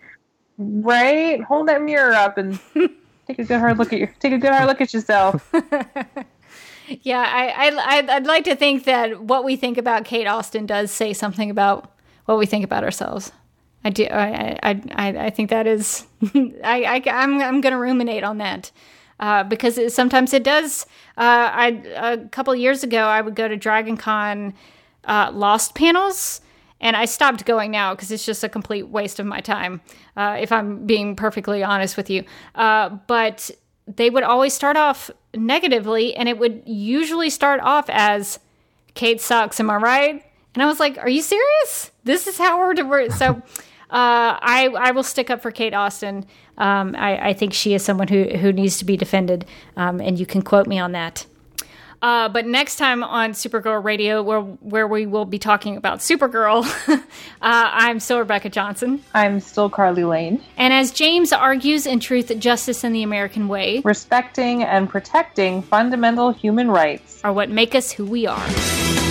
Right, 0.57 1.41
hold 1.41 1.67
that 1.67 1.81
mirror 1.81 2.13
up 2.13 2.37
and 2.37 2.57
take 3.27 3.39
a 3.39 3.43
good 3.43 3.59
hard 3.59 3.77
look 3.77 3.93
at 3.93 3.99
your 3.99 4.13
take 4.19 4.33
a 4.33 4.37
good 4.37 4.51
hard 4.51 4.67
look 4.67 4.81
at 4.81 4.93
yourself. 4.93 5.51
yeah, 6.87 7.25
I, 7.27 7.69
I 7.69 8.15
I'd 8.15 8.25
like 8.25 8.43
to 8.45 8.55
think 8.55 8.85
that 8.85 9.21
what 9.21 9.43
we 9.43 9.55
think 9.55 9.77
about 9.77 10.05
Kate 10.05 10.27
Austen 10.27 10.65
does 10.65 10.91
say 10.91 11.13
something 11.13 11.49
about 11.49 11.91
what 12.25 12.37
we 12.37 12.45
think 12.45 12.63
about 12.63 12.83
ourselves. 12.83 13.31
I 13.83 13.89
do. 13.89 14.05
I 14.05 14.57
I 14.63 14.81
I, 14.95 15.07
I 15.25 15.29
think 15.29 15.49
that 15.49 15.67
is. 15.67 16.05
I, 16.33 16.83
I 16.83 17.03
I'm 17.07 17.41
I'm 17.41 17.61
going 17.61 17.73
to 17.73 17.79
ruminate 17.79 18.23
on 18.23 18.37
that. 18.39 18.71
Uh, 19.17 19.43
because 19.45 19.77
it, 19.77 19.93
sometimes 19.93 20.33
it 20.33 20.43
does. 20.43 20.85
Uh, 21.17 21.49
I 21.53 21.67
a 21.95 22.17
couple 22.29 22.53
years 22.53 22.83
ago, 22.83 22.97
I 22.97 23.21
would 23.21 23.35
go 23.35 23.47
to 23.47 23.55
Dragon 23.55 23.95
Con 23.95 24.53
uh, 25.05 25.31
Lost 25.33 25.73
panels, 25.73 26.41
and 26.81 26.95
I 26.95 27.05
stopped 27.05 27.45
going 27.45 27.71
now 27.71 27.93
because 27.93 28.11
it's 28.11 28.25
just 28.25 28.43
a 28.43 28.49
complete 28.49 28.87
waste 28.87 29.19
of 29.19 29.25
my 29.25 29.39
time. 29.39 29.81
Uh, 30.15 30.37
if 30.39 30.51
I'm 30.51 30.85
being 30.85 31.15
perfectly 31.15 31.63
honest 31.63 31.97
with 31.97 32.09
you, 32.09 32.23
uh, 32.55 32.89
but 33.07 33.49
they 33.87 34.09
would 34.09 34.23
always 34.23 34.53
start 34.53 34.77
off 34.77 35.11
negatively, 35.33 36.15
and 36.15 36.27
it 36.27 36.37
would 36.37 36.63
usually 36.65 37.29
start 37.29 37.61
off 37.61 37.89
as 37.89 38.39
"Kate 38.93 39.21
sucks." 39.21 39.59
Am 39.59 39.69
I 39.69 39.75
right? 39.75 40.23
And 40.53 40.63
I 40.63 40.65
was 40.65 40.79
like, 40.79 40.97
"Are 40.97 41.09
you 41.09 41.21
serious? 41.21 41.91
This 42.03 42.27
is 42.27 42.37
how 42.37 42.59
we're 42.59 42.73
to 42.75 43.11
so." 43.17 43.41
Uh, 43.87 44.35
I 44.41 44.69
I 44.75 44.91
will 44.91 45.03
stick 45.03 45.29
up 45.29 45.41
for 45.41 45.51
Kate 45.51 45.73
Austen. 45.73 46.25
Um, 46.57 46.95
I, 46.97 47.29
I, 47.29 47.33
think 47.33 47.53
she 47.53 47.75
is 47.75 47.85
someone 47.85 48.07
who 48.07 48.23
who 48.23 48.51
needs 48.51 48.79
to 48.79 48.85
be 48.85 48.97
defended, 48.97 49.45
um, 49.77 50.01
and 50.01 50.19
you 50.19 50.25
can 50.25 50.41
quote 50.41 50.65
me 50.65 50.79
on 50.79 50.91
that. 50.93 51.27
Uh, 52.05 52.29
but 52.29 52.45
next 52.45 52.75
time 52.75 53.03
on 53.03 53.31
Supergirl 53.31 53.83
Radio, 53.83 54.21
where 54.21 54.41
where 54.41 54.87
we 54.87 55.07
will 55.07 55.25
be 55.25 55.39
talking 55.39 55.75
about 55.75 56.01
Supergirl, 56.01 56.63
uh, 56.87 56.99
I'm 57.41 57.99
still 57.99 58.19
Rebecca 58.19 58.47
Johnson. 58.47 59.03
I'm 59.15 59.39
still 59.39 59.71
Carly 59.71 60.03
Lane. 60.03 60.39
And 60.55 60.71
as 60.71 60.91
James 60.91 61.33
argues 61.33 61.87
in 61.87 61.99
Truth, 61.99 62.37
Justice, 62.37 62.83
and 62.83 62.93
the 62.93 63.01
American 63.01 63.47
Way, 63.47 63.81
respecting 63.83 64.61
and 64.61 64.87
protecting 64.87 65.63
fundamental 65.63 66.29
human 66.29 66.69
rights 66.69 67.21
are 67.23 67.33
what 67.33 67.49
make 67.49 67.73
us 67.73 67.91
who 67.91 68.05
we 68.05 68.27
are. 68.27 69.04